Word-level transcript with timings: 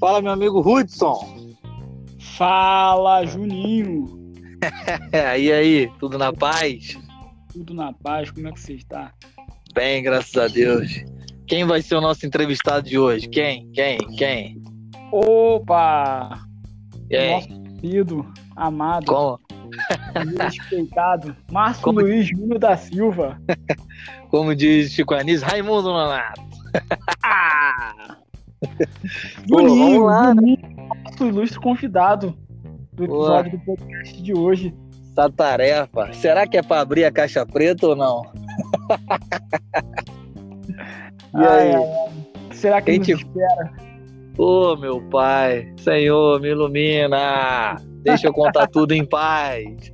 Fala, 0.00 0.22
meu 0.22 0.32
amigo 0.32 0.60
Hudson. 0.60 1.56
Fala, 2.36 3.26
Juninho. 3.26 4.18
e 5.38 5.52
aí, 5.52 5.90
tudo 5.98 6.16
na 6.16 6.32
paz? 6.32 6.98
Tudo 7.52 7.74
na 7.74 7.92
paz, 7.92 8.30
como 8.30 8.48
é 8.48 8.52
que 8.52 8.60
você 8.60 8.74
está? 8.74 9.12
Bem, 9.74 10.02
graças 10.02 10.36
a 10.36 10.48
Deus. 10.48 11.04
Quem 11.46 11.64
vai 11.64 11.82
ser 11.82 11.96
o 11.96 12.00
nosso 12.00 12.24
entrevistado 12.24 12.88
de 12.88 12.98
hoje? 12.98 13.28
Quem? 13.28 13.70
Quem? 13.72 13.98
Quem? 14.16 14.62
Opa! 15.12 16.40
Quem? 17.08 17.32
Nosso 17.32 17.80
querido, 17.80 18.32
amado, 18.56 19.06
Como? 19.06 19.38
Respeitado, 20.38 21.36
Márcio 21.50 21.82
Como- 21.82 22.00
Luiz 22.00 22.26
Júnior 22.28 22.58
da 22.58 22.76
Silva. 22.76 23.40
Como 24.30 24.54
diz 24.54 24.92
Chico 24.92 25.14
Anísio, 25.14 25.46
Raimundo 25.46 25.88
Nonato. 25.92 26.40
Ah! 27.24 28.16
Pô, 29.48 29.60
Juninho, 29.68 30.06
né? 30.34 30.56
Nosso 31.04 31.26
ilustre 31.26 31.58
convidado 31.60 32.34
do 32.92 33.06
Pô. 33.06 33.14
episódio 33.24 33.52
do 33.52 33.64
podcast 33.64 34.22
de 34.22 34.34
hoje. 34.34 34.74
Essa 35.12 35.30
tarefa. 35.30 36.12
Será 36.12 36.46
que 36.46 36.56
é 36.56 36.62
pra 36.62 36.80
abrir 36.80 37.04
a 37.04 37.10
caixa 37.10 37.44
preta 37.44 37.88
ou 37.88 37.96
não? 37.96 38.22
E 41.32 41.36
aí? 41.44 41.74
ai. 41.74 42.10
Será 42.52 42.80
que 42.82 42.90
Quem 42.90 42.98
nos 42.98 43.06
te- 43.06 43.12
espera? 43.12 43.72
Ô, 44.36 44.76
meu 44.76 45.00
pai, 45.10 45.72
Senhor, 45.78 46.40
me 46.40 46.48
ilumina. 46.48 47.76
Deixa 48.02 48.28
eu 48.28 48.32
contar 48.32 48.66
tudo 48.66 48.92
em 48.92 49.04
paz. 49.04 49.92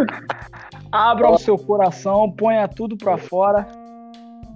Abra 0.90 1.30
o 1.30 1.38
seu 1.38 1.56
coração, 1.56 2.30
ponha 2.30 2.68
tudo 2.68 2.96
pra 2.96 3.16
fora. 3.16 3.66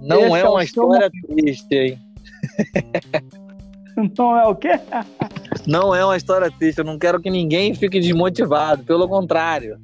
Não 0.01 0.27
Esse 0.27 0.35
é 0.35 0.39
é 0.39 0.49
uma 0.49 0.59
seu 0.59 0.61
história 0.61 1.11
triste, 1.11 1.75
hein? 1.75 1.99
Então 3.99 4.37
é 4.37 4.45
o 4.45 4.55
quê? 4.55 4.79
Não 5.65 5.93
é 5.93 6.05
uma 6.05 6.15
história 6.15 6.51
triste. 6.51 6.77
Eu 6.77 6.85
não 6.85 6.99
quero 6.99 7.19
que 7.19 7.31
ninguém 7.31 7.73
fique 7.73 7.99
desmotivado. 7.99 8.83
Pelo 8.83 9.09
contrário, 9.09 9.79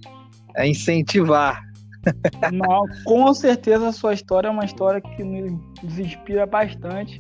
é 0.56 0.68
incentivar. 0.68 1.64
Não, 2.52 2.86
com 3.06 3.34
certeza 3.34 3.88
a 3.88 3.92
sua 3.94 4.14
história 4.14 4.50
é 4.50 4.52
uma 4.52 4.66
história 4.66 5.02
que 5.02 5.24
nos 5.24 5.98
inspira 5.98 6.46
bastante. 6.46 7.20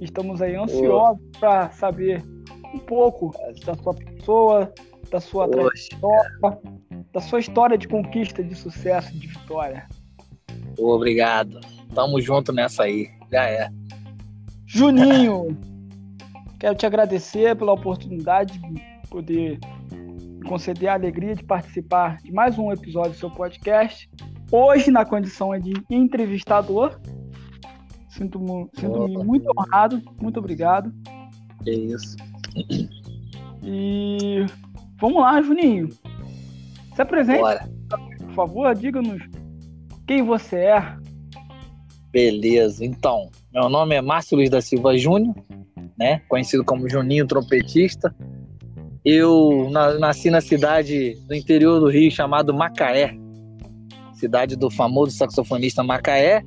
Estamos 0.00 0.42
aí 0.42 0.54
ansiosos 0.56 1.22
para 1.38 1.70
saber 1.70 2.22
um 2.74 2.78
pouco 2.78 3.32
da 3.64 3.74
sua 3.76 3.94
pessoa, 3.94 4.72
da 5.10 5.20
sua 5.20 5.48
Poxa, 5.48 5.88
trajetória, 5.90 6.60
da 7.12 7.20
sua 7.20 7.40
história 7.40 7.78
de 7.78 7.88
conquista, 7.88 8.42
de 8.42 8.54
sucesso, 8.54 9.12
de 9.18 9.26
vitória. 9.26 9.88
obrigado. 10.78 11.60
Tamo 11.94 12.20
junto 12.20 12.52
nessa 12.52 12.84
aí. 12.84 13.08
Já 13.30 13.44
é. 13.44 13.70
Juninho, 14.66 15.56
quero 16.58 16.74
te 16.74 16.86
agradecer 16.86 17.56
pela 17.56 17.72
oportunidade 17.72 18.58
de 18.58 19.08
poder 19.08 19.58
conceder 20.46 20.88
a 20.88 20.94
alegria 20.94 21.34
de 21.34 21.44
participar 21.44 22.18
de 22.18 22.32
mais 22.32 22.58
um 22.58 22.72
episódio 22.72 23.12
do 23.12 23.16
seu 23.16 23.30
podcast. 23.30 24.08
Hoje, 24.50 24.90
na 24.90 25.04
condição 25.04 25.58
de 25.58 25.72
entrevistador. 25.90 26.98
Sinto-me 28.08 28.68
Opa. 28.84 29.24
muito 29.24 29.46
honrado, 29.56 30.02
muito 30.20 30.38
obrigado. 30.38 30.92
Que 31.62 31.70
isso. 31.70 32.16
E 33.62 34.46
vamos 35.00 35.20
lá, 35.22 35.40
Juninho. 35.42 35.88
Se 36.94 37.02
apresente, 37.02 37.40
Bora. 37.40 37.68
por 38.18 38.34
favor, 38.34 38.74
diga-nos 38.74 39.22
quem 40.06 40.22
você 40.22 40.56
é. 40.56 40.96
Beleza. 42.10 42.84
Então, 42.84 43.28
meu 43.52 43.68
nome 43.68 43.94
é 43.94 44.00
Márcio 44.00 44.36
Luiz 44.36 44.50
da 44.50 44.60
Silva 44.60 44.96
Júnior, 44.96 45.34
né? 45.98 46.22
Conhecido 46.28 46.64
como 46.64 46.88
Juninho 46.88 47.26
Trompetista. 47.26 48.14
Eu 49.04 49.68
na- 49.70 49.98
nasci 49.98 50.30
na 50.30 50.40
cidade 50.40 51.14
do 51.26 51.34
interior 51.34 51.78
do 51.80 51.88
Rio 51.88 52.10
chamado 52.10 52.52
Macaé, 52.52 53.14
cidade 54.14 54.56
do 54.56 54.70
famoso 54.70 55.12
saxofonista 55.16 55.82
Macaé 55.82 56.42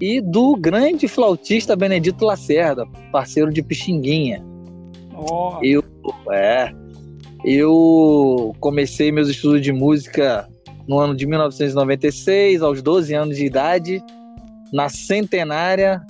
e 0.00 0.20
do 0.20 0.56
grande 0.56 1.06
flautista 1.06 1.76
Benedito 1.76 2.24
Lacerda, 2.24 2.84
parceiro 3.12 3.52
de 3.52 3.62
Pixinguinha. 3.62 4.44
Ó, 5.14 5.60
Eu, 5.62 5.84
é, 6.32 6.72
eu 7.44 8.54
comecei 8.60 9.10
meus 9.10 9.28
estudos 9.28 9.60
de 9.62 9.72
música 9.72 10.48
no 10.86 10.98
ano 10.98 11.14
de 11.14 11.26
1996, 11.26 12.62
aos 12.62 12.82
12 12.82 13.14
anos 13.14 13.36
de 13.36 13.44
idade, 13.44 14.02
na 14.72 14.88
centenária 14.88 16.00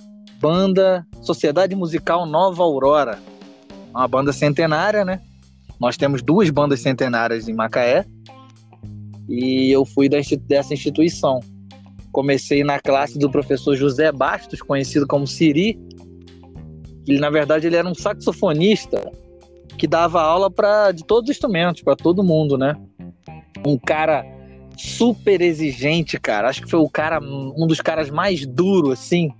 banda 0.41 1.06
Sociedade 1.22 1.75
Musical 1.75 2.26
Nova 2.26 2.62
Aurora. 2.62 3.19
Uma 3.94 4.09
banda 4.09 4.32
centenária, 4.32 5.04
né? 5.04 5.20
Nós 5.78 5.97
temos 5.97 6.22
duas 6.22 6.50
bandas 6.50 6.81
centenárias 6.81 7.49
em 7.49 7.53
Macaé. 7.53 8.04
E 9.28 9.70
eu 9.70 9.84
fui 9.84 10.09
dessa 10.09 10.75
instituição. 10.75 11.41
Comecei 12.10 12.62
na 12.62 12.78
classe 12.78 13.19
do 13.19 13.31
professor 13.31 13.76
José 13.76 14.10
Bastos, 14.12 14.60
conhecido 14.60 15.06
como 15.06 15.26
Siri. 15.26 15.78
Ele, 17.06 17.19
na 17.19 17.31
verdade, 17.31 17.66
ele 17.66 17.76
era 17.76 17.88
um 17.88 17.94
saxofonista 17.94 19.00
que 19.76 19.86
dava 19.86 20.22
aula 20.22 20.50
para 20.50 20.92
de 20.92 21.04
todos 21.04 21.28
os 21.28 21.36
instrumentos, 21.36 21.82
para 21.82 21.96
todo 21.96 22.22
mundo, 22.22 22.56
né? 22.56 22.76
Um 23.66 23.78
cara 23.78 24.24
super 24.76 25.40
exigente, 25.40 26.18
cara. 26.18 26.48
Acho 26.48 26.62
que 26.62 26.70
foi 26.70 26.80
o 26.80 26.88
cara, 26.88 27.20
um 27.20 27.66
dos 27.66 27.80
caras 27.80 28.10
mais 28.10 28.46
duros, 28.46 28.92
assim, 28.92 29.30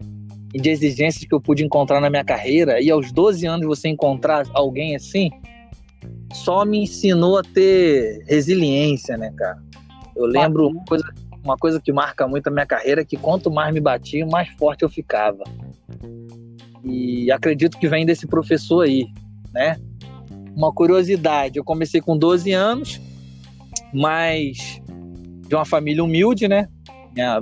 de 0.53 0.69
exigências 0.71 1.25
que 1.25 1.35
eu 1.35 1.41
pude 1.41 1.65
encontrar 1.65 2.01
na 2.01 2.11
minha 2.11 2.25
carreira. 2.25 2.81
E 2.81 2.91
aos 2.91 3.11
12 3.13 3.47
anos 3.47 3.67
você 3.67 3.89
encontrar 3.89 4.47
alguém 4.53 4.95
assim, 4.95 5.31
só 6.33 6.65
me 6.65 6.83
ensinou 6.83 7.39
a 7.39 7.43
ter 7.43 8.25
resiliência, 8.27 9.17
né, 9.17 9.33
cara? 9.37 9.59
Eu 10.15 10.27
lembro 10.27 10.69
uma 10.69 10.85
coisa, 10.85 11.05
uma 11.43 11.57
coisa 11.57 11.81
que 11.81 11.93
marca 11.93 12.29
muito 12.29 12.49
a 12.49 12.51
minha 12.51 12.67
carreira, 12.67 13.01
é 13.01 13.05
que 13.05 13.17
quanto 13.17 13.51
mais 13.51 13.73
me 13.73 13.81
batia, 13.81 14.27
mais 14.27 14.49
forte 14.51 14.83
eu 14.83 14.89
ficava. 14.89 15.45
E 16.85 17.31
acredito 17.31 17.79
que 17.79 17.89
vem 17.89 18.05
desse 18.05 18.27
professor 18.27 18.83
aí, 18.83 19.07
né? 19.53 19.77
Uma 20.55 20.73
curiosidade, 20.73 21.59
eu 21.59 21.65
comecei 21.65 22.01
com 22.01 22.17
12 22.17 22.53
anos, 22.53 23.01
mas 23.93 24.81
de 25.49 25.55
uma 25.55 25.65
família 25.65 26.05
humilde, 26.05 26.49
né? 26.49 26.69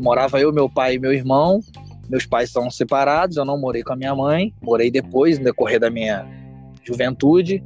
Morava 0.01 0.41
eu, 0.41 0.53
meu 0.53 0.69
pai 0.69 0.95
e 0.95 0.99
meu 0.99 1.13
irmão. 1.13 1.61
Meus 2.09 2.27
pais 2.27 2.51
são 2.51 2.69
separados, 2.71 3.37
eu 3.37 3.45
não 3.45 3.59
morei 3.59 3.85
com 3.85 3.93
a 3.93 3.97
minha 3.97 4.15
mãe, 4.15 4.53
morei 4.61 4.91
depois, 4.91 5.39
no 5.39 5.45
decorrer 5.45 5.79
da 5.79 5.91
minha 5.91 6.27
juventude. 6.83 7.63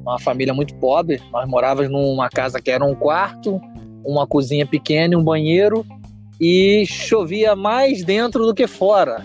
Uma 0.00 0.18
família 0.18 0.52
muito 0.52 0.74
pobre, 0.76 1.22
nós 1.32 1.48
morávamos 1.48 1.90
numa 1.90 2.28
casa 2.28 2.60
que 2.60 2.70
era 2.70 2.84
um 2.84 2.94
quarto, 2.94 3.60
uma 4.04 4.26
cozinha 4.26 4.66
pequena 4.66 5.14
e 5.14 5.16
um 5.16 5.22
banheiro, 5.22 5.86
e 6.40 6.84
chovia 6.84 7.54
mais 7.54 8.04
dentro 8.04 8.44
do 8.44 8.52
que 8.52 8.66
fora. 8.66 9.24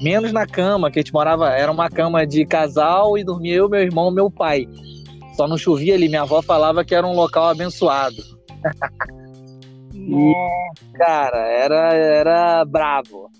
Menos 0.00 0.32
na 0.32 0.46
cama, 0.46 0.90
que 0.90 0.98
a 0.98 1.02
gente 1.02 1.12
morava, 1.12 1.50
era 1.50 1.70
uma 1.70 1.90
cama 1.90 2.26
de 2.26 2.46
casal 2.46 3.18
e 3.18 3.24
dormia 3.24 3.54
eu, 3.54 3.68
meu 3.68 3.80
irmão, 3.80 4.10
meu 4.10 4.30
pai. 4.30 4.66
Só 5.36 5.46
não 5.46 5.58
chovia 5.58 5.94
ali, 5.94 6.08
minha 6.08 6.22
avó 6.22 6.40
falava 6.40 6.84
que 6.84 6.94
era 6.94 7.06
um 7.06 7.14
local 7.14 7.48
abençoado. 7.48 8.16
nossa, 9.92 10.84
Cara, 10.96 11.48
era, 11.48 11.94
era 11.94 12.64
bravo. 12.64 13.30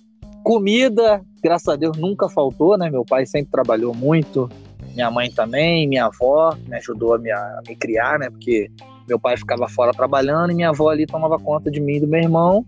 Comida, 0.42 1.22
graças 1.42 1.68
a 1.68 1.76
Deus, 1.76 1.96
nunca 1.96 2.28
faltou, 2.28 2.76
né? 2.76 2.90
Meu 2.90 3.04
pai 3.04 3.26
sempre 3.26 3.50
trabalhou 3.50 3.94
muito, 3.94 4.48
minha 4.94 5.10
mãe 5.10 5.30
também, 5.30 5.88
minha 5.88 6.06
avó 6.06 6.54
me 6.66 6.76
ajudou 6.76 7.14
a 7.14 7.18
me, 7.18 7.30
a 7.30 7.60
me 7.66 7.76
criar, 7.76 8.18
né? 8.18 8.28
Porque 8.30 8.70
meu 9.08 9.18
pai 9.18 9.36
ficava 9.36 9.68
fora 9.68 9.92
trabalhando 9.92 10.52
e 10.52 10.54
minha 10.54 10.70
avó 10.70 10.88
ali 10.88 11.06
tomava 11.06 11.38
conta 11.38 11.70
de 11.70 11.80
mim 11.80 11.96
e 11.96 12.00
do 12.00 12.06
meu 12.06 12.20
irmão, 12.20 12.64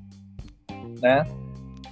né? 1.01 1.25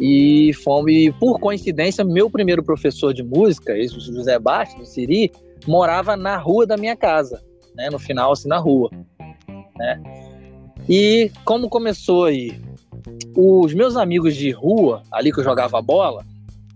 E 0.00 0.50
e 0.88 1.12
por 1.20 1.38
coincidência, 1.38 2.02
meu 2.02 2.30
primeiro 2.30 2.62
professor 2.62 3.12
de 3.12 3.22
música, 3.22 3.76
esse 3.76 4.00
José 4.00 4.38
Bastos, 4.38 4.88
Siri, 4.88 5.30
morava 5.66 6.16
na 6.16 6.38
rua 6.38 6.66
da 6.66 6.76
minha 6.76 6.96
casa, 6.96 7.42
né? 7.74 7.90
No 7.90 7.98
final, 7.98 8.32
assim, 8.32 8.48
na 8.48 8.58
rua, 8.58 8.90
né? 9.76 10.02
E 10.88 11.30
como 11.44 11.68
começou 11.68 12.24
aí? 12.24 12.58
Os 13.36 13.74
meus 13.74 13.96
amigos 13.96 14.34
de 14.34 14.50
rua, 14.50 15.02
ali 15.12 15.30
que 15.30 15.40
eu 15.40 15.44
jogava 15.44 15.80
bola, 15.82 16.24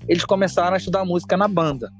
eles 0.07 0.25
começaram 0.25 0.75
a 0.75 0.77
estudar 0.77 1.05
música 1.05 1.37
na 1.37 1.49
banda. 1.49 1.91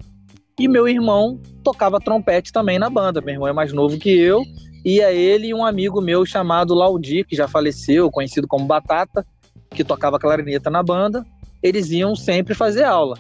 E 0.59 0.69
meu 0.69 0.87
irmão 0.87 1.41
tocava 1.65 1.99
trompete 1.99 2.53
também 2.53 2.79
na 2.79 2.89
banda. 2.89 3.21
Meu 3.21 3.35
irmão 3.35 3.49
é 3.49 3.53
mais 3.53 3.73
novo 3.73 3.99
que 3.99 4.11
eu. 4.11 4.43
Ia 4.85 5.11
ele 5.13 5.49
e 5.49 5.55
um 5.55 5.65
amigo 5.65 6.01
meu 6.01 6.27
chamado 6.27 6.75
Laudi, 6.75 7.25
que 7.25 7.35
já 7.35 7.49
faleceu, 7.49 8.11
conhecido 8.11 8.47
como 8.47 8.67
Batata, 8.67 9.27
que 9.75 9.85
tocava 9.85 10.19
clarineta 10.19 10.71
na 10.71 10.83
banda. 10.83 11.25
Eles 11.63 11.91
iam 11.91 12.15
sempre 12.15 12.55
fazer 12.55 12.85
aula. 12.85 13.19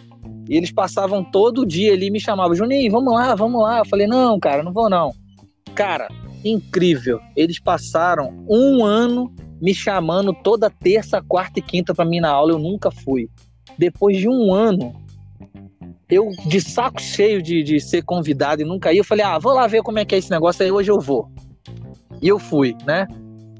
E 0.49 0.57
eles 0.57 0.73
passavam 0.73 1.25
todo 1.25 1.67
dia 1.67 1.93
ali 1.93 2.07
e 2.07 2.11
me 2.11 2.21
chamavam, 2.21 2.55
Juninho, 2.55 2.91
vamos 2.91 3.13
lá, 3.13 3.35
vamos 3.35 3.63
lá. 3.63 3.79
Eu 3.79 3.87
falei, 3.87 4.07
não, 4.07 4.39
cara, 4.39 4.63
não 4.63 4.73
vou 4.73 4.89
não. 4.89 5.13
Cara, 5.75 6.09
incrível. 6.45 7.19
Eles 7.37 7.59
passaram 7.59 8.45
um 8.49 8.85
ano 8.85 9.33
me 9.61 9.75
chamando 9.75 10.33
toda 10.33 10.69
terça, 10.69 11.23
quarta 11.23 11.59
e 11.59 11.63
quinta 11.63 11.95
para 11.95 12.05
mim 12.05 12.21
na 12.21 12.31
aula, 12.31 12.53
eu 12.53 12.59
nunca 12.59 12.91
fui. 12.91 13.29
Depois 13.79 14.19
de 14.19 14.29
um 14.29 14.53
ano, 14.53 14.95
eu 16.09 16.31
de 16.47 16.61
saco 16.61 17.01
cheio 17.01 17.43
de, 17.43 17.63
de 17.63 17.81
ser 17.81 18.03
convidado 18.03 18.61
e 18.61 18.65
nunca 18.65 18.93
ia, 18.93 19.01
eu 19.01 19.05
falei, 19.05 19.25
ah, 19.25 19.39
vou 19.39 19.55
lá 19.55 19.67
ver 19.67 19.83
como 19.83 19.99
é 19.99 20.05
que 20.05 20.15
é 20.15 20.19
esse 20.19 20.31
negócio 20.31 20.63
aí, 20.63 20.71
hoje 20.71 20.91
eu 20.91 21.01
vou. 21.01 21.31
E 22.21 22.29
eu 22.29 22.39
fui, 22.39 22.77
né? 22.87 23.07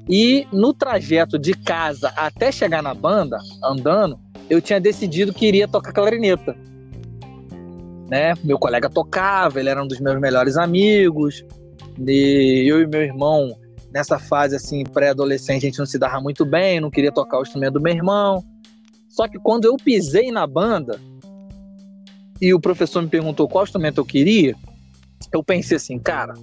E 0.07 0.47
no 0.51 0.73
trajeto 0.73 1.39
de 1.39 1.53
casa 1.53 2.09
até 2.15 2.51
chegar 2.51 2.83
na 2.83 2.93
banda, 2.93 3.37
andando, 3.63 4.19
eu 4.49 4.61
tinha 4.61 4.79
decidido 4.79 5.33
que 5.33 5.47
iria 5.47 5.67
tocar 5.67 5.91
clarineta. 5.91 6.55
Né? 8.09 8.33
Meu 8.43 8.59
colega 8.59 8.89
tocava, 8.89 9.59
ele 9.59 9.69
era 9.69 9.83
um 9.83 9.87
dos 9.87 9.99
meus 9.99 10.19
melhores 10.19 10.57
amigos. 10.57 11.43
E 11.97 12.65
eu 12.67 12.81
e 12.81 12.87
meu 12.87 13.01
irmão, 13.01 13.57
nessa 13.91 14.19
fase 14.19 14.55
assim, 14.55 14.83
pré-adolescente, 14.83 15.65
a 15.65 15.69
gente 15.69 15.79
não 15.79 15.85
se 15.87 15.97
dava 15.97 16.21
muito 16.21 16.45
bem, 16.45 16.79
não 16.79 16.91
queria 16.91 17.11
tocar 17.11 17.39
o 17.39 17.41
instrumento 17.41 17.73
do 17.73 17.81
meu 17.81 17.93
irmão. 17.93 18.43
Só 19.09 19.27
que 19.27 19.39
quando 19.39 19.65
eu 19.65 19.75
pisei 19.77 20.31
na 20.31 20.45
banda 20.45 20.99
e 22.39 22.53
o 22.53 22.59
professor 22.59 23.01
me 23.01 23.09
perguntou 23.09 23.47
qual 23.47 23.63
instrumento 23.63 23.99
eu 23.99 24.05
queria, 24.05 24.55
eu 25.31 25.43
pensei 25.43 25.77
assim, 25.77 25.97
cara, 25.97 26.33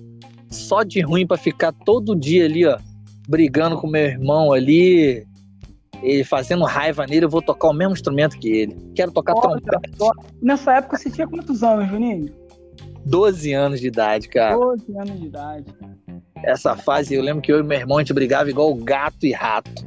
só 0.50 0.82
de 0.82 1.00
ruim 1.00 1.26
para 1.26 1.36
ficar 1.36 1.72
todo 1.72 2.16
dia 2.16 2.46
ali, 2.46 2.66
ó, 2.66 2.78
brigando 3.32 3.78
com 3.78 3.86
meu 3.86 4.02
irmão 4.02 4.52
ali, 4.52 5.26
ele 6.02 6.22
fazendo 6.22 6.64
raiva 6.64 7.06
nele, 7.06 7.24
eu 7.24 7.30
vou 7.30 7.40
tocar 7.40 7.68
o 7.68 7.72
mesmo 7.72 7.94
instrumento 7.94 8.38
que 8.38 8.48
ele. 8.48 8.76
Quero 8.94 9.10
tocar 9.10 9.32
Olha, 9.34 9.58
trompete. 9.62 9.96
Nessa 10.42 10.74
época 10.74 10.98
você 10.98 11.10
tinha 11.10 11.26
quantos 11.26 11.62
anos, 11.62 11.88
Juninho? 11.88 12.30
12 13.06 13.54
anos 13.54 13.80
de 13.80 13.86
idade, 13.86 14.28
cara. 14.28 14.54
12 14.54 14.98
anos 14.98 15.18
de 15.18 15.26
idade. 15.26 15.64
Essa 16.44 16.76
fase, 16.76 17.14
eu 17.14 17.22
lembro 17.22 17.40
que 17.40 17.50
eu 17.50 17.60
e 17.60 17.62
meu 17.62 17.78
irmão 17.78 17.96
a 17.96 18.00
gente 18.00 18.12
brigava 18.12 18.50
igual 18.50 18.74
gato 18.74 19.24
e 19.24 19.32
rato. 19.32 19.86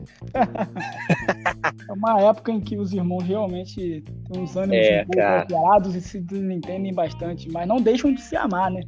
é 1.88 1.94
uma 1.94 2.20
época 2.22 2.52
em 2.52 2.60
que 2.60 2.78
os 2.78 2.94
irmãos 2.94 3.24
realmente 3.24 4.04
têm 4.32 4.42
uns 4.42 4.56
ânimos 4.56 4.88
é, 4.88 5.06
pouco 5.06 5.90
e 5.96 6.02
se 6.02 6.18
entendem 6.18 6.94
bastante, 6.94 7.52
mas 7.52 7.68
não 7.68 7.78
deixam 7.78 8.12
de 8.12 8.22
se 8.22 8.36
amar, 8.36 8.72
né? 8.72 8.82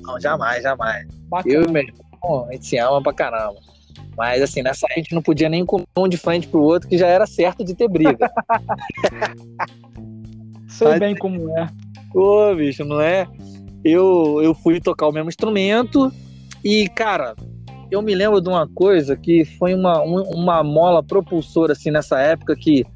Não, 0.00 0.18
jamais, 0.18 0.62
jamais. 0.62 1.06
Bacana. 1.28 1.54
Eu 1.54 1.62
e 1.64 1.70
meu 1.70 1.82
irmão, 1.82 2.46
a 2.48 2.52
gente 2.52 2.66
se 2.66 2.78
ama 2.78 3.02
pra 3.02 3.12
caramba. 3.12 3.71
Mas 4.16 4.42
assim, 4.42 4.62
nessa 4.62 4.86
a 4.90 4.94
gente 4.94 5.14
não 5.14 5.22
podia 5.22 5.48
nem 5.48 5.64
comer 5.64 5.86
um 5.96 6.08
de 6.08 6.16
frente 6.16 6.48
pro 6.48 6.60
outro, 6.60 6.88
que 6.88 6.98
já 6.98 7.06
era 7.06 7.26
certo 7.26 7.64
de 7.64 7.74
ter 7.74 7.88
briga. 7.88 8.28
Sei 10.68 10.88
Mas, 10.88 11.00
bem 11.00 11.16
como 11.16 11.56
é. 11.58 11.68
Ô, 12.14 12.54
bicho, 12.54 12.84
não 12.84 13.00
é? 13.00 13.26
Eu, 13.84 14.40
eu 14.42 14.54
fui 14.54 14.80
tocar 14.80 15.08
o 15.08 15.12
mesmo 15.12 15.28
instrumento 15.28 16.12
e, 16.64 16.88
cara, 16.88 17.34
eu 17.90 18.00
me 18.00 18.14
lembro 18.14 18.40
de 18.40 18.48
uma 18.48 18.66
coisa 18.68 19.16
que 19.16 19.44
foi 19.44 19.74
uma, 19.74 20.00
uma 20.02 20.62
mola 20.62 21.02
propulsora, 21.02 21.72
assim, 21.72 21.90
nessa 21.90 22.18
época, 22.20 22.56
que 22.56 22.86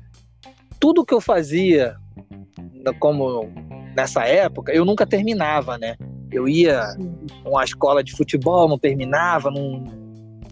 tudo 0.81 1.05
que 1.05 1.13
eu 1.13 1.21
fazia, 1.21 1.97
como 2.99 3.51
nessa 3.95 4.25
época, 4.25 4.73
eu 4.73 4.85
nunca 4.85 5.07
terminava, 5.07 5.77
né? 5.77 5.97
Eu 6.31 6.49
ia 6.49 6.97
uma 7.45 7.65
escola 7.65 8.03
de 8.03 8.13
futebol, 8.13 8.69
não 8.69 8.79
terminava, 8.79 9.51
não 9.51 10.06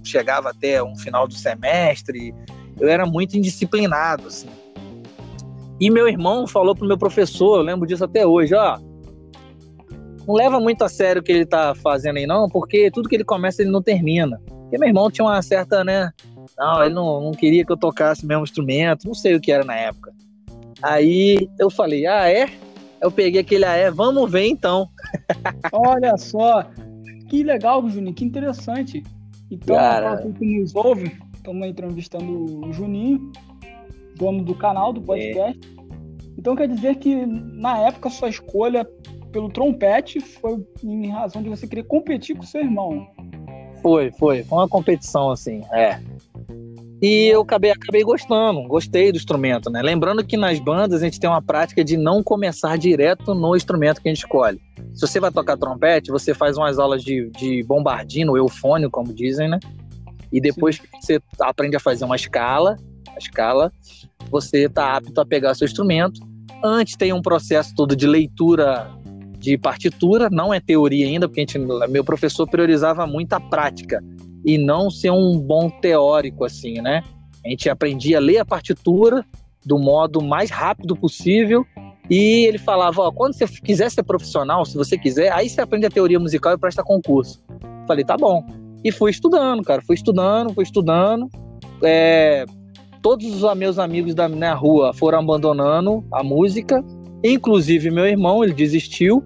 chegava 0.09 0.51
até 0.51 0.83
um 0.83 0.97
final 0.97 1.27
do 1.27 1.35
semestre. 1.35 2.35
Eu 2.79 2.89
era 2.89 3.07
muito 3.07 3.37
indisciplinado, 3.37 4.29
assim. 4.29 4.49
E 5.81 5.91
meu 5.91 6.09
irmão 6.09 6.47
falou 6.47 6.75
pro 6.75 6.87
meu 6.87 6.99
professor, 6.99 7.59
eu 7.59 7.63
lembro 7.63 7.87
disso 7.87 8.05
até 8.05 8.27
hoje, 8.27 8.55
ó, 8.55 8.79
não 10.27 10.35
leva 10.35 10.61
muito 10.61 10.83
a 10.83 10.89
sério 10.89 11.21
o 11.21 11.25
que 11.25 11.33
ele 11.33 11.45
tá 11.45 11.75
fazendo 11.75 12.17
aí 12.17 12.27
não, 12.27 12.49
porque 12.49 12.91
tudo 12.91 13.09
que 13.09 13.17
ele 13.17 13.25
começa 13.25 13.63
ele 13.63 13.71
não 13.71 13.83
termina. 13.83 14.41
Porque 14.47 14.79
meu 14.79 14.89
irmão 14.89 15.11
tinha 15.11 15.25
uma 15.25 15.43
certa, 15.43 15.85
né, 15.85 16.11
não, 16.57 16.85
ele 16.85 16.95
não, 16.95 17.21
não 17.21 17.33
queria 17.33 17.65
que 17.65 17.73
eu 17.73 17.77
tocasse 17.77 18.25
mesmo 18.25 18.45
instrumento, 18.45 19.07
não 19.07 19.15
sei 19.15 19.35
o 19.35 19.41
que 19.41 19.53
era 19.53 19.65
na 19.65 19.75
época. 19.75 20.13
Aí 20.83 21.49
eu 21.59 21.71
falei, 21.71 22.07
ah, 22.07 22.31
é? 22.31 22.49
Eu 23.01 23.11
peguei 23.11 23.41
aquele, 23.41 23.65
ah, 23.65 23.75
é, 23.75 23.91
vamos 23.91 24.31
ver 24.31 24.47
então. 24.47 24.89
Olha 25.73 26.17
só, 26.17 26.65
que 27.29 27.43
legal, 27.43 27.87
Juninho, 27.89 28.15
que 28.15 28.25
interessante. 28.25 29.03
Então, 29.51 29.77
para 29.77 30.17
que 30.33 30.61
nos 30.61 30.75
ouve, 30.75 31.17
estamos 31.35 31.67
entrevistando 31.67 32.67
o 32.67 32.73
Juninho, 32.73 33.33
dono 34.17 34.43
do 34.43 34.55
canal, 34.55 34.93
do 34.93 35.01
podcast. 35.01 35.59
É. 35.59 35.75
Então 36.37 36.57
quer 36.57 36.69
dizer 36.69 36.97
que 36.97 37.25
na 37.27 37.79
época 37.79 38.11
sua 38.11 38.29
escolha 38.29 38.85
pelo 39.31 39.49
trompete 39.49 40.21
foi 40.21 40.65
em 40.83 41.09
razão 41.11 41.43
de 41.43 41.49
você 41.49 41.67
querer 41.67 41.85
competir 41.85 42.37
com 42.37 42.43
seu 42.43 42.61
irmão. 42.61 43.07
Foi, 43.83 44.11
foi. 44.13 44.43
Foi 44.45 44.59
uma 44.59 44.69
competição, 44.69 45.31
assim, 45.31 45.63
é. 45.73 46.01
E 47.03 47.27
eu 47.27 47.43
acabei, 47.43 47.71
acabei 47.71 48.03
gostando, 48.03 48.63
gostei 48.69 49.11
do 49.11 49.17
instrumento, 49.17 49.69
né? 49.69 49.83
Lembrando 49.83 50.25
que 50.25 50.37
nas 50.37 50.59
bandas 50.59 51.03
a 51.03 51.05
gente 51.05 51.21
tem 51.21 51.29
uma 51.29 51.43
prática 51.43 51.85
de 51.85 51.97
não 51.97 52.23
começar 52.23 52.79
direto 52.79 53.35
no 53.35 53.55
instrumento 53.57 54.01
que 54.01 54.09
a 54.09 54.13
gente 54.15 54.25
escolhe. 54.25 54.61
Se 54.95 55.01
você 55.01 55.21
vai 55.21 55.31
tocar 55.31 55.57
trompete, 55.57 56.11
você 56.11 56.33
faz 56.33 56.57
umas 56.57 56.79
aulas 56.79 57.03
de, 57.03 57.29
de 57.31 57.63
bombardino, 57.65 58.37
eufônio, 58.37 58.91
como 58.91 59.13
dizem, 59.13 59.49
né? 59.49 59.59
E 60.33 60.41
depois 60.41 60.79
que 60.79 60.89
você 61.01 61.21
aprende 61.41 61.77
a 61.77 61.81
fazer 61.81 62.05
uma 62.05 62.17
escala, 62.17 62.77
a 63.15 63.19
escala, 63.19 63.73
você 64.31 64.67
está 64.67 64.97
apto 64.97 65.21
a 65.21 65.27
pegar 65.27 65.55
seu 65.55 65.67
instrumento. 65.67 66.21
Antes 66.63 66.97
tem 66.97 67.13
um 67.13 67.21
processo 67.21 67.75
todo 67.75 67.95
de 67.95 68.07
leitura 68.07 68.91
de 69.39 69.59
partitura, 69.59 70.31
não 70.31 70.55
é 70.55 70.59
teoria 70.59 71.07
ainda, 71.07 71.29
porque 71.29 71.41
a 71.41 71.43
gente, 71.43 71.59
meu 71.91 72.03
professor 72.03 72.49
priorizava 72.49 73.07
muito 73.07 73.35
a 73.35 73.41
prática 73.41 74.03
e 74.45 74.59
não 74.59 74.91
ser 74.91 75.11
um 75.11 75.39
bom 75.39 75.71
teórico, 75.71 76.45
assim, 76.45 76.75
né? 76.81 77.03
A 77.45 77.49
gente 77.49 77.69
aprendia 77.69 78.19
a 78.19 78.21
ler 78.21 78.39
a 78.39 78.45
partitura 78.45 79.25
do 79.65 79.79
modo 79.79 80.23
mais 80.23 80.51
rápido 80.51 80.95
possível 80.95 81.65
e 82.11 82.45
ele 82.47 82.59
falava, 82.59 83.03
ó, 83.03 83.11
quando 83.11 83.35
você 83.35 83.47
quiser 83.47 83.91
ser 83.91 84.03
profissional, 84.03 84.65
se 84.65 84.77
você 84.77 84.99
quiser, 84.99 85.33
aí 85.33 85.49
você 85.49 85.61
aprende 85.61 85.87
a 85.87 85.91
teoria 85.91 86.21
musical 86.21 86.53
e 86.53 86.59
presta 86.59 86.83
concurso. 86.83 87.43
Falei, 87.87 88.05
tá 88.05 88.17
bom. 88.17 88.45
E 88.83 88.93
fui 88.93 89.11
estudando, 89.11 89.63
cara, 89.63 89.81
fui 89.81 89.95
estudando, 89.95 90.53
fui 90.53 90.65
estudando. 90.65 91.29
É, 91.83 92.45
todos 93.01 93.43
os 93.43 93.57
meus 93.57 93.79
amigos 93.79 94.15
da 94.15 94.29
minha 94.29 94.55
rua 94.55 94.93
foram 94.93 95.21
abandonando 95.21 96.05
a 96.13 96.23
música, 96.23 96.85
inclusive 97.23 97.91
meu 97.91 98.07
irmão, 98.07 98.45
ele 98.45 98.53
desistiu, 98.53 99.25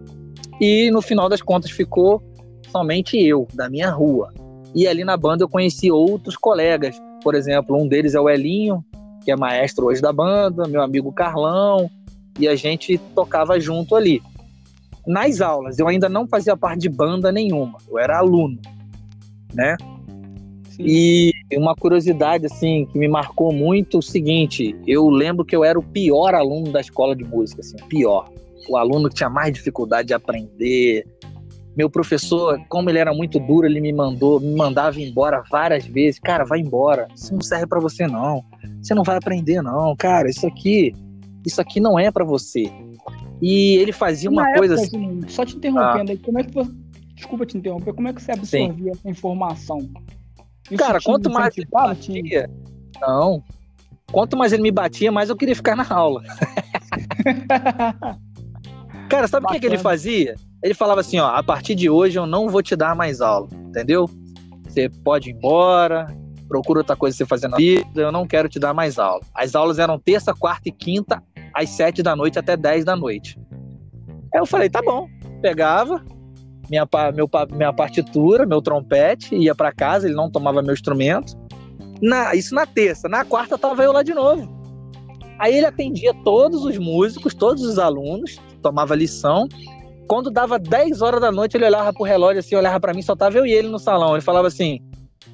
e 0.61 0.91
no 0.93 1.03
final 1.03 1.29
das 1.29 1.43
contas 1.43 1.71
ficou 1.71 2.23
somente 2.71 3.17
eu, 3.17 3.49
da 3.55 3.69
minha 3.69 3.91
rua. 3.91 4.33
E 4.75 4.87
ali 4.87 5.05
na 5.05 5.17
banda 5.17 5.45
eu 5.45 5.49
conheci 5.49 5.91
outros 5.91 6.37
colegas. 6.37 7.01
Por 7.23 7.35
exemplo, 7.35 7.77
um 7.77 7.89
deles 7.89 8.15
é 8.15 8.21
o 8.21 8.29
Elinho, 8.29 8.85
que 9.25 9.31
é 9.31 9.37
maestro 9.37 9.87
hoje 9.87 10.01
da 10.01 10.13
banda, 10.13 10.69
meu 10.69 10.83
amigo 10.83 11.13
Carlão, 11.13 11.91
e 12.39 12.47
a 12.47 12.55
gente 12.55 12.99
tocava 13.15 13.59
junto 13.59 13.97
ali. 13.97 14.23
Nas 15.07 15.41
aulas, 15.41 15.79
eu 15.79 15.89
ainda 15.89 16.09
não 16.09 16.27
fazia 16.27 16.57
parte 16.57 16.81
de 16.81 16.89
banda 16.89 17.33
nenhuma, 17.33 17.79
eu 17.89 17.99
era 17.99 18.19
aluno, 18.19 18.59
né? 19.55 19.77
Sim. 20.71 20.85
E 20.87 21.33
uma 21.57 21.75
curiosidade 21.75 22.47
assim 22.47 22.87
que 22.87 22.99
me 22.99 23.09
marcou 23.09 23.53
muito 23.53 23.99
o 23.99 24.03
seguinte, 24.03 24.77
eu 24.87 25.09
lembro 25.09 25.45
que 25.45 25.57
eu 25.57 25.65
era 25.65 25.79
o 25.79 25.83
pior 25.83 26.35
aluno 26.35 26.71
da 26.71 26.81
escola 26.81 27.17
de 27.17 27.25
música, 27.25 27.61
assim, 27.61 27.77
pior. 27.89 28.31
O 28.69 28.77
aluno 28.77 29.09
que 29.09 29.17
tinha 29.17 29.31
mais 29.31 29.53
dificuldade 29.53 30.09
de 30.09 30.15
aprender, 30.15 31.07
meu 31.79 31.89
professor, 31.89 32.61
como 32.69 32.91
ele 32.91 32.99
era 32.99 33.15
muito 33.15 33.39
duro, 33.39 33.65
ele 33.65 33.81
me 33.81 33.93
mandou, 33.93 34.41
me 34.41 34.53
mandava 34.53 35.01
embora 35.01 35.45
várias 35.49 35.87
vezes. 35.87 36.19
Cara, 36.19 36.45
vai 36.45 36.59
embora. 36.59 37.07
Isso 37.15 37.33
não 37.33 37.41
serve 37.41 37.69
para 37.69 37.79
você 37.79 38.05
não. 38.05 38.45
Você 38.83 38.97
não 38.97 39.05
vai 39.05 39.17
aprender 39.17 39.63
não, 39.63 39.95
cara. 39.95 40.29
Isso 40.29 40.45
aqui, 40.45 40.93
isso 41.47 41.61
aqui 41.61 41.79
não 41.79 41.97
é 41.97 42.11
para 42.11 42.25
você. 42.25 42.65
E 43.41 43.77
ele 43.77 43.93
fazia 43.93 44.29
uma 44.29 44.53
coisa 44.55 44.75
época, 44.75 44.89
assim. 44.89 45.21
Só 45.29 45.45
te 45.45 45.57
interrompendo 45.57 46.11
ah. 46.11 46.15
aí, 46.15 46.19
como 46.19 46.41
é 46.41 46.43
que 46.43 46.53
você, 46.53 46.73
desculpa 47.15 47.47
te 47.47 47.57
interromper, 47.57 47.95
como 47.95 48.09
é 48.09 48.13
que 48.13 48.23
você 48.23 48.33
absorvia 48.33 48.95
Sim. 48.95 48.99
essa 48.99 49.09
informação? 49.09 49.79
Isso 50.69 50.77
cara, 50.77 50.99
quanto 51.01 51.31
mais 51.31 51.57
ele 51.57 51.69
batia, 51.71 52.51
não. 53.01 53.41
Quanto 54.11 54.37
mais 54.37 54.53
ele 54.53 54.63
me 54.63 54.73
batia, 54.73 55.13
mais 55.13 55.31
eu 55.31 55.37
queria 55.37 55.55
ficar 55.55 55.77
na 55.77 55.87
aula. 55.89 56.25
cara, 59.09 59.29
sabe 59.29 59.47
o 59.47 59.51
que, 59.51 59.61
que 59.61 59.67
ele 59.67 59.79
fazia? 59.79 60.35
Ele 60.63 60.75
falava 60.75 61.01
assim, 61.01 61.19
ó, 61.19 61.29
a 61.29 61.43
partir 61.43 61.75
de 61.75 61.89
hoje 61.89 62.19
eu 62.19 62.27
não 62.27 62.49
vou 62.49 62.63
te 62.63 62.75
dar 62.75 62.95
mais 62.95 63.21
aula, 63.21 63.49
entendeu? 63.69 64.09
Você 64.67 64.89
pode 64.89 65.31
ir 65.31 65.35
embora, 65.35 66.07
procura 66.49 66.81
outra 66.81 66.97
coisa 66.97 67.17
você 67.17 67.27
fazer 67.27 67.49
na 67.49 67.57
vida, 67.57 68.01
eu 68.01 68.11
não 68.11 68.27
quero 68.27 68.49
te 68.49 68.59
dar 68.59 68.75
mais 68.75 68.99
aula. 68.99 69.21
As 69.35 69.55
aulas 69.55 69.79
eram 69.79 69.99
terça, 69.99 70.35
quarta 70.35 70.69
e 70.69 70.73
quinta, 70.73 71.23
às 71.55 71.71
sete 71.71 72.03
da 72.03 72.17
noite 72.17 72.39
até 72.39 72.57
dez 72.57 72.85
da 72.85 72.97
noite. 72.97 73.39
Aí 74.35 74.41
eu 74.41 74.47
falei, 74.47 74.69
tá 74.69 74.83
bom. 74.83 75.09
Pegava 75.41 76.05
minha, 76.69 76.87
meu, 77.15 77.29
minha 77.51 77.73
partitura, 77.73 78.45
meu 78.45 78.61
trompete, 78.61 79.35
ia 79.35 79.55
para 79.55 79.73
casa, 79.73 80.07
ele 80.07 80.15
não 80.15 80.31
tomava 80.31 80.63
meu 80.63 80.75
instrumento. 80.75 81.35
Na, 82.01 82.35
isso 82.35 82.55
na 82.55 82.67
terça. 82.67 83.09
Na 83.09 83.25
quarta 83.25 83.59
tava 83.59 83.83
eu 83.83 83.93
lá 83.93 84.03
de 84.03 84.15
novo. 84.15 84.57
Aí 85.39 85.57
ele 85.57 85.67
atendia 85.67 86.13
todos 86.25 86.65
os 86.65 86.77
músicos, 86.79 87.35
todos 87.35 87.63
os 87.63 87.79
alunos, 87.79 88.39
tomava 88.63 88.95
lição 88.95 89.49
quando 90.09 90.31
dava 90.31 90.59
10 90.59 91.03
horas 91.03 91.21
da 91.21 91.31
noite, 91.31 91.57
ele 91.57 91.67
olhava 91.67 91.93
pro 91.93 92.03
relógio 92.03 92.41
assim, 92.41 92.57
olhava 92.57 92.81
para 92.81 92.95
mim, 92.95 93.03
só 93.03 93.15
tava 93.15 93.37
eu 93.37 93.45
e 93.45 93.53
ele 93.53 93.69
no 93.69 93.79
salão. 93.79 94.15
Ele 94.15 94.23
falava 94.23 94.49
assim: 94.49 94.81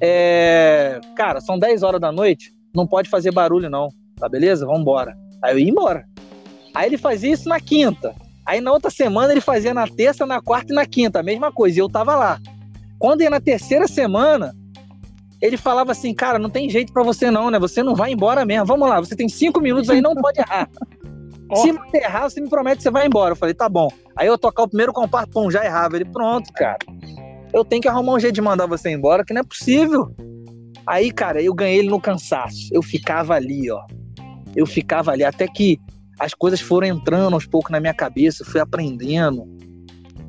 é, 0.01 0.99
cara, 1.15 1.39
são 1.39 1.57
10 1.57 1.81
horas 1.81 2.01
da 2.01 2.11
noite, 2.11 2.51
não 2.75 2.85
pode 2.85 3.09
fazer 3.09 3.31
barulho 3.31 3.69
não, 3.69 3.87
tá 4.19 4.27
beleza? 4.27 4.65
Vamos 4.65 4.81
embora. 4.81 5.15
Aí 5.41 5.53
eu 5.53 5.59
ia 5.59 5.69
embora. 5.69 6.05
Aí 6.73 6.87
ele 6.87 6.97
fazia 6.97 7.31
isso 7.31 7.47
na 7.47 7.59
quinta. 7.59 8.13
Aí 8.45 8.59
na 8.59 8.71
outra 8.71 8.91
semana 8.91 9.31
ele 9.31 9.41
fazia 9.41 9.73
na 9.73 9.87
terça, 9.87 10.25
na 10.25 10.41
quarta 10.41 10.73
e 10.73 10.75
na 10.75 10.85
quinta, 10.85 11.21
a 11.21 11.23
mesma 11.23 11.51
coisa, 11.51 11.79
e 11.79 11.81
eu 11.81 11.89
tava 11.89 12.15
lá. 12.15 12.39
Quando 12.99 13.21
ia 13.21 13.29
na 13.29 13.39
terceira 13.39 13.87
semana, 13.87 14.53
ele 15.41 15.57
falava 15.57 15.91
assim, 15.91 16.13
cara, 16.13 16.37
não 16.37 16.49
tem 16.49 16.69
jeito 16.69 16.93
para 16.93 17.03
você 17.03 17.31
não, 17.31 17.49
né? 17.49 17.57
Você 17.59 17.81
não 17.81 17.95
vai 17.95 18.11
embora 18.11 18.45
mesmo. 18.45 18.65
Vamos 18.65 18.87
lá, 18.89 18.99
você 18.99 19.15
tem 19.15 19.29
cinco 19.29 19.61
minutos 19.61 19.89
aí, 19.89 20.01
não 20.01 20.15
pode 20.15 20.39
errar. 20.39 20.69
Oh. 21.49 21.57
Se 21.57 21.71
você 21.71 21.97
errar, 21.97 22.29
você 22.29 22.41
me 22.41 22.49
promete 22.49 22.77
que 22.77 22.83
você 22.83 22.91
vai 22.91 23.05
embora. 23.05 23.33
Eu 23.33 23.35
falei, 23.35 23.53
tá 23.53 23.69
bom. 23.69 23.89
Aí 24.15 24.27
eu 24.27 24.37
tocar 24.37 24.63
o 24.63 24.67
primeiro 24.67 24.93
compacto, 24.93 25.31
pum, 25.31 25.51
já 25.51 25.63
errava. 25.63 25.95
Ele, 25.95 26.05
pronto, 26.05 26.51
cara. 26.53 26.79
Eu 27.53 27.63
tenho 27.63 27.81
que 27.81 27.87
arrumar 27.87 28.13
um 28.13 28.19
jeito 28.19 28.35
de 28.35 28.41
mandar 28.41 28.65
você 28.65 28.91
embora, 28.91 29.23
que 29.23 29.33
não 29.33 29.41
é 29.41 29.43
possível. 29.43 30.13
Aí, 30.85 31.11
cara, 31.11 31.41
eu 31.41 31.53
ganhei 31.53 31.79
ele 31.79 31.89
no 31.89 32.01
cansaço. 32.01 32.69
Eu 32.71 32.81
ficava 32.81 33.33
ali, 33.35 33.69
ó. 33.71 33.83
Eu 34.55 34.65
ficava 34.65 35.11
ali, 35.11 35.23
até 35.23 35.47
que 35.47 35.79
as 36.19 36.33
coisas 36.33 36.61
foram 36.61 36.87
entrando 36.87 37.33
aos 37.33 37.45
poucos 37.45 37.71
na 37.71 37.79
minha 37.79 37.93
cabeça, 37.93 38.45
fui 38.45 38.59
aprendendo, 38.59 39.45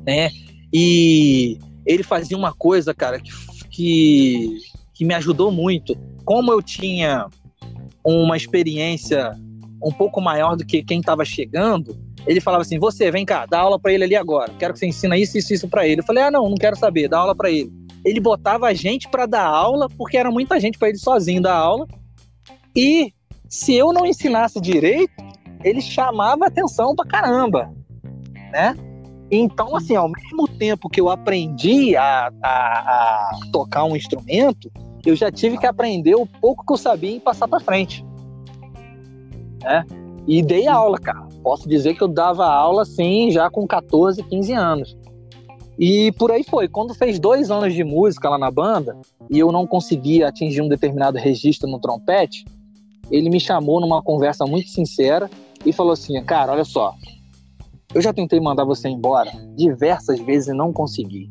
né? 0.05 0.29
E 0.73 1.57
ele 1.85 2.03
fazia 2.03 2.37
uma 2.37 2.53
coisa, 2.53 2.93
cara, 2.93 3.19
que, 3.19 3.31
que, 3.69 4.57
que 4.93 5.05
me 5.05 5.13
ajudou 5.13 5.51
muito. 5.51 5.95
Como 6.25 6.51
eu 6.51 6.61
tinha 6.61 7.27
uma 8.03 8.35
experiência 8.35 9.31
um 9.81 9.91
pouco 9.91 10.21
maior 10.21 10.55
do 10.55 10.65
que 10.65 10.83
quem 10.83 10.99
estava 10.99 11.23
chegando, 11.23 11.97
ele 12.25 12.41
falava 12.41 12.61
assim: 12.61 12.79
Você, 12.79 13.11
vem 13.11 13.25
cá, 13.25 13.45
dá 13.45 13.59
aula 13.59 13.79
para 13.79 13.93
ele 13.93 14.03
ali 14.03 14.15
agora. 14.15 14.53
Quero 14.57 14.73
que 14.73 14.79
você 14.79 14.87
ensina 14.87 15.17
isso, 15.17 15.37
isso, 15.37 15.53
isso 15.53 15.67
para 15.67 15.87
ele. 15.87 16.01
Eu 16.01 16.05
falei: 16.05 16.23
Ah, 16.23 16.31
não, 16.31 16.49
não 16.49 16.55
quero 16.55 16.75
saber, 16.75 17.07
dá 17.07 17.19
aula 17.19 17.35
para 17.35 17.49
ele. 17.49 17.71
Ele 18.03 18.19
botava 18.19 18.67
a 18.67 18.73
gente 18.73 19.07
para 19.09 19.25
dar 19.25 19.45
aula, 19.45 19.87
porque 19.97 20.17
era 20.17 20.31
muita 20.31 20.59
gente 20.59 20.77
para 20.77 20.89
ele 20.89 20.97
sozinho 20.97 21.41
dar 21.41 21.55
aula. 21.55 21.87
E 22.75 23.11
se 23.49 23.73
eu 23.73 23.91
não 23.91 24.05
ensinasse 24.05 24.59
direito, 24.61 25.13
ele 25.63 25.81
chamava 25.81 26.45
atenção 26.45 26.95
pra 26.95 27.05
caramba, 27.05 27.73
né? 28.51 28.75
Então, 29.29 29.75
assim, 29.75 29.95
ao 29.95 30.09
mesmo 30.09 30.47
tempo 30.47 30.89
que 30.89 31.01
eu 31.01 31.09
aprendi 31.09 31.97
a, 31.97 32.31
a, 32.41 32.49
a 32.49 33.39
tocar 33.51 33.83
um 33.83 33.95
instrumento, 33.95 34.71
eu 35.05 35.15
já 35.15 35.29
tive 35.29 35.57
que 35.57 35.65
aprender 35.65 36.15
o 36.15 36.25
pouco 36.25 36.65
que 36.65 36.71
eu 36.71 36.77
sabia 36.77 37.17
e 37.17 37.19
passar 37.19 37.47
para 37.47 37.59
frente 37.59 38.05
né? 39.63 39.85
E 40.27 40.41
dei 40.41 40.67
aula, 40.67 40.97
cara. 40.97 41.27
Posso 41.41 41.67
dizer 41.69 41.95
que 41.95 42.03
eu 42.03 42.07
dava 42.07 42.45
aula, 42.45 42.83
sim, 42.83 43.31
já 43.31 43.49
com 43.49 43.65
14, 43.65 44.21
15 44.23 44.53
anos. 44.53 44.97
E 45.79 46.11
por 46.13 46.31
aí 46.31 46.43
foi. 46.43 46.67
Quando 46.67 46.93
fez 46.93 47.19
dois 47.19 47.51
anos 47.51 47.73
de 47.73 47.83
música 47.83 48.29
lá 48.29 48.37
na 48.37 48.49
banda 48.49 48.97
e 49.29 49.37
eu 49.39 49.51
não 49.51 49.67
conseguia 49.67 50.27
atingir 50.27 50.61
um 50.61 50.67
determinado 50.67 51.17
registro 51.17 51.69
no 51.69 51.79
trompete, 51.79 52.45
ele 53.11 53.29
me 53.29 53.39
chamou 53.39 53.79
numa 53.79 54.01
conversa 54.01 54.45
muito 54.45 54.69
sincera 54.69 55.29
e 55.65 55.71
falou 55.71 55.93
assim: 55.93 56.21
Cara, 56.23 56.51
olha 56.51 56.65
só, 56.65 56.93
eu 57.93 58.01
já 58.01 58.11
tentei 58.11 58.39
mandar 58.39 58.65
você 58.65 58.89
embora 58.89 59.31
diversas 59.55 60.19
vezes 60.19 60.49
e 60.49 60.53
não 60.53 60.73
consegui. 60.73 61.29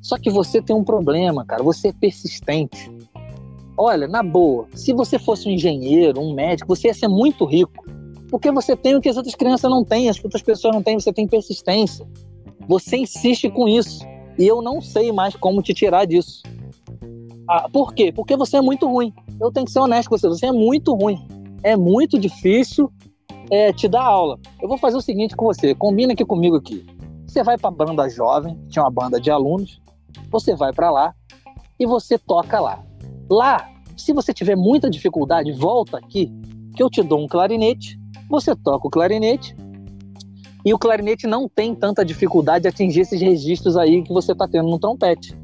Só 0.00 0.18
que 0.18 0.30
você 0.30 0.62
tem 0.62 0.76
um 0.76 0.84
problema, 0.84 1.44
cara. 1.44 1.62
Você 1.62 1.88
é 1.88 1.92
persistente. 1.92 2.90
Olha, 3.76 4.06
na 4.06 4.22
boa, 4.22 4.66
se 4.74 4.92
você 4.92 5.18
fosse 5.18 5.48
um 5.48 5.52
engenheiro, 5.52 6.20
um 6.20 6.32
médico, 6.32 6.74
você 6.74 6.88
ia 6.88 6.94
ser 6.94 7.08
muito 7.08 7.44
rico. 7.44 7.84
Porque 8.30 8.50
você 8.50 8.76
tem 8.76 8.96
o 8.96 9.00
que 9.00 9.08
as 9.08 9.16
outras 9.16 9.34
crianças 9.34 9.70
não 9.70 9.84
têm, 9.84 10.08
as 10.08 10.22
outras 10.22 10.42
pessoas 10.42 10.74
não 10.74 10.82
têm, 10.82 10.98
você 10.98 11.12
tem 11.12 11.26
persistência. 11.26 12.06
Você 12.68 12.96
insiste 12.96 13.50
com 13.50 13.68
isso. 13.68 14.04
E 14.38 14.46
eu 14.46 14.62
não 14.62 14.80
sei 14.80 15.12
mais 15.12 15.36
como 15.36 15.62
te 15.62 15.74
tirar 15.74 16.04
disso. 16.04 16.42
Ah, 17.48 17.68
por 17.68 17.94
quê? 17.94 18.10
Porque 18.12 18.36
você 18.36 18.56
é 18.56 18.60
muito 18.60 18.88
ruim. 18.88 19.12
Eu 19.40 19.52
tenho 19.52 19.66
que 19.66 19.72
ser 19.72 19.80
honesto 19.80 20.08
com 20.08 20.16
você, 20.16 20.28
você 20.28 20.46
é 20.46 20.52
muito 20.52 20.94
ruim. 20.94 21.18
É 21.62 21.76
muito 21.76 22.18
difícil 22.18 22.90
é, 23.50 23.72
te 23.72 23.88
dar 23.88 24.02
aula. 24.02 24.38
Eu 24.60 24.68
vou 24.68 24.78
fazer 24.78 24.96
o 24.96 25.02
seguinte 25.02 25.36
com 25.36 25.44
você, 25.44 25.74
combina 25.74 26.12
aqui 26.12 26.24
comigo 26.24 26.56
aqui. 26.56 26.84
Você 27.26 27.42
vai 27.42 27.58
para 27.58 27.68
a 27.68 27.72
banda 27.72 28.08
jovem, 28.08 28.58
tinha 28.68 28.82
uma 28.82 28.90
banda 28.90 29.20
de 29.20 29.30
alunos, 29.30 29.80
você 30.30 30.54
vai 30.54 30.72
para 30.72 30.90
lá 30.90 31.14
e 31.78 31.86
você 31.86 32.18
toca 32.18 32.60
lá. 32.60 32.82
Lá, 33.30 33.68
se 33.96 34.12
você 34.12 34.32
tiver 34.32 34.56
muita 34.56 34.90
dificuldade, 34.90 35.52
volta 35.52 35.98
aqui, 35.98 36.32
que 36.74 36.82
eu 36.82 36.90
te 36.90 37.02
dou 37.02 37.22
um 37.22 37.26
clarinete, 37.26 37.98
você 38.28 38.54
toca 38.54 38.86
o 38.86 38.90
clarinete, 38.90 39.54
e 40.64 40.72
o 40.72 40.78
clarinete 40.78 41.26
não 41.26 41.48
tem 41.48 41.74
tanta 41.74 42.04
dificuldade 42.04 42.62
de 42.62 42.68
atingir 42.68 43.00
esses 43.00 43.20
registros 43.20 43.76
aí 43.76 44.02
que 44.02 44.12
você 44.12 44.32
está 44.32 44.48
tendo 44.48 44.68
no 44.68 44.78
trompete. 44.78 45.36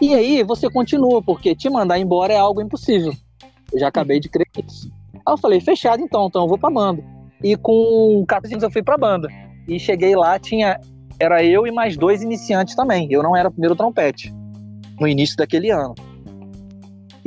E 0.00 0.14
aí 0.14 0.42
você 0.44 0.70
continua, 0.70 1.20
porque 1.20 1.54
te 1.54 1.68
mandar 1.68 1.98
embora 1.98 2.32
é 2.32 2.38
algo 2.38 2.60
impossível. 2.60 3.12
Eu 3.72 3.80
já 3.80 3.88
acabei 3.88 4.20
de 4.20 4.28
crer 4.28 4.46
nisso. 4.56 4.88
Aí 5.14 5.32
eu 5.32 5.38
falei, 5.38 5.60
fechado 5.60 6.00
então, 6.00 6.26
então 6.26 6.42
eu 6.42 6.48
vou 6.48 6.58
pra 6.58 6.70
banda. 6.70 7.02
E 7.42 7.56
com 7.56 8.24
14 8.28 8.54
anos 8.54 8.62
eu 8.62 8.70
fui 8.70 8.82
pra 8.82 8.96
banda. 8.96 9.28
E 9.66 9.80
cheguei 9.80 10.14
lá, 10.14 10.38
tinha 10.38 10.78
era 11.18 11.42
eu 11.42 11.66
e 11.66 11.72
mais 11.72 11.96
dois 11.96 12.22
iniciantes 12.22 12.74
também. 12.74 13.08
Eu 13.10 13.22
não 13.22 13.36
era 13.36 13.48
o 13.48 13.50
primeiro 13.50 13.74
trompete 13.74 14.32
no 15.00 15.08
início 15.08 15.36
daquele 15.36 15.70
ano. 15.70 15.94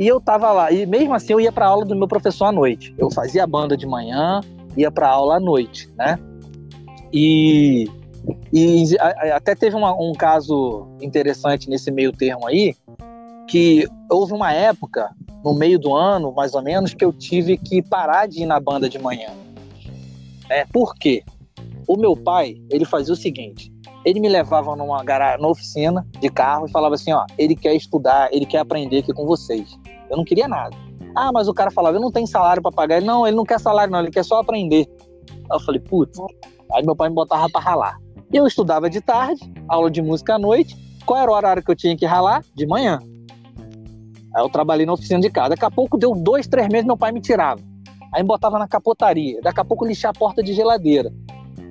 E 0.00 0.08
eu 0.08 0.18
tava 0.18 0.50
lá, 0.50 0.72
e 0.72 0.86
mesmo 0.86 1.12
assim 1.12 1.34
eu 1.34 1.40
ia 1.40 1.52
para 1.52 1.66
aula 1.66 1.84
do 1.84 1.94
meu 1.94 2.08
professor 2.08 2.46
à 2.46 2.52
noite. 2.52 2.94
Eu 2.96 3.10
fazia 3.10 3.46
banda 3.46 3.76
de 3.76 3.86
manhã, 3.86 4.40
ia 4.74 4.90
para 4.90 5.10
aula 5.10 5.36
à 5.36 5.40
noite, 5.40 5.92
né? 5.94 6.18
E, 7.12 7.86
e 8.50 8.96
até 9.30 9.54
teve 9.54 9.76
uma, 9.76 9.92
um 9.92 10.14
caso 10.14 10.86
interessante 11.02 11.68
nesse 11.68 11.90
meio 11.90 12.12
termo 12.12 12.46
aí, 12.46 12.74
que 13.46 13.86
houve 14.10 14.32
uma 14.32 14.50
época, 14.50 15.14
no 15.44 15.52
meio 15.52 15.78
do 15.78 15.94
ano, 15.94 16.32
mais 16.32 16.54
ou 16.54 16.62
menos, 16.62 16.94
que 16.94 17.04
eu 17.04 17.12
tive 17.12 17.58
que 17.58 17.82
parar 17.82 18.26
de 18.26 18.44
ir 18.44 18.46
na 18.46 18.58
banda 18.58 18.88
de 18.88 18.98
manhã. 18.98 19.28
É, 20.48 20.64
por 20.64 20.94
quê? 20.94 21.22
O 21.86 21.98
meu 21.98 22.16
pai, 22.16 22.56
ele 22.70 22.86
fazia 22.86 23.12
o 23.12 23.16
seguinte, 23.16 23.70
ele 24.04 24.18
me 24.18 24.28
levava 24.28 24.74
numa, 24.74 25.04
garagem, 25.04 25.42
numa 25.42 25.50
oficina 25.50 26.06
de 26.20 26.30
carro 26.30 26.66
e 26.66 26.70
falava 26.70 26.94
assim, 26.94 27.12
ó, 27.12 27.26
ele 27.36 27.54
quer 27.54 27.74
estudar, 27.74 28.32
ele 28.32 28.46
quer 28.46 28.58
aprender 28.58 28.98
aqui 28.98 29.12
com 29.12 29.26
vocês. 29.26 29.78
Eu 30.10 30.16
não 30.16 30.24
queria 30.24 30.48
nada. 30.48 30.76
Ah, 31.14 31.30
mas 31.32 31.48
o 31.48 31.54
cara 31.54 31.70
falava, 31.70 31.96
eu 31.96 32.00
não 32.00 32.10
tenho 32.10 32.26
salário 32.26 32.62
para 32.62 32.72
pagar. 32.72 32.96
Ele, 32.98 33.06
não, 33.06 33.26
ele 33.26 33.36
não 33.36 33.44
quer 33.44 33.58
salário, 33.58 33.92
não, 33.92 34.00
ele 34.00 34.10
quer 34.10 34.24
só 34.24 34.40
aprender. 34.40 34.86
Aí 35.30 35.56
eu 35.56 35.60
falei, 35.60 35.80
putz. 35.80 36.18
Aí 36.72 36.84
meu 36.84 36.94
pai 36.94 37.08
me 37.08 37.14
botava 37.14 37.48
para 37.50 37.60
ralar. 37.60 37.98
Eu 38.32 38.46
estudava 38.46 38.88
de 38.88 39.00
tarde, 39.00 39.40
aula 39.68 39.90
de 39.90 40.02
música 40.02 40.34
à 40.34 40.38
noite. 40.38 40.76
Qual 41.04 41.18
era 41.18 41.30
o 41.30 41.34
horário 41.34 41.62
que 41.62 41.70
eu 41.70 41.76
tinha 41.76 41.96
que 41.96 42.06
ralar? 42.06 42.44
De 42.54 42.66
manhã. 42.66 43.00
Aí 44.34 44.42
eu 44.42 44.48
trabalhei 44.48 44.86
na 44.86 44.92
oficina 44.92 45.20
de 45.20 45.30
casa. 45.30 45.50
Daqui 45.50 45.64
a 45.64 45.70
pouco 45.70 45.98
deu 45.98 46.14
dois, 46.14 46.46
três 46.46 46.68
meses, 46.68 46.86
meu 46.86 46.96
pai 46.96 47.10
me 47.10 47.20
tirava. 47.20 47.60
Aí 48.14 48.22
me 48.22 48.28
botava 48.28 48.58
na 48.58 48.68
capotaria. 48.68 49.40
Daqui 49.42 49.60
a 49.60 49.64
pouco 49.64 49.84
lixar 49.84 50.10
a 50.10 50.18
porta 50.18 50.42
de 50.42 50.52
geladeira. 50.52 51.12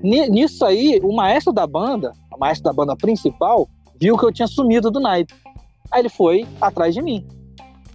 Nisso 0.01 0.65
aí, 0.65 0.99
o 1.03 1.13
maestro 1.13 1.53
da 1.53 1.65
banda, 1.65 2.13
o 2.33 2.39
maestro 2.39 2.65
da 2.65 2.73
banda 2.73 2.95
principal, 2.95 3.69
viu 3.99 4.17
que 4.17 4.25
eu 4.25 4.31
tinha 4.31 4.47
sumido 4.47 4.91
do 4.91 4.99
naipe. 4.99 5.33
Aí 5.91 6.01
ele 6.01 6.09
foi 6.09 6.45
atrás 6.61 6.93
de 6.93 7.01
mim. 7.01 7.25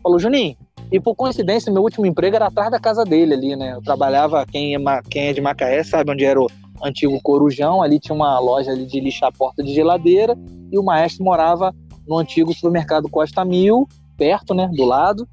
Falou, 0.04 0.18
Juninho, 0.18 0.54
e 0.92 1.00
por 1.00 1.14
coincidência, 1.14 1.72
meu 1.72 1.82
último 1.82 2.04
emprego 2.04 2.36
era 2.36 2.48
atrás 2.48 2.70
da 2.70 2.78
casa 2.78 3.04
dele 3.04 3.32
ali, 3.32 3.56
né? 3.56 3.72
Eu 3.72 3.82
trabalhava, 3.82 4.44
quem 4.44 4.76
é, 4.76 4.78
quem 5.08 5.28
é 5.28 5.32
de 5.32 5.40
Macaé 5.40 5.82
sabe 5.82 6.12
onde 6.12 6.26
era 6.26 6.38
o 6.38 6.46
antigo 6.82 7.18
Corujão, 7.22 7.80
ali 7.80 7.98
tinha 7.98 8.14
uma 8.14 8.38
loja 8.38 8.70
ali 8.70 8.84
de 8.84 9.00
lixar 9.00 9.32
porta 9.32 9.62
de 9.62 9.72
geladeira, 9.72 10.36
e 10.70 10.78
o 10.78 10.82
maestro 10.82 11.24
morava 11.24 11.74
no 12.06 12.18
antigo 12.18 12.52
supermercado 12.52 13.08
Costa 13.08 13.46
Mil, 13.46 13.88
perto, 14.18 14.52
né, 14.52 14.68
do 14.74 14.84
lado, 14.84 15.26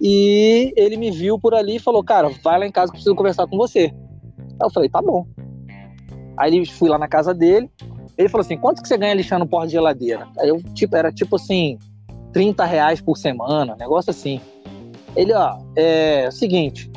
e 0.00 0.72
ele 0.76 0.96
me 0.96 1.10
viu 1.10 1.36
por 1.36 1.52
ali 1.52 1.76
e 1.76 1.80
falou, 1.80 2.04
cara, 2.04 2.30
vai 2.44 2.60
lá 2.60 2.66
em 2.66 2.70
casa 2.70 2.92
que 2.92 2.96
eu 2.96 2.98
preciso 2.98 3.16
conversar 3.16 3.48
com 3.48 3.56
você. 3.56 3.92
Aí 4.38 4.56
eu 4.62 4.70
falei, 4.70 4.88
tá 4.88 5.02
bom. 5.02 5.26
Aí 6.36 6.54
ele 6.54 6.64
fui 6.64 6.88
lá 6.88 6.96
na 6.96 7.08
casa 7.08 7.34
dele, 7.34 7.68
ele 8.16 8.28
falou 8.28 8.44
assim, 8.44 8.56
quanto 8.56 8.80
que 8.80 8.86
você 8.86 8.96
ganha 8.96 9.14
lixando 9.14 9.48
porta 9.48 9.66
de 9.66 9.72
geladeira? 9.72 10.28
Aí 10.38 10.48
eu, 10.48 10.62
tipo, 10.74 10.94
era 10.94 11.10
tipo 11.10 11.34
assim, 11.34 11.76
30 12.32 12.64
reais 12.64 13.00
por 13.00 13.16
semana, 13.16 13.76
negócio 13.76 14.10
assim. 14.10 14.40
Ele, 15.14 15.32
ó, 15.34 15.58
é, 15.76 16.24
é 16.24 16.28
o 16.28 16.32
seguinte, 16.32 16.90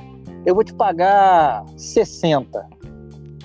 eu 0.46 0.56
vou 0.56 0.64
te 0.64 0.74
pagar 0.74 1.66
60 1.76 2.68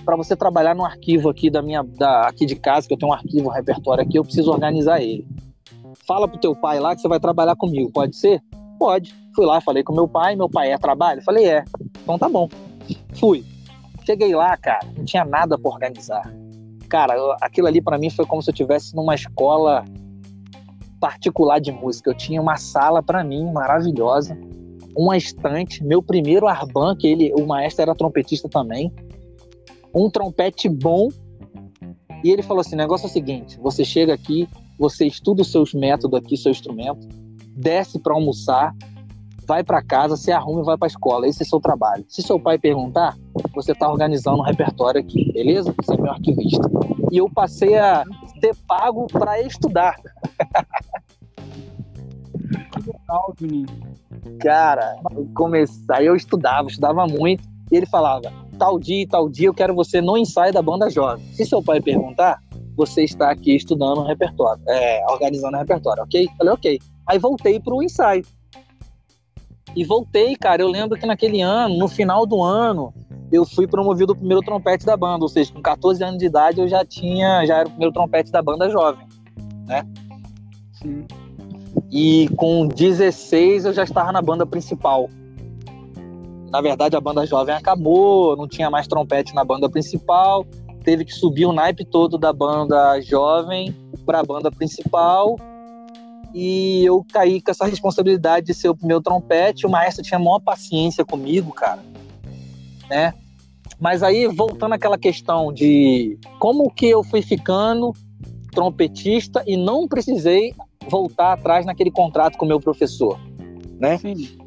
para 0.05 0.17
você 0.17 0.37
trabalhar 0.37 0.75
no 0.75 0.85
arquivo 0.85 1.29
aqui 1.29 1.51
da 1.51 1.63
minha, 1.63 1.83
da, 1.83 2.29
aqui 2.29 2.47
de 2.47 2.57
casa, 2.57 2.87
que 2.87 2.95
eu 2.95 2.99
tenho 2.99 3.11
um 3.11 3.15
arquivo, 3.15 3.49
um 3.49 3.53
repertório 3.53 4.03
aqui, 4.03 4.19
eu 4.19 4.25
preciso 4.25 4.51
organizar 4.51 5.01
ele. 5.01 5.27
Fala 6.07 6.27
pro 6.27 6.41
teu 6.41 6.55
pai 6.55 6.81
lá 6.81 6.95
que 6.95 7.01
você 7.01 7.09
vai 7.09 7.21
trabalhar 7.21 7.57
comigo, 7.57 7.91
pode 7.93 8.17
ser? 8.17 8.43
Pode. 8.79 9.15
Fui 9.35 9.45
lá, 9.45 9.61
falei 9.61 9.83
com 9.83 9.95
meu 9.95 10.09
pai, 10.09 10.35
meu 10.35 10.49
pai 10.49 10.73
é 10.73 10.79
trabalho? 10.79 11.23
Falei, 11.23 11.49
é. 11.49 11.65
Então 12.03 12.19
tá 12.19 12.29
bom. 12.29 12.49
Fui. 13.15 13.45
Cheguei 14.05 14.35
lá, 14.35 14.57
cara, 14.57 14.81
não 14.97 15.05
tinha 15.05 15.25
nada 15.25 15.59
para 15.59 15.71
organizar. 15.71 16.23
Cara, 16.89 17.15
aquilo 17.41 17.69
ali 17.69 17.81
para 17.81 17.99
mim 17.99 18.11
foi 18.11 18.27
como 18.27 18.43
se 18.43 18.51
eu 18.51 18.53
estivesse 18.53 18.97
numa 18.97 19.15
escola 19.15 19.85
particular 21.00 21.59
de 21.59 21.73
música. 21.73 22.11
Eu 22.11 22.14
tinha 22.14 22.40
uma 22.40 22.57
sala 22.57 23.02
para 23.02 23.25
mim 23.25 23.50
maravilhosa, 23.50 24.38
uma 24.95 25.16
estante, 25.16 25.83
meu 25.83 26.02
primeiro 26.02 26.47
arban, 26.47 26.95
que 26.95 27.07
ele, 27.07 27.33
o 27.35 27.47
maestro 27.47 27.83
era 27.83 27.95
trompetista 27.95 28.49
também, 28.49 28.92
um 29.95 30.11
trompete 30.11 30.69
bom. 30.69 31.09
E 32.23 32.30
ele 32.30 32.42
falou 32.42 32.61
assim: 32.61 32.76
negócio 32.76 33.07
é 33.07 33.09
o 33.09 33.12
seguinte: 33.12 33.59
você 33.61 33.85
chega 33.85 34.12
aqui, 34.12 34.49
você 34.78 35.07
estuda 35.07 35.42
os 35.42 35.50
seus 35.50 35.73
métodos 35.73 36.19
aqui, 36.19 36.37
seu 36.37 36.50
instrumento, 36.50 37.09
desce 37.57 37.99
para 37.99 38.14
almoçar, 38.14 38.75
vai 39.47 39.64
para 39.64 39.83
casa, 39.83 40.16
se 40.16 40.30
arruma 40.30 40.61
e 40.61 40.64
vai 40.64 40.76
para 40.76 40.87
escola. 40.87 41.26
Esse 41.26 41.42
é 41.42 41.47
seu 41.47 41.61
trabalho. 41.61 42.04
Se 42.09 42.23
seu 42.23 42.38
pai 42.38 42.59
perguntar, 42.59 43.16
você 43.54 43.73
está 43.73 43.90
organizando 43.90 44.38
um 44.38 44.45
repertório 44.45 45.00
aqui, 45.00 45.33
beleza? 45.33 45.75
Você 45.76 45.95
é 45.95 45.97
meu 45.97 46.12
arquivista. 46.12 46.71
E 47.11 47.16
eu 47.16 47.28
passei 47.28 47.76
a 47.76 48.04
ser 48.41 48.57
pago 48.67 49.07
para 49.07 49.41
estudar. 49.41 49.97
Que 52.73 52.91
legal, 52.91 53.35
Juninho. 53.39 53.67
Cara, 54.41 54.97
eu 55.15 55.29
comecei, 55.35 55.85
aí 55.91 56.07
eu 56.07 56.17
estudava, 56.17 56.69
estudava 56.69 57.07
muito, 57.07 57.49
e 57.71 57.77
ele 57.77 57.87
falava: 57.87 58.33
tal 58.59 58.79
dia 58.79 59.03
e 59.03 59.07
tal 59.07 59.29
dia 59.29 59.49
eu 59.49 59.55
quero 59.55 59.75
você 59.75 60.01
no 60.01 60.17
ensaio 60.17 60.53
da 60.53 60.63
banda 60.63 60.91
jovem. 60.91 61.25
Se 61.33 61.45
seu 61.45 61.63
pai 61.63 61.81
perguntar, 61.81 62.41
você 62.77 63.05
está 63.05 63.31
aqui 63.31 63.57
estudando 63.57 64.03
repertório, 64.05 64.63
é, 64.69 65.05
organizando 65.11 65.57
repertório, 65.57 66.03
ok? 66.03 66.29
Falei, 66.39 66.53
ok. 66.55 66.79
Aí 67.07 67.19
voltei 67.19 67.61
para 67.61 67.75
o 67.75 67.83
ensaio. 67.83 68.25
E 69.75 69.85
voltei, 69.85 70.37
cara. 70.37 70.62
Eu 70.62 70.69
lembro 70.69 70.99
que 70.99 71.07
naquele 71.07 71.41
ano, 71.41 71.77
no 71.77 71.89
final 71.89 72.27
do 72.27 72.43
ano, 72.43 72.93
eu 73.31 73.45
fui 73.45 73.67
promovido 73.67 74.12
o 74.12 74.17
primeiro 74.17 74.43
trompete 74.43 74.85
da 74.85 74.97
banda. 74.97 75.25
Ou 75.25 75.29
seja, 75.29 75.53
com 75.53 75.62
14 75.62 76.03
anos 76.03 76.19
de 76.19 76.27
idade 76.27 76.61
eu 76.61 76.69
já 76.69 76.85
tinha, 76.85 77.45
já 77.47 77.59
era 77.59 77.69
o 77.69 77.71
primeiro 77.71 77.93
trompete 77.93 78.31
da 78.31 78.43
banda 78.43 78.69
jovem, 78.69 79.07
né? 79.67 79.87
Sim. 80.73 81.07
E 81.91 82.29
com 82.37 82.67
16 82.67 83.67
eu 83.67 83.73
já 83.73 83.85
estava 83.85 84.11
na 84.12 84.21
banda 84.21 84.45
principal. 84.45 85.09
Na 86.50 86.61
verdade, 86.61 86.97
a 86.97 87.00
banda 87.00 87.25
jovem 87.25 87.55
acabou, 87.55 88.37
não 88.37 88.49
tinha 88.49 88.69
mais 88.69 88.89
trompete 88.89 89.35
na 89.35 89.45
banda 89.45 89.69
principal. 89.69 90.45
Teve 90.83 91.05
que 91.05 91.12
subir 91.12 91.47
o 91.47 91.53
naipe 91.53 91.85
todo 91.85 92.19
da 92.19 92.33
banda 92.33 93.00
jovem 93.00 93.75
para 94.05 94.21
a 94.21 94.25
banda 94.25 94.50
principal 94.50 95.37
e 96.35 96.85
eu 96.85 97.05
caí 97.13 97.41
com 97.41 97.51
essa 97.51 97.67
responsabilidade 97.67 98.47
de 98.47 98.55
ser 98.55 98.69
o 98.69 98.77
primeiro 98.77 99.03
trompete. 99.03 99.67
O 99.67 99.71
maestro 99.71 100.03
tinha 100.03 100.19
a 100.19 100.23
maior 100.23 100.41
paciência 100.41 101.05
comigo, 101.05 101.53
cara, 101.53 101.83
né? 102.89 103.15
Mas 103.79 104.03
aí, 104.03 104.27
voltando 104.27 104.75
àquela 104.75 104.99
questão 104.99 105.53
de 105.53 106.19
como 106.39 106.71
que 106.71 106.87
eu 106.87 107.03
fui 107.03 107.23
ficando 107.23 107.95
trompetista 108.53 109.43
e 109.47 109.57
não 109.57 109.89
precisei 109.89 110.55
voltar 110.89 111.33
atrás 111.33 111.65
naquele 111.65 111.91
contrato 111.91 112.37
com 112.37 112.45
o 112.45 112.49
meu 112.49 112.61
professor, 112.61 113.19
né? 113.79 113.97
Sim. 113.99 114.39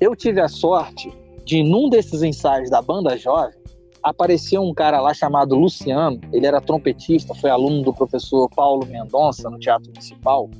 Eu 0.00 0.14
tive 0.14 0.40
a 0.40 0.48
sorte 0.48 1.12
de, 1.44 1.62
num 1.62 1.88
desses 1.88 2.22
ensaios 2.22 2.70
da 2.70 2.80
banda 2.80 3.16
jovem, 3.16 3.57
apareceu 4.02 4.62
um 4.62 4.72
cara 4.72 5.00
lá 5.00 5.12
chamado 5.12 5.54
Luciano, 5.54 6.20
ele 6.32 6.46
era 6.46 6.60
trompetista, 6.60 7.34
foi 7.34 7.50
aluno 7.50 7.82
do 7.82 7.92
professor 7.92 8.48
Paulo 8.50 8.86
Mendonça 8.86 9.48
no 9.50 9.58
Teatro 9.58 9.88
Municipal 9.88 10.50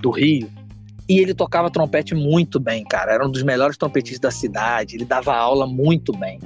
do 0.00 0.10
Rio. 0.10 0.50
E 1.08 1.20
ele 1.20 1.34
tocava 1.34 1.70
trompete 1.70 2.14
muito 2.14 2.58
bem, 2.58 2.84
cara. 2.84 3.12
Era 3.12 3.26
um 3.26 3.30
dos 3.30 3.42
melhores 3.42 3.76
trompetistas 3.76 4.20
da 4.20 4.30
cidade. 4.30 4.96
Ele 4.96 5.04
dava 5.04 5.36
aula 5.36 5.66
muito 5.66 6.12
bem. 6.12 6.40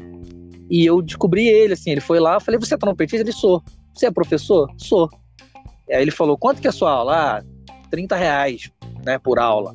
E 0.68 0.84
eu 0.84 1.00
descobri 1.00 1.48
ele, 1.48 1.72
assim. 1.72 1.90
Ele 1.90 2.00
foi 2.00 2.20
lá, 2.20 2.34
eu 2.34 2.40
falei: 2.40 2.60
Você 2.60 2.74
é 2.74 2.76
trompetista? 2.76 3.24
Ele 3.24 3.32
sou. 3.32 3.62
Você 3.94 4.06
é 4.06 4.10
professor? 4.10 4.70
Sou. 4.76 5.08
Aí 5.90 6.02
ele 6.02 6.10
falou: 6.10 6.36
Quanto 6.36 6.60
que 6.60 6.66
é 6.66 6.70
a 6.70 6.74
sua 6.74 6.92
aula? 6.92 7.38
Ah, 7.38 7.44
30 7.90 8.14
reais 8.16 8.70
né, 9.04 9.18
por 9.18 9.38
aula. 9.38 9.74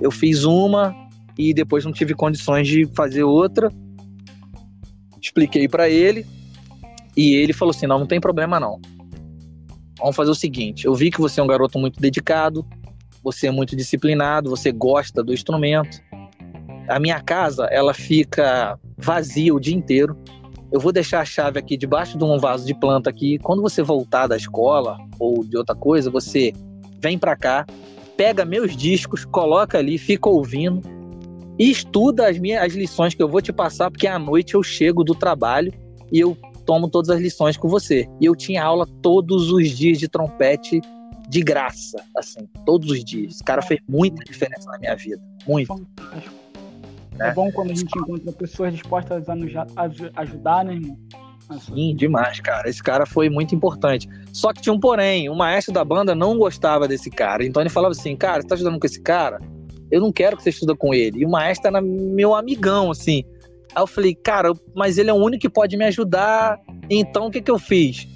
Eu 0.00 0.10
fiz 0.10 0.42
uma 0.42 0.92
e 1.38 1.54
depois 1.54 1.84
não 1.84 1.92
tive 1.92 2.12
condições 2.14 2.66
de 2.66 2.86
fazer 2.94 3.22
outra 3.22 3.70
expliquei 5.24 5.66
para 5.66 5.88
ele 5.88 6.26
e 7.16 7.34
ele 7.34 7.52
falou 7.52 7.70
assim: 7.70 7.86
não, 7.86 7.98
não 7.98 8.06
tem 8.06 8.20
problema 8.20 8.60
não. 8.60 8.80
Vamos 9.98 10.16
fazer 10.16 10.30
o 10.30 10.34
seguinte: 10.34 10.84
eu 10.84 10.94
vi 10.94 11.10
que 11.10 11.20
você 11.20 11.40
é 11.40 11.42
um 11.42 11.46
garoto 11.46 11.78
muito 11.78 12.00
dedicado, 12.00 12.66
você 13.22 13.46
é 13.46 13.50
muito 13.50 13.74
disciplinado, 13.74 14.50
você 14.50 14.70
gosta 14.70 15.22
do 15.22 15.32
instrumento. 15.32 15.98
A 16.88 17.00
minha 17.00 17.20
casa 17.20 17.64
ela 17.70 17.94
fica 17.94 18.78
vazia 18.98 19.54
o 19.54 19.60
dia 19.60 19.74
inteiro. 19.74 20.16
Eu 20.70 20.80
vou 20.80 20.92
deixar 20.92 21.20
a 21.20 21.24
chave 21.24 21.58
aqui 21.58 21.76
debaixo 21.76 22.18
de 22.18 22.24
um 22.24 22.38
vaso 22.38 22.66
de 22.66 22.74
planta 22.74 23.08
aqui. 23.08 23.38
Quando 23.38 23.62
você 23.62 23.82
voltar 23.82 24.26
da 24.26 24.36
escola 24.36 24.98
ou 25.18 25.44
de 25.44 25.56
outra 25.56 25.74
coisa, 25.74 26.10
você 26.10 26.52
vem 27.00 27.16
para 27.16 27.36
cá, 27.36 27.64
pega 28.16 28.44
meus 28.44 28.76
discos, 28.76 29.24
coloca 29.24 29.78
ali, 29.78 29.96
fica 29.98 30.28
ouvindo 30.28 30.82
e 31.58 31.70
estuda 31.70 32.28
as 32.28 32.38
minhas 32.38 32.64
as 32.64 32.72
lições 32.74 33.14
que 33.14 33.22
eu 33.22 33.28
vou 33.28 33.40
te 33.40 33.52
passar, 33.52 33.90
porque 33.90 34.06
à 34.06 34.18
noite 34.18 34.54
eu 34.54 34.62
chego 34.62 35.04
do 35.04 35.14
trabalho 35.14 35.72
e 36.10 36.20
eu 36.20 36.36
tomo 36.64 36.88
todas 36.88 37.10
as 37.10 37.20
lições 37.20 37.56
com 37.56 37.68
você. 37.68 38.08
E 38.20 38.24
eu 38.24 38.34
tinha 38.34 38.64
aula 38.64 38.86
todos 39.02 39.50
os 39.50 39.70
dias 39.70 39.98
de 39.98 40.08
trompete 40.08 40.80
de 41.28 41.42
graça, 41.42 42.02
assim, 42.16 42.46
todos 42.66 42.90
os 42.90 43.04
dias. 43.04 43.34
Esse 43.34 43.44
cara 43.44 43.62
fez 43.62 43.80
muita 43.88 44.22
diferença 44.24 44.70
na 44.70 44.78
minha 44.78 44.94
vida, 44.94 45.22
muito. 45.46 45.86
É, 47.18 47.28
é 47.28 47.32
bom 47.32 47.50
quando 47.52 47.70
a 47.70 47.74
gente 47.74 47.98
encontra 47.98 48.32
pessoas 48.32 48.72
dispostas 48.72 49.28
a 49.28 49.34
nos 49.34 49.52
ajudar, 50.16 50.64
né, 50.64 50.74
irmão? 50.74 50.98
Sim, 51.60 51.94
demais, 51.94 52.40
cara. 52.40 52.68
Esse 52.68 52.82
cara 52.82 53.04
foi 53.04 53.28
muito 53.28 53.54
importante. 53.54 54.08
Só 54.32 54.52
que 54.52 54.62
tinha 54.62 54.72
um 54.72 54.80
porém, 54.80 55.28
o 55.28 55.34
maestro 55.34 55.74
da 55.74 55.84
banda 55.84 56.14
não 56.14 56.38
gostava 56.38 56.88
desse 56.88 57.10
cara. 57.10 57.44
Então 57.44 57.62
ele 57.62 57.68
falava 57.70 57.92
assim, 57.92 58.16
cara, 58.16 58.40
você 58.40 58.48
tá 58.48 58.54
ajudando 58.54 58.80
com 58.80 58.86
esse 58.86 59.00
cara? 59.00 59.40
Eu 59.94 60.00
não 60.00 60.10
quero 60.10 60.36
que 60.36 60.42
você 60.42 60.50
estuda 60.50 60.74
com 60.74 60.92
ele. 60.92 61.20
E 61.20 61.24
o 61.24 61.30
maestro 61.30 61.68
era 61.68 61.80
meu 61.80 62.34
amigão, 62.34 62.90
assim. 62.90 63.22
Aí 63.72 63.80
eu 63.80 63.86
falei, 63.86 64.12
cara, 64.12 64.52
mas 64.74 64.98
ele 64.98 65.08
é 65.08 65.12
o 65.12 65.16
único 65.16 65.42
que 65.42 65.48
pode 65.48 65.76
me 65.76 65.84
ajudar. 65.84 66.60
Então 66.90 67.28
o 67.28 67.30
que, 67.30 67.40
que 67.40 67.50
eu 67.50 67.60
fiz? 67.60 68.08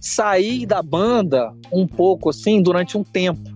Saí 0.00 0.64
da 0.64 0.80
banda 0.80 1.52
um 1.72 1.88
pouco, 1.88 2.30
assim, 2.30 2.62
durante 2.62 2.96
um 2.96 3.02
tempo. 3.02 3.50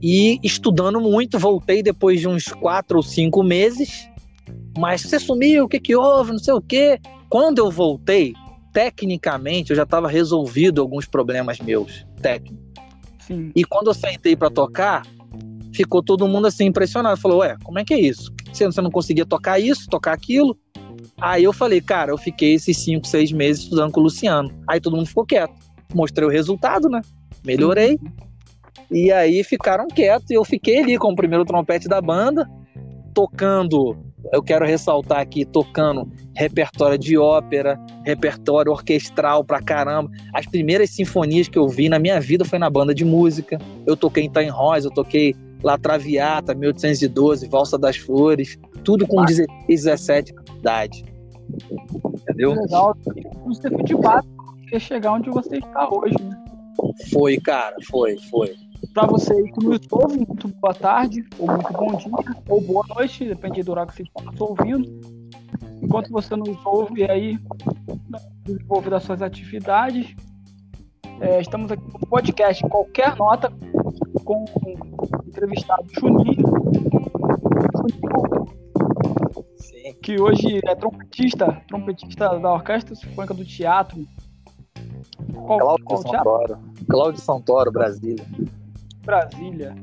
E 0.00 0.38
estudando 0.40 1.00
muito, 1.00 1.36
voltei 1.36 1.82
depois 1.82 2.20
de 2.20 2.28
uns 2.28 2.44
quatro 2.44 2.98
ou 2.98 3.02
cinco 3.02 3.42
meses. 3.42 4.08
Mas 4.78 5.00
você 5.00 5.18
sumiu, 5.18 5.64
o 5.64 5.68
que, 5.68 5.80
que 5.80 5.96
houve? 5.96 6.30
Não 6.30 6.38
sei 6.38 6.54
o 6.54 6.62
quê. 6.62 7.00
Quando 7.28 7.58
eu 7.58 7.72
voltei, 7.72 8.34
tecnicamente, 8.72 9.70
eu 9.70 9.76
já 9.76 9.82
estava 9.82 10.06
resolvido 10.06 10.80
alguns 10.80 11.06
problemas 11.06 11.58
meus, 11.58 12.06
técnicos. 12.22 12.62
Sim. 13.18 13.50
E 13.56 13.64
quando 13.64 13.88
eu 13.88 13.94
sentei 13.94 14.36
para 14.36 14.50
tocar, 14.50 15.02
ficou 15.74 16.02
todo 16.02 16.28
mundo 16.28 16.46
assim 16.46 16.66
impressionado. 16.66 17.20
Falou, 17.20 17.38
ué, 17.38 17.56
como 17.64 17.78
é 17.78 17.84
que 17.84 17.92
é 17.92 18.00
isso? 18.00 18.32
Você 18.52 18.80
não 18.80 18.90
conseguia 18.90 19.26
tocar 19.26 19.58
isso, 19.58 19.88
tocar 19.88 20.12
aquilo? 20.12 20.56
Aí 21.20 21.44
eu 21.44 21.52
falei, 21.52 21.80
cara, 21.80 22.12
eu 22.12 22.18
fiquei 22.18 22.54
esses 22.54 22.76
cinco, 22.76 23.06
seis 23.06 23.32
meses 23.32 23.64
estudando 23.64 23.92
com 23.92 24.00
o 24.00 24.04
Luciano. 24.04 24.50
Aí 24.68 24.80
todo 24.80 24.96
mundo 24.96 25.06
ficou 25.06 25.26
quieto. 25.26 25.54
Mostrei 25.92 26.26
o 26.26 26.30
resultado, 26.30 26.88
né? 26.88 27.02
Melhorei. 27.44 27.98
E 28.90 29.10
aí 29.10 29.42
ficaram 29.42 29.88
quietos 29.88 30.30
e 30.30 30.34
eu 30.34 30.44
fiquei 30.44 30.82
ali 30.82 30.98
com 30.98 31.12
o 31.12 31.16
primeiro 31.16 31.44
trompete 31.44 31.88
da 31.88 32.00
banda, 32.00 32.48
tocando. 33.12 33.96
Eu 34.32 34.42
quero 34.42 34.64
ressaltar 34.64 35.20
aqui, 35.20 35.44
tocando 35.44 36.10
repertório 36.34 36.98
de 36.98 37.16
ópera, 37.16 37.78
repertório 38.04 38.72
orquestral 38.72 39.44
pra 39.44 39.62
caramba. 39.62 40.10
As 40.32 40.46
primeiras 40.46 40.90
sinfonias 40.90 41.48
que 41.48 41.58
eu 41.58 41.68
vi 41.68 41.88
na 41.88 41.98
minha 41.98 42.20
vida 42.20 42.44
foi 42.44 42.58
na 42.58 42.70
banda 42.70 42.94
de 42.94 43.04
música. 43.04 43.58
Eu 43.86 43.96
toquei 43.96 44.24
em 44.24 44.30
Time 44.30 44.48
Rosa, 44.48 44.88
eu 44.88 44.92
toquei 44.92 45.34
La 45.64 45.78
Traviata, 45.78 46.54
1812, 46.54 47.48
Valsa 47.48 47.78
das 47.78 47.96
Flores, 47.96 48.58
tudo 48.84 49.06
com 49.06 49.24
16, 49.24 49.48
17 49.66 50.34
de 50.34 50.52
idade. 50.58 51.04
Entendeu? 52.20 52.52
Legal. 52.52 52.94
Você 53.46 53.70
foi 53.70 53.82
de 53.82 53.94
base 53.94 54.28
para 54.68 54.78
chegar 54.78 55.12
onde 55.12 55.30
você 55.30 55.56
está 55.56 55.88
hoje, 55.88 56.16
né? 56.22 56.44
Foi, 57.10 57.38
cara, 57.38 57.74
foi, 57.90 58.18
foi. 58.30 58.54
Para 58.92 59.06
você 59.06 59.42
que 59.42 59.64
nos 59.64 59.80
ouve, 59.90 60.18
muito 60.18 60.48
boa 60.48 60.74
tarde, 60.74 61.24
ou 61.38 61.46
muito 61.46 61.72
bom 61.72 61.96
dia, 61.96 62.36
ou 62.48 62.60
boa 62.60 62.84
noite, 62.94 63.24
depende 63.24 63.62
do 63.62 63.72
horário 63.72 63.90
que 63.90 63.96
você 63.96 64.02
está 64.02 64.22
nos 64.22 64.40
ouvindo. 64.40 65.00
Enquanto 65.82 66.10
você 66.10 66.36
nos 66.36 66.58
ouve 66.66 67.10
aí, 67.10 67.38
desenvolve 68.44 68.90
das 68.90 69.02
suas 69.02 69.22
atividades, 69.22 70.14
é, 71.20 71.40
estamos 71.40 71.72
aqui 71.72 71.82
no 71.84 72.06
podcast 72.06 72.62
Qualquer 72.68 73.16
Nota 73.16 73.50
com 74.24 74.44
entrevistado 75.34 75.84
Juninho, 75.98 76.46
Sim. 79.56 79.94
que 80.00 80.20
hoje 80.20 80.60
é 80.64 80.74
trompetista, 80.76 81.60
trompetista 81.66 82.38
da 82.38 82.52
Orquestra 82.52 82.94
Sinfônica 82.94 83.34
do 83.34 83.44
Teatro. 83.44 84.06
Qual, 85.32 85.58
Cláudio 85.58 85.84
qual 85.84 86.02
Santoro. 86.02 86.46
Teatro? 86.46 86.86
Cláudio 86.88 87.20
Santoro, 87.20 87.72
Brasília. 87.72 88.24
Brasília. 89.04 89.74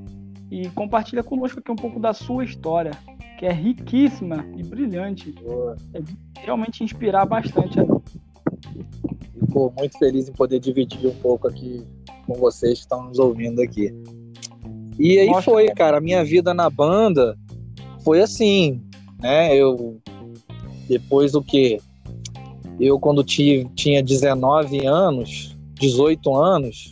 E 0.49 0.69
compartilha 0.69 1.23
conosco 1.23 1.59
aqui 1.59 1.71
um 1.71 1.75
pouco 1.75 1.99
da 1.99 2.13
sua 2.13 2.45
história, 2.45 2.91
que 3.37 3.45
é 3.45 3.51
riquíssima 3.51 4.45
e 4.55 4.63
brilhante. 4.63 5.33
Boa. 5.33 5.75
É 5.93 6.01
realmente 6.39 6.83
inspirar 6.83 7.25
bastante. 7.25 7.77
Fico 9.39 9.73
muito 9.77 9.97
feliz 9.97 10.29
em 10.29 10.33
poder 10.33 10.59
dividir 10.59 11.07
um 11.07 11.15
pouco 11.15 11.47
aqui 11.47 11.85
com 12.25 12.35
vocês 12.35 12.79
que 12.79 12.85
estão 12.85 13.03
nos 13.03 13.19
ouvindo 13.19 13.61
aqui. 13.61 13.93
E 14.99 15.19
aí 15.19 15.41
foi, 15.43 15.67
cara, 15.69 15.97
a 15.97 16.01
minha 16.01 16.23
vida 16.23 16.53
na 16.53 16.69
banda 16.69 17.37
foi 18.03 18.21
assim, 18.21 18.81
né? 19.19 19.55
Eu 19.55 19.99
depois 20.87 21.31
do 21.31 21.41
que 21.41 21.79
eu 22.79 22.99
quando 22.99 23.23
tive, 23.23 23.69
tinha 23.75 24.03
19 24.03 24.85
anos, 24.85 25.55
18 25.75 26.35
anos, 26.35 26.91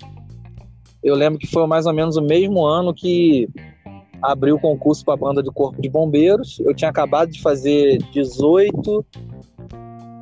eu 1.03 1.15
lembro 1.15 1.39
que 1.39 1.47
foi 1.47 1.65
mais 1.67 1.85
ou 1.85 1.93
menos 1.93 2.15
o 2.15 2.21
mesmo 2.21 2.65
ano 2.65 2.93
que 2.93 3.49
abriu 4.21 4.55
o 4.55 4.59
concurso 4.59 5.03
para 5.03 5.13
a 5.13 5.17
banda 5.17 5.41
do 5.41 5.51
Corpo 5.51 5.81
de 5.81 5.89
Bombeiros. 5.89 6.59
Eu 6.59 6.73
tinha 6.73 6.89
acabado 6.89 7.31
de 7.31 7.41
fazer 7.41 7.97
18 8.11 9.05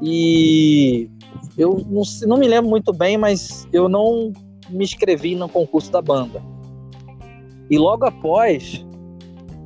e 0.02 1.10
eu 1.58 1.84
não, 1.90 2.04
não 2.28 2.38
me 2.38 2.48
lembro 2.48 2.70
muito 2.70 2.94
bem, 2.94 3.18
mas 3.18 3.68
eu 3.74 3.90
não 3.90 4.32
me 4.70 4.84
inscrevi 4.84 5.36
no 5.36 5.50
concurso 5.50 5.92
da 5.92 6.02
banda. 6.02 6.42
E 7.70 7.78
logo 7.78 8.06
após 8.06 8.86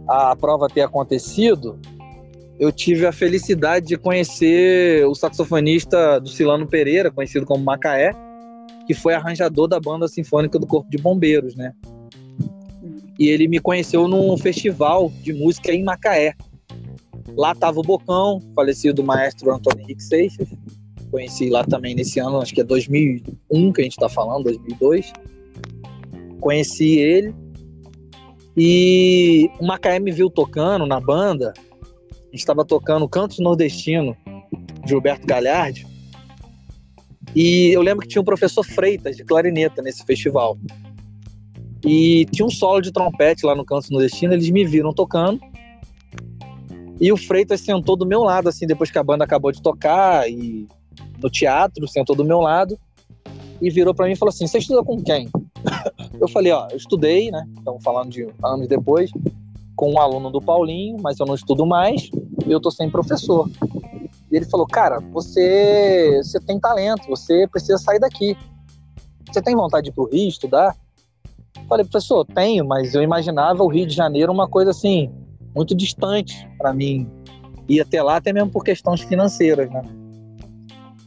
a 0.07 0.35
prova 0.35 0.67
ter 0.67 0.81
acontecido, 0.81 1.79
eu 2.59 2.71
tive 2.71 3.05
a 3.05 3.11
felicidade 3.11 3.87
de 3.87 3.97
conhecer 3.97 5.05
o 5.07 5.15
saxofonista 5.15 6.19
do 6.19 6.29
Silano 6.29 6.67
Pereira, 6.67 7.11
conhecido 7.11 7.45
como 7.45 7.63
Macaé, 7.63 8.13
que 8.85 8.93
foi 8.93 9.13
arranjador 9.13 9.67
da 9.67 9.79
banda 9.79 10.07
sinfônica 10.07 10.59
do 10.59 10.67
Corpo 10.67 10.89
de 10.89 10.97
Bombeiros, 10.97 11.55
né? 11.55 11.73
E 13.17 13.29
ele 13.29 13.47
me 13.47 13.59
conheceu 13.59 14.07
num 14.07 14.35
festival 14.37 15.11
de 15.21 15.33
música 15.33 15.71
em 15.71 15.83
Macaé. 15.83 16.33
Lá 17.37 17.55
tava 17.55 17.79
o 17.79 17.83
Bocão, 17.83 18.41
falecido 18.55 19.03
maestro 19.03 19.53
Antônio 19.53 19.83
Henrique 19.83 20.03
Seixas. 20.03 20.49
Conheci 21.09 21.49
lá 21.49 21.63
também 21.63 21.93
nesse 21.95 22.19
ano, 22.19 22.41
acho 22.41 22.53
que 22.53 22.61
é 22.61 22.63
2001 22.63 23.73
que 23.73 23.81
a 23.81 23.83
gente 23.83 23.97
tá 23.97 24.09
falando, 24.09 24.45
2002. 24.45 25.13
Conheci 26.39 26.99
ele. 26.99 27.33
E 28.55 29.49
o 29.59 29.65
Macaé 29.65 29.99
me 29.99 30.11
viu 30.11 30.29
tocando 30.29 30.85
na 30.85 30.99
banda. 30.99 31.53
A 31.57 32.25
gente 32.25 32.39
estava 32.39 32.65
tocando 32.65 33.07
Cantos 33.07 33.39
Nordestino, 33.39 34.15
Gilberto 34.85 35.25
Galhardi. 35.25 35.87
E 37.35 37.69
eu 37.71 37.81
lembro 37.81 38.01
que 38.01 38.07
tinha 38.07 38.21
um 38.21 38.25
professor 38.25 38.63
Freitas 38.63 39.15
de 39.15 39.23
clarineta 39.23 39.81
nesse 39.81 40.03
festival. 40.03 40.57
E 41.85 42.25
tinha 42.31 42.45
um 42.45 42.49
solo 42.49 42.81
de 42.81 42.91
trompete 42.91 43.45
lá 43.45 43.55
no 43.55 43.65
Canto 43.65 43.91
Nordestino, 43.91 44.33
eles 44.33 44.49
me 44.49 44.65
viram 44.65 44.93
tocando. 44.93 45.39
E 46.99 47.11
o 47.11 47.17
Freitas 47.17 47.61
sentou 47.61 47.95
do 47.95 48.05
meu 48.05 48.21
lado, 48.21 48.47
assim, 48.49 48.67
depois 48.67 48.91
que 48.91 48.99
a 48.99 49.03
banda 49.03 49.23
acabou 49.23 49.51
de 49.51 49.61
tocar, 49.61 50.29
e 50.29 50.67
no 51.21 51.29
teatro, 51.29 51.87
sentou 51.87 52.15
do 52.15 52.23
meu 52.23 52.39
lado, 52.39 52.77
e 53.59 53.69
virou 53.71 53.93
para 53.93 54.05
mim 54.05 54.13
e 54.13 54.15
falou 54.15 54.29
assim: 54.29 54.45
Você 54.45 54.59
estuda 54.59 54.83
com 54.83 55.01
quem? 55.01 55.27
Eu 56.21 56.27
falei: 56.27 56.51
Ó, 56.51 56.67
eu 56.69 56.77
estudei, 56.77 57.31
né? 57.31 57.45
Estamos 57.57 57.83
falando 57.83 58.09
de 58.09 58.27
anos 58.43 58.67
depois, 58.67 59.11
com 59.75 59.91
um 59.91 59.99
aluno 59.99 60.29
do 60.29 60.41
Paulinho, 60.41 60.97
mas 61.01 61.19
eu 61.19 61.25
não 61.25 61.35
estudo 61.35 61.65
mais, 61.65 62.09
e 62.45 62.51
eu 62.51 62.59
tô 62.59 62.69
sem 62.69 62.89
professor. 62.89 63.49
E 64.31 64.35
ele 64.35 64.45
falou: 64.45 64.67
Cara, 64.67 64.99
você, 64.99 66.21
você 66.23 66.39
tem 66.39 66.59
talento, 66.59 67.07
você 67.07 67.47
precisa 67.47 67.77
sair 67.77 67.99
daqui. 67.99 68.37
Você 69.31 69.41
tem 69.41 69.55
vontade 69.55 69.85
de 69.85 69.89
ir 69.89 69.93
pro 69.93 70.09
Rio 70.09 70.27
estudar? 70.27 70.75
Falei, 71.67 71.85
professor, 71.85 72.25
tenho, 72.25 72.65
mas 72.65 72.93
eu 72.93 73.01
imaginava 73.01 73.63
o 73.63 73.67
Rio 73.67 73.87
de 73.87 73.95
Janeiro 73.95 74.29
uma 74.31 74.45
coisa 74.45 74.71
assim, 74.71 75.09
muito 75.55 75.73
distante 75.73 76.45
para 76.57 76.73
mim 76.73 77.09
ir 77.69 77.79
até 77.79 78.03
lá, 78.03 78.17
até 78.17 78.33
mesmo 78.33 78.49
por 78.49 78.61
questões 78.61 78.99
financeiras, 78.99 79.69
né? 79.71 79.81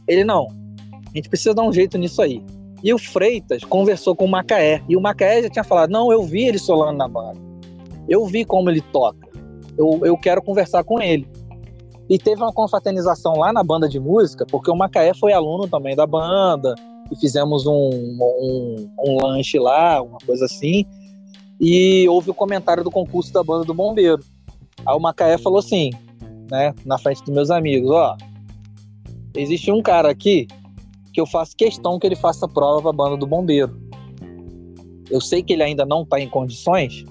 Ele, 0.07 0.23
não, 0.23 0.47
a 0.47 1.15
gente 1.15 1.29
precisa 1.29 1.53
dar 1.53 1.61
um 1.61 1.71
jeito 1.71 1.99
nisso 1.99 2.19
aí. 2.19 2.43
E 2.85 2.93
o 2.93 2.99
Freitas 2.99 3.63
conversou 3.63 4.15
com 4.15 4.25
o 4.25 4.29
Macaé, 4.29 4.79
e 4.87 4.95
o 4.95 5.01
Macaé 5.01 5.41
já 5.41 5.49
tinha 5.49 5.63
falado, 5.63 5.89
não, 5.89 6.11
eu 6.11 6.21
vi 6.21 6.43
ele 6.43 6.59
solando 6.59 6.99
na 6.99 7.07
banda, 7.07 7.39
eu 8.07 8.23
vi 8.27 8.45
como 8.45 8.69
ele 8.69 8.79
toca, 8.79 9.27
eu, 9.75 10.01
eu 10.03 10.15
quero 10.15 10.39
conversar 10.39 10.83
com 10.83 11.01
ele. 11.01 11.27
E 12.07 12.19
teve 12.19 12.43
uma 12.43 12.53
confraternização 12.53 13.39
lá 13.39 13.51
na 13.51 13.63
banda 13.63 13.89
de 13.89 13.99
música, 13.99 14.45
porque 14.45 14.69
o 14.69 14.75
Macaé 14.75 15.15
foi 15.15 15.33
aluno 15.33 15.67
também 15.67 15.95
da 15.95 16.05
banda, 16.05 16.75
e 17.11 17.15
fizemos 17.15 17.65
um, 17.65 17.89
um, 18.21 18.91
um 19.03 19.17
lanche 19.25 19.57
lá, 19.57 19.99
uma 20.03 20.19
coisa 20.23 20.45
assim, 20.45 20.85
e 21.59 22.07
houve 22.07 22.29
o 22.29 22.35
comentário 22.35 22.83
do 22.83 22.91
concurso 22.91 23.33
da 23.33 23.43
banda 23.43 23.65
do 23.65 23.73
Bombeiro. 23.73 24.23
Aí 24.85 24.95
o 24.95 24.99
Macaé 24.99 25.39
falou 25.39 25.57
assim, 25.57 25.89
né, 26.51 26.71
na 26.85 26.99
frente 26.99 27.23
dos 27.23 27.33
meus 27.33 27.49
amigos, 27.49 27.89
ó, 27.89 28.15
existe 29.33 29.71
um 29.71 29.81
cara 29.81 30.11
aqui 30.11 30.45
que 31.15 31.21
eu 31.21 31.25
faço 31.25 31.55
questão 31.55 31.97
que 31.97 32.05
ele 32.05 32.15
faça 32.15 32.45
prova 32.45 32.89
a 32.89 32.93
banda 32.93 33.15
do 33.15 33.25
Bombeiro. 33.25 33.79
Eu 35.09 35.21
sei 35.21 35.41
que 35.41 35.53
ele 35.53 35.63
ainda 35.63 35.85
não 35.85 36.01
está 36.01 36.19
em 36.19 36.27
condições, 36.27 37.05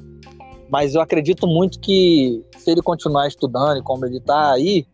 mas 0.70 0.94
eu 0.94 1.00
acredito 1.00 1.46
muito 1.46 1.80
que 1.80 2.44
se 2.58 2.70
ele 2.70 2.82
continuar 2.82 3.26
estudando 3.28 3.78
e 3.78 3.82
como 3.82 4.04
ele 4.04 4.18
está 4.18 4.52
aí, 4.52 4.86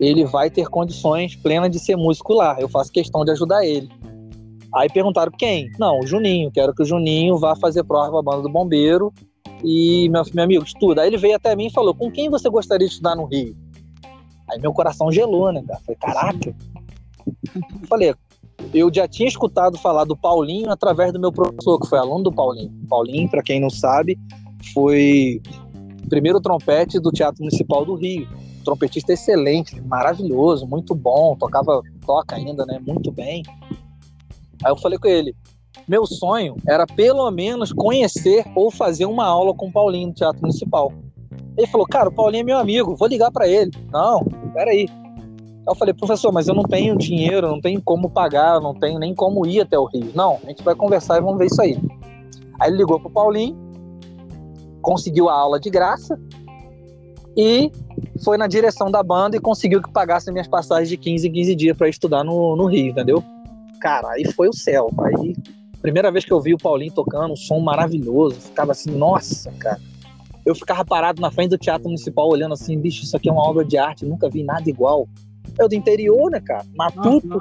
ele 0.00 0.24
vai 0.24 0.48
ter 0.48 0.68
condições 0.68 1.36
plenas 1.36 1.70
de 1.70 1.78
ser 1.78 1.96
músico 1.96 2.32
lá. 2.32 2.56
Eu 2.58 2.66
faço 2.66 2.90
questão 2.90 3.26
de 3.26 3.30
ajudar 3.32 3.62
ele. 3.66 3.90
Aí 4.74 4.88
perguntaram 4.88 5.32
quem? 5.36 5.70
Não, 5.78 5.98
o 5.98 6.06
Juninho. 6.06 6.50
Quero 6.50 6.74
que 6.74 6.82
o 6.82 6.86
Juninho 6.86 7.36
vá 7.36 7.54
fazer 7.54 7.84
prova 7.84 8.20
a 8.20 8.22
banda 8.22 8.42
do 8.42 8.48
Bombeiro. 8.48 9.12
E 9.62 10.08
meu, 10.08 10.22
meu 10.32 10.44
amigo, 10.44 10.64
estuda. 10.64 11.02
Aí 11.02 11.08
ele 11.08 11.18
veio 11.18 11.36
até 11.36 11.54
mim 11.54 11.66
e 11.66 11.72
falou: 11.72 11.94
com 11.94 12.10
quem 12.10 12.30
você 12.30 12.48
gostaria 12.48 12.86
de 12.86 12.92
estudar 12.94 13.14
no 13.14 13.26
Rio? 13.26 13.54
Aí 14.50 14.58
meu 14.58 14.72
coração 14.72 15.12
gelou, 15.12 15.52
né, 15.52 15.62
cara? 15.66 15.80
Falei, 15.80 15.98
caraca. 16.00 16.56
Falei, 17.86 18.14
eu 18.72 18.92
já 18.92 19.08
tinha 19.08 19.28
escutado 19.28 19.78
falar 19.78 20.04
do 20.04 20.16
Paulinho 20.16 20.70
através 20.70 21.12
do 21.12 21.20
meu 21.20 21.32
professor, 21.32 21.78
que 21.80 21.88
foi 21.88 21.98
aluno 21.98 22.24
do 22.24 22.32
Paulinho. 22.32 22.72
Paulinho, 22.88 23.28
para 23.28 23.42
quem 23.42 23.60
não 23.60 23.70
sabe, 23.70 24.18
foi 24.72 25.40
primeiro 26.08 26.40
trompete 26.40 26.98
do 26.98 27.10
Teatro 27.10 27.42
Municipal 27.42 27.84
do 27.84 27.94
Rio. 27.94 28.28
Trompetista 28.64 29.12
excelente, 29.12 29.80
maravilhoso, 29.80 30.66
muito 30.66 30.94
bom, 30.94 31.34
tocava, 31.36 31.80
toca 32.04 32.36
ainda, 32.36 32.66
né? 32.66 32.78
Muito 32.86 33.10
bem. 33.10 33.42
Aí 34.62 34.70
eu 34.70 34.76
falei 34.76 34.98
com 34.98 35.08
ele: 35.08 35.34
meu 35.88 36.06
sonho 36.06 36.56
era 36.68 36.86
pelo 36.86 37.30
menos 37.30 37.72
conhecer 37.72 38.44
ou 38.54 38.70
fazer 38.70 39.06
uma 39.06 39.24
aula 39.24 39.54
com 39.54 39.68
o 39.68 39.72
Paulinho 39.72 40.08
no 40.08 40.14
Teatro 40.14 40.42
Municipal. 40.42 40.92
Ele 41.56 41.66
falou: 41.66 41.86
cara, 41.86 42.10
o 42.10 42.12
Paulinho 42.12 42.42
é 42.42 42.44
meu 42.44 42.58
amigo, 42.58 42.94
vou 42.96 43.08
ligar 43.08 43.30
para 43.30 43.48
ele. 43.48 43.70
Não, 43.90 44.22
peraí. 44.52 44.86
Eu 45.70 45.76
falei: 45.76 45.94
professor, 45.94 46.32
mas 46.32 46.48
eu 46.48 46.54
não 46.54 46.64
tenho 46.64 46.96
dinheiro, 46.96 47.48
não 47.48 47.60
tenho 47.60 47.80
como 47.80 48.10
pagar, 48.10 48.60
não 48.60 48.74
tenho 48.74 48.98
nem 48.98 49.14
como 49.14 49.46
ir 49.46 49.60
até 49.60 49.78
o 49.78 49.86
Rio. 49.86 50.10
Não, 50.14 50.38
a 50.44 50.48
gente 50.48 50.62
vai 50.62 50.74
conversar 50.74 51.18
e 51.18 51.20
vamos 51.20 51.38
ver 51.38 51.46
isso 51.46 51.60
aí. 51.62 51.78
Aí 52.60 52.70
ele 52.70 52.78
ligou 52.78 53.00
pro 53.00 53.10
Paulinho, 53.10 53.56
conseguiu 54.82 55.28
a 55.28 55.34
aula 55.34 55.58
de 55.58 55.70
graça 55.70 56.18
e 57.36 57.70
foi 58.24 58.36
na 58.36 58.46
direção 58.46 58.90
da 58.90 59.02
banda 59.02 59.36
e 59.36 59.40
conseguiu 59.40 59.80
que 59.80 59.90
pagasse 59.90 60.30
minhas 60.30 60.48
passagens 60.48 60.88
de 60.88 60.96
15 60.96 61.28
em 61.28 61.32
15 61.32 61.54
dias 61.54 61.76
para 61.76 61.88
estudar 61.88 62.22
no, 62.22 62.54
no 62.56 62.66
Rio, 62.66 62.90
entendeu? 62.90 63.24
cara, 63.80 64.10
aí 64.10 64.30
foi 64.32 64.48
o 64.48 64.52
céu. 64.52 64.90
Aí, 64.98 65.34
primeira 65.80 66.12
vez 66.12 66.24
que 66.24 66.32
eu 66.32 66.40
vi 66.40 66.54
o 66.54 66.58
Paulinho 66.58 66.92
tocando, 66.92 67.32
um 67.32 67.36
som 67.36 67.58
maravilhoso, 67.58 68.36
ficava 68.40 68.72
assim, 68.72 68.90
nossa, 68.90 69.50
cara. 69.52 69.80
Eu 70.44 70.54
ficava 70.54 70.84
parado 70.84 71.20
na 71.20 71.30
frente 71.30 71.50
do 71.50 71.58
Teatro 71.58 71.88
Municipal 71.88 72.28
olhando 72.28 72.52
assim, 72.52 72.78
bicho, 72.78 73.04
isso 73.04 73.16
aqui 73.16 73.28
é 73.28 73.32
uma 73.32 73.42
obra 73.42 73.64
de 73.64 73.76
arte, 73.76 74.04
nunca 74.04 74.28
vi 74.28 74.42
nada 74.42 74.68
igual. 74.68 75.08
Eu 75.58 75.68
do 75.68 75.74
interior, 75.74 76.30
né, 76.30 76.40
cara? 76.40 76.64
Matuto. 76.76 77.40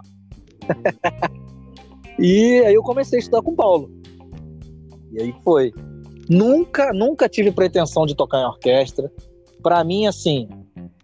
e 2.20 2.64
aí 2.66 2.74
eu 2.74 2.84
comecei 2.84 3.18
a 3.18 3.22
estudar 3.22 3.42
com 3.42 3.52
o 3.52 3.56
Paulo. 3.56 3.90
E 5.12 5.22
aí 5.22 5.34
foi. 5.44 5.74
Nunca, 6.30 6.94
nunca 6.94 7.28
tive 7.28 7.52
pretensão 7.52 8.06
de 8.06 8.16
tocar 8.16 8.42
em 8.42 8.46
orquestra. 8.46 9.12
Para 9.64 9.84
mim, 9.84 10.06
assim, 10.06 10.48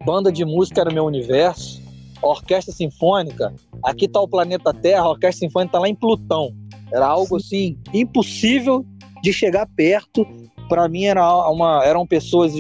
banda 0.05 0.31
de 0.31 0.45
música 0.45 0.81
era 0.81 0.89
o 0.89 0.93
meu 0.93 1.05
universo 1.05 1.85
orquestra 2.21 2.73
sinfônica, 2.73 3.53
aqui 3.83 4.05
está 4.05 4.19
o 4.19 4.27
planeta 4.27 4.73
Terra, 4.73 5.03
a 5.03 5.09
orquestra 5.09 5.47
sinfônica 5.47 5.69
está 5.69 5.79
lá 5.79 5.89
em 5.89 5.95
Plutão. 5.95 6.53
Era 6.91 7.07
algo 7.07 7.37
assim 7.37 7.77
impossível 7.93 8.85
de 9.21 9.33
chegar 9.33 9.67
perto. 9.75 10.25
Para 10.67 10.87
mim 10.87 11.05
era 11.05 11.49
uma, 11.49 11.83
eram 11.83 12.05
pessoas 12.05 12.53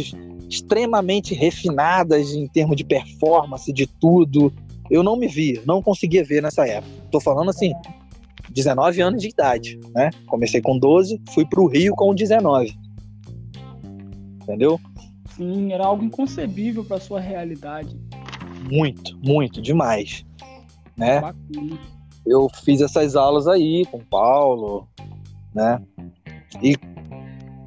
extremamente 0.49 1.33
refinadas 1.33 2.31
em 2.31 2.47
termos 2.47 2.75
de 2.75 2.83
performance, 2.83 3.71
de 3.71 3.87
tudo. 3.87 4.53
Eu 4.89 5.03
não 5.03 5.17
me 5.17 5.27
via, 5.27 5.61
não 5.65 5.81
conseguia 5.81 6.23
ver 6.23 6.41
nessa 6.41 6.67
época. 6.67 6.93
Tô 7.11 7.19
falando 7.19 7.49
assim, 7.49 7.73
19 8.51 9.01
anos 9.01 9.21
de 9.21 9.29
idade, 9.29 9.79
né? 9.93 10.11
Comecei 10.27 10.61
com 10.61 10.77
12, 10.77 11.21
fui 11.33 11.45
para 11.45 11.61
o 11.61 11.67
Rio 11.67 11.95
com 11.95 12.13
19. 12.13 12.73
Entendeu? 14.43 14.79
Sim, 15.35 15.73
era 15.73 15.85
algo 15.85 16.03
inconcebível 16.03 16.85
para 16.85 16.99
sua 16.99 17.19
realidade 17.19 17.97
muito, 18.69 19.17
muito, 19.23 19.61
demais. 19.61 20.25
Né? 20.97 21.21
Eu 22.25 22.49
fiz 22.63 22.81
essas 22.81 23.15
aulas 23.15 23.47
aí 23.47 23.85
com 23.85 23.97
o 23.97 24.05
Paulo, 24.05 24.87
né? 25.53 25.81
E 26.61 26.75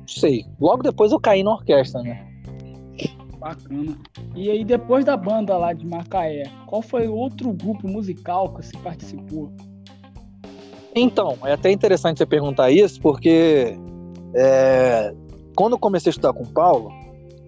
sei, 0.06 0.46
logo 0.60 0.82
depois 0.82 1.12
eu 1.12 1.20
caí 1.20 1.42
na 1.42 1.52
orquestra, 1.52 2.02
né? 2.02 2.26
Bacana. 3.48 3.96
E 4.36 4.50
aí, 4.50 4.62
depois 4.62 5.04
da 5.06 5.16
banda 5.16 5.56
lá 5.56 5.72
de 5.72 5.86
Macaé, 5.86 6.50
qual 6.66 6.82
foi 6.82 7.08
outro 7.08 7.50
grupo 7.52 7.88
musical 7.88 8.50
que 8.50 8.66
você 8.66 8.76
participou? 8.78 9.50
Então, 10.94 11.38
é 11.44 11.52
até 11.52 11.70
interessante 11.70 12.18
você 12.18 12.26
perguntar 12.26 12.70
isso, 12.70 13.00
porque 13.00 13.78
é, 14.34 15.14
quando 15.56 15.72
eu 15.72 15.78
comecei 15.78 16.10
a 16.10 16.12
estudar 16.12 16.34
com 16.34 16.42
o 16.42 16.48
Paulo, 16.48 16.92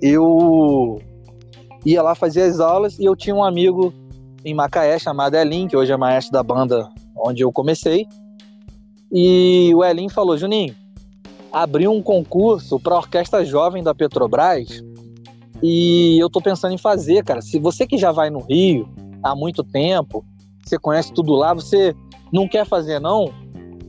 eu 0.00 1.02
ia 1.84 2.02
lá 2.02 2.14
fazer 2.14 2.42
as 2.42 2.60
aulas 2.60 2.98
e 2.98 3.04
eu 3.04 3.14
tinha 3.14 3.34
um 3.34 3.44
amigo 3.44 3.92
em 4.42 4.54
Macaé 4.54 4.98
chamado 4.98 5.34
Elin, 5.34 5.68
que 5.68 5.76
hoje 5.76 5.92
é 5.92 5.96
maestro 5.98 6.32
da 6.32 6.42
banda 6.42 6.88
onde 7.14 7.42
eu 7.42 7.52
comecei. 7.52 8.06
E 9.12 9.70
o 9.74 9.84
Elin 9.84 10.08
falou: 10.08 10.38
Juninho, 10.38 10.74
abriu 11.52 11.92
um 11.92 12.02
concurso 12.02 12.80
para 12.80 12.94
a 12.94 12.98
Orquestra 12.98 13.44
Jovem 13.44 13.82
da 13.82 13.94
Petrobras 13.94 14.82
e 15.62 16.18
eu 16.18 16.30
tô 16.30 16.40
pensando 16.40 16.74
em 16.74 16.78
fazer, 16.78 17.24
cara. 17.24 17.42
Se 17.42 17.58
você 17.58 17.86
que 17.86 17.98
já 17.98 18.12
vai 18.12 18.30
no 18.30 18.40
Rio 18.40 18.88
há 19.22 19.34
muito 19.34 19.62
tempo, 19.62 20.24
você 20.64 20.78
conhece 20.78 21.12
tudo 21.12 21.34
lá, 21.34 21.52
você 21.52 21.94
não 22.32 22.48
quer 22.48 22.64
fazer 22.64 23.00
não, 23.00 23.32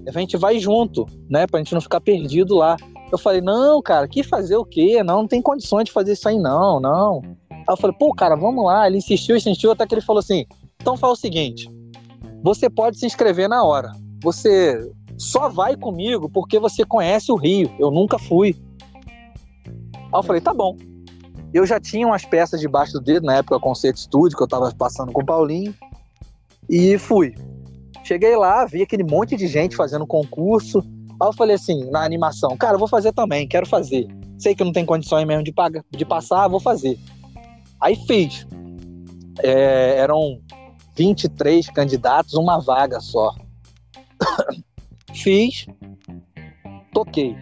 a 0.08 0.20
gente 0.20 0.36
vai 0.38 0.60
junto, 0.60 1.06
né, 1.30 1.46
pra 1.46 1.60
gente 1.60 1.74
não 1.74 1.82
ficar 1.82 2.02
perdido 2.02 2.56
lá. 2.56 2.76
Eu 3.12 3.18
falei, 3.18 3.42
não, 3.42 3.82
cara, 3.82 4.08
que 4.08 4.24
fazer 4.24 4.56
o 4.56 4.66
quê? 4.66 5.04
Não, 5.04 5.18
não 5.18 5.28
tem 5.28 5.42
condições 5.42 5.86
de 5.86 5.92
fazer 5.92 6.14
isso 6.14 6.28
aí 6.28 6.40
não, 6.40 6.80
não. 6.80 7.22
Aí 7.52 7.64
eu 7.68 7.78
falei, 7.78 7.96
pô, 7.98 8.14
cara, 8.14 8.36
vamos 8.36 8.66
lá. 8.66 8.88
Ele 8.88 8.98
insistiu, 8.98 9.36
insistiu, 9.36 9.72
até 9.72 9.86
que 9.86 9.94
ele 9.94 10.02
falou 10.02 10.20
assim, 10.20 10.46
então 10.80 10.98
fala 10.98 11.14
o 11.14 11.18
seguinte, 11.18 11.70
você 12.42 12.70
pode 12.70 12.98
se 12.98 13.06
inscrever 13.06 13.48
na 13.48 13.64
hora. 13.64 13.92
Você 14.24 14.92
só 15.18 15.50
vai 15.50 15.76
comigo 15.76 16.30
porque 16.30 16.58
você 16.58 16.84
conhece 16.86 17.32
o 17.32 17.36
Rio. 17.36 17.70
Eu 17.78 17.92
nunca 17.92 18.18
fui. 18.18 18.56
Aí 19.66 20.20
eu 20.20 20.24
falei, 20.24 20.42
tá 20.42 20.54
bom. 20.54 20.76
Eu 21.54 21.66
já 21.66 21.80
tinha 21.80 22.08
umas 22.08 22.26
peças 22.26 22.60
debaixo 22.62 22.94
do 22.94 23.02
dedo, 23.02 23.26
na 23.26 23.38
época 23.38 23.60
Conceito 23.60 24.00
Studio, 24.00 24.38
que 24.38 24.44
eu 24.44 24.48
tava 24.48 24.74
passando 24.74 25.12
com 25.12 25.22
o 25.22 25.26
Paulinho. 25.26 25.74
E 26.70 26.98
fui. 26.98 27.36
Cheguei 28.04 28.36
lá, 28.36 28.66
vi 28.66 28.82
aquele 28.82 29.04
monte 29.04 29.36
de 29.36 29.48
gente 29.48 29.76
fazendo 29.76 30.08
concurso. 30.08 30.80
Aí 31.22 31.28
eu 31.28 31.34
falei 31.34 31.56
assim, 31.56 31.90
na 31.92 32.04
animação, 32.04 32.56
cara, 32.58 32.78
vou 32.78 32.88
fazer 32.88 33.12
também, 33.12 33.48
quero 33.48 33.66
fazer. 33.66 34.08
Sei 34.40 34.56
que 34.56 34.64
não 34.64 34.72
tem 34.72 34.86
condições 34.86 35.28
mesmo 35.28 35.44
de, 35.44 35.52
pagar, 35.52 35.84
de 35.92 36.06
passar, 36.06 36.48
vou 36.48 36.60
fazer. 36.60 36.98
Aí 37.80 37.96
fiz. 38.08 38.48
É, 39.44 39.98
eram 39.98 40.40
23 40.96 41.70
candidatos, 41.70 42.34
uma 42.34 42.60
vaga 42.60 43.00
só. 43.00 43.36
Fiz, 45.14 45.68
toquei. 46.94 47.36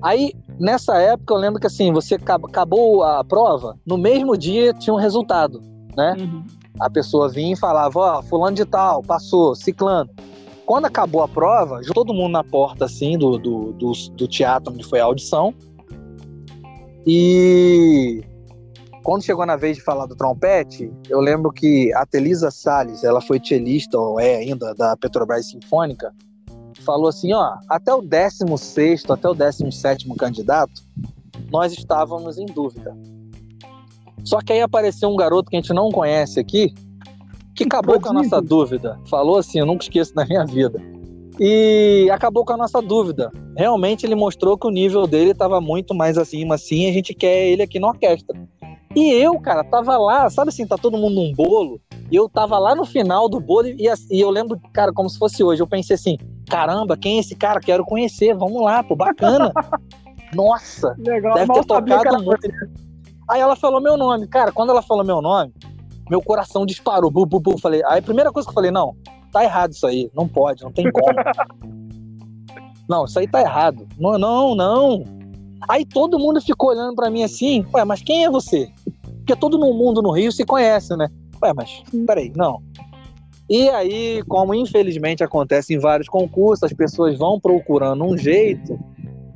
Aí, 0.00 0.32
nessa 0.58 0.96
época, 0.98 1.34
eu 1.34 1.38
lembro 1.38 1.60
que 1.60 1.66
assim, 1.66 1.92
você 1.92 2.14
acabou 2.14 3.02
a 3.02 3.24
prova, 3.24 3.76
no 3.84 3.98
mesmo 3.98 4.36
dia 4.36 4.72
tinha 4.72 4.94
um 4.94 4.98
resultado, 4.98 5.60
né? 5.96 6.16
Uhum. 6.18 6.44
A 6.78 6.88
pessoa 6.88 7.28
vinha 7.28 7.54
e 7.54 7.58
falava, 7.58 7.98
ó, 7.98 8.18
oh, 8.18 8.22
fulano 8.22 8.56
de 8.56 8.64
tal, 8.64 9.02
passou, 9.02 9.56
ciclano. 9.56 10.10
Quando 10.64 10.84
acabou 10.84 11.22
a 11.22 11.28
prova, 11.28 11.80
todo 11.94 12.14
mundo 12.14 12.32
na 12.32 12.44
porta, 12.44 12.84
assim, 12.84 13.18
do, 13.18 13.38
do, 13.38 13.72
do, 13.72 13.92
do 14.12 14.28
teatro 14.28 14.72
onde 14.72 14.84
foi 14.84 15.00
a 15.00 15.04
audição. 15.04 15.52
E 17.06 18.22
quando 19.02 19.24
chegou 19.24 19.46
na 19.46 19.56
vez 19.56 19.78
de 19.78 19.82
falar 19.82 20.04
do 20.04 20.14
trompete, 20.14 20.92
eu 21.08 21.20
lembro 21.20 21.50
que 21.50 21.92
a 21.94 22.04
Telisa 22.04 22.50
Salles, 22.50 23.02
ela 23.02 23.20
foi 23.22 23.40
cellista, 23.42 23.98
ou 23.98 24.20
é 24.20 24.36
ainda, 24.36 24.74
da 24.74 24.96
Petrobras 24.96 25.48
Sinfônica, 25.48 26.12
falou 26.84 27.08
assim, 27.08 27.32
ó, 27.32 27.56
até 27.68 27.92
o 27.94 28.00
16 28.00 29.04
até 29.10 29.28
o 29.28 29.34
17 29.34 30.08
candidato, 30.16 30.82
nós 31.50 31.72
estávamos 31.72 32.38
em 32.38 32.46
dúvida. 32.46 32.96
Só 34.24 34.40
que 34.40 34.52
aí 34.52 34.60
apareceu 34.60 35.08
um 35.08 35.16
garoto 35.16 35.50
que 35.50 35.56
a 35.56 35.60
gente 35.60 35.72
não 35.72 35.90
conhece 35.90 36.38
aqui, 36.38 36.74
que 37.54 37.64
acabou 37.64 38.00
com 38.00 38.10
a 38.10 38.12
nossa 38.12 38.40
dúvida. 38.40 38.98
Falou 39.08 39.38
assim, 39.38 39.58
eu 39.58 39.66
nunca 39.66 39.84
esqueço 39.84 40.14
na 40.14 40.24
minha 40.24 40.44
vida. 40.44 40.80
E 41.40 42.08
acabou 42.12 42.44
com 42.44 42.52
a 42.52 42.56
nossa 42.56 42.82
dúvida. 42.82 43.30
Realmente 43.56 44.04
ele 44.04 44.14
mostrou 44.14 44.58
que 44.58 44.66
o 44.66 44.70
nível 44.70 45.06
dele 45.06 45.30
estava 45.30 45.60
muito 45.60 45.94
mais 45.94 46.18
acima, 46.18 46.56
assim, 46.56 46.88
a 46.88 46.92
gente 46.92 47.14
quer 47.14 47.46
ele 47.46 47.62
aqui 47.62 47.78
na 47.78 47.88
orquestra. 47.88 48.38
E 48.94 49.12
eu, 49.12 49.38
cara, 49.38 49.62
tava 49.62 49.96
lá, 49.96 50.28
sabe 50.28 50.48
assim, 50.48 50.66
tá 50.66 50.76
todo 50.76 50.98
mundo 50.98 51.14
num 51.14 51.32
bolo, 51.32 51.80
e 52.10 52.16
eu 52.16 52.28
tava 52.28 52.58
lá 52.58 52.74
no 52.74 52.84
final 52.84 53.28
do 53.28 53.38
bolo, 53.38 53.68
e, 53.68 53.86
e 54.10 54.20
eu 54.20 54.30
lembro, 54.30 54.60
cara, 54.72 54.92
como 54.92 55.08
se 55.08 55.18
fosse 55.18 55.44
hoje, 55.44 55.62
eu 55.62 55.66
pensei 55.66 55.94
assim, 55.94 56.18
caramba, 56.48 56.96
quem 56.96 57.16
é 57.16 57.20
esse 57.20 57.36
cara? 57.36 57.60
Quero 57.60 57.84
conhecer, 57.84 58.34
vamos 58.34 58.62
lá, 58.62 58.82
pô, 58.82 58.96
bacana. 58.96 59.52
Nossa, 60.34 60.94
Legal, 60.98 61.34
deve 61.34 61.52
ter 61.52 61.64
tocado 61.64 62.22
muito. 62.22 62.48
Aí 63.30 63.40
ela 63.40 63.56
falou 63.56 63.80
meu 63.80 63.96
nome, 63.96 64.26
cara, 64.26 64.52
quando 64.52 64.70
ela 64.70 64.82
falou 64.82 65.04
meu 65.04 65.20
nome, 65.20 65.52
meu 66.10 66.22
coração 66.22 66.64
disparou, 66.66 67.10
bu, 67.10 67.26
bu, 67.26 67.40
bu, 67.40 67.58
falei, 67.58 67.82
aí 67.86 67.98
a 67.98 68.02
primeira 68.02 68.32
coisa 68.32 68.46
que 68.46 68.50
eu 68.50 68.54
falei, 68.54 68.70
não, 68.70 68.96
tá 69.32 69.44
errado 69.44 69.72
isso 69.72 69.86
aí, 69.86 70.10
não 70.14 70.26
pode, 70.26 70.62
não 70.62 70.72
tem 70.72 70.90
como. 70.90 71.12
não, 72.88 73.04
isso 73.04 73.18
aí 73.18 73.28
tá 73.28 73.40
errado. 73.40 73.86
Não, 73.98 74.18
não, 74.18 74.54
não. 74.54 75.04
Aí 75.68 75.84
todo 75.84 76.18
mundo 76.18 76.40
ficou 76.40 76.70
olhando 76.70 76.94
para 76.94 77.10
mim 77.10 77.22
assim, 77.22 77.64
ué, 77.74 77.84
mas 77.84 78.02
quem 78.02 78.24
é 78.24 78.30
você? 78.30 78.70
Porque 79.18 79.36
todo 79.36 79.58
mundo 79.58 80.00
no 80.00 80.12
Rio 80.12 80.32
se 80.32 80.44
conhece, 80.44 80.96
né? 80.96 81.08
Ué, 81.42 81.52
mas 81.54 81.82
peraí, 82.06 82.32
não. 82.34 82.62
E 83.48 83.68
aí, 83.70 84.22
como 84.28 84.54
infelizmente 84.54 85.24
acontece 85.24 85.74
em 85.74 85.78
vários 85.78 86.08
concursos, 86.08 86.64
as 86.64 86.72
pessoas 86.72 87.16
vão 87.16 87.40
procurando 87.40 88.04
um 88.04 88.16
jeito 88.16 88.78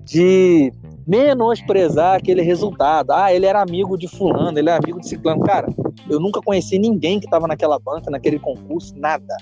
de 0.05 0.71
menosprezar 1.07 2.17
aquele 2.17 2.43
resultado. 2.43 3.11
Ah, 3.11 3.33
ele 3.33 3.47
era 3.47 3.63
amigo 3.63 3.97
de 3.97 4.07
fulano, 4.07 4.59
ele 4.59 4.69
é 4.69 4.77
amigo 4.77 5.01
de 5.01 5.09
ciclano. 5.09 5.43
Cara, 5.43 5.67
eu 6.11 6.21
nunca 6.21 6.41
conheci 6.41 6.79
ninguém 6.79 7.19
que 7.19 7.27
estava 7.27 7.47
naquela 7.47 7.79
banca, 7.79 8.11
naquele 8.11 8.39
concurso, 8.39 8.95
nada. 8.99 9.37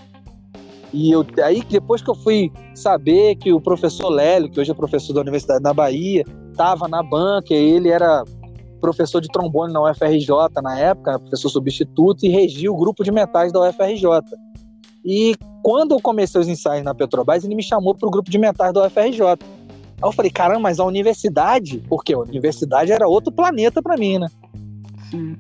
E 0.93 1.11
eu, 1.11 1.25
aí, 1.45 1.63
depois 1.69 2.03
que 2.03 2.11
eu 2.11 2.15
fui 2.15 2.53
saber 2.75 3.37
que 3.37 3.53
o 3.53 3.61
professor 3.61 4.09
Lélio, 4.09 4.51
que 4.51 4.61
hoje 4.61 4.71
é 4.71 4.75
professor 4.75 5.13
da 5.13 5.21
Universidade 5.21 5.63
da 5.63 5.73
Bahia, 5.73 6.25
estava 6.51 6.89
na 6.89 7.03
banca, 7.03 7.55
ele 7.55 7.89
era 7.89 8.25
professor 8.81 9.21
de 9.21 9.29
trombone 9.29 9.73
na 9.73 9.83
UFRJ 9.83 10.29
na 10.63 10.79
época, 10.79 11.19
professor 11.19 11.49
substituto, 11.49 12.25
e 12.25 12.29
regia 12.29 12.73
o 12.73 12.77
grupo 12.77 13.05
de 13.05 13.13
metais 13.13 13.53
da 13.53 13.61
UFRJ. 13.69 14.05
E 15.05 15.35
quando 15.63 15.93
eu 15.93 16.01
comecei 16.01 16.41
os 16.41 16.49
ensaios 16.49 16.85
na 16.85 16.95
Petrobras, 16.95 17.45
ele 17.45 17.55
me 17.55 17.63
chamou 17.63 17.95
para 17.95 18.07
o 18.07 18.11
grupo 18.11 18.31
de 18.31 18.39
metais 18.39 18.73
da 18.73 18.87
UFRJ. 18.87 19.23
Aí 19.23 19.37
eu 20.03 20.13
falei, 20.13 20.31
caramba, 20.31 20.61
mas 20.61 20.81
a 20.81 20.85
universidade, 20.85 21.83
porque 21.89 22.13
a 22.13 22.19
universidade 22.19 22.93
era 22.93 23.09
outro 23.09 23.33
planeta 23.33 23.83
para 23.83 23.97
mim, 23.97 24.19
né? 24.19 24.29
Sim. 25.11 25.37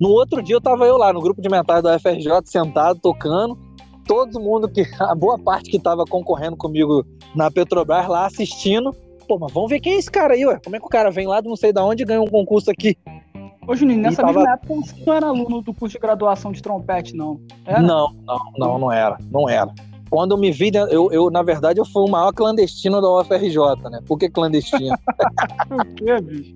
No 0.00 0.10
outro 0.10 0.42
dia 0.42 0.56
eu 0.56 0.60
tava 0.60 0.86
eu 0.86 0.96
lá 0.96 1.12
no 1.12 1.20
grupo 1.20 1.42
de 1.42 1.48
metais 1.48 1.82
da 1.82 1.96
UFRJ, 1.96 2.28
sentado, 2.44 3.00
tocando, 3.00 3.58
todo 4.06 4.40
mundo 4.40 4.68
que, 4.68 4.86
a 5.00 5.14
boa 5.14 5.38
parte 5.38 5.70
que 5.70 5.78
tava 5.78 6.04
concorrendo 6.04 6.56
comigo 6.56 7.04
na 7.34 7.50
Petrobras 7.50 8.08
lá 8.08 8.26
assistindo, 8.26 8.94
pô, 9.26 9.38
mas 9.38 9.52
vamos 9.52 9.68
ver 9.68 9.80
quem 9.80 9.94
é 9.94 9.98
esse 9.98 10.10
cara 10.10 10.34
aí, 10.34 10.46
ué. 10.46 10.58
Como 10.64 10.76
é 10.76 10.78
que 10.78 10.86
o 10.86 10.88
cara 10.88 11.10
vem 11.10 11.26
lá 11.26 11.40
do 11.40 11.48
não 11.48 11.56
sei 11.56 11.72
de 11.72 11.80
onde 11.80 12.02
e 12.02 12.06
ganha 12.06 12.22
um 12.22 12.26
concurso 12.26 12.70
aqui? 12.70 12.96
Ô, 13.68 13.76
Juninho, 13.76 14.00
nessa 14.00 14.22
tava... 14.22 14.32
mesma 14.32 14.54
época 14.54 14.74
você 14.76 15.04
não 15.04 15.12
era 15.14 15.26
aluno 15.26 15.60
do 15.60 15.74
curso 15.74 15.92
de 15.92 16.00
graduação 16.00 16.52
de 16.52 16.62
trompete, 16.62 17.14
não? 17.14 17.38
Era? 17.66 17.82
Não, 17.82 18.08
não, 18.26 18.38
não, 18.56 18.78
não 18.78 18.90
era. 18.90 19.18
Não 19.30 19.46
era. 19.46 19.70
Quando 20.08 20.30
eu 20.30 20.38
me 20.38 20.50
vi, 20.50 20.70
eu, 20.90 21.12
eu, 21.12 21.30
na 21.30 21.42
verdade, 21.42 21.78
eu 21.78 21.84
fui 21.84 22.02
o 22.02 22.10
maior 22.10 22.32
clandestino 22.32 22.98
da 23.02 23.10
UFRJ, 23.20 23.58
né? 23.90 24.00
Por 24.06 24.18
que 24.18 24.30
clandestino? 24.30 24.96
Por 25.68 25.84
que, 25.84 26.20
bicho? 26.22 26.54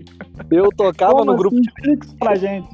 Eu 0.50 0.70
tocava 0.74 1.12
Como 1.12 1.26
no 1.26 1.36
grupo 1.36 1.56
assim? 1.56 1.98
de. 1.98 2.16
pra 2.16 2.34
gente. 2.34 2.68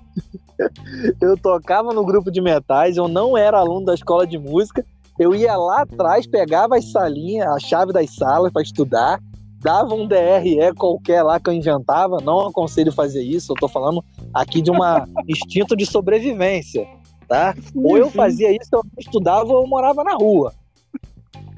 eu 1.20 1.36
tocava 1.36 1.92
no 1.92 2.04
grupo 2.04 2.30
de 2.30 2.40
metais, 2.40 2.96
eu 2.96 3.08
não 3.08 3.36
era 3.36 3.58
aluno 3.58 3.86
da 3.86 3.94
escola 3.94 4.24
de 4.24 4.38
música. 4.38 4.86
Eu 5.18 5.34
ia 5.34 5.56
lá 5.56 5.82
atrás, 5.82 6.28
pegava 6.28 6.76
as 6.76 6.92
salinhas, 6.92 7.48
a 7.48 7.58
chave 7.58 7.92
das 7.92 8.14
salas 8.14 8.52
para 8.52 8.62
estudar, 8.62 9.18
dava 9.60 9.94
um 9.94 10.06
DRE 10.06 10.72
qualquer 10.76 11.22
lá 11.22 11.38
que 11.40 11.50
eu 11.50 11.54
inventava, 11.54 12.18
não 12.20 12.46
aconselho 12.46 12.92
fazer 12.92 13.22
isso, 13.22 13.52
eu 13.52 13.56
tô 13.56 13.68
falando 13.68 14.04
aqui 14.32 14.62
de 14.62 14.70
um 14.70 14.78
instinto 15.28 15.76
de 15.76 15.84
sobrevivência, 15.84 16.86
tá? 17.26 17.54
Ou 17.74 17.96
eu 17.96 18.10
fazia 18.10 18.50
isso, 18.50 18.68
eu 18.72 18.82
estudava 18.98 19.52
ou 19.52 19.62
eu 19.62 19.68
morava 19.68 20.04
na 20.04 20.14
rua. 20.14 20.52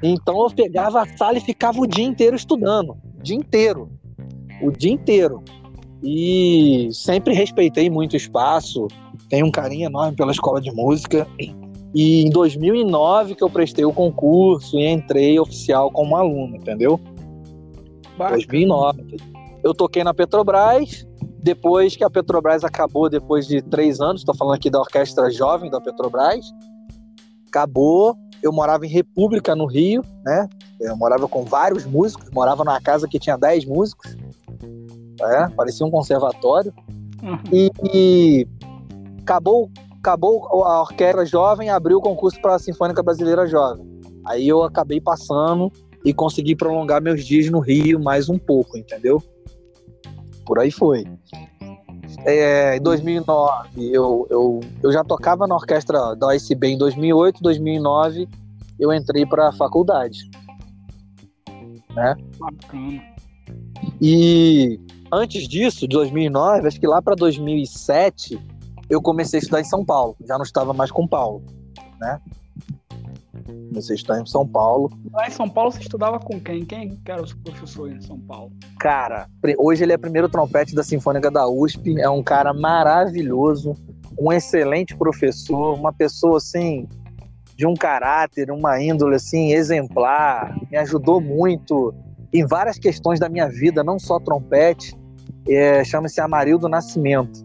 Então 0.03 0.43
eu 0.43 0.51
pegava 0.51 1.03
a 1.03 1.17
sala 1.17 1.39
e 1.39 1.43
ficava 1.43 1.81
o 1.81 1.87
dia 1.87 2.05
inteiro 2.05 2.35
estudando, 2.35 2.97
o 3.19 3.23
dia 3.23 3.37
inteiro, 3.37 3.91
o 4.63 4.71
dia 4.71 4.93
inteiro. 4.93 5.43
E 6.03 6.89
sempre 6.93 7.35
respeitei 7.35 7.91
muito 7.91 8.15
o 8.15 8.17
espaço, 8.17 8.89
tenho 9.29 9.47
um 9.47 9.51
carinho 9.51 9.87
enorme 9.87 10.17
pela 10.17 10.33
escola 10.33 10.61
de 10.61 10.71
música. 10.73 11.27
E 11.95 12.23
em 12.23 12.31
2009 12.31 13.35
que 13.35 13.45
eu 13.45 13.51
prestei 13.51 13.85
o 13.85 13.93
concurso 13.93 14.79
e 14.79 14.87
entrei 14.87 15.39
oficial 15.39 15.91
como 15.91 16.17
aluno, 16.17 16.57
entendeu? 16.57 16.99
Bacana. 18.21 18.37
2009. 18.37 19.17
Eu 19.65 19.75
toquei 19.75 20.05
na 20.05 20.13
Petrobras, 20.13 21.07
depois 21.43 21.97
que 21.97 22.05
a 22.05 22.11
Petrobras 22.11 22.65
acabou, 22.65 23.09
depois 23.09 23.47
de 23.47 23.63
três 23.63 24.01
anos, 24.01 24.21
estou 24.21 24.35
falando 24.35 24.55
aqui 24.55 24.69
da 24.69 24.79
orquestra 24.79 25.31
jovem 25.31 25.71
da 25.71 25.81
Petrobras, 25.81 26.53
acabou. 27.49 28.15
Eu 28.43 28.53
morava 28.53 28.87
em 28.87 28.89
República, 28.89 29.55
no 29.55 29.67
Rio, 29.67 30.03
né? 30.25 30.49
Eu 30.81 30.97
morava 30.97 31.29
com 31.29 31.45
vários 31.45 31.85
músicos, 31.85 32.31
morava 32.31 32.65
numa 32.65 32.81
casa 32.81 33.07
que 33.07 33.19
tinha 33.19 33.37
dez 33.37 33.67
músicos, 33.67 34.17
é, 35.21 35.49
parecia 35.49 35.85
um 35.85 35.91
conservatório. 35.91 36.73
Uhum. 37.23 37.39
E, 37.53 37.71
e 37.93 38.49
acabou, 39.21 39.71
acabou 39.99 40.65
a 40.65 40.81
orquestra 40.81 41.27
jovem, 41.27 41.69
abriu 41.69 41.99
o 41.99 42.01
concurso 42.01 42.41
para 42.41 42.55
a 42.55 42.59
Sinfônica 42.59 43.03
Brasileira 43.03 43.47
Jovem. 43.47 43.87
Aí 44.27 44.49
eu 44.49 44.63
acabei 44.63 45.01
passando 45.01 45.71
e 46.05 46.13
consegui 46.13 46.55
prolongar 46.55 47.03
meus 47.03 47.25
dias 47.25 47.51
no 47.51 47.61
Rio 47.61 48.01
mais 48.01 48.29
um 48.29 48.39
pouco, 48.39 48.77
entendeu? 48.77 49.23
Por 50.47 50.59
aí 50.59 50.71
foi. 50.71 51.07
É, 52.25 52.77
em 52.77 52.83
2009, 52.83 53.91
eu, 53.93 54.27
eu, 54.31 54.61
eu 54.83 54.93
já 54.93 55.03
tocava 55.05 55.47
na 55.47 55.55
orquestra 55.55 56.15
da 56.17 56.29
OSB 56.29 56.69
em 56.69 56.79
2008, 56.79 57.43
2009 57.43 58.29
eu 58.81 58.93
entrei 58.93 59.27
para 59.27 59.49
a 59.49 59.53
faculdade. 59.53 60.31
Né? 61.95 62.17
Bacana. 62.39 63.03
E 64.01 64.81
antes 65.13 65.47
disso, 65.47 65.87
de 65.87 65.95
2009, 65.97 66.67
acho 66.67 66.81
que 66.81 66.87
lá 66.87 67.03
para 67.03 67.15
2007, 67.15 68.41
eu 68.89 69.03
comecei 69.03 69.39
a 69.39 69.41
estudar 69.43 69.61
em 69.61 69.65
São 69.65 69.85
Paulo. 69.85 70.17
Já 70.27 70.37
não 70.37 70.45
estava 70.45 70.73
mais 70.73 70.91
com 70.91 71.07
Paulo, 71.07 71.45
né? 72.01 72.19
A 73.75 73.95
estudar 73.95 74.21
em 74.21 74.27
São 74.27 74.47
Paulo. 74.47 74.91
Lá 75.13 75.29
em 75.29 75.31
São 75.31 75.49
Paulo 75.49 75.71
você 75.71 75.81
estudava 75.81 76.19
com 76.19 76.41
quem? 76.41 76.65
Quem 76.65 76.99
era 77.07 77.23
os 77.23 77.33
professores 77.33 77.97
em 77.97 78.07
São 78.07 78.19
Paulo? 78.19 78.53
Cara, 78.79 79.29
hoje 79.59 79.85
ele 79.85 79.93
é 79.93 79.97
primeiro 79.97 80.29
trompete 80.29 80.75
da 80.75 80.83
Sinfônica 80.83 81.31
da 81.31 81.47
USP. 81.47 82.01
É 82.01 82.09
um 82.09 82.23
cara 82.23 82.53
maravilhoso, 82.53 83.75
um 84.19 84.33
excelente 84.33 84.97
professor, 84.97 85.75
uma 85.75 85.93
pessoa 85.93 86.39
assim 86.39 86.89
de 87.57 87.67
um 87.67 87.75
caráter, 87.75 88.51
uma 88.51 88.83
índole 88.83 89.17
assim 89.17 89.53
exemplar. 89.53 90.57
Me 90.71 90.79
ajudou 90.79 91.21
muito 91.21 91.95
em 92.33 92.47
várias 92.47 92.79
questões 92.79 93.21
da 93.21 93.29
minha 93.29 93.49
vida, 93.49 93.85
não 93.85 93.99
só 93.99 94.19
trompete. 94.19 94.97
É, 95.49 95.85
Chama-se 95.85 96.21
Amarildo 96.21 96.69
Nascimento. 96.69 97.45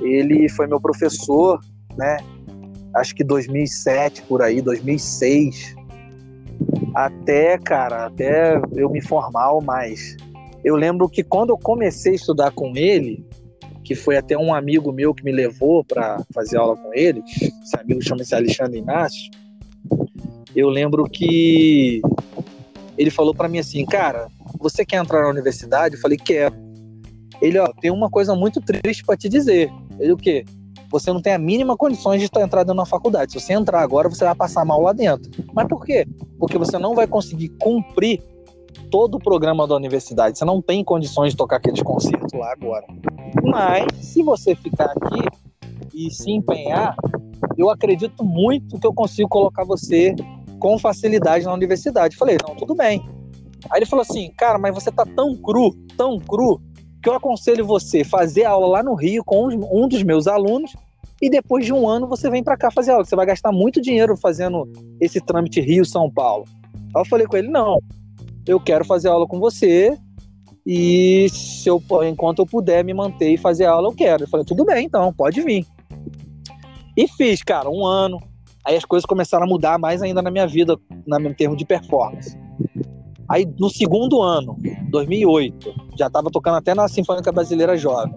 Ele 0.00 0.48
foi 0.48 0.66
meu 0.66 0.80
professor, 0.80 1.60
né? 1.96 2.18
Acho 2.96 3.14
que 3.14 3.22
2007 3.22 4.22
por 4.22 4.40
aí, 4.40 4.62
2006, 4.62 5.76
até, 6.94 7.58
cara, 7.58 8.06
até 8.06 8.58
eu 8.74 8.88
me 8.88 9.02
formar 9.02 9.52
mais. 9.60 10.16
Eu 10.64 10.76
lembro 10.76 11.06
que 11.08 11.22
quando 11.22 11.50
eu 11.50 11.58
comecei 11.58 12.12
a 12.12 12.16
estudar 12.16 12.50
com 12.52 12.72
ele, 12.74 13.22
que 13.84 13.94
foi 13.94 14.16
até 14.16 14.36
um 14.36 14.52
amigo 14.52 14.90
meu 14.92 15.14
que 15.14 15.22
me 15.22 15.30
levou 15.30 15.84
para 15.84 16.24
fazer 16.32 16.56
aula 16.56 16.74
com 16.74 16.92
ele, 16.94 17.22
esse 17.62 17.78
amigo 17.78 18.02
chama-se 18.02 18.34
Alexandre 18.34 18.78
Inácio. 18.78 19.30
Eu 20.54 20.70
lembro 20.70 21.04
que 21.04 22.00
ele 22.96 23.10
falou 23.10 23.34
para 23.34 23.46
mim 23.46 23.58
assim, 23.58 23.84
cara, 23.84 24.26
você 24.58 24.86
quer 24.86 24.96
entrar 24.96 25.22
na 25.22 25.28
universidade? 25.28 25.96
Eu 25.96 26.00
falei, 26.00 26.16
quero. 26.16 26.54
Ele, 27.42 27.58
ó, 27.58 27.70
tem 27.78 27.90
uma 27.90 28.08
coisa 28.08 28.34
muito 28.34 28.58
triste 28.62 29.04
para 29.04 29.18
te 29.18 29.28
dizer. 29.28 29.70
Ele, 30.00 30.12
o 30.12 30.16
quê? 30.16 30.46
Você 30.90 31.12
não 31.12 31.20
tem 31.20 31.32
a 31.34 31.38
mínima 31.38 31.76
condições 31.76 32.20
de 32.20 32.26
estar 32.26 32.42
entrando 32.42 32.74
na 32.74 32.86
faculdade. 32.86 33.32
Se 33.32 33.40
você 33.40 33.52
entrar 33.52 33.80
agora, 33.80 34.08
você 34.08 34.24
vai 34.24 34.34
passar 34.34 34.64
mal 34.64 34.80
lá 34.80 34.92
dentro. 34.92 35.30
Mas 35.52 35.66
por 35.66 35.84
quê? 35.84 36.06
Porque 36.38 36.58
você 36.58 36.78
não 36.78 36.94
vai 36.94 37.06
conseguir 37.06 37.48
cumprir 37.60 38.22
todo 38.90 39.16
o 39.16 39.18
programa 39.18 39.66
da 39.66 39.74
universidade. 39.74 40.38
Você 40.38 40.44
não 40.44 40.62
tem 40.62 40.84
condições 40.84 41.32
de 41.32 41.36
tocar 41.36 41.56
aqueles 41.56 41.82
concertos 41.82 42.32
lá 42.32 42.52
agora. 42.52 42.86
Mas, 43.42 43.86
se 44.00 44.22
você 44.22 44.54
ficar 44.54 44.86
aqui 44.96 45.26
e 45.94 46.10
se 46.10 46.30
empenhar, 46.30 46.94
eu 47.56 47.70
acredito 47.70 48.24
muito 48.24 48.78
que 48.78 48.86
eu 48.86 48.94
consigo 48.94 49.28
colocar 49.28 49.64
você 49.64 50.14
com 50.58 50.78
facilidade 50.78 51.44
na 51.44 51.52
universidade. 51.52 52.16
Falei, 52.16 52.36
não, 52.46 52.54
tudo 52.54 52.74
bem. 52.74 53.02
Aí 53.70 53.78
ele 53.78 53.86
falou 53.86 54.02
assim, 54.02 54.30
cara, 54.36 54.58
mas 54.58 54.74
você 54.74 54.90
tá 54.90 55.04
tão 55.04 55.34
cru, 55.34 55.74
tão 55.96 56.18
cru, 56.20 56.60
que 57.06 57.10
eu 57.10 57.14
aconselho 57.14 57.64
você 57.64 58.02
fazer 58.02 58.46
aula 58.46 58.66
lá 58.66 58.82
no 58.82 58.94
Rio 58.94 59.22
com 59.24 59.46
um 59.46 59.86
dos 59.86 60.02
meus 60.02 60.26
alunos 60.26 60.74
e 61.22 61.30
depois 61.30 61.64
de 61.64 61.72
um 61.72 61.88
ano 61.88 62.08
você 62.08 62.28
vem 62.28 62.42
para 62.42 62.56
cá 62.56 62.68
fazer 62.68 62.90
aula. 62.90 63.04
Você 63.04 63.14
vai 63.14 63.24
gastar 63.24 63.52
muito 63.52 63.80
dinheiro 63.80 64.16
fazendo 64.16 64.68
esse 65.00 65.20
trâmite 65.20 65.60
Rio-São 65.60 66.10
Paulo. 66.10 66.46
Aí 66.74 67.00
eu 67.00 67.04
falei 67.04 67.24
com 67.28 67.36
ele, 67.36 67.46
não, 67.46 67.78
eu 68.44 68.58
quero 68.58 68.84
fazer 68.84 69.06
aula 69.06 69.24
com 69.24 69.38
você 69.38 69.96
e 70.66 71.28
se 71.30 71.68
eu, 71.68 71.80
enquanto 72.10 72.40
eu 72.40 72.46
puder 72.46 72.84
me 72.84 72.92
manter 72.92 73.30
e 73.30 73.36
fazer 73.36 73.66
aula, 73.66 73.86
eu 73.86 73.94
quero. 73.94 74.24
Eu 74.24 74.28
falei, 74.28 74.44
tudo 74.44 74.64
bem, 74.64 74.86
então, 74.86 75.12
pode 75.12 75.40
vir. 75.42 75.64
E 76.96 77.06
fiz, 77.06 77.40
cara, 77.40 77.70
um 77.70 77.86
ano. 77.86 78.20
Aí 78.66 78.74
as 78.74 78.84
coisas 78.84 79.06
começaram 79.06 79.44
a 79.44 79.48
mudar 79.48 79.78
mais 79.78 80.02
ainda 80.02 80.20
na 80.20 80.30
minha 80.32 80.48
vida, 80.48 80.76
na, 81.06 81.20
em 81.20 81.34
termos 81.34 81.56
de 81.56 81.64
performance. 81.64 82.36
Aí 83.28 83.46
no 83.58 83.68
segundo 83.68 84.22
ano, 84.22 84.56
2008, 84.90 85.74
já 85.98 86.06
estava 86.06 86.30
tocando 86.30 86.56
até 86.56 86.74
na 86.74 86.88
Sinfônica 86.88 87.32
Brasileira 87.32 87.76
Jovem. 87.76 88.14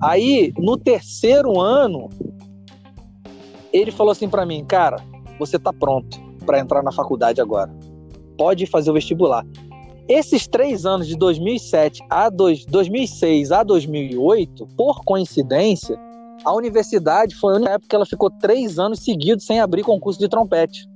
Aí 0.00 0.52
no 0.58 0.76
terceiro 0.76 1.60
ano, 1.60 2.08
ele 3.72 3.90
falou 3.90 4.12
assim 4.12 4.28
para 4.28 4.46
mim, 4.46 4.64
cara, 4.64 5.02
você 5.38 5.58
tá 5.58 5.72
pronto 5.72 6.20
para 6.44 6.60
entrar 6.60 6.82
na 6.82 6.92
faculdade 6.92 7.40
agora. 7.40 7.74
Pode 8.36 8.66
fazer 8.66 8.90
o 8.90 8.94
vestibular. 8.94 9.44
Esses 10.08 10.46
três 10.46 10.86
anos 10.86 11.06
de 11.06 11.16
2007 11.16 12.02
a 12.08 12.30
dois, 12.30 12.64
2006 12.64 13.52
a 13.52 13.62
2008, 13.62 14.66
por 14.76 15.04
coincidência, 15.04 15.98
a 16.44 16.54
universidade 16.54 17.34
foi 17.34 17.52
a 17.52 17.56
única 17.56 17.72
época 17.72 17.88
que 17.88 17.96
ela 17.96 18.06
ficou 18.06 18.30
três 18.30 18.78
anos 18.78 19.00
seguidos 19.00 19.44
sem 19.44 19.60
abrir 19.60 19.82
concurso 19.82 20.18
de 20.18 20.28
trompete. 20.28 20.88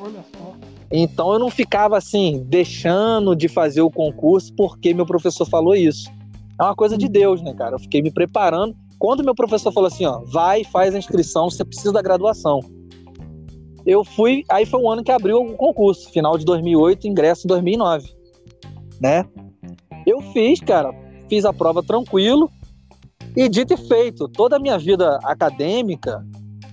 Olha 0.00 0.24
só. 0.36 0.59
Então 0.92 1.32
eu 1.32 1.38
não 1.38 1.50
ficava 1.50 1.96
assim, 1.96 2.44
deixando 2.46 3.36
de 3.36 3.48
fazer 3.48 3.80
o 3.80 3.90
concurso 3.90 4.52
porque 4.54 4.92
meu 4.92 5.06
professor 5.06 5.46
falou 5.46 5.74
isso. 5.74 6.10
É 6.58 6.64
uma 6.64 6.74
coisa 6.74 6.98
de 6.98 7.08
Deus, 7.08 7.40
né, 7.40 7.54
cara? 7.54 7.76
Eu 7.76 7.78
fiquei 7.78 8.02
me 8.02 8.10
preparando. 8.10 8.74
Quando 8.98 9.24
meu 9.24 9.34
professor 9.34 9.72
falou 9.72 9.86
assim, 9.86 10.04
ó, 10.04 10.20
vai, 10.26 10.62
faz 10.64 10.94
a 10.94 10.98
inscrição, 10.98 11.48
você 11.48 11.64
precisa 11.64 11.92
da 11.92 12.02
graduação. 12.02 12.60
Eu 13.86 14.04
fui, 14.04 14.44
aí 14.48 14.66
foi 14.66 14.80
o 14.80 14.90
ano 14.90 15.02
que 15.02 15.10
abriu 15.10 15.38
o 15.38 15.54
concurso, 15.54 16.10
final 16.10 16.36
de 16.36 16.44
2008, 16.44 17.08
ingresso 17.08 17.46
em 17.46 17.48
2009, 17.48 18.12
né? 19.00 19.24
Eu 20.06 20.20
fiz, 20.32 20.60
cara, 20.60 20.92
fiz 21.30 21.46
a 21.46 21.52
prova 21.52 21.82
tranquilo 21.82 22.50
e 23.34 23.48
dito 23.48 23.72
e 23.72 23.76
feito, 23.76 24.28
toda 24.28 24.56
a 24.56 24.58
minha 24.58 24.76
vida 24.76 25.18
acadêmica, 25.22 26.22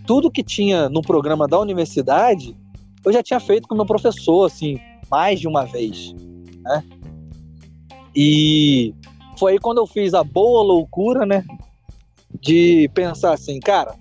tudo 0.05 0.31
que 0.31 0.43
tinha 0.43 0.89
no 0.89 1.01
programa 1.01 1.47
da 1.47 1.59
universidade, 1.59 2.57
eu 3.05 3.13
já 3.13 3.23
tinha 3.23 3.39
feito 3.39 3.67
com 3.67 3.75
meu 3.75 3.85
professor, 3.85 4.45
assim, 4.45 4.79
mais 5.09 5.39
de 5.39 5.47
uma 5.47 5.65
vez, 5.65 6.13
né? 6.61 6.83
E 8.15 8.93
foi 9.37 9.53
aí 9.53 9.59
quando 9.59 9.77
eu 9.77 9.87
fiz 9.87 10.13
a 10.13 10.23
boa 10.23 10.63
loucura, 10.63 11.25
né? 11.25 11.43
De 12.41 12.89
pensar 12.93 13.33
assim, 13.33 13.59
cara, 13.59 13.95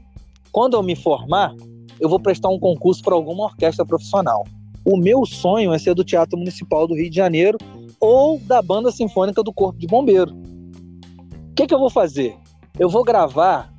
quando 0.51 0.75
eu 0.75 0.83
me 0.83 0.97
formar, 0.97 1.55
eu 2.01 2.09
vou 2.09 2.19
prestar 2.19 2.49
um 2.49 2.59
concurso 2.59 3.03
para 3.03 3.15
alguma 3.15 3.45
orquestra 3.45 3.85
profissional. 3.85 4.45
O 4.85 4.97
meu 4.97 5.27
sonho 5.27 5.73
é 5.73 5.79
ser 5.79 5.95
do 5.95 6.05
Teatro 6.05 6.39
Municipal 6.39 6.87
do 6.87 6.95
Rio 6.95 7.11
de 7.11 7.17
Janeiro 7.17 7.59
ou 8.01 8.39
da 8.41 8.63
Banda 8.63 8.91
Sinfônica 8.91 9.43
do 9.43 9.53
Corpo 9.53 9.79
de 9.79 9.87
Bombeiro. 9.87 10.33
O 10.33 11.55
que, 11.55 11.67
que 11.67 11.75
eu 11.75 11.79
vou 11.79 11.91
fazer? 11.91 12.37
Eu 12.79 12.89
vou 12.89 13.03
gravar 13.03 13.73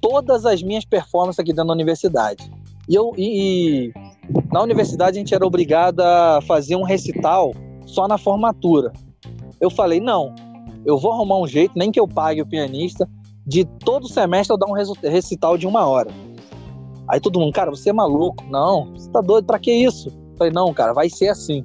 todas 0.00 0.46
as 0.46 0.62
minhas 0.62 0.84
performances 0.84 1.38
aqui 1.38 1.52
dentro 1.52 1.68
da 1.68 1.72
universidade. 1.72 2.50
E, 2.90 2.94
eu, 2.96 3.12
e, 3.16 3.86
e 3.86 3.92
na 4.52 4.60
universidade 4.60 5.16
a 5.16 5.20
gente 5.20 5.32
era 5.32 5.46
obrigado 5.46 6.00
a 6.00 6.40
fazer 6.42 6.74
um 6.74 6.82
recital 6.82 7.52
só 7.86 8.08
na 8.08 8.18
formatura. 8.18 8.92
Eu 9.60 9.70
falei, 9.70 10.00
não, 10.00 10.34
eu 10.84 10.98
vou 10.98 11.12
arrumar 11.12 11.38
um 11.38 11.46
jeito, 11.46 11.72
nem 11.76 11.92
que 11.92 12.00
eu 12.00 12.08
pague 12.08 12.42
o 12.42 12.46
pianista, 12.46 13.08
de 13.46 13.64
todo 13.64 14.08
semestre 14.08 14.52
eu 14.52 14.58
dar 14.58 14.66
um 14.66 14.72
recital 15.08 15.56
de 15.56 15.68
uma 15.68 15.86
hora. 15.86 16.10
Aí 17.06 17.20
todo 17.20 17.38
mundo, 17.38 17.52
cara, 17.52 17.70
você 17.70 17.90
é 17.90 17.92
maluco. 17.92 18.42
Não, 18.50 18.92
você 18.92 19.08
tá 19.10 19.20
doido, 19.20 19.44
pra 19.44 19.60
que 19.60 19.72
isso? 19.72 20.08
Eu 20.08 20.36
falei, 20.36 20.52
não, 20.52 20.74
cara, 20.74 20.92
vai 20.92 21.08
ser 21.08 21.28
assim. 21.28 21.64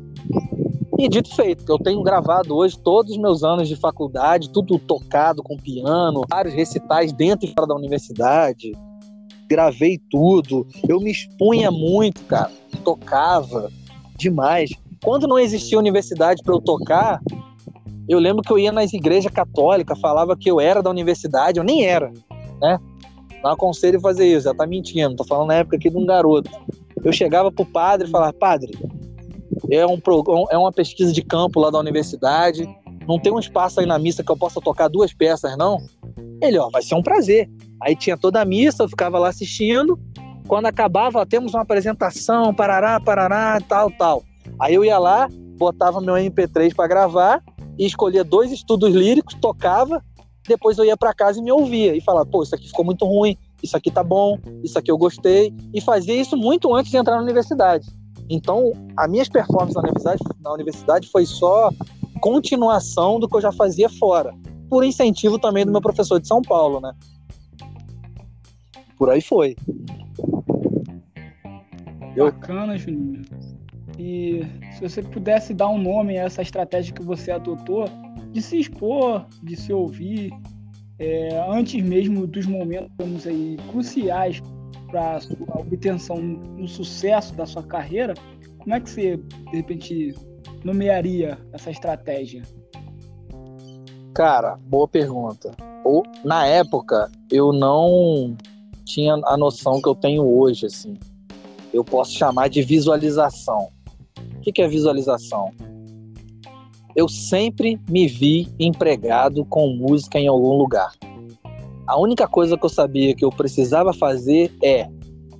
E 0.99 1.09
dito 1.09 1.35
feito, 1.35 1.63
eu 1.67 1.79
tenho 1.79 2.03
gravado 2.03 2.55
hoje 2.55 2.77
todos 2.77 3.11
os 3.11 3.17
meus 3.17 3.43
anos 3.43 3.67
de 3.67 3.75
faculdade, 3.75 4.51
tudo 4.51 4.77
tocado 4.77 5.41
com 5.41 5.57
piano, 5.57 6.21
vários 6.29 6.53
recitais 6.53 7.11
dentro 7.11 7.47
e 7.47 7.53
fora 7.53 7.67
da 7.67 7.75
universidade. 7.75 8.73
Gravei 9.47 9.99
tudo. 10.09 10.65
Eu 10.87 10.99
me 10.99 11.11
expunha 11.11 11.71
muito, 11.71 12.21
cara 12.23 12.51
tocava 12.85 13.71
demais. 14.15 14.69
Quando 15.03 15.27
não 15.27 15.39
existia 15.39 15.79
universidade 15.79 16.43
para 16.43 16.53
eu 16.53 16.61
tocar, 16.61 17.19
eu 18.07 18.19
lembro 18.19 18.43
que 18.43 18.51
eu 18.51 18.59
ia 18.59 18.71
nas 18.71 18.93
igrejas 18.93 19.31
católicas, 19.31 19.99
falava 19.99 20.37
que 20.37 20.49
eu 20.49 20.61
era 20.61 20.81
da 20.81 20.89
universidade, 20.89 21.59
eu 21.59 21.63
nem 21.63 21.83
era, 21.83 22.13
né? 22.61 22.79
Não 23.43 23.51
aconselho 23.51 23.99
fazer 23.99 24.27
isso, 24.27 24.45
já 24.45 24.53
tá 24.53 24.65
mentindo, 24.65 25.15
tô 25.15 25.23
falando 25.23 25.47
na 25.47 25.55
época 25.55 25.75
aqui 25.75 25.89
de 25.89 25.97
um 25.97 26.05
garoto. 26.05 26.49
Eu 27.03 27.11
chegava 27.11 27.51
pro 27.51 27.65
padre 27.65 28.07
e 28.07 28.11
falava, 28.11 28.33
padre, 28.33 28.71
é, 29.69 29.85
um, 29.85 29.99
é 30.49 30.57
uma 30.57 30.71
pesquisa 30.71 31.11
de 31.11 31.21
campo 31.21 31.59
lá 31.59 31.69
da 31.69 31.79
universidade, 31.79 32.67
não 33.07 33.19
tem 33.19 33.31
um 33.31 33.39
espaço 33.39 33.79
aí 33.79 33.85
na 33.85 33.99
missa 33.99 34.23
que 34.23 34.31
eu 34.31 34.37
possa 34.37 34.59
tocar 34.59 34.87
duas 34.87 35.13
peças, 35.13 35.57
não? 35.57 35.77
Ele, 36.41 36.57
ó, 36.57 36.69
vai 36.69 36.81
ser 36.81 36.95
um 36.95 37.03
prazer. 37.03 37.49
Aí 37.81 37.95
tinha 37.95 38.17
toda 38.17 38.41
a 38.41 38.45
missa, 38.45 38.83
eu 38.83 38.89
ficava 38.89 39.19
lá 39.19 39.29
assistindo, 39.29 39.99
quando 40.47 40.65
acabava, 40.65 41.19
ó, 41.19 41.25
temos 41.25 41.53
uma 41.53 41.63
apresentação, 41.63 42.53
parará, 42.53 42.99
parará, 42.99 43.59
tal, 43.67 43.91
tal. 43.91 44.23
Aí 44.59 44.73
eu 44.73 44.85
ia 44.85 44.97
lá, 44.97 45.27
botava 45.57 46.01
meu 46.01 46.15
MP3 46.15 46.73
para 46.75 46.87
gravar 46.87 47.43
e 47.77 47.85
escolhia 47.85 48.23
dois 48.23 48.51
estudos 48.51 48.93
líricos, 48.93 49.35
tocava, 49.35 50.01
depois 50.47 50.77
eu 50.77 50.85
ia 50.85 50.95
para 50.95 51.13
casa 51.13 51.39
e 51.39 51.43
me 51.43 51.51
ouvia 51.51 51.95
e 51.95 52.01
falava, 52.01 52.25
pô, 52.25 52.43
isso 52.43 52.55
aqui 52.55 52.67
ficou 52.67 52.85
muito 52.85 53.05
ruim, 53.05 53.37
isso 53.61 53.75
aqui 53.75 53.89
tá 53.89 54.03
bom, 54.03 54.37
isso 54.63 54.77
aqui 54.77 54.91
eu 54.91 54.97
gostei, 54.97 55.53
e 55.73 55.81
fazia 55.81 56.15
isso 56.15 56.37
muito 56.37 56.73
antes 56.73 56.91
de 56.91 56.97
entrar 56.97 57.15
na 57.15 57.23
universidade. 57.23 57.87
Então, 58.29 58.71
as 58.97 59.09
minhas 59.09 59.29
performances 59.29 59.75
na 59.75 59.81
universidade, 59.81 60.21
na 60.41 60.53
universidade 60.53 61.09
foi 61.09 61.25
só 61.25 61.69
continuação 62.25 63.19
do 63.19 63.29
que 63.29 63.35
eu 63.35 63.41
já 63.41 63.51
fazia 63.51 63.87
fora, 63.87 64.33
por 64.67 64.83
incentivo 64.83 65.37
também 65.37 65.63
do 65.63 65.71
meu 65.71 65.79
professor 65.79 66.19
de 66.19 66.27
São 66.27 66.41
Paulo, 66.41 66.81
né? 66.81 66.91
Por 68.97 69.11
aí 69.11 69.21
foi. 69.21 69.55
Bacana, 72.17 72.79
Juninho. 72.79 73.21
E 73.99 74.41
se 74.73 74.81
você 74.81 75.03
pudesse 75.03 75.53
dar 75.53 75.69
um 75.69 75.77
nome 75.77 76.17
a 76.17 76.23
essa 76.23 76.41
estratégia 76.41 76.95
que 76.95 77.03
você 77.03 77.29
adotou 77.29 77.85
de 78.31 78.41
se 78.41 78.59
expor, 78.59 79.27
de 79.43 79.55
se 79.55 79.71
ouvir, 79.71 80.33
é, 80.97 81.45
antes 81.47 81.79
mesmo 81.83 82.25
dos 82.25 82.47
momentos 82.47 83.27
aí, 83.27 83.55
cruciais 83.69 84.41
para 84.87 85.19
a 85.49 85.59
obtenção 85.59 86.17
no 86.17 86.67
sucesso 86.67 87.35
da 87.35 87.45
sua 87.45 87.61
carreira, 87.61 88.15
como 88.57 88.73
é 88.73 88.79
que 88.79 88.89
você, 88.89 89.17
de 89.51 89.57
repente, 89.57 90.15
nomearia 90.65 91.37
essa 91.53 91.69
estratégia? 91.69 92.41
Cara, 94.15 94.57
boa 94.65 94.87
pergunta. 94.87 95.51
Ou, 95.83 96.03
na 96.23 96.47
época, 96.47 97.11
eu 97.31 97.53
não 97.53 98.35
tinha 98.83 99.13
a 99.25 99.37
noção 99.37 99.79
que 99.79 99.87
eu 99.87 99.93
tenho 99.93 100.25
hoje, 100.25 100.65
assim. 100.65 100.95
Eu 101.71 101.83
posso 101.83 102.13
chamar 102.13 102.47
de 102.47 102.63
visualização. 102.63 103.69
O 104.37 104.41
que 104.41 104.59
é 104.59 104.67
visualização? 104.67 105.51
Eu 106.95 107.07
sempre 107.07 107.79
me 107.87 108.07
vi 108.07 108.47
empregado 108.59 109.45
com 109.45 109.67
música 109.69 110.17
em 110.17 110.27
algum 110.27 110.57
lugar. 110.57 110.93
A 111.85 111.99
única 111.99 112.27
coisa 112.27 112.57
que 112.57 112.65
eu 112.65 112.69
sabia 112.69 113.13
que 113.13 113.23
eu 113.23 113.29
precisava 113.29 113.93
fazer 113.93 114.51
é 114.63 114.89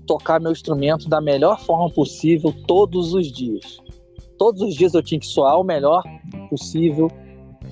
tocar 0.05 0.39
meu 0.39 0.51
instrumento 0.51 1.09
da 1.09 1.19
melhor 1.19 1.59
forma 1.61 1.89
possível 1.89 2.53
todos 2.67 3.13
os 3.13 3.32
dias. 3.32 3.80
Todos 4.38 4.61
os 4.61 4.75
dias 4.75 4.93
eu 4.93 5.03
tinha 5.03 5.19
que 5.19 5.25
soar 5.25 5.59
o 5.59 5.63
melhor 5.63 6.03
possível, 6.49 7.09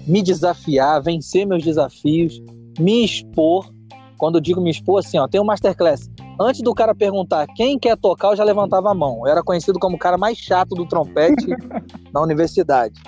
me 0.07 0.21
desafiar, 0.21 1.01
vencer 1.01 1.45
meus 1.45 1.63
desafios, 1.63 2.41
me 2.79 3.03
expor. 3.03 3.71
Quando 4.17 4.35
eu 4.35 4.41
digo 4.41 4.61
me 4.61 4.71
expor, 4.71 4.99
assim, 4.99 5.17
ó, 5.17 5.27
tem 5.27 5.41
um 5.41 5.45
masterclass. 5.45 6.09
Antes 6.39 6.61
do 6.61 6.73
cara 6.73 6.95
perguntar 6.95 7.45
quem 7.55 7.77
quer 7.77 7.97
tocar, 7.97 8.29
eu 8.29 8.35
já 8.35 8.43
levantava 8.43 8.91
a 8.91 8.93
mão. 8.93 9.19
Eu 9.25 9.27
era 9.27 9.43
conhecido 9.43 9.77
como 9.79 9.95
o 9.95 9.99
cara 9.99 10.17
mais 10.17 10.37
chato 10.37 10.69
do 10.75 10.87
trompete 10.87 11.47
na 12.13 12.21
universidade. 12.21 12.99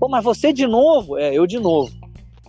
Pô, 0.00 0.08
mas 0.08 0.24
você 0.24 0.52
de 0.52 0.66
novo? 0.66 1.18
É, 1.18 1.34
eu 1.34 1.46
de 1.46 1.58
novo. 1.58 1.92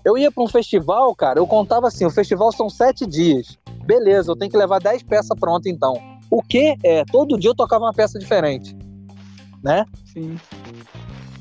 Eu 0.05 0.17
ia 0.17 0.31
para 0.31 0.43
um 0.43 0.47
festival, 0.47 1.13
cara, 1.13 1.39
eu 1.39 1.47
contava 1.47 1.87
assim: 1.87 2.05
o 2.05 2.09
festival 2.09 2.51
são 2.51 2.69
sete 2.69 3.05
dias. 3.05 3.57
Beleza, 3.85 4.31
eu 4.31 4.35
tenho 4.35 4.49
que 4.49 4.57
levar 4.57 4.79
dez 4.79 5.03
peças 5.03 5.37
prontas 5.37 5.71
então. 5.71 5.93
O 6.31 6.41
que 6.41 6.75
é? 6.83 7.03
Todo 7.05 7.37
dia 7.37 7.49
eu 7.49 7.55
tocava 7.55 7.85
uma 7.85 7.93
peça 7.93 8.17
diferente. 8.17 8.75
Né? 9.64 9.86
Sim. 10.05 10.38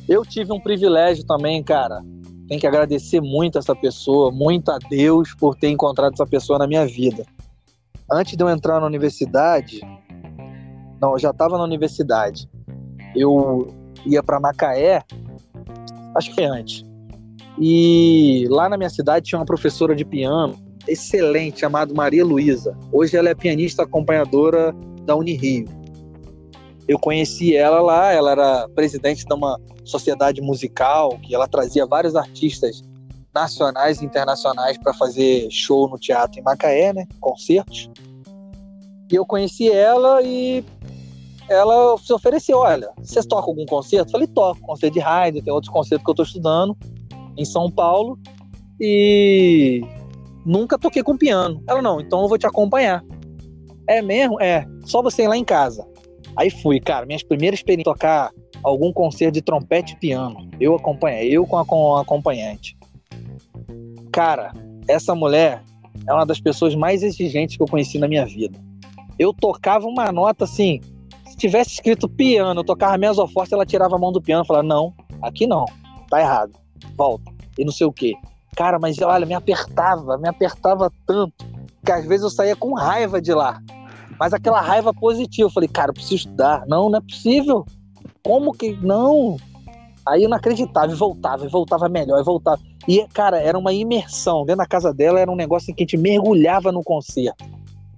Eu 0.08 0.24
tive 0.24 0.52
um 0.52 0.60
privilégio 0.60 1.24
também, 1.24 1.62
cara. 1.62 2.02
Tenho 2.48 2.60
que 2.60 2.66
agradecer 2.66 3.20
muito 3.20 3.58
essa 3.58 3.76
pessoa, 3.76 4.32
muito 4.32 4.70
a 4.70 4.78
Deus 4.78 5.34
por 5.34 5.54
ter 5.54 5.68
encontrado 5.68 6.14
essa 6.14 6.26
pessoa 6.26 6.58
na 6.58 6.66
minha 6.66 6.86
vida. 6.86 7.24
Antes 8.10 8.36
de 8.36 8.42
eu 8.42 8.48
entrar 8.48 8.80
na 8.80 8.86
universidade, 8.86 9.80
não, 11.00 11.12
eu 11.12 11.18
já 11.18 11.30
estava 11.30 11.58
na 11.58 11.64
universidade. 11.64 12.48
Eu 13.14 13.68
ia 14.06 14.22
para 14.22 14.40
Macaé, 14.40 15.02
acho 16.16 16.30
que 16.30 16.36
foi 16.36 16.44
antes. 16.44 16.84
E 17.60 18.46
lá 18.48 18.68
na 18.68 18.76
minha 18.76 18.88
cidade 18.90 19.26
tinha 19.26 19.38
uma 19.38 19.44
professora 19.44 19.94
de 19.94 20.04
piano 20.04 20.56
excelente 20.86 21.60
chamada 21.60 21.92
Maria 21.92 22.24
Luísa. 22.24 22.76
Hoje 22.90 23.16
ela 23.16 23.28
é 23.28 23.34
pianista 23.34 23.82
acompanhadora 23.82 24.74
da 25.04 25.14
Unirio. 25.14 25.68
Eu 26.88 26.98
conheci 26.98 27.54
ela 27.54 27.82
lá, 27.82 28.12
ela 28.12 28.32
era 28.32 28.68
presidente 28.70 29.26
de 29.26 29.34
uma 29.34 29.60
sociedade 29.84 30.40
musical 30.40 31.18
que 31.18 31.34
ela 31.34 31.46
trazia 31.46 31.86
vários 31.86 32.16
artistas 32.16 32.82
nacionais 33.34 34.00
e 34.00 34.06
internacionais 34.06 34.78
para 34.78 34.94
fazer 34.94 35.48
show 35.50 35.86
no 35.86 35.98
teatro 35.98 36.40
em 36.40 36.42
Macaé, 36.42 36.94
né, 36.94 37.06
concertos. 37.20 37.90
E 39.12 39.14
eu 39.14 39.26
conheci 39.26 39.70
ela 39.70 40.22
e 40.22 40.64
ela 41.48 41.96
se 41.98 42.12
ofereceu, 42.12 42.58
olha, 42.58 42.90
vocês 42.98 43.26
tocam 43.26 43.50
algum 43.50 43.66
concerto? 43.66 44.08
Eu 44.08 44.12
falei, 44.12 44.26
toco, 44.26 44.60
concerto 44.60 44.94
de 44.94 45.00
Haydn, 45.00 45.42
tem 45.42 45.52
outros 45.52 45.72
concertos 45.72 46.04
que 46.04 46.10
eu 46.10 46.12
estou 46.12 46.24
estudando 46.24 46.76
em 47.36 47.44
São 47.44 47.70
Paulo 47.70 48.18
e 48.80 49.82
nunca 50.44 50.78
toquei 50.78 51.02
com 51.02 51.16
piano. 51.16 51.62
Ela, 51.66 51.82
não, 51.82 52.00
então 52.00 52.22
eu 52.22 52.28
vou 52.28 52.38
te 52.38 52.46
acompanhar. 52.46 53.04
É 53.86 54.02
mesmo? 54.02 54.40
É, 54.40 54.66
só 54.84 55.02
você 55.02 55.22
ir 55.22 55.28
lá 55.28 55.36
em 55.36 55.44
casa. 55.44 55.86
Aí 56.38 56.50
fui, 56.50 56.78
cara, 56.78 57.04
minhas 57.04 57.24
primeiras 57.24 57.58
experiências 57.58 57.92
tocar 57.92 58.30
algum 58.62 58.92
concerto 58.92 59.34
de 59.34 59.42
trompete 59.42 59.94
e 59.94 59.96
piano. 59.96 60.48
Eu 60.60 60.76
acompanhei, 60.76 61.36
eu 61.36 61.44
com 61.44 61.58
a, 61.58 61.64
com 61.64 61.96
acompanhante. 61.96 62.78
Cara, 64.12 64.52
essa 64.86 65.16
mulher 65.16 65.64
é 66.06 66.14
uma 66.14 66.24
das 66.24 66.40
pessoas 66.40 66.76
mais 66.76 67.02
exigentes 67.02 67.56
que 67.56 67.62
eu 67.62 67.66
conheci 67.66 67.98
na 67.98 68.06
minha 68.06 68.24
vida. 68.24 68.56
Eu 69.18 69.34
tocava 69.34 69.88
uma 69.88 70.12
nota 70.12 70.44
assim, 70.44 70.80
se 71.28 71.36
tivesse 71.36 71.72
escrito 71.72 72.08
piano, 72.08 72.60
eu 72.60 72.64
tocava 72.64 72.96
mesoforte, 72.96 73.52
ela 73.52 73.66
tirava 73.66 73.96
a 73.96 73.98
mão 73.98 74.12
do 74.12 74.22
piano 74.22 74.44
e 74.44 74.46
falava: 74.46 74.66
Não, 74.66 74.94
aqui 75.20 75.44
não, 75.44 75.64
tá 76.08 76.20
errado, 76.20 76.52
volta, 76.96 77.32
e 77.58 77.64
não 77.64 77.72
sei 77.72 77.88
o 77.88 77.92
quê. 77.92 78.14
Cara, 78.54 78.78
mas 78.78 78.96
olha, 79.00 79.26
me 79.26 79.34
apertava, 79.34 80.16
me 80.16 80.28
apertava 80.28 80.88
tanto, 81.04 81.44
que 81.84 81.90
às 81.90 82.06
vezes 82.06 82.22
eu 82.22 82.30
saía 82.30 82.54
com 82.54 82.74
raiva 82.74 83.20
de 83.20 83.34
lá. 83.34 83.60
Mas 84.18 84.32
aquela 84.32 84.60
raiva 84.60 84.92
positiva, 84.92 85.48
eu 85.48 85.52
falei, 85.52 85.68
cara, 85.68 85.90
eu 85.90 85.94
preciso 85.94 86.16
estudar. 86.16 86.64
Não, 86.66 86.90
não 86.90 86.98
é 86.98 87.00
possível. 87.00 87.64
Como 88.22 88.52
que. 88.52 88.72
Não. 88.82 89.36
Aí 90.06 90.22
eu 90.22 90.28
não 90.28 90.36
acreditava, 90.36 90.90
e 90.90 90.94
voltava, 90.94 91.44
e 91.44 91.48
voltava 91.48 91.88
melhor, 91.88 92.18
e 92.18 92.24
voltava. 92.24 92.60
E, 92.86 93.06
cara, 93.08 93.38
era 93.38 93.58
uma 93.58 93.72
imersão. 93.72 94.46
Dentro 94.46 94.58
da 94.58 94.66
casa 94.66 94.92
dela 94.92 95.20
era 95.20 95.30
um 95.30 95.36
negócio 95.36 95.70
em 95.70 95.74
que 95.74 95.82
a 95.82 95.84
gente 95.84 95.98
mergulhava 95.98 96.72
no 96.72 96.82
concerto. 96.82 97.44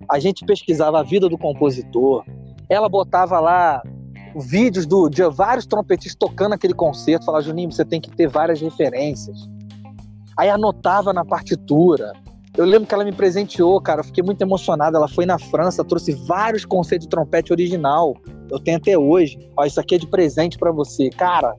A 0.08 0.18
gente 0.18 0.44
pesquisava 0.44 0.98
a 0.98 1.02
vida 1.04 1.28
do 1.28 1.38
compositor. 1.38 2.24
Ela 2.68 2.88
botava 2.88 3.38
lá 3.38 3.80
vídeos 4.34 4.86
do, 4.86 5.08
de 5.08 5.22
vários 5.30 5.66
trompetistas 5.66 6.18
tocando 6.18 6.54
aquele 6.54 6.74
concerto. 6.74 7.26
Falava, 7.26 7.44
Juninho, 7.44 7.70
você 7.70 7.84
tem 7.84 8.00
que 8.00 8.10
ter 8.10 8.26
várias 8.26 8.60
referências. 8.60 9.48
Aí 10.36 10.48
anotava 10.50 11.12
na 11.12 11.24
partitura. 11.24 12.12
Eu 12.60 12.66
lembro 12.66 12.86
que 12.86 12.92
ela 12.92 13.04
me 13.04 13.12
presenteou, 13.12 13.80
cara. 13.80 14.00
Eu 14.00 14.04
fiquei 14.04 14.22
muito 14.22 14.42
emocionado. 14.42 14.94
Ela 14.94 15.08
foi 15.08 15.24
na 15.24 15.38
França, 15.38 15.82
trouxe 15.82 16.12
vários 16.12 16.66
concertos 16.66 17.06
de 17.06 17.10
trompete 17.10 17.52
original. 17.52 18.14
Eu 18.50 18.58
tenho 18.58 18.76
até 18.76 18.98
hoje. 18.98 19.38
Ó, 19.56 19.64
isso 19.64 19.80
aqui 19.80 19.94
é 19.94 19.98
de 19.98 20.06
presente 20.06 20.58
para 20.58 20.70
você. 20.70 21.08
Cara, 21.08 21.56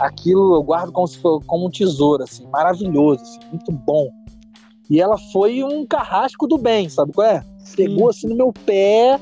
aquilo 0.00 0.54
eu 0.54 0.62
guardo 0.62 0.90
como, 0.90 1.06
se 1.06 1.18
for, 1.18 1.44
como 1.44 1.66
um 1.66 1.70
tesouro, 1.70 2.22
assim, 2.22 2.46
maravilhoso, 2.48 3.22
assim, 3.22 3.40
muito 3.50 3.70
bom. 3.70 4.08
E 4.88 5.02
ela 5.02 5.18
foi 5.34 5.62
um 5.62 5.84
carrasco 5.84 6.46
do 6.46 6.56
bem, 6.56 6.88
sabe 6.88 7.12
qual 7.12 7.26
é? 7.26 7.44
Pegou 7.76 8.08
assim 8.08 8.26
no 8.26 8.34
meu 8.34 8.54
pé, 8.64 9.20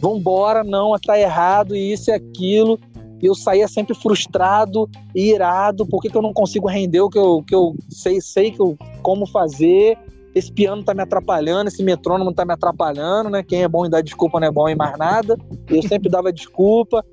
vambora, 0.00 0.64
não, 0.64 0.92
tá 0.98 1.18
errado, 1.18 1.76
e 1.76 1.92
isso 1.92 2.10
e 2.10 2.14
aquilo. 2.14 2.80
E 3.22 3.26
eu 3.26 3.34
saía 3.36 3.68
sempre 3.68 3.94
frustrado 3.94 4.90
e 5.14 5.30
irado, 5.30 5.86
porque 5.86 6.10
que 6.10 6.16
eu 6.16 6.22
não 6.22 6.32
consigo 6.32 6.66
render 6.66 7.00
o 7.00 7.08
que 7.08 7.18
eu, 7.18 7.44
que 7.46 7.54
eu 7.54 7.76
sei, 7.88 8.20
sei 8.20 8.50
que 8.50 8.60
eu, 8.60 8.76
como 9.02 9.24
fazer. 9.24 9.96
Esse 10.34 10.50
piano 10.50 10.82
tá 10.82 10.94
me 10.94 11.02
atrapalhando, 11.02 11.68
esse 11.68 11.82
metrônomo 11.82 12.32
tá 12.32 12.44
me 12.44 12.54
atrapalhando, 12.54 13.28
né? 13.28 13.42
Quem 13.42 13.62
é 13.62 13.68
bom 13.68 13.84
em 13.84 13.90
dar 13.90 14.02
desculpa 14.02 14.40
não 14.40 14.46
é 14.46 14.50
bom 14.50 14.68
em 14.68 14.74
mais 14.74 14.96
nada. 14.96 15.36
Eu 15.68 15.82
sempre 15.82 16.10
dava 16.10 16.32
desculpa. 16.32 17.04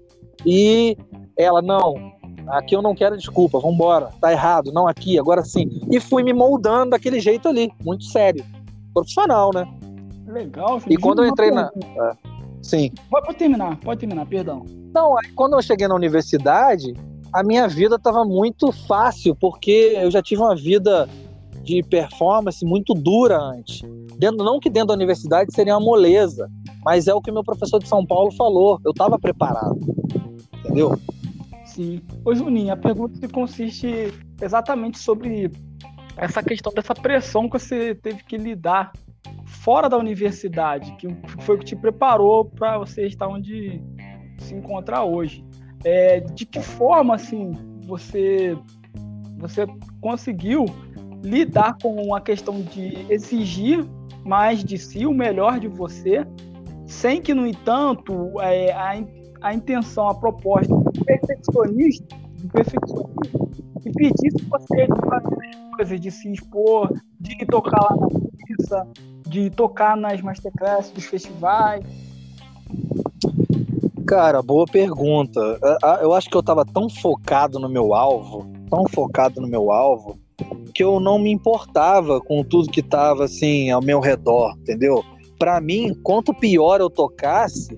E 0.45 0.97
ela, 1.37 1.61
não, 1.61 1.95
aqui 2.47 2.75
eu 2.75 2.81
não 2.81 2.95
quero 2.95 3.17
desculpa, 3.17 3.59
vambora, 3.59 4.09
tá 4.21 4.31
errado, 4.31 4.71
não 4.71 4.87
aqui, 4.87 5.19
agora 5.19 5.43
sim. 5.43 5.81
E 5.91 5.99
fui 5.99 6.23
me 6.23 6.33
moldando 6.33 6.91
daquele 6.91 7.19
jeito 7.19 7.47
ali, 7.47 7.71
muito 7.83 8.05
sério. 8.05 8.43
Profissional, 8.93 9.51
né? 9.53 9.67
Legal. 10.27 10.81
E 10.87 10.97
quando 10.97 11.23
eu 11.23 11.27
entrei 11.27 11.51
na. 11.51 11.69
É, 11.83 12.11
sim. 12.61 12.91
Pode 13.09 13.35
terminar, 13.35 13.77
pode 13.79 13.99
terminar, 13.99 14.25
perdão. 14.25 14.65
Não, 14.93 15.17
aí 15.17 15.31
quando 15.33 15.53
eu 15.53 15.61
cheguei 15.61 15.87
na 15.87 15.95
universidade, 15.95 16.93
a 17.33 17.43
minha 17.43 17.67
vida 17.67 17.95
estava 17.95 18.23
muito 18.23 18.71
fácil, 18.71 19.35
porque 19.35 19.93
eu 19.95 20.09
já 20.09 20.21
tive 20.21 20.41
uma 20.41 20.55
vida 20.55 21.07
de 21.69 21.83
performance 21.83 22.65
muito 22.65 22.95
dura 22.95 23.37
antes. 23.37 23.81
Dentro, 24.17 24.43
não 24.43 24.59
que 24.59 24.69
dentro 24.69 24.87
da 24.87 24.93
universidade 24.95 25.53
seria 25.53 25.75
uma 25.75 25.85
moleza, 25.85 26.49
mas 26.83 27.07
é 27.07 27.13
o 27.13 27.21
que 27.21 27.31
meu 27.31 27.43
professor 27.43 27.79
de 27.79 27.87
São 27.87 28.03
Paulo 28.05 28.31
falou. 28.31 28.79
Eu 28.83 28.91
estava 28.91 29.19
preparado. 29.19 29.77
Entendeu? 30.65 30.99
Sim. 31.65 32.01
Ô 32.25 32.33
Juninho, 32.33 32.73
a 32.73 32.77
pergunta 32.77 33.27
consiste 33.27 34.11
exatamente 34.41 34.97
sobre 34.97 35.51
essa 36.17 36.41
questão 36.41 36.73
dessa 36.73 36.95
pressão 36.95 37.47
que 37.47 37.59
você 37.59 37.93
teve 37.93 38.23
que 38.23 38.35
lidar 38.35 38.91
fora 39.45 39.87
da 39.87 39.97
universidade, 39.97 40.91
que 40.97 41.07
foi 41.41 41.55
o 41.55 41.59
que 41.59 41.65
te 41.65 41.75
preparou 41.75 42.45
para 42.45 42.79
você 42.79 43.05
estar 43.05 43.27
onde 43.27 43.79
se 44.39 44.55
encontrar 44.55 45.03
hoje. 45.03 45.45
É, 45.83 46.19
de 46.19 46.45
que 46.45 46.59
forma 46.59 47.15
assim 47.15 47.51
você 47.85 48.57
você 49.37 49.65
conseguiu 50.01 50.65
lidar 51.23 51.77
com 51.81 52.13
a 52.15 52.21
questão 52.21 52.61
de 52.61 53.05
exigir 53.11 53.85
mais 54.23 54.63
de 54.63 54.77
si, 54.77 55.05
o 55.05 55.13
melhor 55.13 55.59
de 55.59 55.67
você, 55.67 56.25
sem 56.85 57.21
que, 57.21 57.33
no 57.33 57.45
entanto, 57.45 58.39
é, 58.41 58.71
a, 58.71 59.03
a 59.41 59.53
intenção, 59.53 60.09
a 60.09 60.15
proposta 60.15 60.73
do 60.73 61.05
perfeccionista, 61.05 62.15
do 62.41 62.47
perfeccionismo, 62.49 63.49
impedisse 63.85 64.45
você 64.49 64.87
de 64.87 65.09
fazer 65.09 65.57
coisas, 65.75 65.99
de 65.99 66.11
se 66.11 66.31
expor, 66.31 66.91
de 67.19 67.45
tocar 67.45 67.81
lá 67.81 67.95
na 67.95 68.07
pista, 68.45 68.87
de 69.27 69.49
tocar 69.49 69.95
nas 69.95 70.21
masterclasses 70.21 70.91
dos 70.91 71.05
festivais. 71.05 71.83
Cara, 74.05 74.41
boa 74.41 74.65
pergunta. 74.65 75.39
Eu 76.01 76.13
acho 76.13 76.29
que 76.29 76.35
eu 76.35 76.43
tava 76.43 76.65
tão 76.65 76.89
focado 76.89 77.59
no 77.59 77.69
meu 77.69 77.93
alvo, 77.93 78.51
tão 78.69 78.87
focado 78.87 79.39
no 79.39 79.47
meu 79.47 79.71
alvo, 79.71 80.19
que 80.69 80.83
eu 80.83 80.99
não 80.99 81.19
me 81.19 81.31
importava 81.31 82.21
com 82.21 82.43
tudo 82.43 82.71
que 82.71 82.81
tava 82.81 83.25
assim 83.25 83.69
ao 83.69 83.81
meu 83.81 83.99
redor, 83.99 84.55
entendeu? 84.59 85.03
Para 85.37 85.59
mim, 85.61 85.93
quanto 86.03 86.33
pior 86.33 86.81
eu 86.81 86.89
tocasse, 86.89 87.77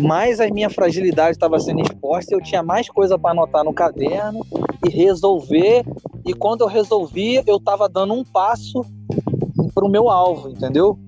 mais 0.00 0.40
a 0.40 0.48
minha 0.48 0.70
fragilidade 0.70 1.32
estava 1.32 1.58
sendo 1.58 1.82
exposta, 1.82 2.34
eu 2.34 2.42
tinha 2.42 2.62
mais 2.62 2.88
coisa 2.88 3.18
para 3.18 3.30
anotar 3.30 3.64
no 3.64 3.72
caderno 3.72 4.44
e 4.86 4.90
resolver. 4.90 5.84
E 6.26 6.34
quando 6.34 6.62
eu 6.62 6.66
resolvia, 6.66 7.42
eu 7.46 7.56
estava 7.56 7.88
dando 7.88 8.14
um 8.14 8.24
passo 8.24 8.84
para 9.74 9.84
o 9.84 9.88
meu 9.88 10.08
alvo, 10.08 10.50
entendeu? 10.50 10.98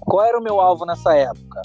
Qual 0.00 0.24
era 0.24 0.38
o 0.38 0.42
meu 0.42 0.60
alvo 0.60 0.84
nessa 0.84 1.14
época? 1.16 1.62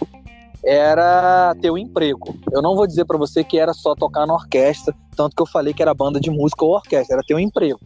Era 0.64 1.56
ter 1.62 1.72
um 1.72 1.78
emprego. 1.78 2.34
Eu 2.52 2.62
não 2.62 2.76
vou 2.76 2.88
dizer 2.88 3.06
para 3.06 3.18
você 3.18 3.44
que 3.44 3.60
era 3.60 3.74
só 3.74 3.94
tocar 3.94 4.26
na 4.26 4.34
orquestra, 4.34 4.94
tanto 5.16 5.36
que 5.36 5.42
eu 5.42 5.46
falei 5.46 5.74
que 5.74 5.82
era 5.82 5.94
banda 5.94 6.20
de 6.20 6.30
música 6.30 6.66
ou 6.66 6.72
orquestra, 6.72 7.18
era 7.18 7.24
ter 7.26 7.36
um 7.36 7.40
emprego. 7.40 7.80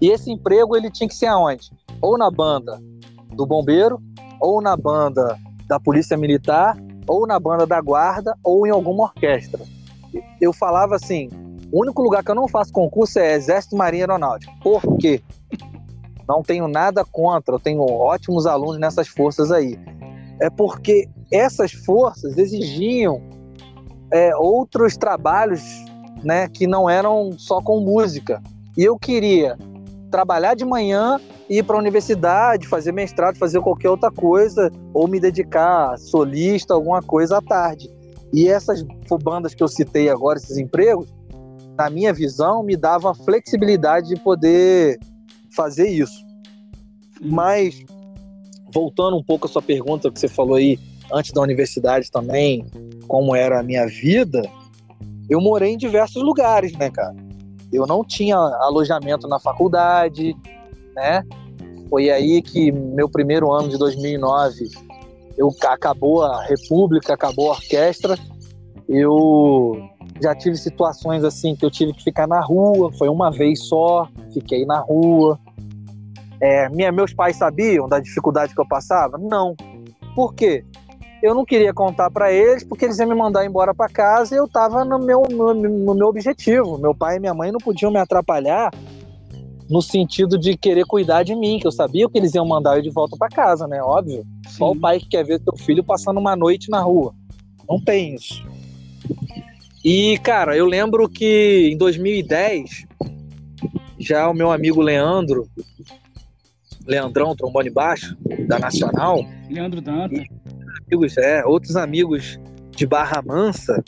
E 0.00 0.10
esse 0.10 0.30
emprego 0.30 0.76
ele 0.76 0.90
tinha 0.90 1.08
que 1.08 1.14
ser 1.14 1.26
aonde? 1.26 1.70
Ou 2.00 2.16
na 2.16 2.30
banda 2.30 2.80
do 3.34 3.46
bombeiro, 3.46 4.00
ou 4.40 4.60
na 4.60 4.76
banda 4.76 5.38
da 5.66 5.80
polícia 5.80 6.16
militar, 6.16 6.76
ou 7.06 7.26
na 7.26 7.38
banda 7.38 7.66
da 7.66 7.80
guarda, 7.80 8.36
ou 8.44 8.66
em 8.66 8.70
alguma 8.70 9.04
orquestra. 9.04 9.62
Eu 10.40 10.52
falava 10.52 10.96
assim: 10.96 11.28
o 11.72 11.82
único 11.82 12.02
lugar 12.02 12.22
que 12.22 12.30
eu 12.30 12.34
não 12.34 12.48
faço 12.48 12.72
concurso 12.72 13.18
é 13.18 13.34
Exército 13.34 13.76
Marinha 13.76 14.04
Aeronáutica. 14.04 14.52
Por 14.62 14.96
quê? 14.98 15.20
Não 16.28 16.42
tenho 16.42 16.68
nada 16.68 17.04
contra, 17.04 17.54
eu 17.54 17.58
tenho 17.58 17.82
ótimos 17.82 18.46
alunos 18.46 18.78
nessas 18.78 19.08
forças 19.08 19.50
aí. 19.50 19.78
É 20.40 20.50
porque 20.50 21.08
essas 21.32 21.72
forças 21.72 22.36
exigiam 22.38 23.20
é, 24.12 24.34
outros 24.36 24.96
trabalhos 24.96 25.62
né, 26.22 26.48
que 26.48 26.66
não 26.66 26.88
eram 26.88 27.32
só 27.38 27.60
com 27.60 27.80
música. 27.80 28.42
E 28.76 28.84
eu 28.84 28.98
queria 28.98 29.56
trabalhar 30.10 30.54
de 30.54 30.64
manhã, 30.64 31.20
ir 31.48 31.62
para 31.62 31.76
a 31.76 31.78
universidade, 31.78 32.66
fazer 32.66 32.92
mestrado, 32.92 33.36
fazer 33.36 33.60
qualquer 33.60 33.90
outra 33.90 34.10
coisa, 34.10 34.70
ou 34.92 35.06
me 35.06 35.20
dedicar 35.20 35.96
solista, 35.98 36.74
alguma 36.74 37.02
coisa 37.02 37.38
à 37.38 37.42
tarde. 37.42 37.90
E 38.32 38.48
essas 38.48 38.84
bandas 39.22 39.54
que 39.54 39.62
eu 39.62 39.68
citei 39.68 40.08
agora, 40.08 40.38
esses 40.38 40.56
empregos, 40.56 41.08
na 41.76 41.88
minha 41.88 42.12
visão, 42.12 42.62
me 42.62 42.76
davam 42.76 43.10
a 43.10 43.14
flexibilidade 43.14 44.08
de 44.08 44.20
poder 44.20 44.98
fazer 45.54 45.88
isso. 45.88 46.26
Mas, 47.20 47.84
voltando 48.72 49.16
um 49.16 49.22
pouco 49.22 49.46
à 49.46 49.48
sua 49.48 49.62
pergunta 49.62 50.10
que 50.10 50.20
você 50.20 50.28
falou 50.28 50.56
aí 50.56 50.78
antes 51.12 51.32
da 51.32 51.40
universidade 51.40 52.10
também, 52.10 52.66
como 53.06 53.34
era 53.34 53.60
a 53.60 53.62
minha 53.62 53.86
vida, 53.86 54.42
eu 55.30 55.40
morei 55.40 55.72
em 55.72 55.78
diversos 55.78 56.22
lugares, 56.22 56.72
né, 56.72 56.90
cara? 56.90 57.27
Eu 57.72 57.86
não 57.86 58.04
tinha 58.04 58.36
alojamento 58.36 59.28
na 59.28 59.38
faculdade, 59.38 60.36
né? 60.94 61.22
Foi 61.88 62.10
aí 62.10 62.42
que 62.42 62.70
meu 62.70 63.08
primeiro 63.08 63.50
ano 63.52 63.68
de 63.68 63.78
2009, 63.78 64.68
eu 65.36 65.50
acabou 65.62 66.22
a 66.22 66.44
República, 66.44 67.14
acabou 67.14 67.50
a 67.50 67.54
orquestra, 67.54 68.16
eu 68.88 69.72
já 70.20 70.34
tive 70.34 70.56
situações 70.56 71.22
assim 71.24 71.54
que 71.54 71.64
eu 71.64 71.70
tive 71.70 71.92
que 71.92 72.02
ficar 72.02 72.26
na 72.26 72.40
rua, 72.40 72.92
foi 72.92 73.08
uma 73.08 73.30
vez 73.30 73.66
só, 73.66 74.08
fiquei 74.32 74.64
na 74.64 74.80
rua. 74.80 75.38
É, 76.40 76.68
minha, 76.68 76.90
meus 76.92 77.12
pais 77.12 77.36
sabiam 77.36 77.88
da 77.88 78.00
dificuldade 78.00 78.54
que 78.54 78.60
eu 78.60 78.66
passava? 78.66 79.18
Não. 79.18 79.54
Por 80.14 80.34
quê? 80.34 80.64
Eu 81.22 81.34
não 81.34 81.44
queria 81.44 81.74
contar 81.74 82.10
para 82.10 82.32
eles 82.32 82.62
porque 82.62 82.84
eles 82.84 82.98
iam 82.98 83.08
me 83.08 83.14
mandar 83.14 83.44
embora 83.44 83.74
para 83.74 83.88
casa 83.88 84.34
e 84.34 84.38
eu 84.38 84.44
estava 84.44 84.84
no 84.84 84.98
meu, 84.98 85.22
no, 85.28 85.52
no, 85.52 85.94
meu 85.94 86.06
objetivo. 86.06 86.78
Meu 86.78 86.94
pai 86.94 87.16
e 87.16 87.20
minha 87.20 87.34
mãe 87.34 87.50
não 87.50 87.58
podiam 87.58 87.90
me 87.90 87.98
atrapalhar 87.98 88.72
no 89.68 89.82
sentido 89.82 90.38
de 90.38 90.56
querer 90.56 90.86
cuidar 90.86 91.24
de 91.24 91.34
mim, 91.34 91.58
que 91.58 91.66
eu 91.66 91.72
sabia 91.72 92.08
que 92.08 92.16
eles 92.16 92.34
iam 92.34 92.46
mandar 92.46 92.76
eu 92.76 92.82
de 92.82 92.90
volta 92.90 93.16
para 93.16 93.28
casa, 93.28 93.66
né? 93.66 93.82
Óbvio. 93.82 94.24
Sim. 94.46 94.58
Só 94.58 94.70
o 94.70 94.80
pai 94.80 94.98
que 94.98 95.08
quer 95.08 95.24
ver 95.24 95.40
seu 95.42 95.56
filho 95.56 95.84
passando 95.84 96.18
uma 96.18 96.34
noite 96.34 96.70
na 96.70 96.80
rua. 96.80 97.14
Não 97.68 97.80
tem 97.80 98.14
isso. 98.14 98.42
E, 99.84 100.18
cara, 100.18 100.56
eu 100.56 100.66
lembro 100.66 101.08
que 101.08 101.70
em 101.72 101.76
2010, 101.76 102.86
já 103.98 104.28
o 104.28 104.34
meu 104.34 104.50
amigo 104.50 104.80
Leandro, 104.80 105.48
Leandrão, 106.86 107.36
trombone 107.36 107.68
baixo, 107.68 108.16
da 108.46 108.58
Nacional. 108.58 109.22
Leandro 109.50 109.80
Danta. 109.82 110.22
Amigos, 110.88 111.18
é, 111.18 111.44
outros 111.44 111.76
amigos 111.76 112.40
de 112.70 112.86
Barra 112.86 113.22
Mansa. 113.22 113.84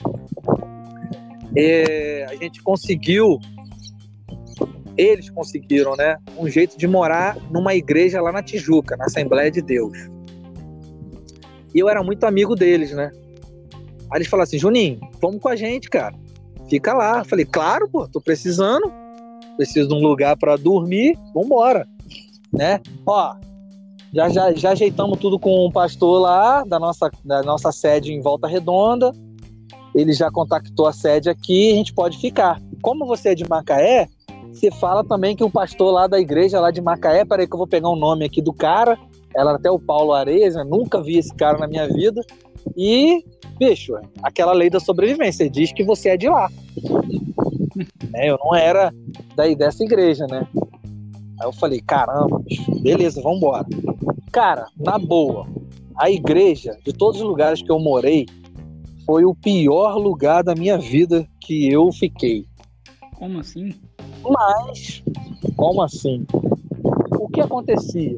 É, 1.56 2.26
a 2.28 2.36
gente 2.36 2.62
conseguiu, 2.62 3.38
eles 4.96 5.30
conseguiram, 5.30 5.96
né? 5.96 6.16
Um 6.38 6.48
jeito 6.48 6.76
de 6.78 6.86
morar 6.86 7.36
numa 7.50 7.74
igreja 7.74 8.20
lá 8.20 8.30
na 8.30 8.42
Tijuca, 8.42 8.96
na 8.96 9.06
Assembleia 9.06 9.50
de 9.50 9.62
Deus. 9.62 9.96
E 11.74 11.78
eu 11.78 11.88
era 11.88 12.02
muito 12.02 12.24
amigo 12.24 12.54
deles, 12.54 12.92
né? 12.92 13.10
Aí 14.10 14.18
eles 14.18 14.28
falaram 14.28 14.44
assim: 14.44 14.58
Juninho, 14.58 15.00
vamos 15.22 15.40
com 15.40 15.48
a 15.48 15.56
gente, 15.56 15.88
cara. 15.88 16.14
Fica 16.68 16.92
lá. 16.92 17.20
Eu 17.20 17.24
falei: 17.24 17.46
Claro, 17.46 17.88
pô, 17.88 18.06
tô 18.06 18.20
precisando. 18.20 18.92
Preciso 19.56 19.88
de 19.88 19.94
um 19.94 20.00
lugar 20.00 20.36
para 20.36 20.56
dormir. 20.56 21.18
Vambora 21.34 21.86
né? 22.52 22.80
Ó, 23.06 23.34
já, 24.12 24.28
já, 24.28 24.52
já 24.52 24.70
ajeitamos 24.72 25.18
tudo 25.18 25.38
com 25.38 25.66
o 25.66 25.72
pastor 25.72 26.20
lá 26.20 26.64
da 26.64 26.78
nossa, 26.78 27.10
da 27.24 27.42
nossa 27.42 27.70
sede 27.70 28.12
em 28.12 28.20
Volta 28.20 28.48
Redonda. 28.48 29.12
Ele 29.94 30.12
já 30.12 30.30
contactou 30.30 30.86
a 30.86 30.92
sede 30.92 31.28
aqui, 31.28 31.72
a 31.72 31.76
gente 31.76 31.92
pode 31.92 32.18
ficar. 32.18 32.60
Como 32.82 33.06
você 33.06 33.30
é 33.30 33.34
de 33.34 33.48
Macaé, 33.48 34.08
você 34.52 34.70
fala 34.70 35.04
também 35.04 35.36
que 35.36 35.44
o 35.44 35.50
pastor 35.50 35.92
lá 35.92 36.06
da 36.06 36.18
igreja 36.18 36.60
lá 36.60 36.70
de 36.70 36.80
Macaé, 36.80 37.24
peraí 37.24 37.46
que 37.46 37.54
eu 37.54 37.58
vou 37.58 37.66
pegar 37.66 37.88
o 37.88 37.94
um 37.94 37.98
nome 37.98 38.24
aqui 38.24 38.40
do 38.40 38.52
cara, 38.52 38.98
ela 39.34 39.54
até 39.54 39.70
o 39.70 39.78
Paulo 39.78 40.12
Areias, 40.12 40.54
nunca 40.66 41.02
vi 41.02 41.18
esse 41.18 41.34
cara 41.34 41.58
na 41.58 41.66
minha 41.66 41.86
vida. 41.88 42.20
E, 42.76 43.24
bicho, 43.58 43.94
aquela 44.22 44.52
lei 44.52 44.70
da 44.70 44.80
sobrevivência 44.80 45.48
diz 45.48 45.72
que 45.72 45.84
você 45.84 46.10
é 46.10 46.16
de 46.16 46.28
lá. 46.28 46.48
né? 48.10 48.28
Eu 48.30 48.38
não 48.44 48.54
era 48.54 48.92
daí 49.36 49.54
dessa 49.54 49.84
igreja, 49.84 50.26
né? 50.28 50.46
Aí 51.40 51.46
eu 51.46 51.52
falei, 51.52 51.80
caramba, 51.80 52.42
beleza, 52.82 53.22
vamos 53.22 53.38
embora. 53.38 53.66
Cara, 54.30 54.66
na 54.78 54.98
boa, 54.98 55.46
a 55.96 56.10
igreja, 56.10 56.76
de 56.84 56.92
todos 56.92 57.20
os 57.20 57.26
lugares 57.26 57.62
que 57.62 57.70
eu 57.70 57.78
morei, 57.78 58.26
foi 59.06 59.24
o 59.24 59.34
pior 59.34 59.96
lugar 59.96 60.44
da 60.44 60.54
minha 60.54 60.76
vida 60.76 61.26
que 61.40 61.72
eu 61.72 61.90
fiquei. 61.92 62.44
Como 63.14 63.38
assim? 63.38 63.72
Mas, 64.22 65.02
como 65.56 65.80
assim? 65.82 66.26
O 67.18 67.28
que 67.28 67.40
acontecia? 67.40 68.16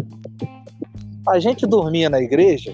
A 1.29 1.39
gente 1.39 1.65
dormia 1.65 2.11
na 2.11 2.21
igreja, 2.21 2.73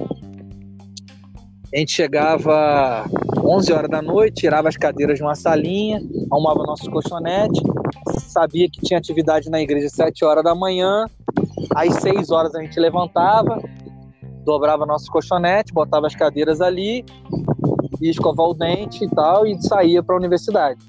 a 1.73 1.77
gente 1.77 1.93
chegava 1.93 3.05
11 3.45 3.73
horas 3.73 3.91
da 3.91 4.01
noite, 4.01 4.41
tirava 4.41 4.69
as 4.69 4.77
cadeiras 4.77 5.19
de 5.19 5.23
uma 5.23 5.35
salinha, 5.35 6.03
arrumava 6.31 6.63
nossos 6.65 6.89
colchonetes, 6.89 7.61
sabia 8.29 8.68
que 8.68 8.81
tinha 8.81 8.99
atividade 8.99 9.51
na 9.51 9.61
igreja 9.61 9.87
às 9.87 9.93
7 9.93 10.24
horas 10.24 10.45
da 10.45 10.55
manhã, 10.55 11.07
às 11.74 11.95
6 11.97 12.31
horas 12.31 12.55
a 12.55 12.62
gente 12.62 12.79
levantava, 12.79 13.61
dobrava 14.45 14.87
nossos 14.87 15.09
colchonetes, 15.09 15.72
botava 15.72 16.07
as 16.07 16.14
cadeiras 16.14 16.61
ali, 16.61 17.05
ia 18.01 18.11
escovar 18.11 18.47
o 18.47 18.55
dente 18.55 19.05
e 19.05 19.09
tal, 19.11 19.47
e 19.47 19.61
saía 19.62 20.03
para 20.03 20.14
a 20.14 20.18
universidade. 20.18 20.81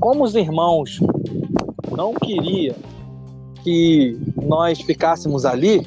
Como 0.00 0.24
os 0.24 0.34
irmãos 0.34 1.00
não 1.96 2.14
queriam 2.14 2.76
que 3.62 4.18
nós 4.42 4.80
ficássemos 4.80 5.44
ali, 5.44 5.86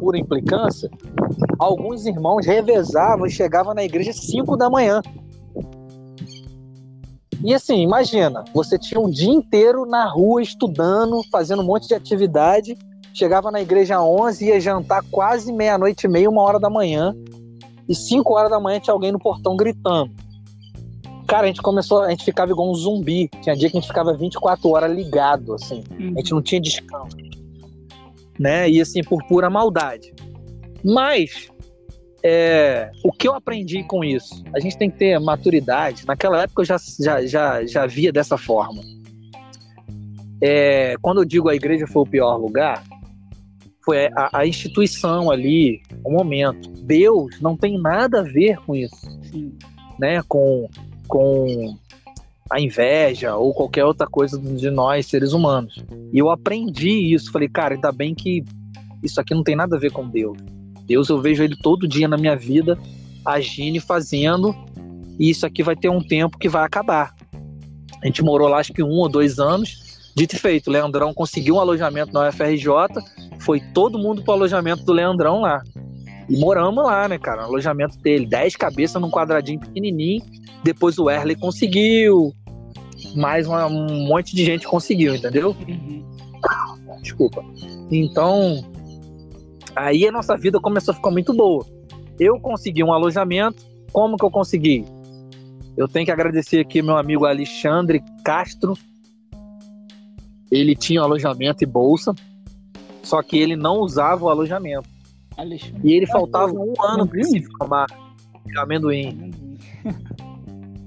por 0.00 0.16
implicância, 0.16 0.90
alguns 1.58 2.06
irmãos 2.06 2.46
revezavam 2.46 3.26
e 3.26 3.30
chegavam 3.30 3.74
na 3.74 3.84
igreja 3.84 4.10
às 4.10 4.16
5 4.16 4.56
da 4.56 4.70
manhã. 4.70 5.02
E 7.42 7.54
assim, 7.54 7.80
imagina, 7.80 8.44
você 8.52 8.78
tinha 8.78 9.00
um 9.00 9.10
dia 9.10 9.30
inteiro 9.30 9.86
na 9.86 10.06
rua 10.06 10.42
estudando, 10.42 11.22
fazendo 11.30 11.62
um 11.62 11.66
monte 11.66 11.88
de 11.88 11.94
atividade, 11.94 12.76
chegava 13.14 13.50
na 13.50 13.60
igreja 13.60 13.96
às 13.96 14.02
11, 14.02 14.46
ia 14.46 14.60
jantar 14.60 15.02
quase 15.10 15.52
meia-noite 15.52 16.06
e 16.06 16.08
meia, 16.08 16.28
uma 16.28 16.42
hora 16.42 16.60
da 16.60 16.68
manhã, 16.68 17.14
e 17.88 17.94
5 17.94 18.32
horas 18.34 18.50
da 18.50 18.60
manhã 18.60 18.78
tinha 18.78 18.94
alguém 18.94 19.10
no 19.10 19.18
portão 19.18 19.56
gritando. 19.56 20.12
Cara, 21.26 21.44
a 21.44 21.46
gente 21.46 21.62
começou, 21.62 22.02
a 22.02 22.10
gente 22.10 22.24
ficava 22.24 22.50
igual 22.50 22.68
um 22.68 22.74
zumbi. 22.74 23.28
Tinha 23.40 23.54
dia 23.54 23.70
que 23.70 23.76
a 23.76 23.80
gente 23.80 23.88
ficava 23.88 24.12
24 24.12 24.68
horas 24.68 24.92
ligado, 24.92 25.54
assim. 25.54 25.84
A 25.96 26.18
gente 26.18 26.32
não 26.32 26.42
tinha 26.42 26.60
descanso. 26.60 27.16
Né? 28.38 28.68
E 28.68 28.80
assim, 28.80 29.02
por 29.02 29.24
pura 29.28 29.48
maldade. 29.48 30.12
Mas 30.84 31.48
é, 32.22 32.90
o 33.04 33.12
que 33.12 33.26
eu 33.26 33.34
aprendi 33.34 33.82
com 33.84 34.04
isso? 34.04 34.42
A 34.54 34.60
gente 34.60 34.76
tem 34.76 34.90
que 34.90 34.98
ter 34.98 35.18
maturidade. 35.18 36.06
Naquela 36.06 36.42
época 36.42 36.62
eu 36.62 36.66
já, 36.66 36.76
já, 36.98 37.26
já, 37.26 37.66
já 37.66 37.86
via 37.86 38.12
dessa 38.12 38.36
forma. 38.36 38.82
É, 40.42 40.94
quando 41.00 41.20
eu 41.20 41.24
digo 41.24 41.48
a 41.48 41.54
igreja 41.54 41.86
foi 41.86 42.02
o 42.02 42.06
pior 42.06 42.36
lugar, 42.36 42.82
foi 43.84 44.06
a, 44.08 44.40
a 44.40 44.46
instituição 44.46 45.30
ali, 45.30 45.82
o 46.04 46.10
momento. 46.10 46.70
Deus 46.82 47.40
não 47.40 47.56
tem 47.56 47.80
nada 47.80 48.20
a 48.20 48.22
ver 48.22 48.58
com 48.58 48.74
isso. 48.74 49.10
Sim. 49.30 49.52
né, 49.98 50.22
com, 50.26 50.68
com 51.06 51.76
a 52.50 52.60
inveja 52.60 53.36
ou 53.36 53.54
qualquer 53.54 53.84
outra 53.84 54.06
coisa 54.06 54.38
de 54.38 54.70
nós, 54.70 55.06
seres 55.06 55.32
humanos. 55.32 55.82
E 56.12 56.18
eu 56.18 56.30
aprendi 56.30 57.14
isso. 57.14 57.30
Falei, 57.30 57.48
cara, 57.48 57.74
ainda 57.74 57.92
bem 57.92 58.14
que 58.14 58.44
isso 59.02 59.20
aqui 59.20 59.34
não 59.34 59.44
tem 59.44 59.54
nada 59.54 59.76
a 59.76 59.78
ver 59.78 59.92
com 59.92 60.08
Deus. 60.08 60.36
Deus, 60.90 61.08
eu 61.08 61.20
vejo 61.20 61.44
ele 61.44 61.54
todo 61.54 61.86
dia 61.86 62.08
na 62.08 62.16
minha 62.16 62.34
vida, 62.34 62.76
agindo 63.24 63.76
e 63.76 63.80
fazendo, 63.80 64.52
e 65.20 65.30
isso 65.30 65.46
aqui 65.46 65.62
vai 65.62 65.76
ter 65.76 65.88
um 65.88 66.02
tempo 66.02 66.36
que 66.36 66.48
vai 66.48 66.64
acabar. 66.64 67.14
A 68.02 68.06
gente 68.06 68.24
morou 68.24 68.48
lá 68.48 68.58
acho 68.58 68.72
que 68.72 68.82
um 68.82 68.98
ou 68.98 69.08
dois 69.08 69.38
anos, 69.38 70.10
dito 70.16 70.34
e 70.34 70.38
feito, 70.38 70.66
o 70.66 70.72
Leandrão 70.72 71.14
conseguiu 71.14 71.54
um 71.54 71.60
alojamento 71.60 72.12
na 72.12 72.28
UFRJ, 72.28 72.66
foi 73.38 73.60
todo 73.72 74.00
mundo 74.00 74.24
pro 74.24 74.32
alojamento 74.32 74.82
do 74.84 74.92
Leandrão 74.92 75.42
lá. 75.42 75.62
E 76.28 76.36
moramos 76.36 76.84
lá, 76.84 77.06
né, 77.06 77.18
cara? 77.18 77.42
O 77.42 77.44
alojamento 77.44 77.96
dele, 78.00 78.26
dez 78.26 78.56
cabeças 78.56 79.00
num 79.00 79.10
quadradinho 79.10 79.60
pequenininho. 79.60 80.24
Depois 80.64 80.98
o 80.98 81.08
Erley 81.08 81.36
conseguiu, 81.36 82.34
mais 83.14 83.46
uma, 83.46 83.66
um 83.66 84.08
monte 84.08 84.34
de 84.34 84.44
gente 84.44 84.66
conseguiu, 84.66 85.14
entendeu? 85.14 85.54
Desculpa. 87.00 87.44
Então, 87.92 88.64
aí 89.74 90.06
a 90.06 90.12
nossa 90.12 90.36
vida 90.36 90.60
começou 90.60 90.92
a 90.92 90.94
ficar 90.96 91.10
muito 91.10 91.34
boa. 91.34 91.64
Eu 92.18 92.38
consegui 92.40 92.84
um 92.84 92.92
alojamento. 92.92 93.62
Como 93.92 94.16
que 94.16 94.24
eu 94.24 94.30
consegui? 94.30 94.84
Eu 95.76 95.88
tenho 95.88 96.04
que 96.04 96.12
agradecer 96.12 96.60
aqui 96.60 96.82
meu 96.82 96.96
amigo 96.96 97.24
Alexandre 97.24 98.02
Castro. 98.24 98.74
Ele 100.50 100.74
tinha 100.74 101.00
um 101.00 101.04
alojamento 101.04 101.64
e 101.64 101.66
bolsa, 101.66 102.14
só 103.02 103.22
que 103.22 103.38
ele 103.38 103.56
não 103.56 103.78
usava 103.78 104.24
o 104.24 104.28
alojamento. 104.28 104.88
Alexandre 105.36 105.80
e 105.82 105.94
ele 105.94 106.06
faltava 106.06 106.52
um 106.52 106.74
ano 106.82 107.06
para 107.06 107.22
se 107.22 107.42
formar. 107.42 107.86
Amendoim. 108.58 109.32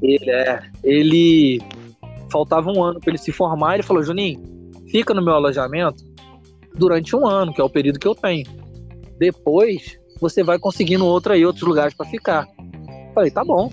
Ele 0.01 0.29
é. 0.29 0.61
Ele 0.83 1.61
faltava 2.29 2.69
um 2.69 2.83
ano 2.83 2.99
para 2.99 3.11
ele 3.11 3.17
se 3.17 3.31
formar. 3.31 3.75
Ele 3.75 3.83
falou: 3.83 4.03
Juninho, 4.03 4.41
fica 4.89 5.13
no 5.13 5.21
meu 5.21 5.33
alojamento 5.33 6.03
durante 6.75 7.15
um 7.15 7.25
ano, 7.25 7.53
que 7.53 7.61
é 7.61 7.63
o 7.63 7.69
período 7.69 7.99
que 7.99 8.07
eu 8.07 8.13
tenho. 8.13 8.45
Depois 9.17 9.97
você 10.19 10.43
vai 10.43 10.57
conseguindo 10.57 11.05
outro 11.05 11.33
aí, 11.33 11.45
outros 11.45 11.67
lugares 11.67 11.93
para 11.93 12.05
ficar. 12.05 12.47
Falei, 13.13 13.29
tá 13.29 13.43
bom. 13.43 13.71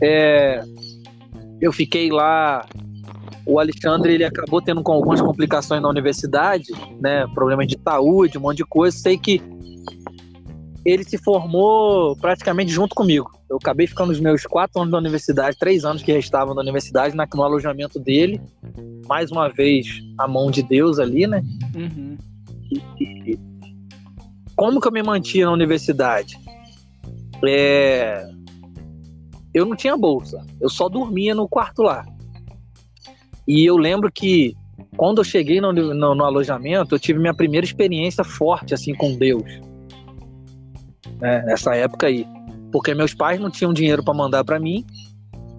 É, 0.00 0.62
eu 1.60 1.72
fiquei 1.72 2.10
lá. 2.10 2.66
O 3.46 3.58
Alexandre 3.58 4.14
ele 4.14 4.24
acabou 4.24 4.60
tendo 4.60 4.82
com 4.82 4.92
algumas 4.92 5.20
complicações 5.20 5.82
na 5.82 5.88
universidade, 5.88 6.66
né? 7.00 7.26
Problemas 7.34 7.66
de 7.66 7.78
saúde, 7.82 8.38
um 8.38 8.40
monte 8.40 8.58
de 8.58 8.64
coisa. 8.64 8.96
Sei 8.96 9.16
que 9.16 9.40
ele 10.84 11.04
se 11.04 11.16
formou 11.18 12.16
praticamente 12.16 12.72
junto 12.72 12.94
comigo. 12.94 13.30
Eu 13.48 13.56
acabei 13.56 13.86
ficando 13.86 14.10
os 14.10 14.20
meus 14.20 14.44
quatro 14.46 14.80
anos 14.80 14.90
da 14.90 14.98
universidade, 14.98 15.56
três 15.58 15.84
anos 15.84 16.02
que 16.02 16.12
restavam 16.12 16.54
da 16.54 16.62
universidade, 16.62 17.14
no 17.16 17.42
alojamento 17.42 18.00
dele. 18.00 18.40
Mais 19.06 19.30
uma 19.30 19.48
vez, 19.48 20.00
a 20.18 20.26
mão 20.26 20.50
de 20.50 20.62
Deus 20.62 20.98
ali, 20.98 21.26
né? 21.26 21.42
Uhum. 21.74 22.16
E, 22.98 23.38
como 24.62 24.80
que 24.80 24.86
eu 24.86 24.92
me 24.92 25.02
mantinha 25.02 25.46
na 25.46 25.52
universidade? 25.52 26.38
É... 27.44 28.24
Eu 29.52 29.66
não 29.66 29.74
tinha 29.74 29.96
bolsa, 29.96 30.40
eu 30.60 30.70
só 30.70 30.88
dormia 30.88 31.34
no 31.34 31.48
quarto 31.48 31.82
lá. 31.82 32.06
E 33.44 33.64
eu 33.64 33.76
lembro 33.76 34.08
que 34.12 34.54
quando 34.96 35.18
eu 35.18 35.24
cheguei 35.24 35.60
no, 35.60 35.72
no, 35.72 36.14
no 36.14 36.24
alojamento, 36.24 36.94
eu 36.94 36.98
tive 37.00 37.18
minha 37.18 37.34
primeira 37.34 37.66
experiência 37.66 38.22
forte 38.22 38.72
assim 38.72 38.94
com 38.94 39.16
Deus 39.16 39.42
né, 41.20 41.42
nessa 41.44 41.74
época 41.74 42.06
aí. 42.06 42.24
Porque 42.70 42.94
meus 42.94 43.12
pais 43.12 43.40
não 43.40 43.50
tinham 43.50 43.72
dinheiro 43.72 44.04
para 44.04 44.14
mandar 44.14 44.44
para 44.44 44.60
mim, 44.60 44.86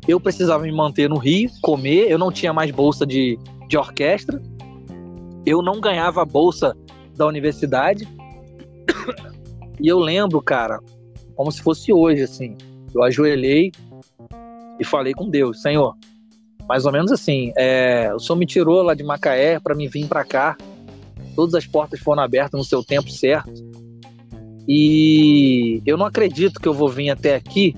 eu 0.08 0.18
precisava 0.18 0.64
me 0.64 0.72
manter 0.72 1.10
no 1.10 1.18
Rio, 1.18 1.50
comer, 1.62 2.10
eu 2.10 2.18
não 2.18 2.32
tinha 2.32 2.54
mais 2.54 2.72
bolsa 2.72 3.06
de, 3.06 3.38
de 3.68 3.78
orquestra, 3.78 4.42
eu 5.46 5.62
não 5.62 5.82
ganhava 5.82 6.24
bolsa 6.24 6.74
da 7.18 7.28
universidade. 7.28 8.08
E 9.80 9.88
eu 9.88 10.00
lembro, 10.00 10.42
cara, 10.42 10.80
como 11.36 11.52
se 11.52 11.62
fosse 11.62 11.92
hoje, 11.92 12.24
assim. 12.24 12.56
Eu 12.94 13.04
ajoelhei 13.04 13.72
e 14.80 14.86
falei 14.86 15.14
com 15.14 15.30
Deus, 15.30 15.62
Senhor, 15.62 15.96
mais 16.68 16.86
ou 16.86 16.92
menos 16.92 17.12
assim, 17.12 17.52
é, 17.58 18.12
o 18.14 18.20
Senhor 18.20 18.38
me 18.38 18.46
tirou 18.46 18.82
lá 18.82 18.94
de 18.94 19.04
Macaé 19.04 19.60
para 19.60 19.76
me 19.76 19.88
vir 19.88 20.08
para 20.08 20.24
cá. 20.24 20.58
Todas 21.36 21.56
as 21.56 21.66
portas 21.66 22.00
foram 22.00 22.22
abertas 22.22 22.58
no 22.58 22.64
seu 22.64 22.84
tempo 22.84 23.10
certo. 23.10 23.52
E 24.68 25.82
eu 25.86 25.98
não 25.98 26.06
acredito 26.06 26.60
que 26.60 26.68
eu 26.68 26.74
vou 26.74 26.88
vir 26.88 27.10
até 27.10 27.36
aqui 27.36 27.76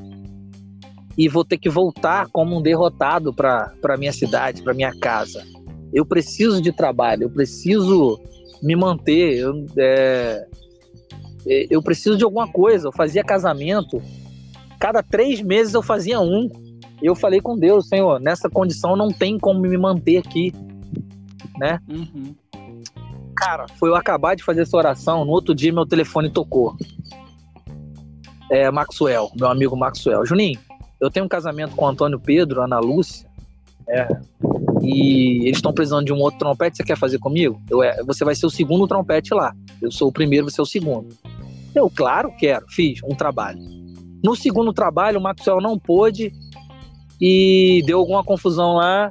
e 1.17 1.27
vou 1.29 1.43
ter 1.43 1.57
que 1.57 1.69
voltar 1.69 2.27
como 2.27 2.57
um 2.57 2.61
derrotado 2.61 3.33
para 3.33 3.97
minha 3.97 4.11
cidade, 4.11 4.61
para 4.61 4.73
minha 4.73 4.93
casa. 4.99 5.43
Eu 5.93 6.05
preciso 6.05 6.61
de 6.61 6.71
trabalho, 6.71 7.23
eu 7.23 7.29
preciso 7.29 8.19
me 8.61 8.75
manter, 8.75 9.37
eu, 9.37 9.65
é, 9.77 10.45
eu 11.45 11.81
preciso 11.81 12.17
de 12.17 12.23
alguma 12.23 12.47
coisa. 12.47 12.87
Eu 12.87 12.91
fazia 12.91 13.23
casamento, 13.23 14.01
cada 14.79 15.03
três 15.03 15.41
meses 15.41 15.73
eu 15.73 15.81
fazia 15.81 16.19
um. 16.19 16.49
Eu 17.01 17.15
falei 17.15 17.41
com 17.41 17.57
Deus, 17.57 17.87
Senhor, 17.87 18.19
nessa 18.19 18.49
condição 18.49 18.95
não 18.95 19.11
tem 19.11 19.37
como 19.37 19.59
me 19.59 19.77
manter 19.77 20.17
aqui, 20.17 20.53
né? 21.57 21.79
Uhum. 21.89 22.33
Cara, 23.35 23.67
foi 23.77 23.89
eu 23.89 23.95
acabar 23.95 24.35
de 24.35 24.43
fazer 24.43 24.61
essa 24.61 24.77
oração, 24.77 25.25
no 25.25 25.31
outro 25.31 25.53
dia 25.53 25.73
meu 25.73 25.85
telefone 25.85 26.29
tocou. 26.29 26.75
É, 28.49 28.71
Maxwell, 28.71 29.29
meu 29.37 29.49
amigo 29.49 29.75
Maxwell. 29.75 30.25
Juninho, 30.25 30.59
eu 31.01 31.11
tenho 31.11 31.25
um 31.25 31.29
casamento 31.29 31.75
com 31.75 31.85
o 31.85 31.87
Antônio 31.87 32.19
Pedro, 32.19 32.61
Ana 32.61 32.79
Lúcia, 32.79 33.27
é, 33.87 34.07
e 34.81 35.43
eles 35.43 35.57
estão 35.57 35.73
precisando 35.73 36.05
de 36.05 36.13
um 36.13 36.19
outro 36.19 36.39
trompete, 36.39 36.77
você 36.77 36.83
quer 36.83 36.97
fazer 36.97 37.19
comigo? 37.19 37.61
Eu, 37.69 37.83
é, 37.83 38.01
você 38.03 38.23
vai 38.23 38.35
ser 38.35 38.45
o 38.45 38.49
segundo 38.49 38.87
trompete 38.87 39.33
lá. 39.33 39.53
Eu 39.81 39.91
sou 39.91 40.07
o 40.07 40.11
primeiro, 40.11 40.49
você 40.49 40.59
é 40.59 40.63
o 40.63 40.65
segundo. 40.65 41.09
Eu, 41.75 41.89
claro, 41.89 42.31
quero. 42.37 42.65
Fiz 42.69 42.99
um 43.03 43.15
trabalho. 43.15 43.59
No 44.23 44.35
segundo 44.35 44.73
trabalho, 44.73 45.19
o 45.19 45.21
Maxwell 45.21 45.61
não 45.61 45.77
pôde 45.77 46.31
e 47.21 47.83
deu 47.85 47.99
alguma 47.99 48.23
confusão 48.23 48.73
lá 48.75 49.09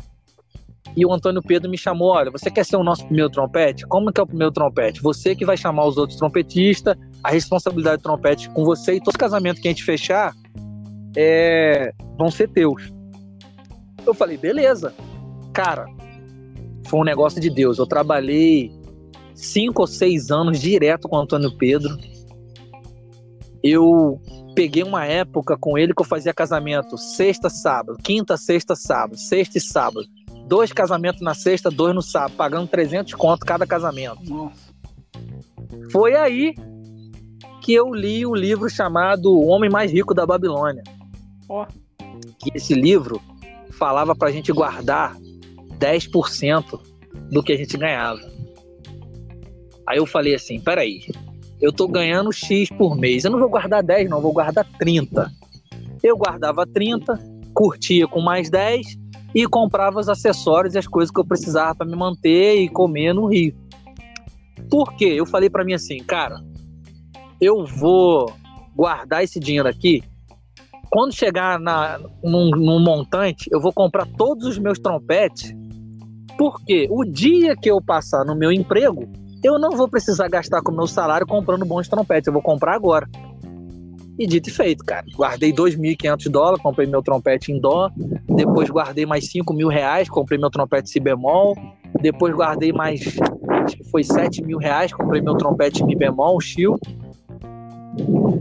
e 0.96 1.04
o 1.04 1.12
Antônio 1.12 1.42
Pedro 1.42 1.70
me 1.70 1.76
chamou: 1.76 2.08
olha, 2.08 2.30
você 2.30 2.50
quer 2.50 2.64
ser 2.64 2.76
o 2.76 2.84
nosso 2.84 3.04
primeiro 3.04 3.30
trompete? 3.30 3.86
Como 3.86 4.12
que 4.12 4.20
é 4.20 4.22
o 4.22 4.26
primeiro 4.26 4.52
trompete? 4.52 5.02
Você 5.02 5.34
que 5.34 5.44
vai 5.44 5.56
chamar 5.56 5.86
os 5.86 5.96
outros 5.96 6.18
trompetistas, 6.18 6.96
a 7.22 7.30
responsabilidade 7.30 7.98
do 7.98 8.02
trompete 8.02 8.48
com 8.50 8.64
você 8.64 8.94
e 8.94 9.00
todo 9.00 9.18
casamento 9.18 9.60
que 9.60 9.68
a 9.68 9.70
gente 9.70 9.84
fechar 9.84 10.34
é, 11.16 11.92
vão 12.16 12.30
ser 12.30 12.48
teus. 12.48 12.92
Eu 14.06 14.14
falei, 14.14 14.36
beleza. 14.36 14.94
Cara, 15.52 15.86
foi 16.86 17.00
um 17.00 17.04
negócio 17.04 17.40
de 17.40 17.50
Deus. 17.50 17.78
Eu 17.78 17.86
trabalhei 17.86 18.70
cinco 19.34 19.82
ou 19.82 19.86
seis 19.86 20.30
anos 20.30 20.60
direto 20.60 21.08
com 21.08 21.16
o 21.16 21.20
Antônio 21.20 21.56
Pedro. 21.56 21.96
Eu 23.64 24.20
peguei 24.54 24.82
uma 24.82 25.06
época 25.06 25.56
com 25.58 25.76
ele 25.76 25.94
que 25.94 26.02
eu 26.02 26.06
fazia 26.06 26.32
casamento 26.34 26.96
sexta, 26.98 27.48
sábado, 27.48 27.98
quinta, 28.04 28.36
sexta, 28.36 28.76
sábado, 28.76 29.18
sexta 29.18 29.58
e 29.58 29.60
sábado 29.60 30.04
dois 30.46 30.72
casamentos 30.72 31.20
na 31.20 31.34
sexta, 31.34 31.70
dois 31.70 31.94
no 31.94 32.02
sábado, 32.02 32.36
pagando 32.36 32.68
300 32.68 33.14
conto 33.14 33.44
cada 33.44 33.66
casamento. 33.66 34.22
Nossa. 34.24 34.74
Foi 35.90 36.14
aí 36.14 36.54
que 37.62 37.72
eu 37.72 37.92
li 37.94 38.26
o 38.26 38.34
livro 38.34 38.68
chamado 38.68 39.32
O 39.32 39.46
Homem 39.46 39.70
Mais 39.70 39.90
Rico 39.90 40.14
da 40.14 40.26
Babilônia. 40.26 40.82
Oh. 41.48 41.64
Que 42.38 42.50
esse 42.54 42.74
livro 42.74 43.20
falava 43.72 44.14
pra 44.14 44.30
gente 44.30 44.52
guardar 44.52 45.16
10% 45.78 46.80
do 47.30 47.42
que 47.42 47.52
a 47.52 47.56
gente 47.56 47.76
ganhava. 47.76 48.20
Aí 49.86 49.98
eu 49.98 50.06
falei 50.06 50.34
assim, 50.34 50.60
peraí, 50.60 51.00
eu 51.64 51.72
tô 51.72 51.88
ganhando 51.88 52.30
X 52.30 52.68
por 52.68 52.94
mês, 52.94 53.24
eu 53.24 53.30
não 53.30 53.38
vou 53.38 53.48
guardar 53.48 53.82
10 53.82 54.10
não, 54.10 54.20
vou 54.20 54.34
guardar 54.34 54.66
30. 54.78 55.32
Eu 56.02 56.14
guardava 56.14 56.66
30, 56.66 57.18
curtia 57.54 58.06
com 58.06 58.20
mais 58.20 58.50
10 58.50 58.98
e 59.34 59.46
comprava 59.46 59.98
os 59.98 60.08
acessórios 60.08 60.74
e 60.74 60.78
as 60.78 60.86
coisas 60.86 61.10
que 61.10 61.18
eu 61.18 61.24
precisava 61.24 61.74
para 61.74 61.86
me 61.86 61.96
manter 61.96 62.56
e 62.56 62.68
comer 62.68 63.14
no 63.14 63.26
Rio. 63.26 63.56
Por 64.68 64.94
quê? 64.94 65.06
Eu 65.16 65.24
falei 65.24 65.48
para 65.48 65.64
mim 65.64 65.72
assim, 65.72 65.98
cara, 65.98 66.36
eu 67.40 67.64
vou 67.64 68.30
guardar 68.76 69.24
esse 69.24 69.40
dinheiro 69.40 69.66
aqui. 69.66 70.02
Quando 70.90 71.14
chegar 71.14 71.58
na, 71.58 71.98
num, 72.22 72.50
num 72.50 72.78
montante, 72.78 73.48
eu 73.50 73.58
vou 73.58 73.72
comprar 73.72 74.06
todos 74.18 74.46
os 74.46 74.58
meus 74.58 74.78
trompetes. 74.78 75.54
Porque 76.36 76.86
o 76.90 77.04
dia 77.04 77.56
que 77.56 77.70
eu 77.70 77.80
passar 77.80 78.24
no 78.24 78.36
meu 78.36 78.52
emprego, 78.52 79.08
eu 79.44 79.58
não 79.58 79.72
vou 79.72 79.86
precisar 79.86 80.26
gastar 80.26 80.62
com 80.62 80.72
o 80.72 80.74
meu 80.74 80.86
salário 80.86 81.26
comprando 81.26 81.66
bons 81.66 81.86
trompetes. 81.86 82.26
Eu 82.26 82.32
vou 82.32 82.40
comprar 82.40 82.74
agora. 82.74 83.06
E 84.18 84.26
dito 84.26 84.48
e 84.48 84.52
feito, 84.52 84.82
cara. 84.82 85.04
Guardei 85.14 85.52
2.500 85.52 86.30
dólares, 86.30 86.62
comprei 86.62 86.86
meu 86.86 87.02
trompete 87.02 87.52
em 87.52 87.60
dó. 87.60 87.90
Depois 88.26 88.70
guardei 88.70 89.04
mais 89.04 89.28
5 89.30 89.52
mil 89.52 89.68
reais, 89.68 90.08
comprei 90.08 90.38
meu 90.38 90.50
trompete 90.50 90.88
si 90.88 90.98
bemol. 90.98 91.54
Depois 92.00 92.34
guardei 92.34 92.72
mais, 92.72 93.02
acho 93.64 93.76
que 93.76 93.84
foi 93.84 94.02
7 94.02 94.42
mil 94.42 94.56
reais, 94.56 94.92
comprei 94.92 95.20
meu 95.20 95.36
trompete 95.36 95.84
mi 95.84 95.94
bemol, 95.94 96.40
chill. 96.40 96.78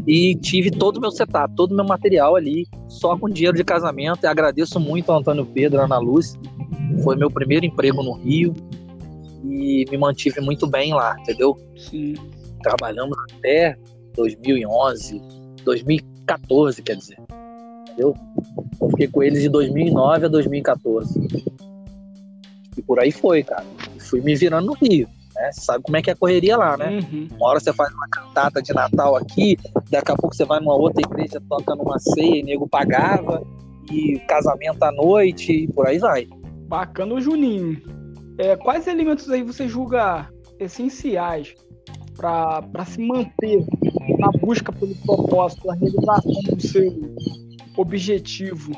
E 0.08 0.36
tive 0.36 0.72
todo 0.72 0.98
o 0.98 1.02
meu 1.02 1.12
setup, 1.12 1.54
todo 1.54 1.74
o 1.74 1.76
meu 1.76 1.86
material 1.86 2.36
ali, 2.36 2.66
só 2.88 3.18
com 3.18 3.30
dinheiro 3.30 3.58
de 3.58 3.64
casamento. 3.64 4.24
E 4.24 4.28
agradeço 4.28 4.80
muito 4.80 5.12
ao 5.12 5.20
Antônio 5.20 5.46
Pedro, 5.46 5.82
Ana 5.82 5.98
Luz. 5.98 6.40
Foi 7.04 7.18
meu 7.18 7.30
primeiro 7.30 7.66
emprego 7.66 8.02
no 8.02 8.14
Rio 8.14 8.54
e 9.44 9.86
me 9.90 9.98
mantive 9.98 10.40
muito 10.42 10.66
bem 10.66 10.94
lá, 10.94 11.16
entendeu? 11.20 11.58
Sim. 11.78 12.16
Trabalhamos 12.62 13.18
até 13.32 13.78
2011, 14.16 15.22
2014, 15.64 16.82
quer 16.82 16.96
dizer. 16.96 17.18
Entendeu? 17.82 18.16
Eu 18.82 18.90
fiquei 18.90 19.08
com 19.08 19.22
eles 19.22 19.42
de 19.42 19.50
2009 19.50 20.26
a 20.26 20.30
2014. 20.30 21.28
E 22.78 22.82
por 22.82 23.00
aí 23.00 23.12
foi, 23.12 23.44
cara. 23.44 23.66
Fui 24.00 24.22
me 24.22 24.36
virando 24.36 24.68
no 24.68 24.74
Rio. 24.74 25.08
Né? 25.36 25.52
Você 25.52 25.62
sabe 25.62 25.84
como 25.84 25.98
é 25.98 26.02
que 26.02 26.10
é 26.10 26.14
a 26.14 26.16
correria 26.16 26.58
lá, 26.58 26.78
né? 26.78 27.00
Uhum. 27.00 27.28
Uma 27.36 27.50
hora 27.50 27.60
você 27.60 27.74
faz 27.74 27.94
uma 27.94 28.08
cantata 28.08 28.62
de 28.62 28.74
Natal 28.74 29.16
aqui, 29.16 29.58
daqui 29.90 30.12
a 30.12 30.16
pouco 30.16 30.36
você 30.36 30.46
vai 30.46 30.60
numa 30.60 30.76
outra 30.76 31.02
igreja, 31.02 31.42
toca 31.50 31.76
numa 31.76 32.00
ceia 32.00 32.40
e 32.40 32.44
nego 32.44 32.68
pagava, 32.68 33.44
e 33.92 34.20
casamento 34.28 34.82
à 34.84 34.92
noite, 34.92 35.52
e 35.52 35.68
por 35.68 35.88
aí 35.88 35.98
vai. 35.98 36.28
Bacana 36.68 37.16
o 37.16 37.22
Juninho. 37.22 38.03
É, 38.38 38.56
quais 38.56 38.88
elementos 38.88 39.30
aí 39.30 39.44
você 39.44 39.68
julga 39.68 40.30
essenciais 40.60 41.54
para 42.16 42.86
se 42.86 43.02
manter 43.02 43.66
na 44.20 44.30
busca 44.40 44.72
pelo 44.72 44.96
propósito, 44.98 45.70
a 45.70 45.76
realização 45.76 46.42
do 46.56 46.62
seu 46.62 47.16
objetivo, 47.78 48.72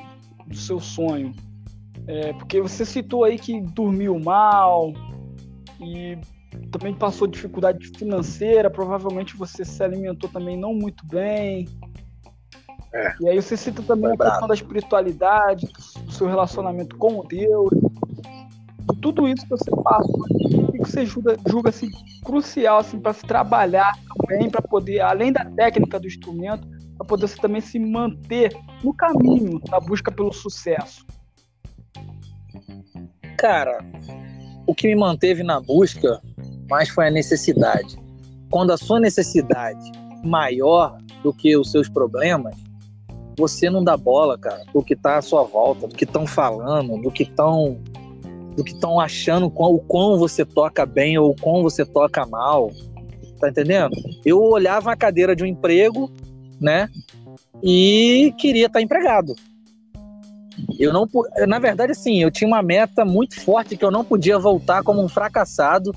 do 0.48 0.56
seu 0.56 0.80
sonho? 0.80 1.34
É, 2.08 2.34
porque 2.34 2.62
você 2.62 2.86
citou 2.86 3.24
aí 3.24 3.38
que 3.38 3.60
dormiu 3.62 4.20
mal 4.20 4.94
e 5.80 6.18
também 6.72 6.94
passou 6.94 7.28
dificuldade 7.28 7.88
financeira, 7.98 8.70
provavelmente 8.70 9.36
você 9.36 9.66
se 9.66 9.84
alimentou 9.84 10.30
também 10.30 10.58
não 10.58 10.74
muito 10.74 11.06
bem. 11.08 11.68
É. 12.94 13.16
E 13.22 13.30
aí 13.30 13.42
você 13.42 13.58
cita 13.58 13.82
também 13.82 14.12
a 14.14 14.18
questão 14.18 14.48
da 14.48 14.54
espiritualidade, 14.54 15.68
do 16.06 16.12
seu 16.12 16.28
relacionamento 16.28 16.96
com 16.98 17.26
Deus. 17.26 17.74
Tudo 19.02 19.28
isso 19.28 19.44
que 19.44 19.50
você 19.50 19.72
passa, 19.84 20.10
o 20.12 20.72
que 20.72 20.80
você 20.80 21.06
julga, 21.06 21.36
julga 21.48 21.70
assim, 21.70 21.90
crucial 22.24 22.80
assim, 22.80 23.00
para 23.00 23.14
se 23.14 23.26
trabalhar 23.26 23.94
também, 24.18 24.50
para 24.50 24.62
poder, 24.62 25.02
além 25.02 25.32
da 25.32 25.46
técnica 25.46 26.00
do 26.00 26.08
instrumento, 26.08 26.68
para 26.98 27.06
poder 27.06 27.28
você 27.28 27.38
também 27.38 27.62
se 27.62 27.80
manter 27.80 28.56
no 28.84 28.94
caminho 28.94 29.60
da 29.70 29.80
busca 29.80 30.12
pelo 30.12 30.32
sucesso? 30.32 31.06
Cara, 33.38 33.80
o 34.66 34.74
que 34.74 34.88
me 34.88 34.96
manteve 34.96 35.44
na 35.44 35.60
busca 35.60 36.22
mais 36.70 36.90
foi 36.90 37.08
a 37.08 37.12
necessidade. 37.12 37.98
Quando 38.50 38.72
a 38.72 38.78
sua 38.78 39.00
necessidade 39.00 39.92
maior 40.24 40.98
do 41.22 41.34
que 41.34 41.56
os 41.58 41.72
seus 41.72 41.90
problemas, 41.90 42.56
você 43.38 43.70
não 43.70 43.84
dá 43.84 43.98
bola, 43.98 44.38
cara, 44.38 44.64
do 44.74 44.82
que 44.82 44.96
tá 44.96 45.18
à 45.18 45.22
sua 45.22 45.44
volta, 45.44 45.88
do 45.88 45.96
que 45.96 46.06
estão 46.06 46.26
falando, 46.26 47.02
do 47.02 47.12
que 47.12 47.24
estão 47.24 47.82
do 48.56 48.64
que 48.64 48.72
estão 48.72 49.00
achando 49.00 49.48
o 49.48 49.80
quão 49.80 50.18
você 50.18 50.46
toca 50.46 50.86
bem 50.86 51.18
ou 51.18 51.32
o 51.32 51.36
quão 51.36 51.62
você 51.62 51.86
toca 51.86 52.26
mal. 52.26 52.72
Tá 53.40 53.50
entendendo? 53.50 53.96
Eu 54.26 54.42
olhava 54.42 54.92
a 54.92 54.96
cadeira 54.96 55.36
de 55.36 55.44
um 55.44 55.48
emprego, 55.48 56.10
né? 56.60 56.90
E 57.62 58.34
queria 58.38 58.68
estar 58.68 58.80
tá 58.80 58.84
empregado. 58.84 59.36
Eu 60.80 60.94
não, 60.94 61.08
na 61.48 61.60
verdade, 61.60 61.92
assim, 61.92 62.22
eu 62.22 62.32
tinha 62.32 62.48
uma 62.48 62.62
meta 62.62 63.04
muito 63.04 63.40
forte 63.42 63.76
que 63.76 63.84
eu 63.84 63.92
não 63.92 64.06
podia 64.06 64.40
voltar 64.40 64.84
como 64.84 65.04
um 65.04 65.10
fracassado 65.10 65.94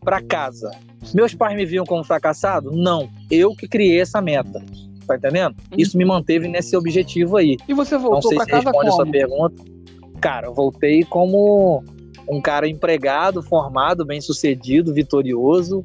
para 0.00 0.22
casa. 0.22 0.70
Meus 1.12 1.34
pais 1.34 1.56
me 1.56 1.66
viam 1.66 1.84
como 1.84 2.04
fracassado? 2.04 2.70
Não. 2.70 3.08
Eu 3.30 3.54
que 3.54 3.66
criei 3.66 4.00
essa 4.00 4.20
meta. 4.20 4.62
Tá 5.06 5.16
entendendo? 5.16 5.56
Uhum. 5.72 5.78
Isso 5.78 5.98
me 5.98 6.04
manteve 6.04 6.46
nesse 6.46 6.76
objetivo 6.76 7.36
aí. 7.36 7.56
E 7.68 7.74
você 7.74 7.98
voltou 7.98 8.32
para 8.34 8.46
casa 8.46 8.70
responde 8.70 8.90
como? 8.90 9.02
essa 9.02 9.10
pergunta. 9.10 9.79
Cara, 10.20 10.48
eu 10.48 10.54
voltei 10.54 11.02
como 11.04 11.82
um 12.28 12.40
cara 12.40 12.68
empregado, 12.68 13.42
formado, 13.42 14.04
bem-sucedido, 14.04 14.92
vitorioso, 14.92 15.84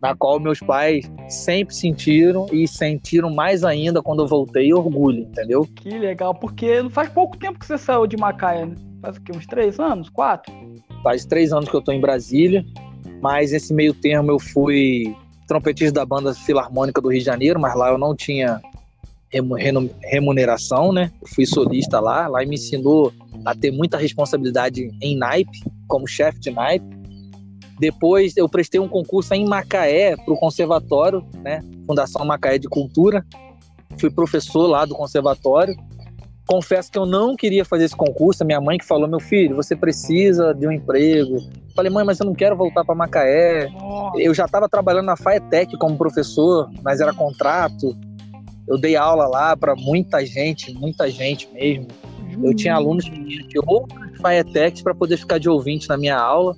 na 0.00 0.14
qual 0.14 0.38
meus 0.38 0.60
pais 0.60 1.10
sempre 1.28 1.74
sentiram 1.74 2.46
e 2.52 2.68
sentiram 2.68 3.34
mais 3.34 3.64
ainda 3.64 4.00
quando 4.00 4.22
eu 4.22 4.26
voltei 4.26 4.72
orgulho, 4.72 5.20
entendeu? 5.22 5.66
Que 5.74 5.98
legal, 5.98 6.34
porque 6.34 6.80
não 6.82 6.90
faz 6.90 7.08
pouco 7.08 7.36
tempo 7.36 7.58
que 7.58 7.66
você 7.66 7.76
saiu 7.76 8.06
de 8.06 8.16
Macaé, 8.16 8.66
né? 8.66 8.76
Faz 9.02 9.16
o 9.16 9.20
quê? 9.22 9.32
Uns 9.36 9.46
três 9.46 9.80
anos? 9.80 10.08
Quatro? 10.08 10.52
Faz 11.02 11.24
três 11.24 11.52
anos 11.52 11.68
que 11.68 11.74
eu 11.74 11.82
tô 11.82 11.92
em 11.92 12.00
Brasília, 12.00 12.64
mas 13.20 13.52
esse 13.52 13.74
meio 13.74 13.92
termo 13.92 14.30
eu 14.30 14.38
fui 14.38 15.14
trompetista 15.46 15.92
da 15.92 16.06
banda 16.06 16.34
filarmônica 16.34 17.00
do 17.00 17.08
Rio 17.08 17.20
de 17.20 17.24
Janeiro, 17.24 17.60
mas 17.60 17.74
lá 17.74 17.90
eu 17.90 17.98
não 17.98 18.14
tinha 18.14 18.60
remuneração, 19.30 20.92
né? 20.92 21.10
Eu 21.20 21.28
fui 21.28 21.46
solista 21.46 22.00
lá, 22.00 22.26
lá 22.26 22.44
me 22.44 22.54
ensinou 22.54 23.12
a 23.44 23.54
ter 23.54 23.70
muita 23.70 23.96
responsabilidade 23.96 24.90
em 25.00 25.16
naipe, 25.16 25.62
como 25.86 26.06
chefe 26.06 26.40
de 26.40 26.50
naipe. 26.50 26.96
Depois 27.78 28.36
eu 28.36 28.48
prestei 28.48 28.80
um 28.80 28.88
concurso 28.88 29.34
em 29.34 29.44
Macaé 29.44 30.16
para 30.16 30.32
o 30.32 30.36
conservatório, 30.36 31.24
né? 31.42 31.62
Fundação 31.86 32.24
Macaé 32.24 32.58
de 32.58 32.68
Cultura. 32.68 33.24
Fui 33.98 34.10
professor 34.10 34.66
lá 34.66 34.84
do 34.84 34.94
conservatório. 34.94 35.76
Confesso 36.46 36.90
que 36.90 36.98
eu 36.98 37.04
não 37.04 37.36
queria 37.36 37.64
fazer 37.64 37.84
esse 37.84 37.96
concurso. 37.96 38.42
A 38.42 38.46
minha 38.46 38.60
mãe 38.60 38.78
que 38.78 38.84
falou: 38.84 39.08
meu 39.08 39.20
filho, 39.20 39.56
você 39.56 39.76
precisa 39.76 40.54
de 40.54 40.66
um 40.66 40.72
emprego. 40.72 41.38
Falei, 41.74 41.90
mãe, 41.90 42.04
mas 42.04 42.18
eu 42.18 42.24
não 42.24 42.34
quero 42.34 42.56
voltar 42.56 42.84
para 42.84 42.94
Macaé. 42.94 43.68
Eu 44.16 44.32
já 44.32 44.46
estava 44.46 44.68
trabalhando 44.68 45.06
na 45.06 45.16
Faetec 45.16 45.76
como 45.76 45.98
professor, 45.98 46.70
mas 46.82 47.00
era 47.00 47.12
contrato. 47.12 47.94
Eu 48.68 48.78
dei 48.78 48.96
aula 48.96 49.26
lá 49.26 49.56
para 49.56 49.74
muita 49.76 50.24
gente, 50.24 50.72
muita 50.74 51.10
gente 51.10 51.48
mesmo. 51.52 51.86
Eu 52.42 52.54
tinha 52.54 52.74
alunos 52.74 53.04
de 53.04 53.58
outras 53.66 54.18
Faetecs 54.20 54.82
para 54.82 54.94
poder 54.94 55.16
ficar 55.16 55.38
de 55.38 55.48
ouvinte 55.48 55.88
na 55.88 55.96
minha 55.96 56.18
aula. 56.18 56.56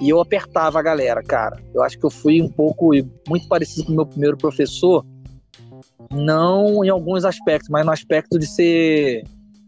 E 0.00 0.10
eu 0.10 0.20
apertava 0.20 0.78
a 0.78 0.82
galera, 0.82 1.22
cara. 1.22 1.58
Eu 1.74 1.82
acho 1.82 1.98
que 1.98 2.04
eu 2.04 2.10
fui 2.10 2.42
um 2.42 2.48
pouco, 2.48 2.90
muito 3.28 3.48
parecido 3.48 3.86
com 3.86 3.92
o 3.92 3.96
meu 3.96 4.06
primeiro 4.06 4.36
professor, 4.36 5.04
não 6.12 6.84
em 6.84 6.88
alguns 6.88 7.24
aspectos, 7.24 7.70
mas 7.70 7.84
no 7.84 7.92
aspecto 7.92 8.38
de 8.38 8.46
ser 8.46 9.24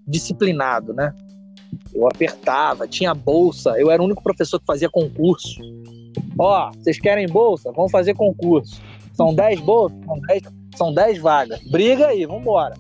disciplinado, 0.07 0.93
né? 0.93 1.15
Eu 1.95 2.07
apertava, 2.07 2.87
tinha 2.87 3.15
bolsa, 3.15 3.75
eu 3.79 3.91
era 3.91 4.01
o 4.03 4.05
único 4.05 4.23
professor 4.23 4.59
que 4.61 4.67
fazia 4.67 4.89
concurso. 4.89 5.61
Ó, 6.39 6.71
vocês 6.73 6.99
querem 6.99 7.27
bolsa? 7.27 7.73
Vamos 7.73 7.91
fazer 7.91 8.15
concurso. 8.15 8.81
São 9.15 9.35
10 9.35 9.61
bolsas? 9.61 9.99
São 10.05 10.21
10, 10.21 10.43
são 10.79 10.95
10 10.95 11.19
vagas. 11.19 11.61
Briga 11.71 12.07
aí, 12.07 12.25
vambora. 12.25 12.75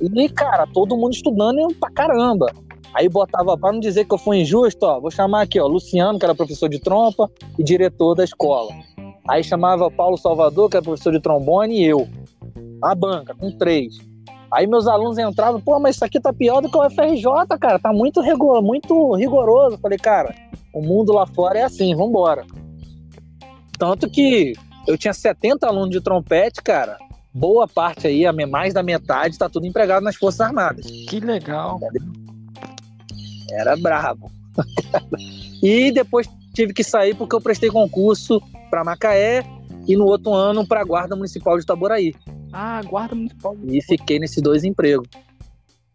E, 0.00 0.28
cara, 0.28 0.66
todo 0.72 0.96
mundo 0.96 1.12
estudando 1.12 1.74
pra 1.74 1.90
caramba. 1.90 2.46
Aí 2.94 3.08
botava, 3.08 3.58
para 3.58 3.72
não 3.72 3.80
dizer 3.80 4.06
que 4.06 4.14
eu 4.14 4.18
fui 4.18 4.38
injusto, 4.38 4.86
ó, 4.86 4.98
vou 4.98 5.10
chamar 5.10 5.42
aqui, 5.42 5.60
ó, 5.60 5.66
Luciano, 5.66 6.18
que 6.18 6.24
era 6.24 6.34
professor 6.34 6.68
de 6.68 6.78
trompa 6.78 7.30
e 7.58 7.62
diretor 7.62 8.14
da 8.14 8.24
escola. 8.24 8.72
Aí 9.28 9.44
chamava 9.44 9.90
Paulo 9.90 10.16
Salvador, 10.16 10.70
que 10.70 10.76
era 10.76 10.84
professor 10.84 11.12
de 11.12 11.20
trombone, 11.20 11.80
e 11.80 11.84
eu. 11.84 12.08
A 12.82 12.94
banca, 12.94 13.34
com 13.34 13.50
três. 13.50 13.98
Aí 14.50 14.66
meus 14.66 14.86
alunos 14.86 15.18
entravam, 15.18 15.60
pô, 15.60 15.78
mas 15.78 15.96
isso 15.96 16.04
aqui 16.04 16.18
tá 16.18 16.32
pior 16.32 16.62
do 16.62 16.70
que 16.70 16.78
o 16.78 16.90
FRJ, 16.90 17.24
cara, 17.60 17.78
tá 17.78 17.92
muito, 17.92 18.22
rigor, 18.22 18.62
muito 18.62 19.14
rigoroso. 19.14 19.76
falei, 19.78 19.98
cara, 19.98 20.34
o 20.72 20.80
mundo 20.80 21.12
lá 21.12 21.26
fora 21.26 21.58
é 21.58 21.64
assim, 21.64 21.94
vambora. 21.94 22.46
Tanto 23.78 24.08
que 24.08 24.54
eu 24.86 24.96
tinha 24.96 25.12
70 25.12 25.66
alunos 25.66 25.90
de 25.90 26.00
trompete, 26.00 26.62
cara, 26.62 26.96
boa 27.32 27.68
parte 27.68 28.06
aí, 28.06 28.24
mais 28.46 28.74
da 28.74 28.82
metade, 28.82 29.38
tá 29.38 29.48
tudo 29.48 29.66
empregado 29.66 30.02
nas 30.02 30.16
Forças 30.16 30.40
Armadas. 30.40 30.86
Que 31.08 31.20
legal. 31.20 31.78
Era 33.50 33.76
brabo. 33.76 34.30
e 35.62 35.90
depois 35.92 36.28
tive 36.52 36.72
que 36.72 36.82
sair 36.82 37.14
porque 37.14 37.34
eu 37.34 37.40
prestei 37.40 37.70
concurso 37.70 38.40
para 38.70 38.84
Macaé 38.84 39.44
e 39.86 39.96
no 39.96 40.04
outro 40.04 40.34
ano 40.34 40.66
para 40.66 40.80
a 40.80 40.84
Guarda 40.84 41.16
Municipal 41.16 41.56
de 41.56 41.62
Itaboraí. 41.62 42.14
Ah, 42.52 42.82
Guarda 42.82 43.14
Municipal. 43.14 43.56
E 43.66 43.82
fiquei 43.82 44.18
nesses 44.18 44.42
dois 44.42 44.64
empregos. 44.64 45.08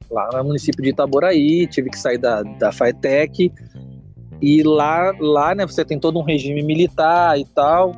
Lá 0.09 0.29
no 0.33 0.43
município 0.45 0.83
de 0.83 0.89
Itaboraí, 0.89 1.67
tive 1.67 1.89
que 1.89 1.97
sair 1.97 2.17
da, 2.17 2.43
da 2.43 2.71
FATEC. 2.71 3.51
E 4.41 4.63
lá, 4.63 5.13
lá, 5.19 5.55
né, 5.55 5.65
você 5.65 5.85
tem 5.85 5.99
todo 5.99 6.19
um 6.19 6.23
regime 6.23 6.61
militar 6.63 7.39
e 7.39 7.45
tal. 7.45 7.95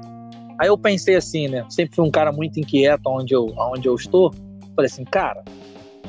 Aí 0.59 0.67
eu 0.67 0.77
pensei 0.77 1.15
assim, 1.15 1.47
né? 1.47 1.65
Sempre 1.69 1.95
fui 1.95 2.05
um 2.05 2.11
cara 2.11 2.31
muito 2.31 2.59
inquieto 2.59 3.07
onde 3.07 3.33
eu, 3.33 3.53
onde 3.57 3.87
eu 3.87 3.95
estou. 3.95 4.33
Falei 4.75 4.89
assim, 4.89 5.03
cara, 5.03 5.43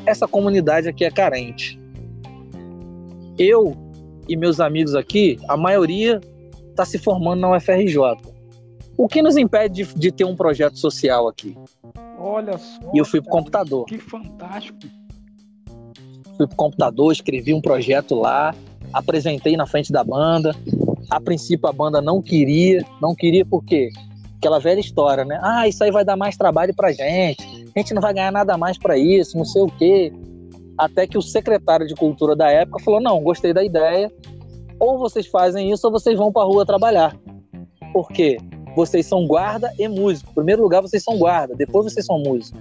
essa 0.05 0.27
comunidade 0.27 0.89
aqui 0.89 1.05
é 1.05 1.11
carente 1.11 1.79
eu 3.39 3.77
e 4.29 4.37
meus 4.37 4.61
amigos 4.61 4.95
aqui, 4.95 5.39
a 5.49 5.57
maioria 5.57 6.21
está 6.71 6.85
se 6.85 6.99
formando 6.99 7.41
na 7.41 7.57
UFRJ. 7.57 7.99
O 8.97 9.09
que 9.09 9.23
nos 9.23 9.37
impede 9.37 9.85
de, 9.85 9.95
de 9.95 10.11
ter 10.11 10.25
um 10.25 10.35
projeto 10.35 10.79
social 10.79 11.29
aqui? 11.29 11.57
Olha 12.19 12.57
só. 12.57 12.81
E 12.95 12.99
eu 12.99 13.05
fui 13.05 13.21
pro 13.21 13.31
computador. 13.31 13.85
Que 13.85 13.99
fantástico. 13.99 14.79
Fui 16.37 16.47
pro 16.47 16.57
computador, 16.57 17.13
escrevi 17.13 17.53
um 17.53 17.61
projeto 17.61 18.15
lá, 18.15 18.55
apresentei 18.93 19.57
na 19.57 19.67
frente 19.67 19.93
da 19.93 20.03
banda. 20.03 20.55
A 21.11 21.21
princípio 21.21 21.69
a 21.69 21.73
banda 21.73 22.01
não 22.01 22.21
queria, 22.21 22.85
não 23.01 23.15
queria 23.15 23.45
por 23.45 23.63
quê? 23.65 23.91
Aquela 24.47 24.61
velha 24.61 24.81
história, 24.81 25.25
né? 25.25 25.39
Ah, 25.43 25.67
isso 25.67 25.83
aí 25.83 25.91
vai 25.91 26.05
dar 26.05 26.17
mais 26.17 26.37
trabalho 26.37 26.75
pra 26.75 26.93
gente, 26.93 27.43
a 27.75 27.79
gente 27.79 27.93
não 27.93 28.01
vai 28.01 28.15
ganhar 28.15 28.31
nada 28.31 28.57
mais 28.57 28.79
para 28.79 28.97
isso, 28.97 29.37
não 29.37 29.45
sei 29.45 29.63
o 29.63 29.67
quê. 29.67 30.13
Até 30.79 31.07
que 31.07 31.19
o 31.19 31.23
secretário 31.23 31.87
de 31.87 31.95
cultura 31.95 32.37
da 32.37 32.51
época 32.51 32.83
falou: 32.85 33.01
não, 33.01 33.21
gostei 33.21 33.53
da 33.53 33.65
ideia, 33.65 34.11
ou 34.79 34.99
vocês 34.99 35.27
fazem 35.27 35.73
isso 35.73 35.87
ou 35.87 35.93
vocês 35.93 36.17
vão 36.17 36.33
pra 36.33 36.45
rua 36.45 36.65
trabalhar. 36.65 37.17
Por 37.93 38.09
quê? 38.09 38.39
Vocês 38.77 39.07
são 39.07 39.27
guarda 39.27 39.73
e 39.79 39.89
músico. 39.89 40.31
Em 40.31 40.35
primeiro 40.35 40.63
lugar, 40.63 40.83
vocês 40.83 41.03
são 41.03 41.19
guarda, 41.19 41.55
depois 41.55 41.93
vocês 41.93 42.07
são 42.07 42.19
músico. 42.19 42.59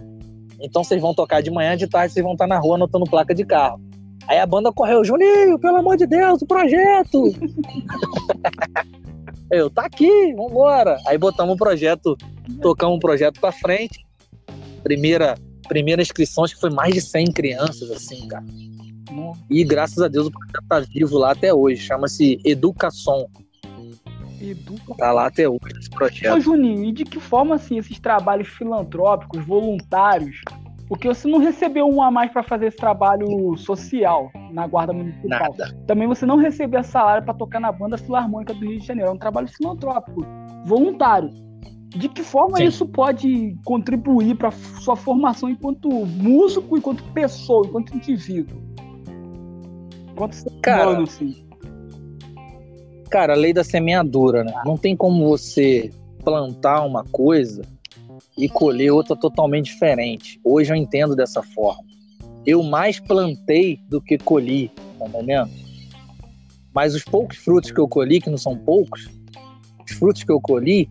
Então 0.62 0.84
vocês 0.84 1.02
vão 1.02 1.14
tocar 1.14 1.42
de 1.42 1.52
manhã, 1.52 1.76
de 1.78 1.88
tarde 1.88 2.14
vocês 2.14 2.24
vão 2.24 2.34
estar 2.34 2.48
na 2.48 2.58
rua 2.58 2.76
anotando 2.76 3.06
placa 3.06 3.36
de 3.36 3.46
carro. 3.46 3.80
Aí 4.28 4.40
a 4.40 4.46
banda 4.46 4.72
correu, 4.72 5.04
Juninho, 5.04 5.60
pelo 5.60 5.78
amor 5.78 5.98
de 5.98 6.08
Deus, 6.08 6.42
o 6.42 6.48
projeto! 6.48 7.26
Eu, 9.52 9.70
tá 9.70 9.86
aqui, 9.86 10.34
vambora. 10.34 10.98
Aí 11.08 11.18
botamos 11.18 11.56
o 11.56 11.58
projeto, 11.58 12.18
tocamos 12.62 12.98
o 12.98 13.00
projeto 13.00 13.40
pra 13.40 13.52
frente. 13.52 14.06
Primeira, 14.84 15.36
primeira 15.68 16.02
inscrição, 16.02 16.44
acho 16.44 16.56
que 16.56 16.62
foi 16.62 16.72
mais 16.72 16.94
de 16.94 17.02
100 17.02 17.26
crianças, 17.32 17.92
assim, 17.92 18.28
cara. 18.28 18.46
E 19.50 19.64
graças 19.64 20.00
a 20.00 20.08
Deus 20.08 20.28
o 20.28 20.32
projeto 20.32 20.64
tá 20.68 20.80
vivo 20.80 21.18
lá 21.18 21.32
até 21.32 21.54
hoje. 21.54 21.82
Chama-se 21.82 22.40
Educação. 22.44 23.28
Educa... 24.42 24.96
Tá 24.98 25.12
lá 25.12 25.28
até 25.28 25.48
hoje 25.48 25.80
esse 25.80 25.90
projeto. 25.90 26.36
Ô, 26.36 26.40
Juninho, 26.40 26.84
e 26.86 26.92
de 26.92 27.04
que 27.04 27.20
forma, 27.20 27.56
assim, 27.56 27.78
esses 27.78 28.00
trabalhos 28.00 28.48
filantrópicos, 28.50 29.44
voluntários, 29.46 30.42
porque 30.88 31.08
você 31.08 31.28
não 31.28 31.40
recebeu 31.40 31.88
um 31.88 32.02
a 32.02 32.12
mais 32.12 32.32
para 32.32 32.44
fazer 32.44 32.68
esse 32.68 32.78
trabalho 32.78 33.58
social 33.58 34.30
na 34.52 34.68
Guarda 34.68 34.94
Municipal. 34.94 35.56
Nada. 35.58 35.76
Também 35.88 36.08
você 36.08 36.26
não 36.26 36.38
recebeu 36.38 36.84
salário 36.84 37.24
para 37.24 37.34
tocar 37.34 37.60
na 37.60 37.72
Banda 37.72 37.98
Filarmônica 37.98 38.54
do 38.54 38.66
Rio 38.66 38.80
de 38.80 38.86
Janeiro. 38.86 39.10
É 39.10 39.14
um 39.14 39.18
trabalho 39.18 39.48
filantrópico, 39.48 40.26
voluntário. 40.66 41.30
De 41.90 42.10
que 42.10 42.22
forma 42.22 42.58
Sim. 42.58 42.66
isso 42.66 42.86
pode 42.86 43.56
contribuir 43.64 44.36
para 44.36 44.52
sua 44.52 44.96
formação 44.96 45.50
enquanto 45.50 45.90
músico, 45.90 46.78
enquanto 46.78 47.04
pessoa, 47.14 47.66
enquanto 47.66 47.96
indivíduo? 47.96 48.62
Enquanto 50.12 50.34
ser 50.34 50.52
Cara, 50.62 50.90
humano, 50.90 51.04
assim. 51.04 51.46
Cara, 53.10 53.34
a 53.34 53.36
lei 53.36 53.54
da 53.54 53.64
semeadura, 53.64 54.44
né? 54.44 54.54
Não 54.66 54.78
tem 54.78 54.96
como 54.96 55.28
você 55.28 55.90
plantar 56.24 56.86
uma 56.86 57.04
coisa 57.06 57.62
e 58.38 58.50
colher 58.50 58.92
outra 58.92 59.16
totalmente 59.16 59.66
diferente. 59.66 60.40
Hoje 60.44 60.72
eu 60.72 60.76
entendo 60.76 61.16
dessa 61.16 61.42
forma. 61.42 61.84
Eu 62.46 62.62
mais 62.62 63.00
plantei 63.00 63.80
do 63.90 64.02
que 64.02 64.18
colhi, 64.18 64.72
tá 65.00 65.08
entendendo? 65.08 65.50
Mas 66.74 66.94
os 66.94 67.04
poucos 67.04 67.38
frutos 67.38 67.72
que 67.72 67.80
eu 67.80 67.88
colhi, 67.88 68.20
que 68.20 68.30
não 68.30 68.38
são 68.38 68.58
poucos, 68.58 69.08
os 69.86 69.92
frutos 69.98 70.24
que 70.24 70.32
eu 70.32 70.42
colhi 70.42 70.90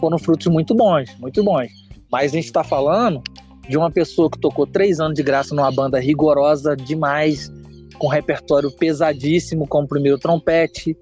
foram 0.00 0.18
frutos 0.18 0.46
muito 0.46 0.74
bons, 0.74 1.14
muito 1.18 1.44
bons. 1.44 1.70
Mas 2.10 2.32
a 2.32 2.36
gente 2.36 2.46
está 2.46 2.64
falando 2.64 3.22
de 3.68 3.76
uma 3.76 3.90
pessoa 3.90 4.30
que 4.30 4.38
tocou 4.38 4.66
três 4.66 5.00
anos 5.00 5.14
de 5.14 5.22
graça 5.22 5.54
numa 5.54 5.70
banda 5.70 5.98
rigorosa 5.98 6.76
demais, 6.76 7.52
com 7.98 8.08
repertório 8.08 8.70
pesadíssimo, 8.70 9.66
como 9.66 9.86
primeiro 9.86 10.18
trompete. 10.18 10.96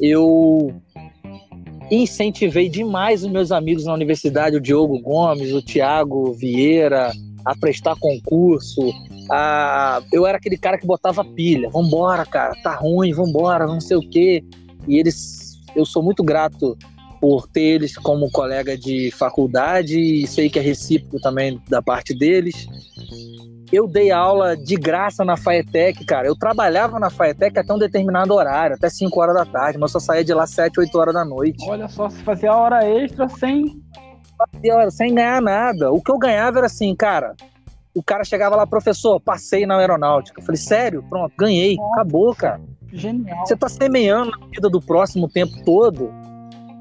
Eu 0.00 0.82
incentivei 1.90 2.68
demais 2.68 3.22
os 3.22 3.30
meus 3.30 3.52
amigos 3.52 3.84
na 3.84 3.94
universidade, 3.94 4.56
o 4.56 4.60
Diogo 4.60 4.98
Gomes, 5.00 5.52
o 5.52 5.62
Tiago 5.62 6.32
Vieira, 6.32 7.12
a 7.44 7.54
prestar 7.56 7.96
concurso. 7.96 8.92
A... 9.30 10.02
Eu 10.12 10.26
era 10.26 10.38
aquele 10.38 10.58
cara 10.58 10.78
que 10.78 10.86
botava 10.86 11.24
pilha. 11.24 11.70
Vambora, 11.70 12.26
cara, 12.26 12.54
tá 12.62 12.74
ruim, 12.74 13.12
vambora, 13.12 13.66
não 13.66 13.80
sei 13.80 13.96
o 13.96 14.08
quê. 14.08 14.44
E 14.88 14.98
eles, 14.98 15.60
eu 15.74 15.86
sou 15.86 16.02
muito 16.02 16.22
grato 16.24 16.76
por 17.20 17.46
ter 17.48 17.60
eles 17.60 17.96
como 17.96 18.30
colega 18.30 18.76
de 18.76 19.10
faculdade 19.12 19.98
e 19.98 20.26
sei 20.26 20.50
que 20.50 20.58
é 20.58 20.62
recíproco 20.62 21.20
também 21.20 21.60
da 21.68 21.80
parte 21.80 22.14
deles. 22.14 22.66
Eu 23.72 23.86
dei 23.86 24.10
aula 24.12 24.56
de 24.56 24.76
graça 24.76 25.24
na 25.24 25.36
Faetec, 25.36 26.04
cara. 26.04 26.28
Eu 26.28 26.36
trabalhava 26.36 27.00
na 27.00 27.10
Faetec 27.10 27.58
até 27.58 27.72
um 27.72 27.78
determinado 27.78 28.32
horário, 28.32 28.76
até 28.76 28.88
5 28.88 29.20
horas 29.20 29.34
da 29.34 29.44
tarde, 29.44 29.78
mas 29.78 29.92
eu 29.92 30.00
só 30.00 30.06
saía 30.06 30.24
de 30.24 30.32
lá 30.32 30.46
7, 30.46 30.78
8 30.78 30.98
horas 30.98 31.14
da 31.14 31.24
noite. 31.24 31.68
Olha 31.68 31.88
só, 31.88 32.08
se 32.08 32.22
fazia 32.22 32.54
hora 32.54 32.88
extra 32.88 33.28
sem. 33.28 33.82
Fazia 34.38 34.90
sem 34.90 35.14
ganhar 35.14 35.42
nada. 35.42 35.90
O 35.90 36.00
que 36.00 36.10
eu 36.10 36.18
ganhava 36.18 36.58
era 36.58 36.66
assim, 36.66 36.94
cara. 36.94 37.34
O 37.94 38.02
cara 38.02 38.24
chegava 38.24 38.54
lá, 38.54 38.66
professor, 38.66 39.18
passei 39.18 39.66
na 39.66 39.78
aeronáutica. 39.78 40.40
Eu 40.40 40.44
falei, 40.44 40.60
sério? 40.60 41.02
Pronto, 41.08 41.32
ganhei. 41.36 41.76
Nossa. 41.76 41.94
Acabou, 41.94 42.34
cara. 42.34 42.60
Genial. 42.92 43.46
Você 43.46 43.56
tá 43.56 43.68
semeando 43.68 44.30
na 44.38 44.46
vida 44.46 44.68
do 44.68 44.80
próximo 44.80 45.26
o 45.26 45.30
tempo 45.30 45.64
todo. 45.64 46.12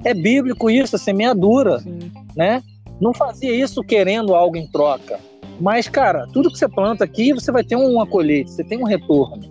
É 0.03 0.13
bíblico 0.13 0.69
isso, 0.69 0.95
a 0.95 0.99
semeadura, 0.99 1.79
Sim. 1.79 2.11
né? 2.35 2.61
Não 3.01 3.13
fazia 3.13 3.51
isso 3.51 3.81
querendo 3.81 4.35
algo 4.35 4.55
em 4.55 4.67
troca. 4.67 5.19
Mas, 5.59 5.87
cara, 5.87 6.27
tudo 6.33 6.51
que 6.51 6.57
você 6.57 6.67
planta 6.67 7.03
aqui, 7.03 7.33
você 7.33 7.51
vai 7.51 7.63
ter 7.63 7.75
uma 7.75 8.05
colheita, 8.05 8.51
você 8.51 8.63
tem 8.63 8.77
um 8.77 8.85
retorno. 8.85 9.41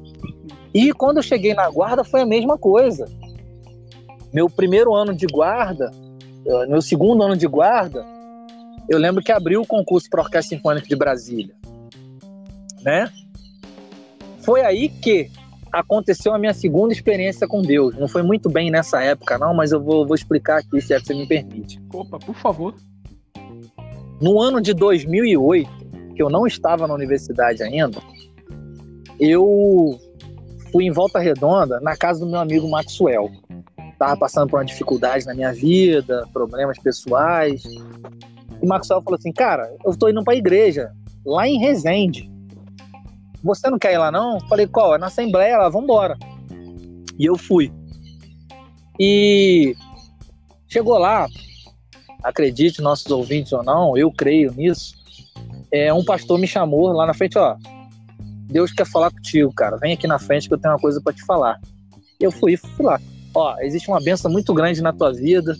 E 0.72 0.92
quando 0.92 1.18
eu 1.18 1.22
cheguei 1.22 1.54
na 1.54 1.70
guarda, 1.70 2.04
foi 2.04 2.22
a 2.22 2.26
mesma 2.26 2.58
coisa. 2.58 3.06
Meu 4.32 4.50
primeiro 4.50 4.94
ano 4.94 5.14
de 5.14 5.26
guarda, 5.26 5.90
eh, 6.46 6.66
meu 6.66 6.82
segundo 6.82 7.22
ano 7.22 7.36
de 7.36 7.46
guarda, 7.46 8.04
eu 8.88 8.98
lembro 8.98 9.22
que 9.22 9.32
abriu 9.32 9.62
o 9.62 9.66
concurso 9.66 10.10
para 10.10 10.20
a 10.20 10.24
Orquestra 10.24 10.56
Sinfônica 10.56 10.86
de 10.86 10.96
Brasília. 10.96 11.54
Né? 12.82 13.10
Foi 14.40 14.60
aí 14.62 14.88
que 14.88 15.30
aconteceu 15.72 16.34
a 16.34 16.38
minha 16.38 16.52
segunda 16.52 16.92
experiência 16.92 17.46
com 17.48 17.62
Deus. 17.62 17.96
Não 17.96 18.06
foi 18.06 18.22
muito 18.22 18.50
bem 18.50 18.70
nessa 18.70 19.02
época, 19.02 19.38
não, 19.38 19.54
mas 19.54 19.72
eu 19.72 19.82
vou, 19.82 20.06
vou 20.06 20.14
explicar 20.14 20.58
aqui, 20.58 20.80
se 20.80 20.92
é 20.92 21.00
que 21.00 21.06
você 21.06 21.14
me 21.14 21.26
permite. 21.26 21.80
Opa, 21.92 22.18
por 22.18 22.34
favor. 22.34 22.74
No 24.20 24.40
ano 24.40 24.60
de 24.60 24.74
2008, 24.74 25.83
que 26.14 26.22
eu 26.22 26.30
não 26.30 26.46
estava 26.46 26.86
na 26.86 26.94
universidade 26.94 27.62
ainda, 27.62 28.00
eu 29.18 29.98
fui 30.72 30.84
em 30.84 30.90
Volta 30.90 31.18
Redonda 31.18 31.80
na 31.80 31.96
casa 31.96 32.20
do 32.20 32.30
meu 32.30 32.40
amigo 32.40 32.68
Maxwell. 32.68 33.30
Tava 33.98 34.16
passando 34.16 34.50
por 34.50 34.58
uma 34.58 34.64
dificuldade 34.64 35.24
na 35.24 35.34
minha 35.34 35.52
vida, 35.52 36.26
problemas 36.32 36.78
pessoais. 36.78 37.62
E 38.62 38.66
Maxwell 38.66 39.02
falou 39.02 39.18
assim: 39.18 39.32
Cara, 39.32 39.72
eu 39.84 39.96
tô 39.96 40.08
indo 40.08 40.22
pra 40.24 40.34
igreja, 40.34 40.92
lá 41.24 41.46
em 41.46 41.58
Resende. 41.58 42.30
Você 43.42 43.70
não 43.70 43.78
quer 43.78 43.92
ir 43.92 43.98
lá 43.98 44.10
não? 44.10 44.40
Falei: 44.48 44.66
Qual? 44.66 44.94
É 44.94 44.98
na 44.98 45.06
Assembleia 45.06 45.58
lá, 45.58 45.68
vambora. 45.68 46.16
E 47.18 47.26
eu 47.26 47.38
fui. 47.38 47.72
E 48.98 49.76
chegou 50.68 50.98
lá, 50.98 51.28
acredite, 52.22 52.82
nossos 52.82 53.10
ouvintes 53.10 53.52
ou 53.52 53.62
não, 53.62 53.96
eu 53.96 54.10
creio 54.10 54.52
nisso. 54.52 55.03
É, 55.74 55.92
um 55.92 56.04
pastor 56.04 56.38
me 56.38 56.46
chamou 56.46 56.92
lá 56.92 57.04
na 57.04 57.12
frente, 57.12 57.36
ó. 57.36 57.56
Deus 58.46 58.70
quer 58.70 58.86
falar 58.86 59.10
contigo, 59.10 59.52
cara. 59.52 59.76
Vem 59.76 59.94
aqui 59.94 60.06
na 60.06 60.20
frente 60.20 60.46
que 60.46 60.54
eu 60.54 60.58
tenho 60.58 60.72
uma 60.72 60.80
coisa 60.80 61.00
para 61.02 61.12
te 61.12 61.24
falar. 61.24 61.60
Eu 62.20 62.30
fui, 62.30 62.56
fui 62.56 62.86
lá. 62.86 63.00
Ó, 63.34 63.56
existe 63.58 63.88
uma 63.88 64.00
benção 64.00 64.30
muito 64.30 64.54
grande 64.54 64.80
na 64.80 64.92
tua 64.92 65.12
vida, 65.12 65.56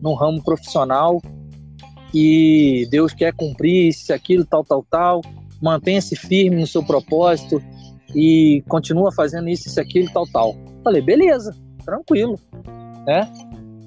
no 0.00 0.14
ramo 0.14 0.42
profissional, 0.42 1.22
e 2.12 2.88
Deus 2.90 3.12
quer 3.14 3.32
cumprir 3.34 3.90
isso, 3.90 4.12
aquilo, 4.12 4.44
tal, 4.44 4.64
tal, 4.64 4.84
tal. 4.90 5.20
Mantenha-se 5.62 6.16
firme 6.16 6.56
no 6.56 6.66
seu 6.66 6.82
propósito 6.82 7.62
e 8.16 8.64
continua 8.66 9.12
fazendo 9.12 9.48
isso, 9.48 9.68
isso, 9.68 9.80
aquilo, 9.80 10.10
tal, 10.12 10.26
tal. 10.26 10.56
Falei, 10.82 11.00
beleza, 11.00 11.56
tranquilo, 11.84 12.36
né? 13.06 13.32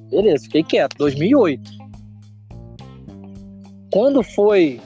Beleza, 0.10 0.46
fiquei 0.46 0.64
quieto. 0.64 0.96
2008. 1.00 1.70
Quando 3.92 4.24
foi 4.24 4.80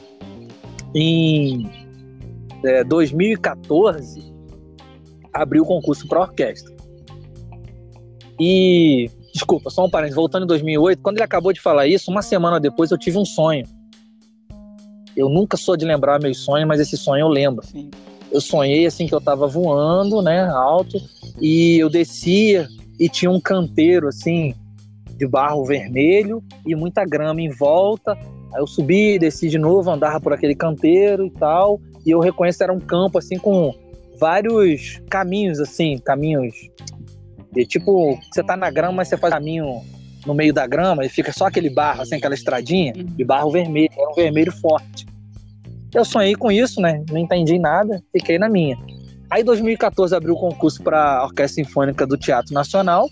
em 0.94 1.70
é, 2.64 2.84
2014, 2.84 4.34
abriu 5.34 5.64
o 5.64 5.66
concurso 5.66 6.08
para 6.08 6.22
orquestra. 6.22 6.76
E, 8.40 9.10
desculpa, 9.34 9.70
só 9.70 9.86
um 9.86 9.90
parênteses, 9.90 10.16
voltando 10.16 10.44
em 10.44 10.48
2008, 10.48 11.02
quando 11.02 11.18
ele 11.18 11.26
acabou 11.26 11.52
de 11.52 11.60
falar 11.60 11.88
isso, 11.88 12.10
uma 12.10 12.22
semana 12.22 12.60
depois 12.60 12.92
eu 12.92 12.98
tive 12.98 13.18
um 13.18 13.26
sonho. 13.26 13.66
Eu 15.16 15.28
nunca 15.28 15.58
sou 15.58 15.76
de 15.76 15.86
lembrar 15.86 16.20
meus 16.20 16.40
sonhos, 16.40 16.68
mas 16.68 16.80
esse 16.80 16.96
sonho 16.96 17.22
eu 17.22 17.28
lembro. 17.28 17.66
Sim. 17.66 17.90
Eu 18.32 18.40
sonhei 18.40 18.86
assim 18.86 19.08
que 19.08 19.14
eu 19.14 19.20
tava 19.20 19.48
voando, 19.48 20.22
né, 20.22 20.48
alto, 20.48 20.98
e 21.42 21.78
eu 21.78 21.90
descia 21.90 22.68
e 23.00 23.10
tinha 23.10 23.30
um 23.30 23.40
canteiro 23.40 24.08
assim 24.08 24.54
de 25.18 25.28
barro 25.28 25.66
vermelho 25.66 26.42
e 26.66 26.76
muita 26.76 27.04
grama 27.04 27.42
em 27.42 27.50
volta. 27.50 28.18
Aí 28.54 28.62
eu 28.62 28.68
subi, 28.68 29.20
desci 29.20 29.50
de 29.50 29.58
novo, 29.58 29.90
andava 29.90 30.20
por 30.20 30.34
aquele 30.34 30.56
canteiro 30.56 31.26
e 31.26 31.32
tal, 31.32 31.80
e 32.06 32.12
eu 32.12 32.20
reconheço 32.20 32.64
era 32.64 32.74
um 32.74 32.80
campo 32.80 33.18
assim 33.18 33.38
com 33.38 33.74
vários 34.20 35.02
caminhos 35.10 35.60
assim, 35.60 35.98
caminhos 35.98 36.54
de 37.52 37.66
tipo, 37.66 38.18
você 38.32 38.44
tá 38.44 38.56
na 38.56 38.70
grama, 38.70 38.94
mas 38.94 39.08
você 39.08 39.18
faz 39.18 39.34
caminho 39.34 39.82
no 40.26 40.34
meio 40.34 40.54
da 40.54 40.68
grama 40.68 41.06
e 41.06 41.10
fica 41.10 41.32
só 41.32 41.48
aquele 41.48 41.70
barro, 41.70 42.02
assim, 42.02 42.16
aquela 42.16 42.36
estradinha 42.36 42.94
de 42.94 43.24
barro 43.24 43.52
vermelho, 43.52 43.90
era 43.98 44.10
um 44.10 44.14
vermelho 44.14 44.52
forte. 44.52 45.08
Eu 45.94 46.06
sonhei 46.06 46.36
com 46.36 46.52
isso, 46.52 46.80
né? 46.80 47.04
Não 47.10 47.18
entendi 47.18 47.58
nada, 47.58 48.04
fiquei 48.12 48.38
na 48.38 48.48
minha. 48.48 48.78
Aí, 49.30 49.42
em 49.42 49.46
2014, 49.46 50.16
abriu 50.16 50.36
o 50.36 50.40
concurso 50.40 50.84
para 50.84 51.24
Orquestra 51.24 51.64
Sinfônica 51.64 52.06
do 52.06 52.18
Teatro 52.18 52.54
Nacional. 52.54 53.10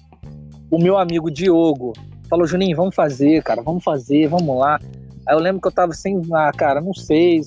O 0.70 0.78
meu 0.78 0.98
amigo 0.98 1.32
Diogo 1.32 1.94
falou, 2.30 2.46
Juninho, 2.46 2.76
vamos 2.76 2.94
fazer, 2.94 3.42
cara, 3.42 3.62
vamos 3.62 3.84
fazer, 3.84 4.28
vamos 4.28 4.58
lá. 4.58 4.80
Aí 5.28 5.36
eu 5.36 5.40
lembro 5.40 5.62
que 5.62 5.68
eu 5.68 5.72
tava 5.72 5.94
sem, 5.94 6.22
ah, 6.34 6.52
cara, 6.56 6.80
não 6.80 6.94
sei, 6.94 7.42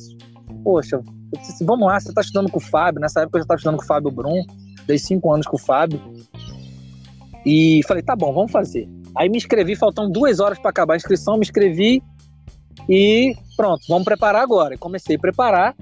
poxa, 0.62 1.00
disse, 1.38 1.64
vamos 1.64 1.86
lá, 1.86 1.98
você 1.98 2.12
tá 2.12 2.20
estudando 2.20 2.50
com 2.50 2.58
o 2.58 2.62
Fábio, 2.62 3.00
nessa 3.00 3.20
época 3.20 3.38
eu 3.38 3.42
já 3.42 3.48
tava 3.48 3.58
estudando 3.58 3.78
com 3.78 3.84
o 3.84 3.86
Fábio 3.86 4.10
Brum, 4.10 4.44
dei 4.86 4.98
cinco 4.98 5.32
anos 5.32 5.46
com 5.46 5.56
o 5.56 5.60
Fábio, 5.60 6.00
e 7.44 7.80
falei, 7.86 8.02
tá 8.02 8.14
bom, 8.14 8.32
vamos 8.32 8.52
fazer. 8.52 8.88
Aí 9.16 9.28
me 9.28 9.38
inscrevi, 9.38 9.74
faltam 9.74 10.10
duas 10.10 10.40
horas 10.40 10.58
para 10.58 10.70
acabar 10.70 10.94
a 10.94 10.96
inscrição, 10.96 11.36
me 11.36 11.42
inscrevi 11.42 12.02
e 12.88 13.34
pronto, 13.56 13.82
vamos 13.88 14.04
preparar 14.04 14.42
agora. 14.42 14.76
Comecei 14.76 15.16
a 15.16 15.18
preparar. 15.18 15.74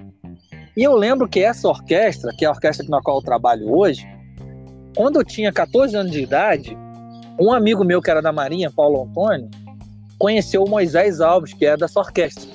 E 0.76 0.82
eu 0.82 0.94
lembro 0.94 1.28
que 1.28 1.40
essa 1.40 1.68
orquestra, 1.68 2.32
que 2.36 2.44
é 2.44 2.48
a 2.48 2.52
orquestra 2.52 2.86
na 2.88 3.00
qual 3.00 3.18
eu 3.18 3.22
trabalho 3.22 3.68
hoje, 3.74 4.06
quando 4.96 5.18
eu 5.18 5.24
tinha 5.24 5.52
14 5.52 5.96
anos 5.96 6.12
de 6.12 6.22
idade, 6.22 6.76
um 7.40 7.52
amigo 7.52 7.84
meu 7.84 8.00
que 8.00 8.10
era 8.10 8.22
da 8.22 8.32
Marinha, 8.32 8.70
Paulo 8.70 9.02
Antônio, 9.02 9.48
conheceu 10.18 10.64
o 10.64 10.68
Moisés 10.68 11.20
Alves, 11.20 11.54
que 11.54 11.64
é 11.64 11.76
dessa 11.76 12.00
orquestra. 12.00 12.50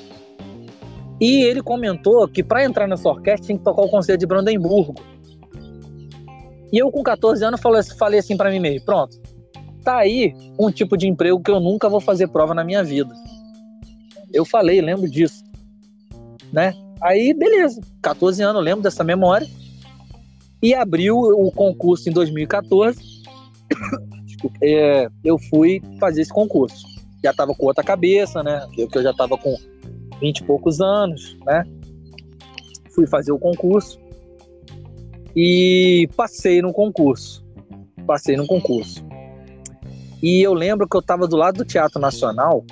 E 1.19 1.43
ele 1.43 1.61
comentou 1.61 2.27
que 2.27 2.43
para 2.43 2.65
entrar 2.65 2.87
nessa 2.87 3.07
orquestra 3.07 3.45
tinha 3.45 3.57
que 3.57 3.63
tocar 3.63 3.81
o 3.81 3.89
Conselho 3.89 4.17
de 4.17 4.25
Brandemburgo. 4.25 4.95
E 6.71 6.77
eu, 6.77 6.91
com 6.91 7.03
14 7.03 7.45
anos, 7.45 7.61
falei, 7.61 7.83
falei 7.97 8.19
assim 8.19 8.35
para 8.35 8.49
mim 8.49 8.59
mesmo: 8.59 8.85
pronto, 8.85 9.17
tá 9.83 9.97
aí 9.97 10.33
um 10.59 10.71
tipo 10.71 10.97
de 10.97 11.07
emprego 11.07 11.41
que 11.41 11.51
eu 11.51 11.59
nunca 11.59 11.87
vou 11.87 12.01
fazer 12.01 12.27
prova 12.27 12.53
na 12.53 12.63
minha 12.63 12.83
vida. 12.83 13.13
Eu 14.33 14.43
falei, 14.43 14.81
lembro 14.81 15.09
disso. 15.09 15.43
Né? 16.51 16.73
Aí, 17.01 17.33
beleza, 17.33 17.81
14 18.01 18.41
anos, 18.41 18.63
lembro 18.63 18.81
dessa 18.81 19.03
memória. 19.03 19.47
E 20.61 20.73
abriu 20.73 21.17
o 21.17 21.51
concurso 21.51 22.09
em 22.09 22.13
2014. 22.13 22.97
é, 24.63 25.07
eu 25.23 25.37
fui 25.37 25.81
fazer 25.99 26.21
esse 26.21 26.31
concurso. 26.31 26.92
Já 27.23 27.31
estava 27.31 27.53
com 27.55 27.65
outra 27.65 27.83
cabeça, 27.83 28.43
né? 28.43 28.67
Eu 28.77 28.87
que 28.87 28.97
eu 28.97 29.03
já 29.03 29.11
estava 29.11 29.37
com 29.37 29.55
20 30.19 30.39
e 30.39 30.43
poucos 30.43 30.81
anos, 30.81 31.37
né? 31.45 31.63
Fui 32.91 33.07
fazer 33.07 33.31
o 33.31 33.39
concurso 33.39 33.99
e 35.35 36.07
passei 36.15 36.61
no 36.61 36.73
concurso. 36.73 37.43
Passei 38.05 38.35
no 38.35 38.45
concurso. 38.45 39.05
E 40.21 40.41
eu 40.41 40.53
lembro 40.53 40.87
que 40.87 40.95
eu 40.95 41.01
estava 41.01 41.27
do 41.27 41.35
lado 41.35 41.57
do 41.57 41.65
Teatro 41.65 41.99
Nacional 41.99 42.65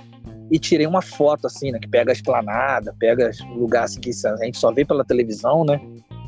e 0.50 0.60
tirei 0.60 0.86
uma 0.86 1.02
foto 1.02 1.48
assim, 1.48 1.72
né? 1.72 1.80
Que 1.80 1.88
pega 1.88 2.12
a 2.12 2.14
esplanada, 2.14 2.96
pega 3.00 3.32
o 3.54 3.60
lugar 3.60 3.86
assim 3.86 4.00
que 4.00 4.12
a 4.26 4.46
gente 4.46 4.58
só 4.58 4.72
vê 4.72 4.86
pela 4.86 5.04
televisão, 5.04 5.64
né? 5.64 5.80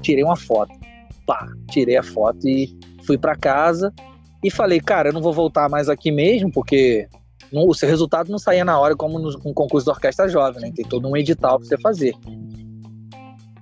Tirei 0.01 0.23
uma 0.23 0.35
foto. 0.35 0.73
Pá, 1.25 1.47
tirei 1.69 1.97
a 1.97 2.03
foto 2.03 2.47
e 2.47 2.77
fui 3.05 3.17
para 3.17 3.35
casa 3.35 3.93
e 4.43 4.51
falei, 4.51 4.79
cara, 4.79 5.09
eu 5.09 5.13
não 5.13 5.21
vou 5.21 5.33
voltar 5.33 5.69
mais 5.69 5.87
aqui 5.87 6.11
mesmo, 6.11 6.51
porque 6.51 7.07
não, 7.53 7.67
o 7.67 7.73
seu 7.75 7.87
resultado 7.87 8.31
não 8.31 8.39
saía 8.39 8.65
na 8.65 8.79
hora 8.79 8.95
como 8.95 9.19
no, 9.19 9.39
concurso 9.53 9.85
da 9.85 9.91
orquestra 9.91 10.27
jovem, 10.27 10.59
né? 10.59 10.71
Tem 10.75 10.83
todo 10.83 11.07
um 11.07 11.15
edital 11.15 11.59
para 11.59 11.67
você 11.67 11.77
fazer. 11.77 12.15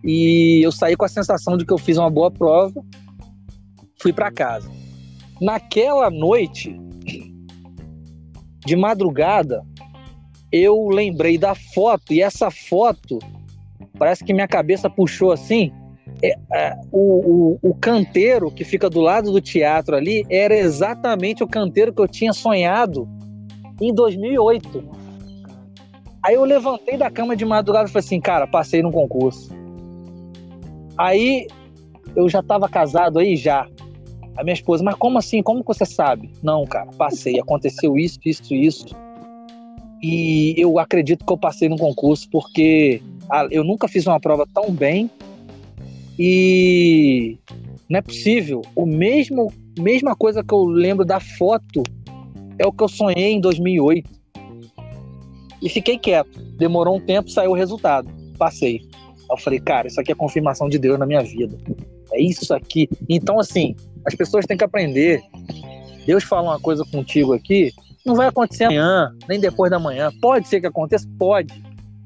E 0.02 0.62
eu 0.64 0.72
saí 0.72 0.96
com 0.96 1.04
a 1.04 1.10
sensação 1.10 1.58
de 1.58 1.66
que 1.66 1.74
eu 1.74 1.78
fiz 1.78 1.98
uma 1.98 2.10
boa 2.10 2.32
prova, 2.32 2.82
fui 4.02 4.14
para 4.14 4.32
casa. 4.32 4.72
Naquela 5.42 6.10
noite, 6.10 6.80
de 8.66 8.76
madrugada, 8.78 9.62
eu 10.52 10.88
lembrei 10.88 11.38
da 11.38 11.54
foto, 11.54 12.14
e 12.14 12.22
essa 12.22 12.50
foto, 12.50 13.20
parece 14.00 14.24
que 14.24 14.34
minha 14.34 14.48
cabeça 14.48 14.90
puxou 14.90 15.34
assim. 15.34 15.70
É, 16.24 16.36
é, 16.54 16.76
o, 16.92 17.58
o, 17.62 17.70
o 17.72 17.76
canteiro 17.76 18.52
que 18.52 18.64
fica 18.64 18.90
do 18.90 19.02
lado 19.02 19.32
do 19.32 19.42
teatro 19.42 19.96
ali 19.96 20.26
era 20.30 20.56
exatamente 20.56 21.44
o 21.44 21.48
canteiro 21.48 21.94
que 21.94 22.02
eu 22.02 22.08
tinha 22.08 22.32
sonhado 22.32 23.08
em 23.82 23.94
2008. 23.94 24.84
Aí 26.24 26.36
eu 26.36 26.46
levantei 26.46 26.98
da 26.98 27.10
cama 27.10 27.36
de 27.36 27.44
madrugada 27.44 27.90
e 27.90 27.92
falei 27.92 28.06
assim, 28.06 28.22
cara, 28.22 28.46
passei 28.46 28.84
no 28.84 28.92
concurso. 28.92 29.50
Aí 30.98 31.48
eu 32.16 32.30
já 32.30 32.40
estava 32.40 32.70
casado 32.70 33.18
aí 33.18 33.36
já. 33.36 33.68
A 34.38 34.44
minha 34.44 34.54
esposa, 34.54 34.84
mas 34.84 34.96
como 34.96 35.18
assim? 35.18 35.42
Como 35.42 35.64
você 35.64 35.86
sabe? 35.86 36.32
Não, 36.44 36.66
cara, 36.66 36.90
passei. 36.98 37.40
Aconteceu 37.40 37.98
isso, 37.98 38.20
isso, 38.24 38.54
isso. 38.54 38.86
E 40.02 40.54
eu 40.58 40.80
acredito 40.80 41.26
que 41.26 41.34
eu 41.34 41.38
passei 41.38 41.68
no 41.68 41.78
concurso 41.78 42.30
porque 42.30 43.02
eu 43.50 43.64
nunca 43.64 43.88
fiz 43.88 44.06
uma 44.08 44.20
prova 44.20 44.48
tão 44.54 44.72
bem 44.72 45.10
e 46.18 47.38
não 47.90 47.98
é 48.00 48.02
possível. 48.02 48.62
O 48.76 48.86
mesmo, 48.86 49.52
mesma 49.78 50.16
coisa 50.16 50.44
que 50.44 50.54
eu 50.54 50.64
lembro 50.66 51.04
da 51.04 51.20
foto 51.20 51.84
é 52.62 52.66
o 52.66 52.72
que 52.72 52.84
eu 52.84 52.88
sonhei 52.88 53.34
em 53.34 53.42
2008. 53.42 54.10
E 55.62 55.70
fiquei 55.70 55.98
quieto. 55.98 56.40
Demorou 56.58 56.98
um 56.98 57.00
tempo, 57.00 57.30
saiu 57.30 57.52
o 57.52 57.56
resultado. 57.56 58.10
Passei. 58.38 58.82
Eu 59.30 59.38
falei, 59.38 59.60
cara, 59.60 59.88
isso 59.88 60.00
aqui 60.00 60.12
é 60.12 60.16
confirmação 60.16 60.68
de 60.68 60.78
Deus 60.78 61.00
na 61.00 61.06
minha 61.06 61.22
vida. 61.22 61.58
É 62.12 62.22
isso 62.22 62.54
aqui. 62.54 62.90
Então, 63.08 63.40
assim, 63.40 63.76
as 64.06 64.16
pessoas 64.16 64.46
têm 64.46 64.58
que 64.58 64.64
aprender. 64.64 65.22
Deus 66.06 66.24
fala 66.24 66.52
uma 66.52 66.60
coisa 66.60 66.84
contigo 66.86 67.34
aqui, 67.34 67.72
não 68.06 68.16
vai 68.16 68.28
acontecer 68.28 68.66
amanhã, 68.66 69.16
nem 69.30 69.40
depois 69.40 69.70
da 69.70 69.80
manhã. 69.80 70.12
Pode 70.20 70.48
ser 70.48 70.60
que 70.60 70.68
aconteça? 70.68 71.08
Pode. 71.18 71.54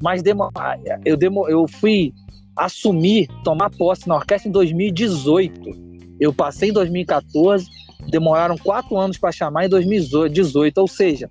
Mas 0.02 0.22
demo, 0.22 0.52
eu, 1.06 1.16
demo, 1.16 1.48
eu 1.48 1.66
fui 1.68 2.14
assumir, 2.56 3.28
tomar 3.44 3.70
posse 3.70 4.08
na 4.08 4.16
orquestra 4.16 4.50
em 4.50 4.52
2018. 4.52 5.86
Eu 6.20 6.34
passei 6.34 6.70
em 6.70 6.74
2014, 6.74 7.66
demoraram 8.08 8.58
quatro 8.58 8.98
anos 8.98 9.18
para 9.18 9.32
chamar 9.32 9.66
em 9.66 9.70
2018. 9.70 10.78
Ou 10.78 10.88
seja, 10.88 11.30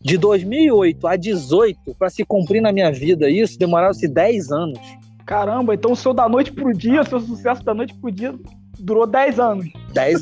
de 0.00 0.18
2008 0.18 1.06
a 1.06 1.16
18, 1.16 1.94
para 1.98 2.10
se 2.10 2.24
cumprir 2.24 2.60
na 2.60 2.72
minha 2.72 2.90
vida 2.90 3.30
isso, 3.30 3.58
demoraram-se 3.58 4.08
10 4.08 4.50
anos. 4.50 4.80
Caramba, 5.24 5.74
então 5.74 5.92
o 5.92 5.96
seu 5.96 6.12
da 6.12 6.28
noite 6.28 6.52
pro 6.52 6.72
dia, 6.72 7.02
o 7.02 7.06
seu 7.06 7.20
sucesso 7.20 7.62
da 7.64 7.72
noite 7.72 7.94
pro 7.94 8.10
dia 8.10 8.34
durou 8.78 9.06
10 9.06 9.38
anos. 9.38 9.66
10, 9.94 10.20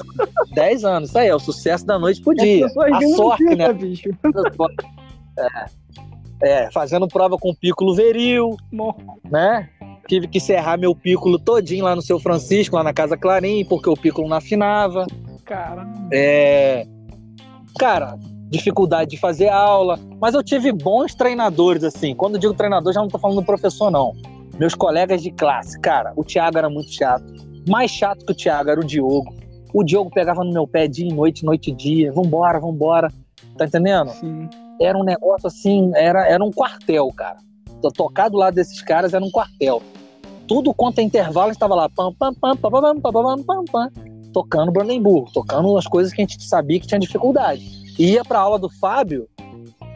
10 0.55 0.85
anos, 0.85 1.09
isso 1.09 1.19
aí, 1.19 1.29
é 1.29 1.35
o 1.35 1.39
sucesso 1.39 1.87
da 1.87 1.99
noite 1.99 2.21
pro 2.21 2.35
dia. 2.35 2.67
A 2.67 3.17
sorte, 3.17 3.45
dia, 3.45 3.57
né? 3.57 3.73
Bicho. 3.73 4.11
É, 5.39 5.67
é, 6.43 6.71
fazendo 6.71 7.09
prova 7.09 7.39
com 7.39 7.55
pícolo 7.55 7.95
veril, 7.95 8.57
né? 9.31 9.69
Tive 10.07 10.27
que 10.27 10.41
serrar 10.41 10.79
meu 10.79 10.95
pícolo 10.95 11.39
todinho 11.39 11.85
lá 11.85 11.97
no 11.97 12.03
seu 12.03 12.19
Francisco, 12.19 12.77
lá 12.77 12.83
na 12.83 12.93
Casa 12.93 13.17
Clarim, 13.17 13.65
porque 13.65 13.89
o 13.89 13.97
pícolo 13.97 14.29
não 14.29 14.37
afinava. 14.37 15.07
Caramba. 15.51 16.09
É, 16.13 16.87
cara, 17.79 18.17
dificuldade 18.49 19.11
de 19.11 19.17
fazer 19.19 19.49
aula, 19.49 19.99
mas 20.21 20.35
eu 20.35 20.43
tive 20.43 20.73
bons 20.73 21.15
treinadores, 21.15 21.85
assim. 21.85 22.15
Quando 22.15 22.37
eu 22.37 22.41
digo 22.41 22.55
treinador, 22.55 22.93
já 22.93 23.01
não 23.01 23.09
tô 23.09 23.19
falando 23.19 23.41
do 23.41 23.45
professor, 23.45 23.91
não. 23.91 24.15
Meus 24.59 24.75
colegas 24.75 25.23
de 25.23 25.31
classe, 25.31 25.79
cara, 25.81 26.13
o 26.17 26.25
Thiago 26.25 26.57
era 26.57 26.71
muito 26.71 26.93
chato 26.93 27.51
mais 27.69 27.91
chato 27.91 28.25
que 28.25 28.33
o 28.33 28.35
Thiago 28.35 28.71
era 28.71 28.81
o 28.81 28.85
Diogo. 28.85 29.35
O 29.73 29.85
Diogo 29.85 30.11
pegava 30.11 30.43
no 30.43 30.53
meu 30.53 30.67
pé 30.67 30.89
dia 30.89 31.09
e 31.09 31.13
noite, 31.13 31.45
noite 31.45 31.71
e 31.71 31.75
dia. 31.75 32.13
Vambora, 32.13 32.59
vambora. 32.59 33.13
Tá 33.57 33.67
entendendo? 33.67 34.11
Sim. 34.11 34.49
Era 34.81 34.97
um 34.97 35.05
negócio 35.05 35.47
assim, 35.47 35.93
era, 35.95 36.27
era 36.27 36.43
um 36.43 36.51
quartel, 36.51 37.09
cara. 37.13 37.37
Tocar 37.95 38.29
do 38.29 38.37
lado 38.37 38.55
desses 38.55 38.83
caras 38.83 39.15
era 39.15 39.25
um 39.25 39.31
quartel. 39.31 39.83
Tudo 40.49 40.75
quanto 40.75 40.99
é 40.99 41.03
intervalo 41.03 41.53
estava 41.53 41.75
lá, 41.75 41.89
pam, 41.89 42.13
pam, 42.13 42.35
pam, 42.35 42.57
pam, 42.57 42.71
pam, 42.71 42.83
pam, 42.83 43.13
pam, 43.13 43.43
pam, 43.43 43.65
pam, 43.65 43.93
tocando 44.33 44.73
Brandenburgo, 44.73 45.31
tocando 45.33 45.77
as 45.77 45.87
coisas 45.87 46.13
que 46.13 46.21
a 46.21 46.25
gente 46.25 46.43
sabia 46.43 46.81
que 46.81 46.87
tinha 46.87 47.01
dificuldade. 47.01 47.63
E 47.99 48.13
ia 48.13 48.25
pra 48.25 48.41
aula 48.41 48.59
do 48.59 48.71
Fábio, 48.71 49.29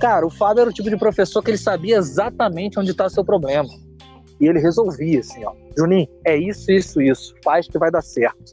cara, 0.00 0.26
o 0.26 0.30
Fábio 0.30 0.62
era 0.62 0.70
o 0.70 0.72
tipo 0.72 0.90
de 0.90 0.96
professor 0.96 1.42
que 1.42 1.50
ele 1.50 1.58
sabia 1.58 1.96
exatamente 1.96 2.78
onde 2.78 2.90
está 2.90 3.08
seu 3.08 3.24
problema. 3.24 3.68
E 4.40 4.46
ele 4.46 4.58
resolvia 4.58 5.20
assim, 5.20 5.44
ó. 5.44 5.52
Juninho, 5.76 6.08
é 6.26 6.36
isso, 6.36 6.70
isso, 6.70 7.00
isso. 7.00 7.34
Faz 7.44 7.66
que 7.66 7.78
vai 7.78 7.90
dar 7.90 8.02
certo. 8.02 8.52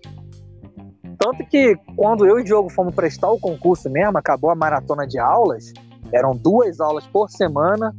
Tanto 1.18 1.46
que 1.46 1.76
quando 1.96 2.26
eu 2.26 2.40
e 2.40 2.44
Diogo 2.44 2.70
fomos 2.70 2.96
prestar 2.96 3.30
o 3.30 3.40
concurso 3.40 3.90
mesmo, 3.90 4.18
acabou 4.18 4.50
a 4.50 4.56
maratona 4.56 5.06
de 5.08 5.20
aulas, 5.20 5.72
eram 6.12 6.36
duas 6.36 6.80
aulas 6.80 7.06
por 7.08 7.30
semana, 7.30 7.96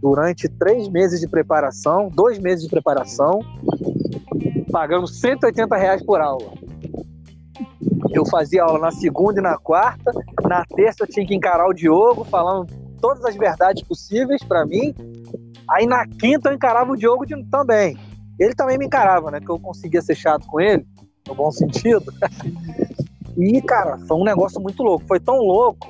durante 0.00 0.48
três 0.48 0.88
meses 0.88 1.20
de 1.20 1.28
preparação, 1.28 2.08
dois 2.08 2.38
meses 2.38 2.64
de 2.64 2.70
preparação, 2.70 3.40
pagando 4.70 5.06
180 5.06 5.76
reais 5.76 6.02
por 6.02 6.20
aula. 6.20 6.52
Eu 8.12 8.26
fazia 8.26 8.64
aula 8.64 8.78
na 8.78 8.90
segunda 8.90 9.40
e 9.40 9.42
na 9.42 9.56
quarta, 9.56 10.12
na 10.42 10.64
terça 10.64 11.04
eu 11.04 11.06
tinha 11.06 11.26
que 11.26 11.34
encarar 11.34 11.66
o 11.66 11.72
Diogo, 11.72 12.24
falando 12.24 12.66
todas 13.00 13.24
as 13.24 13.36
verdades 13.36 13.82
possíveis 13.82 14.42
para 14.44 14.64
mim, 14.64 14.94
Aí 15.72 15.86
na 15.86 16.06
quinta 16.06 16.50
eu 16.50 16.54
encarava 16.54 16.92
o 16.92 16.96
Diogo 16.96 17.24
de, 17.24 17.42
também. 17.44 17.96
Ele 18.38 18.54
também 18.54 18.78
me 18.78 18.86
encarava, 18.86 19.30
né? 19.30 19.40
Que 19.40 19.50
eu 19.50 19.58
conseguia 19.58 20.02
ser 20.02 20.14
chato 20.14 20.46
com 20.46 20.60
ele, 20.60 20.86
no 21.26 21.34
bom 21.34 21.50
sentido. 21.50 22.12
e, 23.36 23.60
cara, 23.62 23.98
foi 24.06 24.16
um 24.16 24.24
negócio 24.24 24.60
muito 24.60 24.82
louco. 24.82 25.06
Foi 25.06 25.20
tão 25.20 25.38
louco 25.38 25.88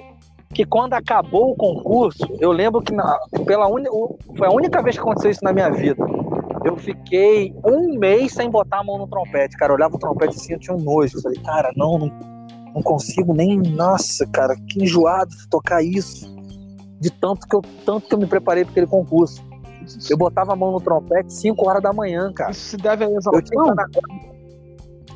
que 0.53 0.65
quando 0.67 0.93
acabou 0.93 1.53
o 1.53 1.57
concurso, 1.57 2.29
eu 2.39 2.53
lembro 2.53 2.83
que 2.83 2.93
na, 2.93 3.19
pela 3.47 3.67
un... 3.69 3.83
foi 4.37 4.47
a 4.47 4.51
única 4.51 4.83
vez 4.83 4.97
que 4.97 5.03
aconteceu 5.03 5.31
isso 5.31 5.43
na 5.43 5.53
minha 5.53 5.71
vida. 5.71 6.05
Eu 6.65 6.77
fiquei 6.77 7.55
um 7.65 7.99
mês 7.99 8.33
sem 8.33 8.51
botar 8.51 8.81
a 8.81 8.85
mão 8.85 8.99
no 8.99 9.07
trompete, 9.07 9.57
cara. 9.57 9.73
Eu 9.73 9.77
olhava 9.77 9.97
o 9.97 9.99
trompete 9.99 10.37
assim, 10.37 10.53
eu 10.53 10.59
tinha 10.59 10.77
um 10.77 10.81
nojo. 10.81 11.19
Eu 11.19 11.23
falei, 11.23 11.41
cara, 11.41 11.73
não, 11.77 11.99
não, 11.99 12.11
não 12.75 12.83
consigo 12.83 13.35
nem. 13.35 13.59
Nossa, 13.59 14.27
cara, 14.27 14.55
que 14.69 14.83
enjoado 14.83 15.31
tocar 15.51 15.83
isso. 15.83 16.33
de 17.01 17.11
tanto 17.11 17.47
que 17.49 17.57
eu, 17.57 17.63
tanto 17.85 18.09
que 18.09 18.15
eu 18.15 18.19
me 18.19 18.27
preparei 18.27 18.65
para 18.65 18.71
aquele 18.71 18.87
concurso. 18.87 19.45
Eu 20.09 20.17
botava 20.17 20.53
a 20.53 20.57
mão 20.57 20.71
no 20.71 20.81
trompete 20.81 21.33
5 21.33 21.69
horas 21.69 21.83
da 21.83 21.93
manhã, 21.93 22.33
cara. 22.33 22.53
Isso 22.53 22.71
se 22.71 22.77
deve 22.77 23.05
a 23.05 23.11
exaustão? 23.11 23.75
Na... 23.75 23.87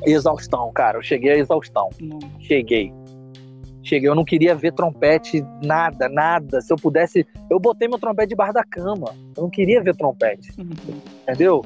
Exaustão, 0.05 0.71
cara. 0.73 0.97
Eu 0.97 1.01
cheguei 1.01 1.31
a 1.31 1.37
exaustão. 1.37 1.89
Não. 2.01 2.19
Cheguei. 2.41 2.93
Cheguei, 3.81 4.09
eu 4.09 4.15
não 4.15 4.25
queria 4.25 4.53
ver 4.53 4.73
trompete, 4.73 5.45
nada, 5.63 6.09
nada. 6.09 6.59
Se 6.59 6.73
eu 6.73 6.75
pudesse, 6.75 7.25
eu 7.49 7.57
botei 7.57 7.87
meu 7.87 7.97
trompete 7.97 8.29
debaixo 8.29 8.53
da 8.53 8.63
cama. 8.65 9.15
Eu 9.35 9.43
não 9.43 9.49
queria 9.49 9.81
ver 9.81 9.95
trompete. 9.95 10.51
Uhum. 10.59 10.99
Entendeu? 11.27 11.65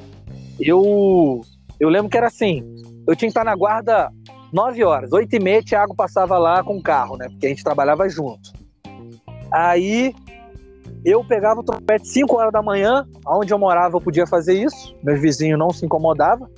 Eu 0.58 1.40
eu 1.78 1.88
lembro 1.88 2.10
que 2.10 2.16
era 2.16 2.26
assim, 2.26 2.62
eu 3.06 3.16
tinha 3.16 3.28
que 3.28 3.38
estar 3.38 3.44
na 3.44 3.54
guarda 3.54 4.10
9 4.52 4.84
horas, 4.84 5.12
8 5.12 5.34
e 5.34 5.40
meia, 5.40 5.62
Thiago 5.62 5.94
passava 5.94 6.36
lá 6.38 6.62
com 6.62 6.76
o 6.76 6.82
carro, 6.82 7.16
né? 7.16 7.26
Porque 7.28 7.46
a 7.46 7.48
gente 7.48 7.64
trabalhava 7.64 8.08
junto. 8.08 8.52
Aí 9.52 10.14
eu 11.04 11.24
pegava 11.24 11.60
o 11.60 11.64
trompete 11.64 12.08
5 12.08 12.36
horas 12.36 12.52
da 12.52 12.62
manhã, 12.62 13.06
onde 13.26 13.52
eu 13.52 13.58
morava 13.58 13.96
eu 13.96 14.00
podia 14.00 14.26
fazer 14.26 14.54
isso, 14.54 14.94
meus 15.02 15.20
vizinhos 15.20 15.58
não 15.58 15.70
se 15.70 15.84
incomodavam. 15.84 16.48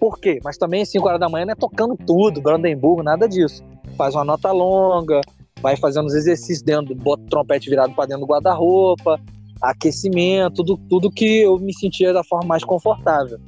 Por 0.00 0.18
quê? 0.18 0.40
Mas 0.42 0.56
também 0.56 0.84
5 0.84 1.06
horas 1.06 1.20
da 1.20 1.28
manhã 1.28 1.46
não 1.46 1.52
é 1.52 1.56
tocando 1.56 1.96
tudo, 1.96 2.40
Brandenburgo, 2.40 3.02
nada 3.02 3.28
disso. 3.28 3.62
Faz 3.96 4.14
uma 4.14 4.24
nota 4.24 4.50
longa, 4.50 5.20
vai 5.60 5.76
fazendo 5.76 6.06
os 6.06 6.14
exercícios 6.14 6.62
dentro, 6.62 6.94
bota 6.94 7.22
o 7.22 7.28
trompete 7.28 7.70
virado 7.70 7.94
para 7.94 8.06
dentro 8.06 8.26
do 8.26 8.30
guarda-roupa, 8.32 9.20
aquecimento, 9.62 10.64
tudo, 10.64 10.76
tudo 10.88 11.10
que 11.10 11.42
eu 11.42 11.58
me 11.58 11.72
sentia 11.72 12.12
da 12.12 12.24
forma 12.24 12.48
mais 12.48 12.64
confortável. 12.64 13.38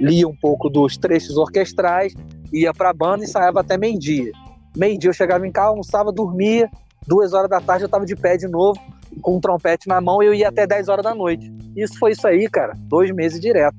Lia 0.00 0.28
um 0.28 0.36
pouco 0.36 0.68
dos 0.70 0.96
trechos 0.96 1.36
orquestrais, 1.36 2.14
ia 2.52 2.72
para 2.72 2.90
a 2.90 2.94
banda 2.94 3.24
e 3.24 3.26
ensaiava 3.26 3.60
até 3.60 3.76
meio-dia. 3.76 4.30
Meio-dia 4.76 5.10
eu 5.10 5.14
chegava 5.14 5.46
em 5.46 5.50
casa, 5.50 5.68
almoçava, 5.68 6.12
dormia, 6.12 6.70
duas 7.06 7.32
horas 7.32 7.50
da 7.50 7.60
tarde 7.60 7.84
eu 7.84 7.86
estava 7.86 8.04
de 8.04 8.14
pé 8.14 8.36
de 8.36 8.46
novo, 8.46 8.78
com 9.22 9.36
um 9.36 9.40
trompete 9.40 9.88
na 9.88 10.00
mão 10.00 10.22
e 10.22 10.26
eu 10.26 10.34
ia 10.34 10.48
até 10.48 10.66
10 10.66 10.88
horas 10.88 11.04
da 11.04 11.14
noite. 11.14 11.52
Isso 11.74 11.98
foi 11.98 12.12
isso 12.12 12.26
aí, 12.26 12.48
cara, 12.48 12.74
dois 12.82 13.10
meses 13.10 13.40
direto. 13.40 13.78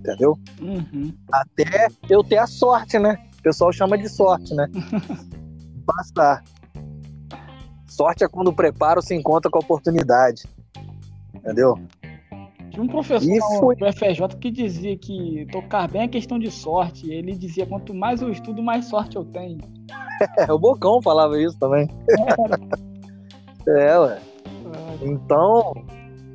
Entendeu? 0.00 0.36
Uhum. 0.60 1.12
Até 1.32 1.88
eu 2.10 2.24
ter 2.24 2.38
a 2.38 2.46
sorte, 2.46 2.98
né? 2.98 3.16
O 3.38 3.42
pessoal 3.42 3.72
chama 3.72 3.96
de 3.96 4.08
sorte, 4.08 4.52
né? 4.54 4.68
Passar. 5.86 6.42
Sorte 8.02 8.24
é 8.24 8.28
quando 8.28 8.48
o 8.48 8.52
preparo 8.52 9.00
se 9.00 9.14
encontra 9.14 9.48
com 9.48 9.58
a 9.58 9.60
oportunidade. 9.60 10.42
Entendeu? 11.32 11.78
Tinha 12.70 12.82
um 12.82 12.88
professor 12.88 13.60
foi... 13.60 13.76
do 13.76 13.86
FJ 13.92 14.36
que 14.40 14.50
dizia 14.50 14.98
que 14.98 15.46
tocar 15.52 15.88
bem 15.88 16.02
é 16.02 16.08
questão 16.08 16.36
de 16.36 16.50
sorte. 16.50 17.08
Ele 17.08 17.32
dizia: 17.36 17.64
quanto 17.64 17.94
mais 17.94 18.20
eu 18.20 18.28
estudo, 18.28 18.60
mais 18.60 18.86
sorte 18.86 19.14
eu 19.16 19.24
tenho. 19.24 19.58
É, 20.38 20.52
o 20.52 20.58
Bocão 20.58 21.02
falava 21.02 21.40
isso 21.40 21.58
também. 21.58 21.88
É, 23.66 23.98
ué. 23.98 24.20
Então, 25.02 25.72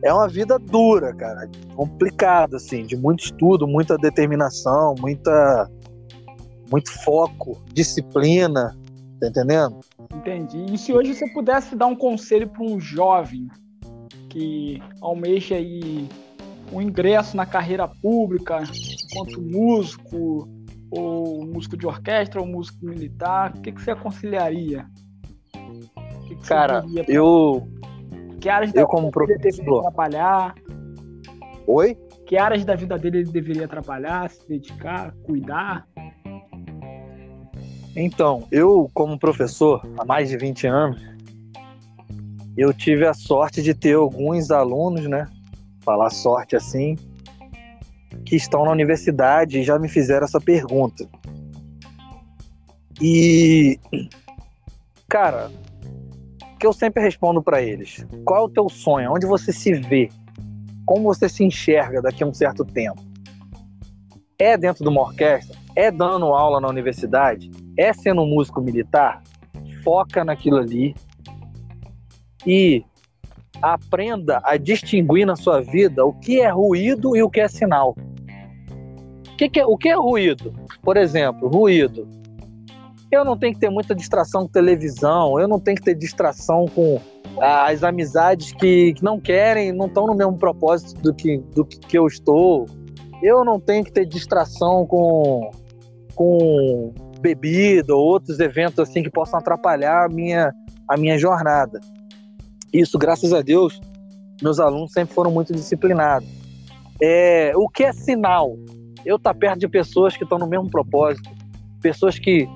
é 0.03 0.13
uma 0.13 0.27
vida 0.27 0.59
dura, 0.59 1.13
cara. 1.13 1.49
Complicada, 1.73 2.57
assim, 2.57 2.85
de 2.85 2.97
muito 2.97 3.23
estudo, 3.23 3.65
muita 3.65 3.97
determinação, 3.97 4.93
muita. 4.99 5.69
muito 6.69 6.91
foco, 7.03 7.61
disciplina. 7.73 8.75
Tá 9.19 9.27
entendendo? 9.27 9.79
Entendi. 10.13 10.73
E 10.73 10.77
se 10.77 10.93
hoje 10.93 11.13
você 11.13 11.27
pudesse 11.29 11.75
dar 11.75 11.87
um 11.87 11.95
conselho 11.95 12.47
para 12.47 12.63
um 12.63 12.79
jovem 12.79 13.47
que 14.29 14.81
almeja 15.01 15.55
aí 15.55 16.07
um 16.71 16.81
ingresso 16.81 17.35
na 17.35 17.45
carreira 17.45 17.87
pública 17.87 18.61
enquanto 19.09 19.41
músico, 19.41 20.47
ou 20.91 21.45
músico 21.45 21.77
de 21.77 21.87
orquestra, 21.87 22.41
ou 22.41 22.47
músico 22.47 22.85
militar, 22.85 23.53
o 23.55 23.61
que, 23.61 23.71
que 23.71 23.81
você 23.81 23.91
aconselharia? 23.91 24.85
Que 26.27 26.35
que 26.35 26.47
Cara, 26.47 26.83
eu. 27.07 27.67
Que 28.39 28.49
áreas 28.49 28.73
eu 28.75 28.87
como 28.87 29.09
professor 29.09 29.81
trabalhar? 29.81 30.55
Oi? 31.65 31.97
Que 32.25 32.37
áreas 32.37 32.63
da 32.63 32.75
vida 32.75 32.97
dele 32.97 33.19
ele 33.19 33.31
deveria 33.31 33.67
trabalhar, 33.67 34.29
se 34.29 34.47
dedicar, 34.47 35.13
cuidar? 35.23 35.87
Então, 37.99 38.47
eu 38.51 38.91
como 38.93 39.17
professor 39.17 39.81
há 39.97 40.05
mais 40.05 40.29
de 40.29 40.37
20 40.37 40.67
anos, 40.67 41.01
eu 42.55 42.71
tive 42.71 43.07
a 43.07 43.13
sorte 43.15 43.59
de 43.59 43.73
ter 43.73 43.95
alguns 43.95 44.51
alunos, 44.51 45.07
né? 45.07 45.27
Falar 45.81 46.11
sorte 46.11 46.55
assim, 46.55 46.95
que 48.23 48.35
estão 48.35 48.65
na 48.65 48.71
universidade 48.71 49.57
e 49.57 49.63
já 49.63 49.79
me 49.79 49.89
fizeram 49.89 50.25
essa 50.25 50.39
pergunta. 50.39 51.09
E, 53.01 53.79
cara, 55.09 55.49
que 56.59 56.67
eu 56.67 56.73
sempre 56.73 57.01
respondo 57.01 57.41
para 57.41 57.63
eles: 57.63 58.05
qual 58.23 58.41
é 58.41 58.45
o 58.45 58.49
teu 58.49 58.69
sonho? 58.69 59.11
Onde 59.11 59.25
você 59.25 59.51
se 59.51 59.73
vê? 59.73 60.11
Como 60.85 61.01
você 61.01 61.27
se 61.27 61.43
enxerga 61.43 61.99
daqui 61.99 62.23
a 62.23 62.27
um 62.27 62.33
certo 62.33 62.63
tempo? 62.63 63.01
É 64.37 64.55
dentro 64.55 64.83
de 64.83 64.89
uma 64.89 65.01
orquestra? 65.01 65.57
É 65.75 65.89
dando 65.89 66.27
aula 66.27 66.61
na 66.61 66.67
universidade? 66.67 67.49
É 67.77 67.93
sendo 67.93 68.21
um 68.21 68.27
músico 68.27 68.61
militar? 68.61 69.21
Foca 69.83 70.25
naquilo 70.25 70.57
ali 70.57 70.95
e 72.45 72.83
aprenda 73.61 74.39
a 74.43 74.57
distinguir 74.57 75.25
na 75.25 75.35
sua 75.35 75.61
vida 75.61 76.05
o 76.05 76.13
que 76.13 76.39
é 76.41 76.49
ruído 76.49 77.15
e 77.15 77.23
o 77.23 77.29
que 77.29 77.39
é 77.39 77.47
sinal. 77.47 77.95
O 79.31 79.37
que, 79.37 79.49
que 79.49 79.59
é, 79.59 79.65
o 79.65 79.77
que 79.77 79.89
é 79.89 79.95
ruído? 79.95 80.53
Por 80.81 80.97
exemplo, 80.97 81.47
ruído 81.47 82.07
eu 83.11 83.23
não 83.23 83.37
tenho 83.37 83.53
que 83.53 83.59
ter 83.59 83.69
muita 83.69 83.95
distração 83.95 84.43
com 84.43 84.51
televisão, 84.51 85.39
eu 85.39 85.47
não 85.47 85.59
tenho 85.59 85.77
que 85.77 85.83
ter 85.83 85.95
distração 85.95 86.65
com 86.67 86.99
ah, 87.39 87.69
as 87.69 87.83
amizades 87.83 88.51
que, 88.51 88.93
que 88.93 89.03
não 89.03 89.19
querem, 89.19 89.71
não 89.71 89.87
estão 89.87 90.07
no 90.07 90.13
mesmo 90.13 90.37
propósito 90.37 91.01
do 91.01 91.13
que, 91.13 91.37
do 91.55 91.65
que 91.65 91.97
eu 91.97 92.05
estou. 92.05 92.65
Eu 93.23 93.43
não 93.45 93.59
tenho 93.59 93.83
que 93.83 93.91
ter 93.91 94.05
distração 94.05 94.85
com, 94.85 95.49
com 96.15 96.93
bebida 97.17 97.95
ou 97.95 98.03
outros 98.03 98.39
eventos 98.39 98.79
assim 98.79 99.03
que 99.03 99.09
possam 99.09 99.39
atrapalhar 99.39 100.05
a 100.05 100.09
minha, 100.09 100.53
a 100.87 100.97
minha 100.97 101.17
jornada. 101.17 101.79
Isso, 102.73 102.97
graças 102.97 103.33
a 103.33 103.41
Deus, 103.41 103.79
meus 104.41 104.59
alunos 104.59 104.91
sempre 104.91 105.13
foram 105.13 105.31
muito 105.31 105.53
disciplinados. 105.53 106.27
É, 107.01 107.51
o 107.55 107.69
que 107.69 107.83
é 107.83 107.93
sinal? 107.93 108.57
Eu 109.05 109.15
estar 109.17 109.33
tá 109.33 109.39
perto 109.39 109.59
de 109.59 109.67
pessoas 109.67 110.17
que 110.17 110.23
estão 110.23 110.37
no 110.37 110.47
mesmo 110.47 110.69
propósito, 110.69 111.29
pessoas 111.81 112.19
que 112.19 112.47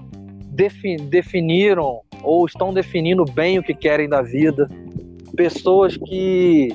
definiram 1.09 2.01
ou 2.23 2.45
estão 2.45 2.73
definindo 2.73 3.23
bem 3.25 3.57
o 3.57 3.63
que 3.63 3.73
querem 3.73 4.09
da 4.09 4.21
vida, 4.21 4.69
pessoas 5.35 5.95
que 5.97 6.69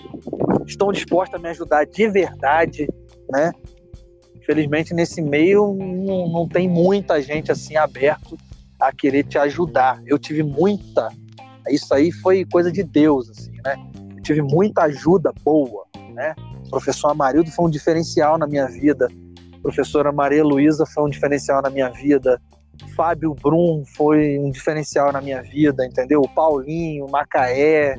estão 0.67 0.91
dispostas 0.91 1.39
a 1.39 1.43
me 1.43 1.49
ajudar 1.51 1.85
de 1.85 2.09
verdade, 2.09 2.89
né? 3.31 3.53
Infelizmente, 4.47 4.95
nesse 4.95 5.21
meio 5.21 5.75
não, 5.75 6.29
não 6.29 6.49
tem 6.49 6.69
muita 6.69 7.21
gente 7.21 7.51
assim 7.51 7.75
aberto 7.75 8.39
a 8.79 8.93
querer 8.93 9.25
te 9.25 9.37
ajudar. 9.39 10.01
Eu 10.07 10.21
tive 10.21 10.45
muita, 10.45 11.09
isso 11.69 11.93
aí 11.93 12.13
foi 12.13 12.45
coisa 12.45 12.71
de 12.71 12.85
Deus, 12.85 13.29
assim, 13.29 13.57
né? 13.65 13.75
Eu 14.17 14.23
tive 14.23 14.43
muita 14.43 14.83
ajuda 14.83 15.33
boa, 15.45 15.85
né? 16.15 16.33
O 16.65 16.71
professor 16.71 17.11
Amarildo 17.11 17.51
foi 17.51 17.65
um 17.65 17.71
diferencial 17.71 18.39
na 18.39 18.47
minha 18.47 18.69
vida. 18.69 19.09
A 19.53 19.59
professora 19.59 20.13
Maria 20.13 20.45
Luísa 20.45 20.87
foi 20.87 21.03
um 21.03 21.09
diferencial 21.09 21.61
na 21.61 21.69
minha 21.69 21.91
vida. 21.91 22.41
Fábio 22.95 23.35
Brum 23.35 23.83
foi 23.97 24.39
um 24.39 24.53
diferencial 24.53 25.13
na 25.13 25.21
minha 25.21 25.43
vida, 25.43 25.85
entendeu? 25.85 26.21
O 26.21 26.29
Paulinho, 26.29 27.07
o 27.07 27.11
Macaé, 27.11 27.97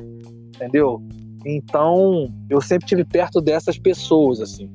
entendeu? 0.54 1.02
Então, 1.44 2.32
eu 2.48 2.60
sempre 2.62 2.86
tive 2.86 3.04
perto 3.04 3.38
dessas 3.38 3.78
pessoas, 3.78 4.40
assim. 4.40 4.70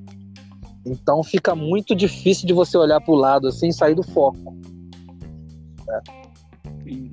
Então, 0.86 1.24
fica 1.24 1.56
muito 1.56 1.96
difícil 1.96 2.46
de 2.46 2.54
você 2.54 2.78
olhar 2.78 3.00
para 3.00 3.14
o 3.14 3.18
lado 3.18 3.48
assim 3.48 3.70
e 3.70 3.74
sair 3.74 3.96
do 3.96 4.04
foco. 4.04 4.58
Né? 5.88 6.02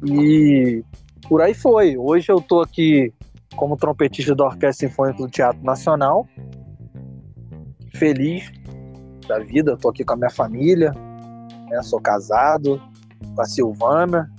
E 0.07 0.85
por 1.29 1.41
aí 1.41 1.55
foi. 1.55 1.97
Hoje 1.97 2.31
eu 2.31 2.39
estou 2.39 2.61
aqui 2.61 3.13
como 3.57 3.77
trompetista 3.77 4.35
da 4.35 4.45
Orquestra 4.45 4.89
Sinfônica 4.89 5.19
do 5.19 5.29
Teatro 5.29 5.63
Nacional. 5.63 6.27
Feliz 7.95 8.51
da 9.29 9.39
vida, 9.39 9.75
estou 9.75 9.91
aqui 9.91 10.05
com 10.05 10.15
a 10.15 10.17
minha 10.17 10.31
família, 10.31 10.93
né? 11.69 11.83
Sou 11.83 12.01
casado 12.01 12.83
com 13.35 13.41
a 13.41 13.45
Silvana, 13.45 14.31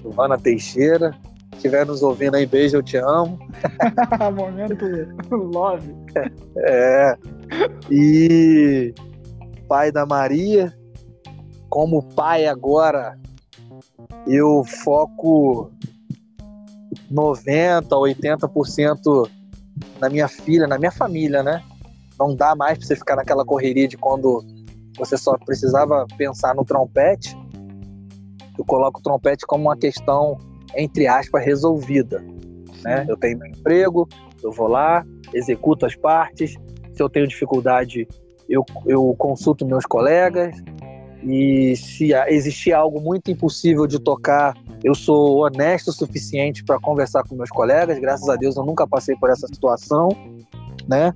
Silvana 0.00 0.36
Teixeira. 0.36 1.12
Se 1.52 1.56
estiver 1.56 1.86
nos 1.86 2.02
ouvindo 2.02 2.34
aí, 2.34 2.46
beijo, 2.46 2.76
eu 2.76 2.82
te 2.82 2.96
amo. 2.96 3.38
Momento 4.34 4.84
love. 5.30 5.94
É. 6.56 7.16
E 7.90 8.94
pai 9.68 9.92
da 9.92 10.06
Maria. 10.06 10.76
Como 11.68 12.02
pai 12.14 12.46
agora, 12.46 13.18
eu 14.26 14.64
foco 14.64 15.70
90, 17.10 17.94
80% 17.94 19.30
na 20.00 20.08
minha 20.08 20.28
filha, 20.28 20.66
na 20.66 20.78
minha 20.78 20.90
família, 20.90 21.42
né? 21.42 21.62
Não 22.18 22.34
dá 22.34 22.56
mais 22.56 22.78
para 22.78 22.86
você 22.86 22.96
ficar 22.96 23.16
naquela 23.16 23.44
correria 23.44 23.86
de 23.86 23.96
quando 23.96 24.44
você 24.96 25.16
só 25.16 25.36
precisava 25.38 26.06
pensar 26.16 26.54
no 26.54 26.64
trompete, 26.64 27.36
eu 28.58 28.64
coloco 28.64 28.98
o 28.98 29.02
trompete 29.02 29.46
como 29.46 29.64
uma 29.64 29.76
questão, 29.76 30.36
entre 30.76 31.06
aspas, 31.06 31.44
resolvida. 31.44 32.20
né? 32.82 33.06
Eu 33.08 33.16
tenho 33.16 33.38
meu 33.38 33.46
emprego, 33.46 34.08
eu 34.42 34.50
vou 34.50 34.66
lá, 34.66 35.06
executo 35.32 35.86
as 35.86 35.94
partes. 35.94 36.56
Se 36.98 37.02
eu 37.04 37.08
tenho 37.08 37.28
dificuldade, 37.28 38.08
eu, 38.48 38.66
eu 38.84 39.14
consulto 39.16 39.64
meus 39.64 39.86
colegas. 39.86 40.56
E 41.22 41.76
se 41.76 42.12
existir 42.26 42.72
algo 42.72 43.00
muito 43.00 43.30
impossível 43.30 43.86
de 43.86 44.00
tocar, 44.00 44.56
eu 44.82 44.96
sou 44.96 45.44
honesto 45.44 45.88
o 45.88 45.92
suficiente 45.92 46.64
para 46.64 46.76
conversar 46.80 47.22
com 47.22 47.36
meus 47.36 47.50
colegas. 47.50 48.00
Graças 48.00 48.28
a 48.28 48.34
Deus 48.34 48.56
eu 48.56 48.64
nunca 48.64 48.84
passei 48.84 49.14
por 49.14 49.30
essa 49.30 49.46
situação, 49.46 50.08
né? 50.88 51.14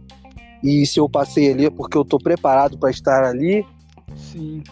E 0.63 0.87
se 0.87 1.01
eu 1.01 1.09
passei 1.09 1.51
ali 1.51 1.67
é 1.67 1.71
porque 1.71 1.97
eu 1.97 2.03
estou 2.03 2.21
preparado 2.21 2.79
para 2.79 2.89
estar 2.89 3.25
ali. 3.25 3.67
Sim. 4.15 4.63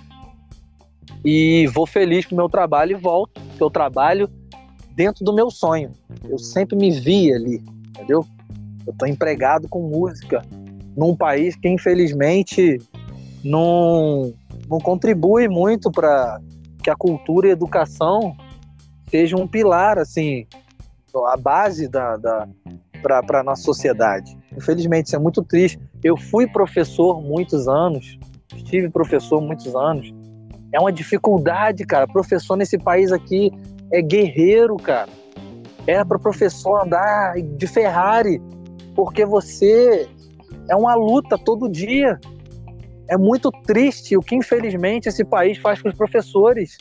E 1.24 1.66
vou 1.74 1.89
feliz 1.89 2.24
pro 2.24 2.37
meu 2.37 2.49
trabalho 2.49 2.97
e 2.97 3.01
volto. 3.01 3.41
Porque 3.49 3.65
eu 3.65 3.70
trabalho 3.70 4.31
dentro 4.95 5.24
do 5.24 5.32
meu 5.32 5.51
sonho. 5.51 5.91
Eu 6.28 6.39
sempre 6.39 6.77
me 6.77 6.93
vi 6.93 7.35
ali, 7.35 7.65
entendeu? 7.89 8.24
Eu 8.87 8.93
estou 8.93 9.09
empregado 9.09 9.69
com 9.69 9.82
música 9.82 10.43
num 10.97 11.15
país 11.17 11.57
que 11.57 11.69
infelizmente 11.69 12.79
não, 13.45 14.33
não 14.69 14.79
contribui 14.79 15.49
muito 15.49 15.91
para 15.91 16.41
que 16.83 16.91
a 16.91 16.97
cultura 16.97 17.49
e 17.49 17.51
a 17.51 17.53
educação 17.53 18.37
sejam 19.11 19.41
um 19.41 19.47
pilar, 19.47 19.99
assim, 19.99 20.47
a 21.27 21.37
base 21.37 21.89
da, 21.89 22.17
da 22.17 22.49
para 23.03 23.41
a 23.41 23.43
nossa 23.43 23.62
sociedade. 23.62 24.37
Infelizmente, 24.57 25.07
isso 25.07 25.17
é 25.17 25.19
muito 25.19 25.43
triste. 25.43 25.81
Eu 26.05 26.17
fui 26.17 26.47
professor 26.47 27.21
muitos 27.21 27.67
anos, 27.67 28.19
estive 28.55 28.91
professor 28.91 29.41
muitos 29.41 29.75
anos. 29.75 30.12
É 30.73 30.79
uma 30.79 30.93
dificuldade, 30.93 31.85
cara. 31.85 32.07
Professor 32.07 32.57
nesse 32.57 32.79
país 32.79 33.11
aqui 33.11 33.51
é 33.91 34.01
guerreiro, 34.03 34.77
cara. 34.77 35.09
É 35.87 36.05
para 36.05 36.19
professor 36.19 36.85
andar 36.85 37.35
de 37.41 37.67
Ferrari, 37.67 38.41
porque 38.95 39.25
você 39.25 40.09
é 40.71 40.77
uma 40.77 40.95
luta 40.95 41.37
todo 41.37 41.69
dia. 41.69 42.19
É 43.09 43.17
muito 43.17 43.51
triste 43.67 44.17
o 44.17 44.21
que 44.21 44.37
infelizmente 44.37 45.09
esse 45.09 45.25
país 45.25 45.59
faz 45.59 45.83
com 45.83 45.89
os 45.89 45.95
professores. 45.97 46.79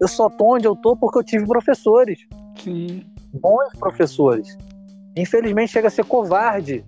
Eu 0.00 0.08
só 0.08 0.30
tô 0.30 0.54
onde 0.54 0.66
eu 0.66 0.74
tô 0.74 0.96
porque 0.96 1.18
eu 1.18 1.22
tive 1.22 1.46
professores. 1.46 2.18
Sim. 2.58 3.04
Bons 3.34 3.78
professores. 3.78 4.56
Infelizmente 5.14 5.70
chega 5.70 5.88
a 5.88 5.90
ser 5.90 6.04
covarde. 6.04 6.82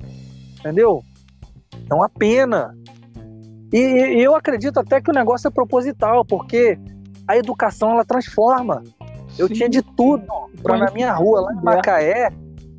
Entendeu? 0.58 1.02
É 1.90 1.94
uma 1.94 2.08
pena. 2.08 2.74
E, 3.70 3.78
e 3.78 4.24
eu 4.24 4.34
acredito 4.34 4.80
até 4.80 5.02
que 5.02 5.10
o 5.10 5.14
negócio 5.14 5.48
é 5.48 5.50
proposital, 5.50 6.24
porque 6.24 6.78
a 7.26 7.36
educação 7.36 7.90
ela 7.90 8.06
transforma. 8.06 8.82
Eu 9.38 9.48
Sim. 9.48 9.54
tinha 9.54 9.68
de 9.68 9.82
tudo 9.82 10.26
para 10.62 10.78
na 10.78 10.90
minha 10.90 11.12
rua, 11.12 11.42
lá 11.42 11.52
em 11.52 11.62
Macaé, 11.62 12.30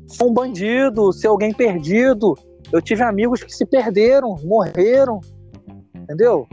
ser 0.08 0.24
um 0.24 0.32
bandido, 0.32 1.12
ser 1.12 1.28
alguém 1.28 1.54
perdido. 1.54 2.36
Eu 2.72 2.80
tive 2.80 3.02
amigos 3.02 3.42
que 3.42 3.52
se 3.52 3.66
perderam, 3.66 4.36
morreram, 4.44 5.20
entendeu? 5.94 6.46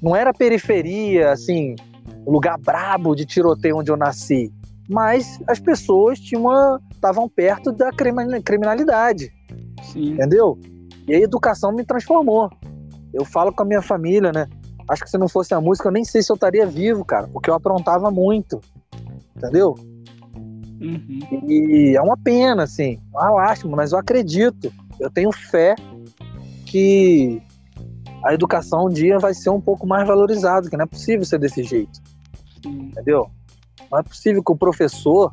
Não 0.00 0.14
era 0.14 0.32
periferia, 0.32 1.32
assim, 1.32 1.74
lugar 2.26 2.58
brabo 2.58 3.14
de 3.14 3.24
tiroteio 3.24 3.78
onde 3.78 3.90
eu 3.90 3.96
nasci, 3.96 4.52
mas 4.88 5.40
as 5.48 5.58
pessoas 5.58 6.18
tinham 6.20 6.78
estavam 6.92 7.28
perto 7.28 7.72
da 7.72 7.90
criminalidade, 8.44 9.32
Sim. 9.82 10.12
entendeu? 10.12 10.58
E 11.08 11.14
a 11.14 11.20
educação 11.20 11.72
me 11.72 11.84
transformou. 11.84 12.48
Eu 13.12 13.24
falo 13.24 13.52
com 13.52 13.62
a 13.62 13.66
minha 13.66 13.82
família, 13.82 14.30
né? 14.30 14.46
Acho 14.88 15.02
que 15.02 15.10
se 15.10 15.18
não 15.18 15.28
fosse 15.28 15.52
a 15.54 15.60
música, 15.60 15.88
eu 15.88 15.92
nem 15.92 16.04
sei 16.04 16.22
se 16.22 16.30
eu 16.30 16.34
estaria 16.34 16.66
vivo, 16.66 17.04
cara, 17.04 17.26
porque 17.28 17.50
eu 17.50 17.54
aprontava 17.54 18.10
muito. 18.10 18.60
Entendeu? 19.36 19.74
Uhum. 20.82 21.48
E 21.48 21.96
é 21.96 22.02
uma 22.02 22.16
pena, 22.16 22.64
assim, 22.64 22.98
uma 23.12 23.30
lástima, 23.30 23.76
mas 23.76 23.92
eu 23.92 23.98
acredito, 23.98 24.72
eu 24.98 25.10
tenho 25.10 25.30
fé 25.30 25.76
que 26.66 27.40
a 28.24 28.34
educação 28.34 28.86
um 28.86 28.88
dia 28.88 29.18
vai 29.18 29.32
ser 29.32 29.50
um 29.50 29.60
pouco 29.60 29.86
mais 29.86 30.06
valorizada, 30.06 30.68
que 30.68 30.76
não 30.76 30.84
é 30.84 30.88
possível 30.88 31.24
ser 31.24 31.38
desse 31.38 31.62
jeito. 31.62 32.00
Sim. 32.62 32.90
Entendeu? 32.90 33.30
Não 33.90 33.98
é 33.98 34.02
possível 34.02 34.42
que 34.42 34.52
o 34.52 34.56
professor 34.56 35.32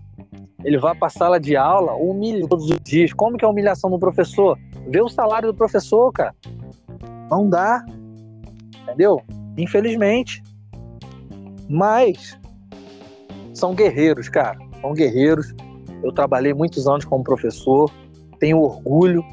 ele 0.64 0.78
vá 0.78 0.94
para 0.94 1.08
a 1.08 1.12
sala 1.12 1.40
de 1.40 1.56
aula 1.56 1.94
humilhe 1.94 2.48
todos 2.48 2.70
os 2.70 2.80
dias. 2.82 3.14
Como 3.14 3.38
que 3.38 3.46
é 3.46 3.48
a 3.48 3.52
humilhação 3.52 3.90
do 3.90 3.98
professor? 3.98 4.58
Vê 4.88 5.02
o 5.02 5.08
salário 5.08 5.52
do 5.52 5.56
professor, 5.56 6.12
cara. 6.12 6.36
Não 7.30 7.50
dá. 7.50 7.86
Entendeu? 8.84 9.22
Infelizmente. 9.58 10.44
Mas 11.70 12.38
são 13.54 13.74
guerreiros, 13.74 14.28
cara. 14.28 14.58
São 14.82 14.94
guerreiros. 14.94 15.54
Eu 16.04 16.12
trabalhei 16.12 16.54
muitos 16.54 16.88
anos 16.88 17.06
como 17.06 17.24
professor, 17.24 17.92
tenho 18.40 18.60
orgulho. 18.60 19.24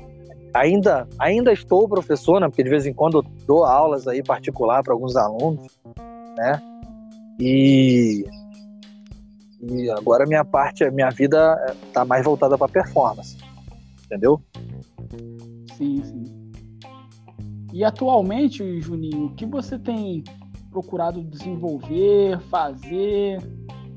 Ainda, 0.53 1.07
ainda 1.19 1.53
estou 1.53 1.89
professor, 1.89 2.41
né? 2.41 2.49
Porque 2.49 2.63
de 2.63 2.71
vez 2.71 2.87
em 2.87 2.93
quando 2.93 3.19
eu 3.19 3.25
dou 3.47 3.65
aulas 3.65 4.09
aí 4.09 4.23
particular 4.23 4.83
para 4.83 4.93
alguns 4.93 5.15
alunos, 5.17 5.67
né? 6.37 6.61
E, 7.39 8.25
e 9.63 9.91
agora 9.91 10.27
minha 10.27 10.45
parte, 10.45 10.89
minha 10.91 11.11
vida 11.11 11.77
está 11.87 12.05
mais 12.05 12.25
voltada 12.25 12.57
para 12.57 12.69
performance, 12.69 13.37
entendeu? 14.07 14.41
Sim, 15.77 16.03
sim. 16.03 16.25
E 17.73 17.85
atualmente, 17.85 18.81
Juninho, 18.81 19.27
o 19.27 19.35
que 19.35 19.45
você 19.45 19.79
tem 19.79 20.25
procurado 20.71 21.23
desenvolver, 21.23 22.41
fazer 22.49 23.39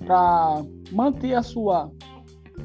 para 0.05 0.61
manter 0.91 1.33
a 1.33 1.43
sua 1.43 1.91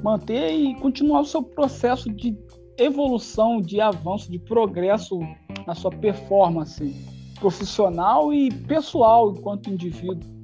manter 0.02 0.52
e 0.52 0.74
continuar 0.80 1.20
o 1.20 1.24
seu 1.24 1.42
processo 1.42 2.10
de 2.10 2.36
evolução, 2.78 3.60
de 3.60 3.80
avanço, 3.80 4.30
de 4.30 4.38
progresso 4.38 5.18
na 5.66 5.74
sua 5.74 5.90
performance 5.90 6.94
profissional 7.38 8.32
e 8.32 8.50
pessoal 8.50 9.30
enquanto 9.30 9.70
indivíduo? 9.70 10.34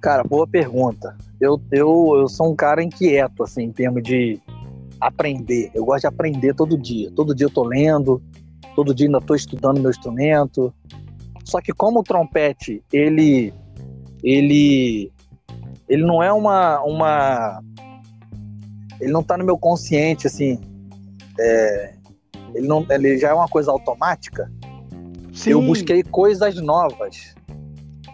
Cara, 0.00 0.22
boa 0.22 0.46
pergunta. 0.46 1.16
Eu, 1.40 1.60
eu, 1.72 2.12
eu 2.16 2.28
sou 2.28 2.52
um 2.52 2.56
cara 2.56 2.82
inquieto, 2.82 3.42
assim, 3.42 3.64
em 3.64 3.72
termos 3.72 4.02
de 4.02 4.38
aprender. 5.00 5.70
Eu 5.74 5.84
gosto 5.84 6.02
de 6.02 6.06
aprender 6.06 6.54
todo 6.54 6.78
dia. 6.78 7.10
Todo 7.10 7.34
dia 7.34 7.46
eu 7.46 7.50
tô 7.50 7.64
lendo, 7.64 8.22
todo 8.74 8.94
dia 8.94 9.06
ainda 9.06 9.18
estou 9.18 9.34
estudando 9.34 9.80
meu 9.80 9.90
instrumento. 9.90 10.72
Só 11.44 11.60
que 11.60 11.72
como 11.72 12.00
o 12.00 12.02
trompete, 12.02 12.82
ele 12.92 13.52
ele 14.22 15.12
ele 15.88 16.04
não 16.04 16.22
é 16.22 16.32
uma 16.32 16.80
uma 16.82 17.62
ele 19.00 19.12
não 19.12 19.20
está 19.20 19.36
no 19.36 19.44
meu 19.44 19.58
consciente 19.58 20.26
assim, 20.26 20.60
é, 21.38 21.94
ele 22.54 22.66
não 22.66 22.86
ele 22.90 23.18
já 23.18 23.30
é 23.30 23.34
uma 23.34 23.48
coisa 23.48 23.70
automática. 23.70 24.50
Sim. 25.32 25.50
Eu 25.50 25.62
busquei 25.62 26.02
coisas 26.02 26.54
novas. 26.56 27.34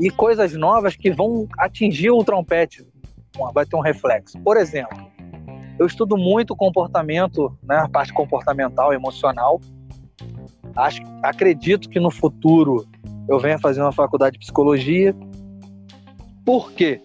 E 0.01 0.09
coisas 0.11 0.55
novas 0.55 0.97
que 0.97 1.11
vão 1.11 1.47
atingir 1.59 2.11
o 2.11 2.25
trompete, 2.25 2.87
vai 3.53 3.67
ter 3.67 3.77
um 3.77 3.81
reflexo. 3.81 4.39
Por 4.41 4.57
exemplo, 4.57 4.97
eu 5.79 5.87
estudo 5.87 6.17
muito 6.17 6.57
comportamento, 6.57 7.55
né, 7.63 7.77
a 7.77 7.89
parte 7.89 8.11
comportamental, 8.11 8.95
emocional, 8.95 9.61
Acho, 10.77 11.03
acredito 11.23 11.89
que 11.89 11.99
no 11.99 12.11
futuro 12.11 12.87
eu 13.29 13.39
venha 13.39 13.59
fazer 13.59 13.81
uma 13.81 13.93
faculdade 13.93 14.35
de 14.35 14.39
psicologia. 14.39 15.15
Por 16.45 16.73
quê? 16.73 17.01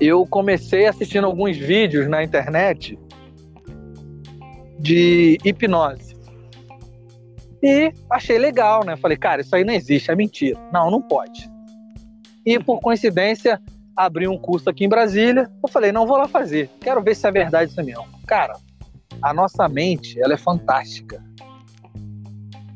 Eu 0.00 0.26
comecei 0.26 0.86
assistindo 0.86 1.24
alguns 1.24 1.56
vídeos 1.56 2.08
na 2.08 2.22
internet 2.22 2.98
de 4.78 5.38
hipnose. 5.44 6.16
E 7.62 7.92
achei 8.10 8.38
legal, 8.38 8.84
né? 8.84 8.96
Falei, 8.96 9.16
cara, 9.16 9.40
isso 9.40 9.54
aí 9.54 9.64
não 9.64 9.74
existe, 9.74 10.10
é 10.10 10.14
mentira. 10.14 10.58
Não, 10.72 10.90
não 10.90 11.02
pode. 11.02 11.50
E 12.46 12.58
por 12.58 12.80
coincidência, 12.80 13.60
abri 13.96 14.28
um 14.28 14.38
curso 14.38 14.70
aqui 14.70 14.84
em 14.84 14.88
Brasília. 14.88 15.50
Eu 15.62 15.68
falei, 15.68 15.90
não 15.90 16.06
vou 16.06 16.16
lá 16.16 16.28
fazer. 16.28 16.70
Quero 16.80 17.02
ver 17.02 17.16
se 17.16 17.26
é 17.26 17.32
verdade 17.32 17.72
isso 17.72 17.82
mesmo. 17.82 18.06
Cara, 18.26 18.56
a 19.20 19.34
nossa 19.34 19.68
mente, 19.68 20.20
ela 20.20 20.34
é 20.34 20.36
fantástica 20.36 21.20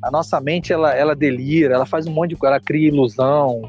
a 0.02 0.10
nossa 0.10 0.40
mente 0.40 0.72
ela, 0.72 0.92
ela 0.92 1.14
delira, 1.14 1.74
ela 1.74 1.86
faz 1.86 2.06
um 2.06 2.10
monte 2.10 2.30
de 2.30 2.36
coisa, 2.36 2.56
ela 2.56 2.60
cria 2.60 2.88
ilusão. 2.88 3.62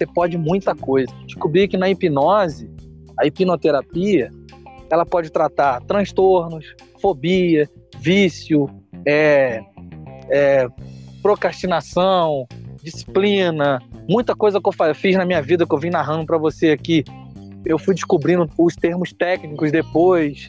Você 0.00 0.06
pode 0.06 0.38
muita 0.38 0.74
coisa. 0.74 1.12
Descobri 1.26 1.68
que 1.68 1.76
na 1.76 1.90
hipnose, 1.90 2.70
a 3.18 3.26
hipnoterapia, 3.26 4.30
ela 4.88 5.04
pode 5.04 5.30
tratar 5.30 5.82
transtornos, 5.82 6.74
fobia, 6.98 7.68
vício, 7.98 8.66
é, 9.06 9.62
é, 10.30 10.66
procrastinação, 11.20 12.48
disciplina, 12.82 13.78
muita 14.08 14.34
coisa 14.34 14.58
que 14.58 14.66
eu 14.66 14.94
fiz 14.94 15.16
na 15.16 15.26
minha 15.26 15.42
vida 15.42 15.66
que 15.66 15.74
eu 15.74 15.78
vim 15.78 15.90
narrando 15.90 16.24
para 16.24 16.38
você 16.38 16.70
aqui. 16.70 17.04
Eu 17.62 17.78
fui 17.78 17.94
descobrindo 17.94 18.48
os 18.56 18.74
termos 18.74 19.12
técnicos 19.12 19.70
depois. 19.70 20.48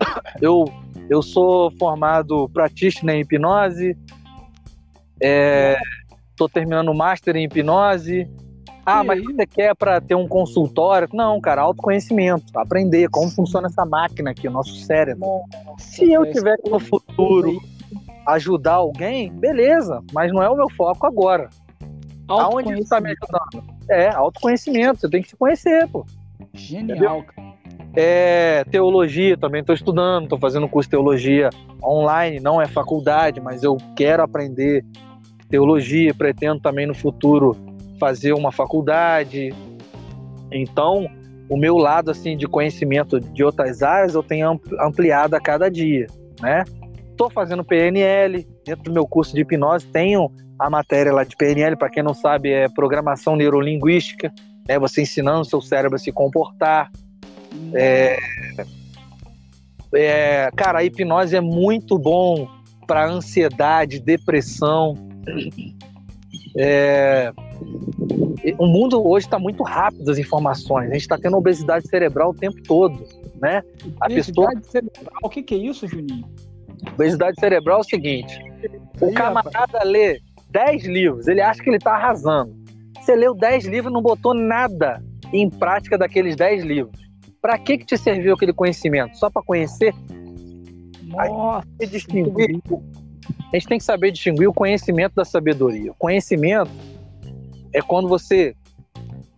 Eu, 0.40 0.64
eu 1.08 1.22
sou 1.22 1.70
formado 1.78 2.48
practitioner 2.48 3.16
em 3.16 3.20
hipnose, 3.20 3.96
Estou 6.32 6.48
é, 6.48 6.50
terminando 6.52 6.88
o 6.88 6.94
Master 6.94 7.36
em 7.36 7.44
Hipnose. 7.44 8.28
Ah, 8.84 9.04
mas 9.04 9.22
você 9.22 9.46
quer 9.46 9.74
para 9.76 10.00
ter 10.00 10.14
um 10.14 10.26
consultório? 10.26 11.08
Não, 11.12 11.40
cara, 11.40 11.62
autoconhecimento, 11.62 12.44
aprender 12.56 13.08
como 13.08 13.30
funciona 13.30 13.68
essa 13.68 13.84
máquina 13.86 14.30
aqui, 14.30 14.48
o 14.48 14.50
nosso 14.50 14.74
cérebro. 14.74 15.42
Se 15.78 16.12
eu 16.12 16.30
tiver 16.32 16.58
no 16.68 16.80
futuro 16.80 17.60
ajudar 18.26 18.74
alguém, 18.74 19.32
beleza, 19.32 20.02
mas 20.12 20.32
não 20.32 20.42
é 20.42 20.48
o 20.48 20.56
meu 20.56 20.68
foco 20.70 21.06
agora. 21.06 21.48
Aonde 22.28 22.72
está 22.80 23.00
me 23.00 23.10
ajudando? 23.10 23.64
É, 23.88 24.08
autoconhecimento, 24.08 25.00
você 25.00 25.08
tem 25.08 25.22
que 25.22 25.28
se 25.28 25.36
conhecer, 25.36 25.88
pô. 25.88 26.04
Genial, 26.52 27.22
cara. 27.22 27.52
É, 27.94 28.64
teologia 28.64 29.36
também 29.36 29.60
estou 29.60 29.74
estudando, 29.74 30.24
estou 30.24 30.38
fazendo 30.38 30.68
curso 30.68 30.88
de 30.88 30.92
teologia 30.92 31.50
online, 31.82 32.40
não 32.40 32.60
é 32.60 32.66
faculdade, 32.66 33.40
mas 33.40 33.62
eu 33.62 33.76
quero 33.94 34.22
aprender 34.22 34.84
teologia, 35.50 36.14
pretendo 36.14 36.60
também 36.60 36.86
no 36.86 36.94
futuro 36.94 37.54
fazer 38.02 38.32
uma 38.32 38.50
faculdade. 38.50 39.54
Então, 40.50 41.06
o 41.48 41.56
meu 41.56 41.76
lado 41.76 42.10
assim 42.10 42.36
de 42.36 42.48
conhecimento 42.48 43.20
de 43.20 43.44
outras 43.44 43.80
áreas 43.80 44.16
eu 44.16 44.24
tenho 44.24 44.60
ampliado 44.80 45.36
a 45.36 45.40
cada 45.40 45.70
dia, 45.70 46.08
né? 46.40 46.64
Estou 47.08 47.30
fazendo 47.30 47.62
PNL 47.62 48.44
dentro 48.66 48.82
do 48.82 48.92
meu 48.92 49.06
curso 49.06 49.32
de 49.36 49.42
hipnose, 49.42 49.86
tenho 49.86 50.32
a 50.58 50.68
matéria 50.68 51.12
lá 51.12 51.22
de 51.22 51.36
PNL, 51.36 51.76
para 51.76 51.90
quem 51.90 52.02
não 52.02 52.12
sabe, 52.12 52.50
é 52.50 52.68
programação 52.68 53.36
neurolinguística, 53.36 54.32
é 54.66 54.80
você 54.80 55.02
ensinando 55.02 55.42
o 55.42 55.44
seu 55.44 55.60
cérebro 55.60 55.94
a 55.94 55.98
se 55.98 56.10
comportar. 56.10 56.90
É, 57.72 58.16
é, 59.94 60.50
cara, 60.56 60.80
a 60.80 60.84
hipnose 60.84 61.36
é 61.36 61.40
muito 61.40 61.96
bom 61.96 62.48
para 62.84 63.06
ansiedade, 63.06 64.00
depressão. 64.00 64.96
É, 66.56 67.32
o 68.58 68.66
mundo 68.66 69.06
hoje 69.06 69.26
está 69.26 69.38
muito 69.38 69.62
rápido 69.62 70.10
as 70.10 70.18
informações. 70.18 70.90
A 70.90 70.92
gente 70.94 71.02
está 71.02 71.18
tendo 71.18 71.36
obesidade 71.36 71.86
cerebral 71.88 72.30
o 72.30 72.34
tempo 72.34 72.62
todo, 72.62 73.06
né? 73.40 73.62
A 74.00 74.06
obesidade 74.06 74.56
pessoa... 74.56 74.70
cerebral, 74.70 75.20
o 75.22 75.28
que, 75.28 75.42
que 75.42 75.54
é 75.54 75.58
isso, 75.58 75.86
Juninho? 75.86 76.24
Obesidade 76.94 77.38
cerebral 77.38 77.78
é 77.78 77.80
o 77.80 77.84
seguinte: 77.84 78.38
o 79.00 79.12
camarada 79.12 79.84
lê 79.84 80.20
10 80.50 80.84
livros, 80.84 81.28
ele 81.28 81.40
acha 81.40 81.62
que 81.62 81.70
ele 81.70 81.76
está 81.76 81.94
arrasando. 81.94 82.54
Você 83.00 83.16
leu 83.16 83.34
10 83.34 83.66
livros 83.66 83.90
e 83.90 83.94
não 83.94 84.02
botou 84.02 84.34
nada 84.34 85.02
em 85.32 85.48
prática 85.48 85.96
daqueles 85.96 86.36
10 86.36 86.64
livros. 86.64 87.00
Para 87.40 87.58
que, 87.58 87.78
que 87.78 87.84
te 87.84 87.96
serviu 87.96 88.34
aquele 88.34 88.52
conhecimento? 88.52 89.16
Só 89.16 89.28
para 89.28 89.42
conhecer? 89.42 89.92
Nossa, 91.02 91.66
a 91.80 91.84
distinguir, 91.84 92.60
a 93.52 93.56
gente 93.56 93.66
tem 93.66 93.78
que 93.78 93.84
saber 93.84 94.12
distinguir 94.12 94.48
o 94.48 94.52
conhecimento 94.52 95.14
da 95.14 95.24
sabedoria. 95.24 95.90
O 95.90 95.94
conhecimento 95.94 96.70
é 97.72 97.80
quando 97.80 98.08
você 98.08 98.54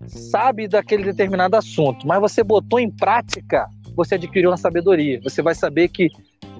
sabe 0.06 0.68
daquele 0.68 1.04
determinado 1.04 1.56
assunto, 1.56 2.06
mas 2.06 2.20
você 2.20 2.42
botou 2.42 2.78
em 2.78 2.90
prática, 2.90 3.68
você 3.96 4.16
adquiriu 4.16 4.50
uma 4.50 4.56
sabedoria. 4.56 5.20
Você 5.22 5.40
vai 5.40 5.54
saber 5.54 5.88
que 5.88 6.10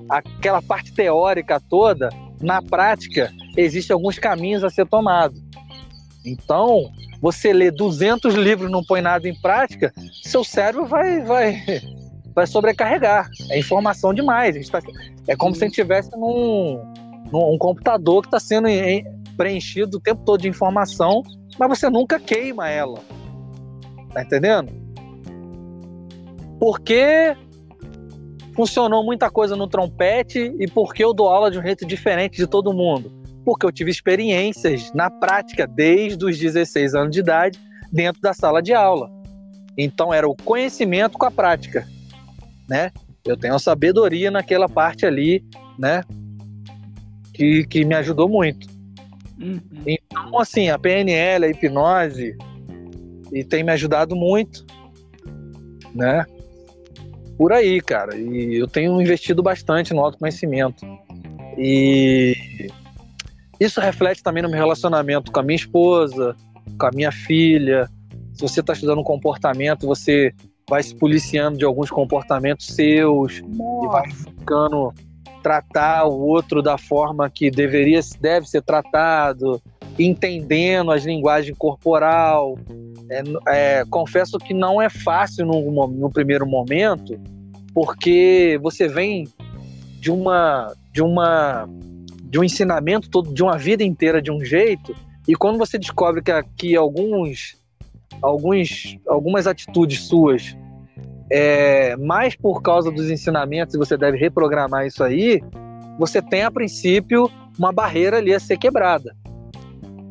aquela 0.09 0.63
parte 0.63 0.93
teórica 0.93 1.61
toda, 1.61 2.09
na 2.41 2.63
prática, 2.63 3.33
existem 3.57 3.95
alguns 3.95 4.19
caminhos 4.19 4.65
a 4.65 4.71
ser 4.71 4.87
tomado. 4.87 5.35
Então, 6.25 6.91
você 7.21 7.53
lê 7.53 7.71
200 7.71 8.35
livros 8.35 8.69
e 8.69 8.73
não 8.73 8.83
põe 8.83 9.01
nada 9.01 9.29
em 9.29 9.35
prática, 9.41 9.93
seu 10.23 10.43
cérebro 10.43 10.87
vai, 10.87 11.21
vai, 11.23 11.63
vai 12.35 12.47
sobrecarregar. 12.47 13.29
É 13.51 13.59
informação 13.59 14.15
demais. 14.15 14.69
Tá, 14.69 14.81
é 15.29 15.37
como 15.37 15.55
se 15.55 15.65
a 15.65 15.67
gente 15.67 15.79
estivesse 15.79 16.11
num, 16.13 16.83
num 17.31 17.55
um 17.55 17.59
computador 17.59 18.23
que 18.23 18.29
está 18.29 18.41
sendo 18.41 18.69
preenchido 19.35 19.99
o 19.99 20.01
tempo 20.01 20.23
todo 20.25 20.41
de 20.41 20.49
informação, 20.49 21.23
mas 21.59 21.69
você 21.69 21.91
nunca 21.91 22.19
queima 22.19 22.69
ela. 22.69 23.01
Tá 24.13 24.23
entendendo? 24.23 24.73
Porque 26.59 27.37
funcionou 28.55 29.05
muita 29.05 29.31
coisa 29.31 29.57
no 29.57 29.67
trompete 29.67 30.55
e 30.59 30.67
porque 30.69 31.05
eu 31.05 31.13
dou 31.13 31.29
aula 31.29 31.51
de 31.51 31.59
um 31.59 31.63
jeito 31.63 31.85
diferente 31.85 32.37
de 32.37 32.47
todo 32.47 32.73
mundo? 32.73 33.13
Porque 33.45 33.67
eu 33.67 33.73
tive 33.73 33.91
experiências 33.91 34.93
na 34.95 35.11
prática 35.11 35.67
desde 35.67 36.25
os 36.25 36.39
16 36.39 36.95
anos 36.95 37.11
de 37.11 37.21
idade 37.21 37.59
dentro 37.93 38.23
da 38.23 38.33
sala 38.33 38.63
de 38.63 38.73
aula. 38.73 39.11
Então 39.77 40.15
era 40.15 40.29
o 40.29 40.37
conhecimento 40.37 41.19
com 41.19 41.27
a 41.27 41.31
prática, 41.31 41.87
né? 42.69 42.91
Eu 43.25 43.37
tenho 43.37 43.59
sabedoria 43.59 44.31
naquela 44.31 44.69
parte 44.69 45.05
ali, 45.05 45.45
né? 45.79 46.03
Que, 47.33 47.67
que 47.67 47.85
me 47.85 47.95
ajudou 47.95 48.29
muito. 48.29 48.74
Uhum. 49.41 49.61
Então, 49.87 50.39
assim, 50.39 50.69
a 50.69 50.79
PNL, 50.79 51.45
a 51.45 51.49
hipnose, 51.49 52.37
e 53.33 53.45
tem 53.45 53.65
me 53.65 53.73
ajudado 53.73 54.15
muito, 54.15 54.65
né? 55.95 56.25
por 57.37 57.53
aí, 57.53 57.81
cara. 57.81 58.17
E 58.17 58.57
eu 58.57 58.67
tenho 58.67 59.01
investido 59.01 59.43
bastante 59.43 59.93
no 59.93 60.01
autoconhecimento. 60.01 60.85
E 61.59 62.69
isso 63.61 63.81
reflete 63.81 64.23
também 64.23 64.43
no 64.43 64.49
meu 64.49 64.59
relacionamento 64.59 65.31
com 65.31 65.41
a 65.41 65.43
minha 65.43 65.57
esposa, 65.57 66.35
com 66.79 66.87
a 66.87 66.91
minha 66.93 67.13
filha. 67.13 67.89
Se 68.33 68.43
você 68.43 68.61
está 68.61 68.73
estudando 68.73 69.01
um 69.01 69.05
comportamento, 69.05 69.87
você 69.87 70.33
vai 70.69 70.83
se 70.83 70.95
policiando 70.95 71.59
de 71.59 71.65
alguns 71.65 71.91
comportamentos 71.91 72.67
seus 72.67 73.43
Nossa. 73.43 73.87
e 73.87 73.89
vai 73.89 74.11
ficando 74.11 74.95
tratar 75.45 76.07
o 76.07 76.19
outro 76.27 76.63
da 76.63 76.79
forma 76.79 77.29
que 77.29 77.51
deveria 77.51 78.01
deve 78.19 78.49
ser 78.49 78.63
tratado, 78.63 79.61
entendendo 79.99 80.91
as 80.91 81.05
linguagens 81.05 81.55
corporal, 81.59 82.59
é, 83.11 83.23
é, 83.49 83.85
confesso 83.91 84.39
que 84.39 84.55
não 84.55 84.81
é 84.81 84.89
fácil 84.89 85.45
no, 85.45 85.87
no, 85.87 86.11
primeiro 86.11 86.47
momento, 86.47 87.21
porque 87.75 88.59
você 88.63 88.89
vem 88.89 89.29
de 90.01 90.11
uma 90.11 90.73
de 90.91 91.03
uma 91.03 91.69
de 92.23 92.39
um 92.39 92.45
ensinamento 92.45 93.11
todo 93.11 93.33
de 93.33 93.43
uma 93.43 93.59
vida 93.59 93.85
inteira 93.85 94.23
de 94.23 94.31
um 94.31 94.43
jeito 94.43 94.97
e 95.29 95.35
quando 95.35 95.59
você 95.59 95.79
descobre 95.79 96.23
que 96.57 96.75
alguns 96.75 97.57
alguns 98.23 98.97
algumas 99.07 99.47
atitudes 99.47 100.01
suas 100.01 100.57
é, 101.31 101.97
mais 101.97 102.37
por 102.37 102.63
causa 102.63 102.91
dos 102.91 103.11
ensinamentos 103.11 103.75
e 103.75 103.79
você 103.79 103.97
deve 103.97 104.19
reprogramar 104.19 104.87
isso 104.87 105.03
aí, 105.03 105.43
você 105.99 106.21
tem 106.21 106.43
a 106.43 106.51
princípio 106.51 107.31
uma 107.59 107.73
barreira 107.73 108.19
ali 108.19 108.35
a 108.35 108.41
ser 108.41 108.57
quebrada. 108.57 109.15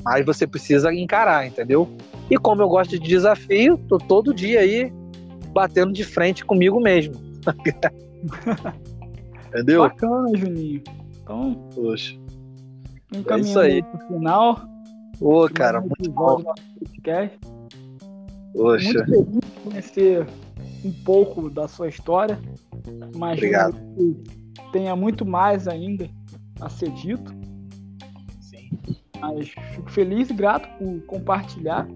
Aí 0.06 0.24
você 0.24 0.46
precisa 0.46 0.94
encarar, 0.94 1.48
entendeu? 1.48 1.90
E 2.30 2.38
como 2.38 2.62
eu 2.62 2.68
gosto 2.68 2.92
de 2.92 3.00
desafio, 3.00 3.78
tô 3.88 3.98
todo 3.98 4.34
dia 4.34 4.60
aí 4.60 4.92
batendo 5.54 5.94
de 5.94 6.04
frente 6.04 6.44
comigo 6.44 6.80
mesmo. 6.80 7.14
entendeu? 9.48 9.84
Bacana, 9.84 10.36
Juninho. 10.36 10.82
Então, 11.22 11.70
Poxa. 11.74 12.18
É 13.30 13.40
isso 13.40 13.60
aí. 13.60 13.84
Pro 13.84 14.08
final. 14.08 14.60
Ô, 15.22 15.48
cara, 15.48 15.80
muito 15.80 16.12
bom. 16.12 16.44
Podcast. 16.80 17.40
Poxa. 18.54 18.84
Muito 18.84 19.06
feliz 19.06 19.28
de 19.28 19.42
conhecer 19.64 20.28
um 20.84 20.92
pouco 20.92 21.50
da 21.50 21.68
sua 21.68 21.88
história. 21.88 22.40
Imagino 23.16 23.48
Obrigado. 23.48 23.76
que 23.96 24.72
tenha 24.72 24.96
muito 24.96 25.26
mais 25.26 25.68
ainda 25.68 26.10
a 26.60 26.70
ser 26.70 26.92
dito. 26.92 27.34
Mas 29.20 29.50
fico 29.50 29.90
feliz 29.90 30.30
e 30.30 30.34
grato 30.34 30.68
por 30.78 31.02
compartilhar 31.06 31.88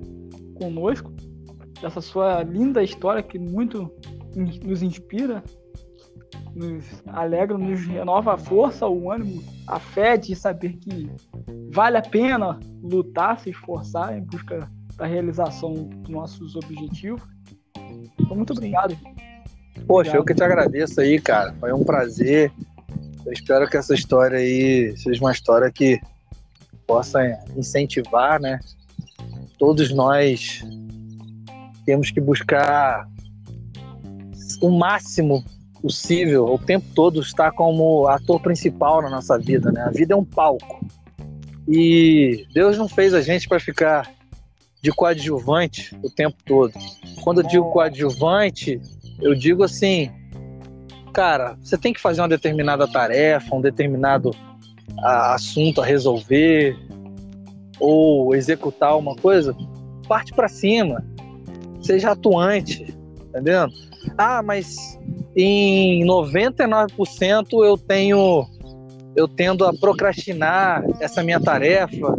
conosco 0.56 1.14
essa 1.84 2.02
sua 2.02 2.42
linda 2.44 2.82
história 2.82 3.22
que 3.22 3.38
muito 3.38 3.92
nos 4.64 4.82
inspira, 4.82 5.44
nos 6.56 6.86
alegra, 7.08 7.58
nos 7.58 7.86
renova 7.86 8.34
a 8.34 8.38
força, 8.38 8.88
o 8.88 9.12
ânimo, 9.12 9.44
a 9.68 9.80
fé 9.80 10.18
de 10.18 10.36
saber 10.36 10.74
que 10.78 11.10
vale 11.72 11.98
a 11.98 12.02
pena 12.02 12.60
lutar, 12.82 13.40
se 13.40 13.50
esforçar 13.50 14.18
em 14.18 14.22
busca 14.22 14.70
da 14.96 15.06
realização 15.06 15.74
dos 15.74 16.10
nossos 16.10 16.56
objetivos. 16.56 17.22
Então, 18.20 18.36
muito 18.36 18.54
obrigado. 18.54 18.98
Poxa, 19.86 20.10
obrigado. 20.10 20.16
eu 20.16 20.26
que 20.26 20.34
te 20.34 20.44
agradeço 20.44 21.02
aí, 21.02 21.20
cara. 21.20 21.54
Foi 21.60 21.74
um 21.74 21.84
prazer. 21.84 22.52
Eu 23.26 23.34
espero 23.34 23.70
que 23.70 23.78
essa 23.78 23.94
história 23.94 24.38
aí 24.40 24.96
seja 24.98 25.20
uma 25.22 25.32
história 25.32 25.72
que 25.72 26.00
possa 26.86 27.20
incentivar, 27.56 28.40
né? 28.40 28.60
Todos 29.60 29.94
nós 29.94 30.64
temos 31.86 32.12
que 32.12 32.22
buscar 32.22 33.08
o 34.62 34.72
máximo 34.72 35.44
possível, 35.82 36.46
o 36.46 36.58
tempo 36.58 36.86
todo 36.96 37.22
estar 37.22 37.52
como 37.52 38.08
ator 38.08 38.42
principal 38.42 39.02
na 39.02 39.10
nossa 39.10 39.38
vida, 39.38 39.72
né? 39.72 39.82
A 39.82 39.90
vida 39.90 40.14
é 40.14 40.18
um 40.18 40.26
palco. 40.26 40.86
E 41.68 42.46
Deus 42.54 42.78
não 42.78 42.88
fez 42.88 43.14
a 43.14 43.22
gente 43.22 43.48
para 43.48 43.60
ficar 43.60 44.10
de 44.82 44.92
coadjuvante 44.92 45.96
o 46.02 46.10
tempo 46.10 46.38
todo. 46.46 46.74
Quando 47.28 47.42
eu 47.42 47.48
digo 47.48 47.70
coadjuvante, 47.72 48.80
eu 49.22 49.36
digo 49.36 49.62
assim, 49.62 50.10
cara, 51.14 51.58
você 51.62 51.78
tem 51.78 51.92
que 51.92 52.00
fazer 52.00 52.22
uma 52.22 52.30
determinada 52.30 52.88
tarefa, 52.88 53.54
um 53.54 53.60
determinado 53.60 54.32
a, 55.00 55.34
assunto 55.34 55.82
a 55.82 55.86
resolver 55.86 56.80
ou 57.82 58.34
executar 58.34 58.98
uma 58.98 59.14
coisa, 59.14 59.54
parte 60.08 60.32
para 60.32 60.48
cima. 60.48 61.06
Seja 61.82 62.12
atuante, 62.12 62.98
entendeu? 63.28 63.68
Ah, 64.18 64.42
mas 64.42 64.98
em 65.36 66.06
99% 66.06 67.46
eu 67.66 67.78
tenho 67.78 68.48
eu 69.18 69.28
tendo 69.28 69.66
a 69.66 69.74
procrastinar 69.74 70.82
essa 71.02 71.22
minha 71.22 71.42
tarefa 71.42 72.18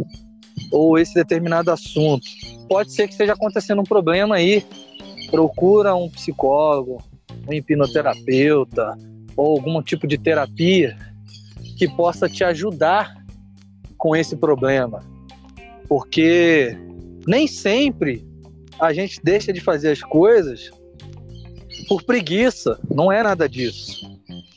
ou 0.71 0.99
esse 0.99 1.15
determinado 1.15 1.71
assunto. 1.71 2.27
Pode 2.67 2.91
ser 2.93 3.07
que 3.07 3.13
esteja 3.13 3.33
acontecendo 3.33 3.81
um 3.81 3.85
problema 3.85 4.35
aí. 4.35 4.63
Procura 5.29 5.95
um 5.95 6.09
psicólogo, 6.09 7.03
um 7.47 7.53
hipnoterapeuta 7.53 8.97
ou 9.35 9.57
algum 9.57 9.81
tipo 9.81 10.07
de 10.07 10.17
terapia 10.17 10.97
que 11.77 11.87
possa 11.87 12.27
te 12.27 12.43
ajudar 12.43 13.15
com 13.97 14.15
esse 14.15 14.35
problema. 14.35 15.03
Porque 15.87 16.77
nem 17.27 17.47
sempre 17.47 18.25
a 18.79 18.93
gente 18.93 19.19
deixa 19.23 19.51
de 19.51 19.59
fazer 19.59 19.91
as 19.91 20.01
coisas 20.01 20.71
por 21.87 22.03
preguiça, 22.03 22.79
não 22.93 23.11
é 23.11 23.23
nada 23.23 23.47
disso. 23.47 24.07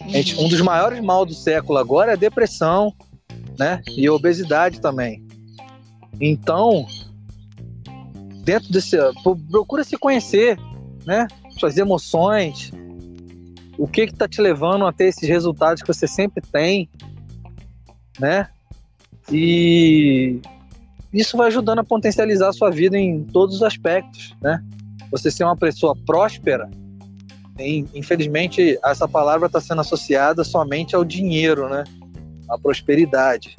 Gente, 0.08 0.38
um 0.38 0.48
dos 0.48 0.60
maiores 0.60 1.00
mal 1.00 1.24
do 1.24 1.34
século 1.34 1.78
agora 1.78 2.12
é 2.12 2.14
a 2.14 2.18
depressão, 2.18 2.92
né? 3.58 3.80
E 3.96 4.06
a 4.06 4.12
obesidade 4.12 4.80
também. 4.80 5.24
Então, 6.20 6.86
dentro 8.42 8.72
desse, 8.72 8.96
procura 9.50 9.84
se 9.84 9.96
conhecer, 9.96 10.58
né? 11.06 11.26
Suas 11.58 11.76
emoções, 11.76 12.72
o 13.78 13.86
que 13.86 14.06
que 14.06 14.14
tá 14.14 14.28
te 14.28 14.40
levando 14.40 14.86
a 14.86 14.92
ter 14.92 15.06
esses 15.06 15.28
resultados 15.28 15.82
que 15.82 15.92
você 15.92 16.06
sempre 16.06 16.42
tem, 16.52 16.88
né? 18.18 18.48
E 19.30 20.40
isso 21.12 21.36
vai 21.36 21.46
ajudando 21.48 21.78
a 21.78 21.84
potencializar 21.84 22.48
a 22.48 22.52
sua 22.52 22.70
vida 22.70 22.98
em 22.98 23.24
todos 23.24 23.56
os 23.56 23.62
aspectos, 23.62 24.34
né? 24.42 24.62
Você 25.10 25.30
ser 25.30 25.44
uma 25.44 25.56
pessoa 25.56 25.94
próspera, 25.94 26.68
infelizmente 27.94 28.78
essa 28.84 29.06
palavra 29.06 29.46
está 29.46 29.60
sendo 29.60 29.82
associada 29.82 30.42
somente 30.42 30.96
ao 30.96 31.04
dinheiro, 31.04 31.68
né? 31.68 31.84
A 32.48 32.58
prosperidade. 32.58 33.56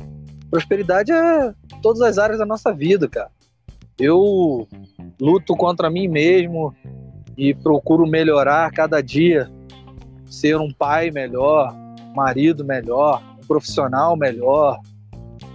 Prosperidade 0.50 1.12
é 1.12 1.54
todas 1.82 2.02
as 2.02 2.18
áreas 2.18 2.40
da 2.40 2.46
nossa 2.46 2.74
vida, 2.74 3.08
cara. 3.08 3.32
Eu 4.00 4.68
luto 5.20 5.56
contra 5.56 5.90
mim 5.90 6.08
mesmo 6.08 6.74
e 7.38 7.54
procuro 7.54 8.08
melhorar 8.08 8.72
cada 8.72 9.02
dia, 9.02 9.52
ser 10.26 10.58
um 10.58 10.72
pai 10.72 11.12
melhor, 11.12 11.74
marido 12.16 12.64
melhor, 12.64 13.22
um 13.42 13.46
profissional 13.46 14.16
melhor, 14.16 14.80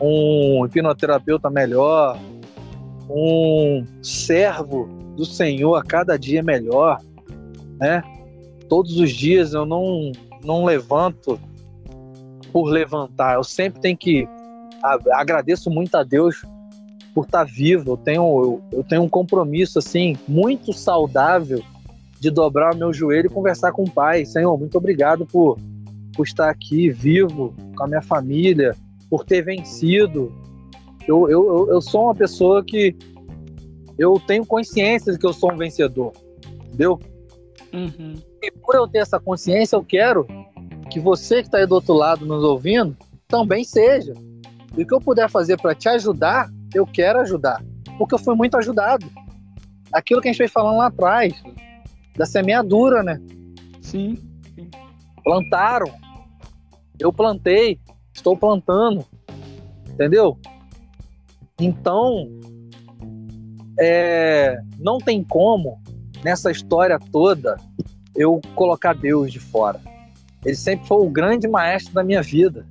um 0.00 0.64
hipnoterapeuta 0.64 1.50
melhor, 1.50 2.18
um 3.10 3.84
servo 4.02 4.86
do 5.16 5.24
Senhor 5.24 5.74
a 5.74 5.82
cada 5.82 6.16
dia 6.16 6.42
melhor, 6.42 7.00
né? 7.80 8.02
Todos 8.68 8.98
os 8.98 9.10
dias 9.10 9.54
eu 9.54 9.64
não 9.64 10.12
não 10.44 10.64
levanto 10.64 11.40
por 12.52 12.66
levantar, 12.66 13.34
eu 13.34 13.44
sempre 13.44 13.80
tenho 13.80 13.96
que 13.96 14.28
agradeço 15.12 15.68
muito 15.68 15.96
a 15.96 16.04
Deus 16.04 16.42
por 17.18 17.24
estar 17.24 17.44
vivo. 17.44 17.92
Eu 17.92 17.96
tenho 17.96 18.22
eu, 18.22 18.62
eu 18.78 18.84
tenho 18.84 19.02
um 19.02 19.08
compromisso 19.08 19.80
assim 19.80 20.16
muito 20.28 20.72
saudável 20.72 21.60
de 22.20 22.30
dobrar 22.30 22.74
o 22.74 22.76
meu 22.76 22.92
joelho 22.92 23.26
e 23.26 23.28
conversar 23.28 23.72
com 23.72 23.82
o 23.82 23.90
Pai. 23.90 24.24
Senhor, 24.24 24.56
muito 24.56 24.78
obrigado 24.78 25.26
por 25.26 25.58
por 26.14 26.24
estar 26.24 26.48
aqui 26.48 26.90
vivo 26.90 27.54
com 27.76 27.84
a 27.84 27.88
minha 27.88 28.02
família, 28.02 28.74
por 29.10 29.24
ter 29.24 29.42
vencido. 29.42 30.32
Eu, 31.06 31.28
eu, 31.28 31.68
eu 31.70 31.80
sou 31.80 32.04
uma 32.04 32.14
pessoa 32.14 32.62
que 32.64 32.96
eu 33.98 34.20
tenho 34.24 34.46
consciência 34.46 35.12
de 35.12 35.18
que 35.18 35.26
eu 35.26 35.32
sou 35.32 35.52
um 35.52 35.56
vencedor, 35.56 36.12
entendeu? 36.66 37.00
Uhum. 37.72 38.14
E 38.42 38.50
por 38.50 38.76
eu 38.76 38.86
ter 38.86 38.98
essa 38.98 39.18
consciência, 39.18 39.74
eu 39.74 39.84
quero 39.84 40.26
que 40.90 41.00
você 41.00 41.36
que 41.36 41.48
está 41.48 41.58
aí 41.58 41.66
do 41.66 41.74
outro 41.74 41.94
lado 41.94 42.26
nos 42.26 42.44
ouvindo 42.44 42.96
também 43.26 43.64
seja. 43.64 44.12
E 44.76 44.82
o 44.82 44.86
que 44.86 44.94
eu 44.94 45.00
puder 45.00 45.28
fazer 45.30 45.56
para 45.56 45.74
te 45.74 45.88
ajudar, 45.88 46.50
eu 46.74 46.86
quero 46.86 47.20
ajudar. 47.20 47.62
Porque 47.96 48.14
eu 48.14 48.18
fui 48.18 48.34
muito 48.34 48.56
ajudado. 48.56 49.06
Aquilo 49.92 50.20
que 50.20 50.28
a 50.28 50.32
gente 50.32 50.38
veio 50.38 50.50
falando 50.50 50.78
lá 50.78 50.86
atrás, 50.86 51.32
da 52.16 52.26
semeadura, 52.26 53.02
né? 53.02 53.20
Sim. 53.80 54.16
sim. 54.54 54.70
Plantaram. 55.22 55.92
Eu 56.98 57.12
plantei 57.12 57.80
estou 58.18 58.36
plantando, 58.36 59.04
entendeu? 59.88 60.38
Então, 61.58 62.28
é, 63.78 64.60
não 64.78 64.98
tem 64.98 65.24
como 65.24 65.80
nessa 66.22 66.50
história 66.50 66.98
toda 66.98 67.56
eu 68.14 68.40
colocar 68.54 68.92
Deus 68.94 69.32
de 69.32 69.40
fora. 69.40 69.80
Ele 70.44 70.56
sempre 70.56 70.86
foi 70.86 70.98
o 70.98 71.10
grande 71.10 71.48
maestro 71.48 71.94
da 71.94 72.04
minha 72.04 72.22
vida. 72.22 72.66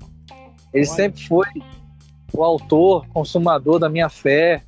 Ele 0.73 0.85
sempre 0.85 1.25
foi 1.25 1.47
o 2.37 2.43
autor, 2.43 3.07
consumador 3.07 3.79
da 3.79 3.89
minha 3.89 4.09
fé, 4.09 4.61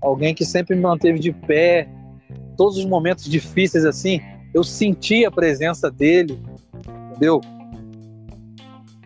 alguém 0.00 0.34
que 0.34 0.44
sempre 0.44 0.76
me 0.76 0.82
manteve 0.82 1.18
de 1.18 1.32
pé. 1.32 1.88
Todos 2.56 2.78
os 2.78 2.84
momentos 2.84 3.24
difíceis 3.24 3.84
assim, 3.84 4.20
eu 4.54 4.62
senti 4.62 5.24
a 5.24 5.30
presença 5.30 5.90
dele, 5.90 6.38
entendeu? 7.10 7.40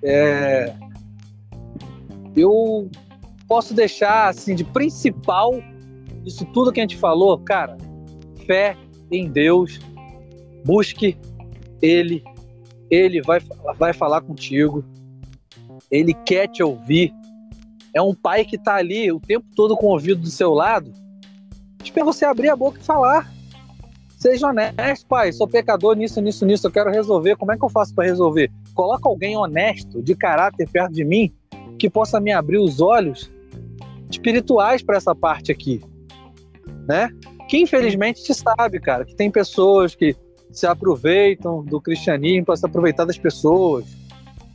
É, 0.03 0.75
eu 2.37 2.91
posso 3.49 3.73
deixar 3.73 4.29
assim 4.29 4.55
de 4.55 4.63
principal 4.63 5.55
isso 6.27 6.45
tudo 6.53 6.71
que 6.71 6.81
a 6.81 6.83
gente 6.83 6.97
falou, 6.97 7.39
cara, 7.39 7.79
fé 8.47 8.77
em 9.11 9.31
Deus, 9.31 9.81
busque 10.65 11.17
ele, 11.81 12.23
ele 12.91 13.23
vai, 13.23 13.41
vai 13.79 13.95
falar 13.95 14.21
contigo, 14.21 14.85
ele 15.91 16.13
quer 16.13 16.49
te 16.49 16.63
ouvir. 16.63 17.13
É 17.95 18.03
um 18.03 18.15
pai 18.15 18.45
que 18.45 18.59
tá 18.59 18.77
ali 18.77 19.11
o 19.11 19.21
tempo 19.21 19.47
todo 19.55 19.77
com 19.77 19.87
o 19.87 19.91
ouvido 19.91 20.21
do 20.21 20.31
seu 20.31 20.53
lado, 20.53 20.93
espera 21.83 22.05
você 22.05 22.25
abrir 22.25 22.49
a 22.49 22.57
boca 22.57 22.79
e 22.81 22.85
falar. 22.85 23.31
Seja 24.19 24.49
honesto, 24.49 25.07
pai. 25.07 25.33
Sou 25.33 25.47
pecador 25.47 25.95
nisso, 25.95 26.21
nisso, 26.21 26.45
nisso. 26.45 26.67
Eu 26.67 26.73
quero 26.73 26.91
resolver. 26.91 27.37
Como 27.37 27.53
é 27.53 27.57
que 27.57 27.65
eu 27.65 27.69
faço 27.69 27.95
para 27.95 28.05
resolver? 28.05 28.51
Coloca 28.75 29.09
alguém 29.09 29.37
honesto, 29.37 30.03
de 30.03 30.15
caráter 30.17 30.69
perto 30.69 30.93
de 30.93 31.05
mim, 31.05 31.33
que 31.79 31.89
possa 31.89 32.19
me 32.19 32.33
abrir 32.33 32.59
os 32.59 32.81
olhos 32.81 33.31
espirituais 34.11 34.83
para 34.83 34.97
essa 34.97 35.15
parte 35.15 35.53
aqui, 35.53 35.81
né? 36.87 37.11
Que 37.49 37.59
infelizmente 37.59 38.23
te 38.23 38.35
sabe, 38.35 38.81
cara, 38.81 39.05
que 39.05 39.15
tem 39.15 39.31
pessoas 39.31 39.95
que 39.95 40.17
se 40.51 40.67
aproveitam 40.67 41.65
do 41.65 41.81
cristianismo 41.81 42.47
para 42.47 42.57
se 42.57 42.67
aproveitar 42.67 43.05
das 43.05 43.19
pessoas, 43.19 43.85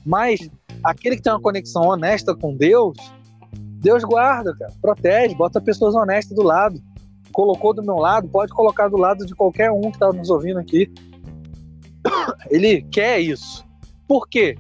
mas 0.06 0.50
aquele 0.84 1.16
que 1.16 1.22
tem 1.22 1.32
uma 1.32 1.42
conexão 1.42 1.84
honesta 1.84 2.36
com 2.36 2.56
Deus, 2.56 2.98
Deus 3.84 4.04
guarda, 4.04 4.56
cara, 4.56 4.74
protege, 4.82 5.36
bota 5.36 5.62
pessoas 5.62 5.94
honestas 5.94 6.36
do 6.36 6.42
lado. 6.42 6.82
Colocou 7.32 7.74
do 7.74 7.84
meu 7.84 7.98
lado, 7.98 8.28
pode 8.28 8.52
colocar 8.52 8.88
do 8.88 8.98
lado 8.98 9.26
de 9.26 9.36
qualquer 9.36 9.72
um 9.72 9.82
que 9.82 9.98
está 9.98 10.12
nos 10.12 10.30
ouvindo 10.30 10.60
aqui. 10.60 10.92
Ele 12.50 12.82
quer 12.84 13.20
isso. 13.20 13.66
Por 14.08 14.28
quê? 14.28 14.58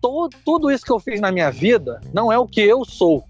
todo, 0.00 0.34
tudo 0.44 0.70
isso 0.70 0.84
que 0.84 0.92
eu 0.92 0.98
fiz 0.98 1.20
na 1.20 1.30
minha 1.30 1.50
vida 1.50 2.00
não 2.12 2.32
é 2.32 2.38
o 2.38 2.46
que 2.46 2.60
eu 2.60 2.84
sou. 2.84 3.24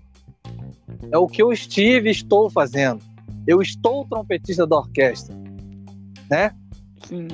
É 1.11 1.19
o 1.19 1.27
que 1.27 1.43
eu 1.43 1.53
estive 1.53 2.09
e 2.09 2.13
estou 2.13 2.49
fazendo. 2.49 3.03
Eu 3.47 3.61
estou 3.61 4.07
trompetista 4.07 4.67
da 4.67 4.77
orquestra. 4.77 5.35
Né? 6.31 6.55
Sim. 7.05 7.29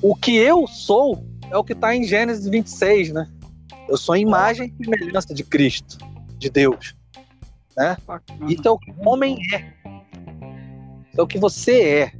O 0.00 0.14
que 0.14 0.36
eu 0.36 0.66
sou 0.66 1.24
é 1.50 1.56
o 1.56 1.64
que 1.64 1.72
está 1.72 1.94
em 1.94 2.04
Gênesis 2.04 2.46
26, 2.46 3.12
né? 3.12 3.28
Eu 3.88 3.96
sou 3.96 4.14
a 4.14 4.18
imagem 4.18 4.72
e 4.78 4.84
semelhança 4.84 5.34
de 5.34 5.42
Cristo, 5.42 5.98
de 6.38 6.48
Deus. 6.48 6.94
Né? 7.76 7.96
Isso 8.48 8.66
é 8.66 8.70
o 8.70 8.78
que 8.78 8.90
o 8.90 9.08
homem 9.08 9.38
é. 9.52 9.58
Isso 11.10 11.20
é 11.20 11.22
o 11.22 11.26
que 11.26 11.38
você 11.38 11.82
é. 11.82 12.12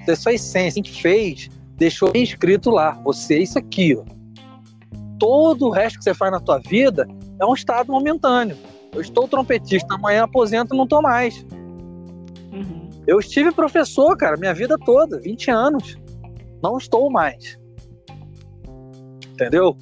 Isso 0.00 0.10
é 0.10 0.14
sua 0.14 0.32
essência. 0.34 0.82
Quem 0.82 0.92
fez, 0.92 1.48
deixou 1.76 2.10
escrito 2.14 2.70
lá. 2.70 2.92
Você 3.04 3.34
é 3.34 3.42
isso 3.42 3.58
aqui, 3.58 3.96
ó 3.96 4.18
todo 5.18 5.66
o 5.66 5.70
resto 5.70 5.98
que 5.98 6.04
você 6.04 6.14
faz 6.14 6.30
na 6.32 6.40
tua 6.40 6.58
vida 6.58 7.06
é 7.38 7.44
um 7.44 7.54
estado 7.54 7.92
momentâneo. 7.92 8.56
Eu 8.92 9.00
estou 9.00 9.28
trompetista, 9.28 9.94
amanhã 9.94 10.24
aposento 10.24 10.74
e 10.74 10.76
não 10.76 10.84
estou 10.84 11.02
mais. 11.02 11.44
Uhum. 12.52 12.88
Eu 13.06 13.18
estive 13.18 13.52
professor, 13.52 14.16
cara, 14.16 14.36
minha 14.36 14.54
vida 14.54 14.78
toda, 14.78 15.20
20 15.20 15.50
anos. 15.50 15.98
Não 16.62 16.78
estou 16.78 17.10
mais. 17.10 17.58
Entendeu? 19.32 19.76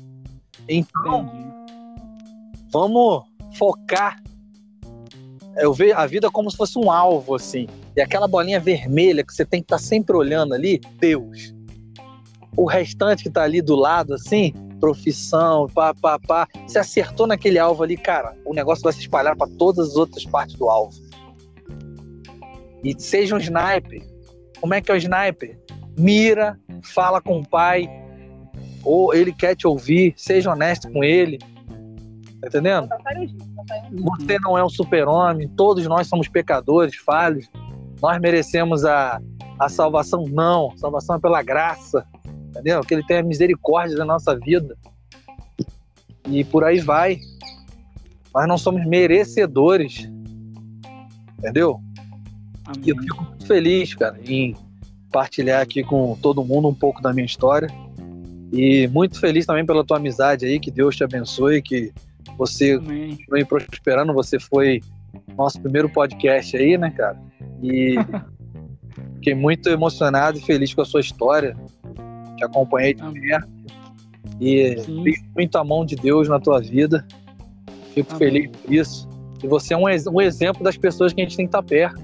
Então, 0.68 1.22
Entendi. 1.22 1.46
vamos 2.72 3.24
focar. 3.56 4.20
Eu 5.56 5.72
vejo 5.72 5.94
a 5.96 6.06
vida 6.06 6.30
como 6.30 6.50
se 6.50 6.56
fosse 6.56 6.78
um 6.78 6.90
alvo, 6.90 7.34
assim. 7.34 7.66
E 7.96 8.00
aquela 8.00 8.28
bolinha 8.28 8.60
vermelha 8.60 9.24
que 9.24 9.32
você 9.32 9.44
tem 9.44 9.60
que 9.60 9.64
estar 9.64 9.78
tá 9.78 9.82
sempre 9.82 10.14
olhando 10.14 10.54
ali, 10.54 10.80
Deus. 10.98 11.54
O 12.56 12.66
restante 12.66 13.22
que 13.22 13.28
está 13.28 13.42
ali 13.42 13.62
do 13.62 13.74
lado, 13.74 14.14
assim, 14.14 14.52
profissão, 14.78 15.66
pá, 15.68 15.94
pá, 15.94 16.18
pá. 16.18 16.48
Se 16.66 16.78
acertou 16.78 17.26
naquele 17.26 17.58
alvo 17.58 17.82
ali, 17.82 17.96
cara, 17.96 18.36
o 18.44 18.52
negócio 18.52 18.84
vai 18.84 18.92
se 18.92 19.00
espalhar 19.00 19.36
para 19.36 19.50
todas 19.58 19.90
as 19.90 19.96
outras 19.96 20.24
partes 20.24 20.56
do 20.56 20.68
alvo. 20.68 20.94
E 22.84 22.94
seja 22.98 23.34
um 23.34 23.38
sniper. 23.38 24.02
Como 24.60 24.74
é 24.74 24.80
que 24.80 24.90
é 24.90 24.94
o 24.94 24.98
sniper? 24.98 25.58
Mira, 25.98 26.58
fala 26.82 27.20
com 27.20 27.40
o 27.40 27.48
pai, 27.48 27.88
ou 28.84 29.14
ele 29.14 29.32
quer 29.32 29.56
te 29.56 29.66
ouvir, 29.66 30.14
seja 30.16 30.52
honesto 30.52 30.90
com 30.92 31.02
ele. 31.02 31.38
Tá 32.46 32.58
entendendo? 32.58 32.88
Você 33.92 34.38
não 34.40 34.56
é 34.56 34.64
um 34.64 34.68
super-homem, 34.68 35.48
todos 35.48 35.84
nós 35.86 36.06
somos 36.06 36.28
pecadores, 36.28 36.94
falhos. 36.96 37.50
Nós 38.00 38.20
merecemos 38.20 38.84
a, 38.84 39.20
a 39.58 39.68
salvação, 39.68 40.24
não. 40.28 40.70
A 40.72 40.76
salvação 40.76 41.16
é 41.16 41.18
pela 41.18 41.42
graça, 41.42 42.06
entendeu? 42.50 42.80
Que 42.82 42.94
ele 42.94 43.04
tenha 43.04 43.22
misericórdia 43.22 43.96
da 43.96 44.04
nossa 44.04 44.38
vida. 44.38 44.76
E 46.28 46.44
por 46.44 46.62
aí 46.62 46.78
vai. 46.78 47.18
Nós 48.32 48.46
não 48.46 48.58
somos 48.58 48.86
merecedores, 48.86 50.08
entendeu? 51.38 51.80
Amém. 52.64 52.82
E 52.84 52.90
eu 52.90 52.96
fico 52.98 53.24
muito 53.24 53.46
feliz, 53.46 53.94
cara, 53.94 54.18
em 54.24 54.54
partilhar 55.10 55.62
aqui 55.62 55.82
com 55.82 56.16
todo 56.20 56.44
mundo 56.44 56.68
um 56.68 56.74
pouco 56.74 57.02
da 57.02 57.12
minha 57.12 57.26
história. 57.26 57.68
E 58.52 58.86
muito 58.88 59.18
feliz 59.18 59.46
também 59.46 59.66
pela 59.66 59.84
tua 59.84 59.96
amizade 59.96 60.46
aí, 60.46 60.60
que 60.60 60.70
Deus 60.70 60.94
te 60.94 61.02
abençoe, 61.02 61.60
que 61.60 61.92
você 62.36 62.78
foi 63.28 63.44
prosperando, 63.44 64.12
você 64.12 64.38
foi 64.38 64.80
nosso 65.36 65.60
primeiro 65.60 65.88
podcast 65.88 66.56
aí, 66.56 66.76
né, 66.76 66.90
cara? 66.90 67.18
E 67.62 67.96
fiquei 69.16 69.34
muito 69.34 69.68
emocionado 69.68 70.38
e 70.38 70.42
feliz 70.42 70.72
com 70.72 70.82
a 70.82 70.84
sua 70.84 71.00
história. 71.00 71.56
Te 72.36 72.44
acompanhei 72.44 72.94
de 72.94 73.20
perto. 73.20 73.48
E 74.40 74.76
muito 75.34 75.56
a 75.56 75.64
mão 75.64 75.84
de 75.84 75.96
Deus 75.96 76.28
na 76.28 76.38
tua 76.38 76.60
vida. 76.60 77.06
Fico 77.94 78.14
Amém. 78.14 78.18
feliz 78.18 78.50
por 78.50 78.72
isso. 78.72 79.08
E 79.42 79.46
você 79.46 79.74
é 79.74 79.76
um, 79.76 79.84
um 79.84 80.20
exemplo 80.20 80.62
das 80.62 80.76
pessoas 80.76 81.12
que 81.12 81.20
a 81.20 81.24
gente 81.24 81.36
tem 81.36 81.46
que 81.46 81.48
estar 81.48 81.62
perto. 81.62 82.02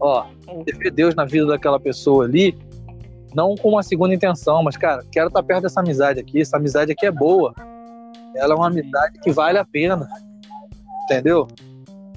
Ó, 0.00 0.26
você 0.46 0.76
vê 0.78 0.90
Deus 0.90 1.14
na 1.14 1.24
vida 1.24 1.46
daquela 1.46 1.78
pessoa 1.78 2.24
ali, 2.24 2.56
não 3.34 3.54
com 3.56 3.70
uma 3.70 3.82
segunda 3.82 4.14
intenção, 4.14 4.62
mas, 4.62 4.76
cara, 4.76 5.04
quero 5.10 5.28
estar 5.28 5.42
perto 5.42 5.62
dessa 5.62 5.80
amizade 5.80 6.20
aqui. 6.20 6.40
Essa 6.40 6.56
amizade 6.56 6.92
aqui 6.92 7.04
é 7.04 7.10
boa. 7.10 7.52
Ela 8.34 8.54
é 8.54 8.56
uma 8.56 8.68
amizade 8.68 9.18
que 9.20 9.30
vale 9.32 9.58
a 9.58 9.64
pena. 9.64 10.08
Entendeu? 11.04 11.48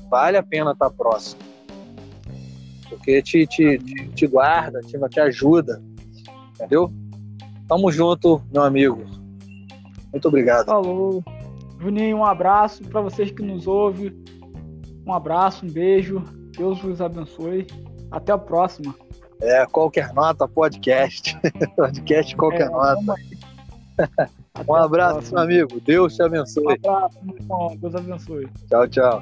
Vale 0.10 0.38
a 0.38 0.44
pena 0.44 0.72
estar 0.72 0.90
próximo. 0.90 1.42
Porque 2.90 3.22
te, 3.22 3.48
te, 3.48 3.78
te, 3.78 4.08
te 4.10 4.28
guarda, 4.28 4.82
te, 4.82 4.98
te 5.10 5.20
ajuda. 5.20 5.82
Entendeu? 6.56 6.92
Tamo 7.68 7.92
junto, 7.92 8.42
meu 8.52 8.64
amigo. 8.64 9.06
Muito 10.12 10.28
obrigado. 10.28 10.66
Falou. 10.66 11.24
Juninho, 11.80 12.18
um 12.18 12.26
abraço 12.26 12.84
para 12.84 13.02
vocês 13.02 13.32
que 13.32 13.42
nos 13.42 13.66
ouvem. 13.66 14.14
Um 15.08 15.14
abraço, 15.14 15.66
um 15.66 15.70
beijo. 15.70 16.22
Deus 16.56 16.80
vos 16.82 17.02
abençoe. 17.02 17.66
Até 18.12 18.34
a 18.34 18.38
próxima. 18.38 18.94
É, 19.42 19.66
qualquer 19.66 20.14
nota, 20.14 20.48
podcast. 20.48 21.40
podcast, 21.76 22.36
qualquer 22.36 22.68
é, 22.68 22.70
nota. 22.70 23.16
um 24.68 24.76
abraço, 24.76 25.34
meu 25.34 25.44
amigo. 25.44 25.80
Deus 25.82 26.16
te 26.16 26.24
abençoe. 26.24 26.66
Um 26.66 26.72
abraço, 26.72 27.20
meu 27.24 27.36
irmão. 27.36 27.78
Deus 27.78 27.96
abençoe. 27.96 28.48
Tchau, 28.68 28.88
tchau. 28.88 29.22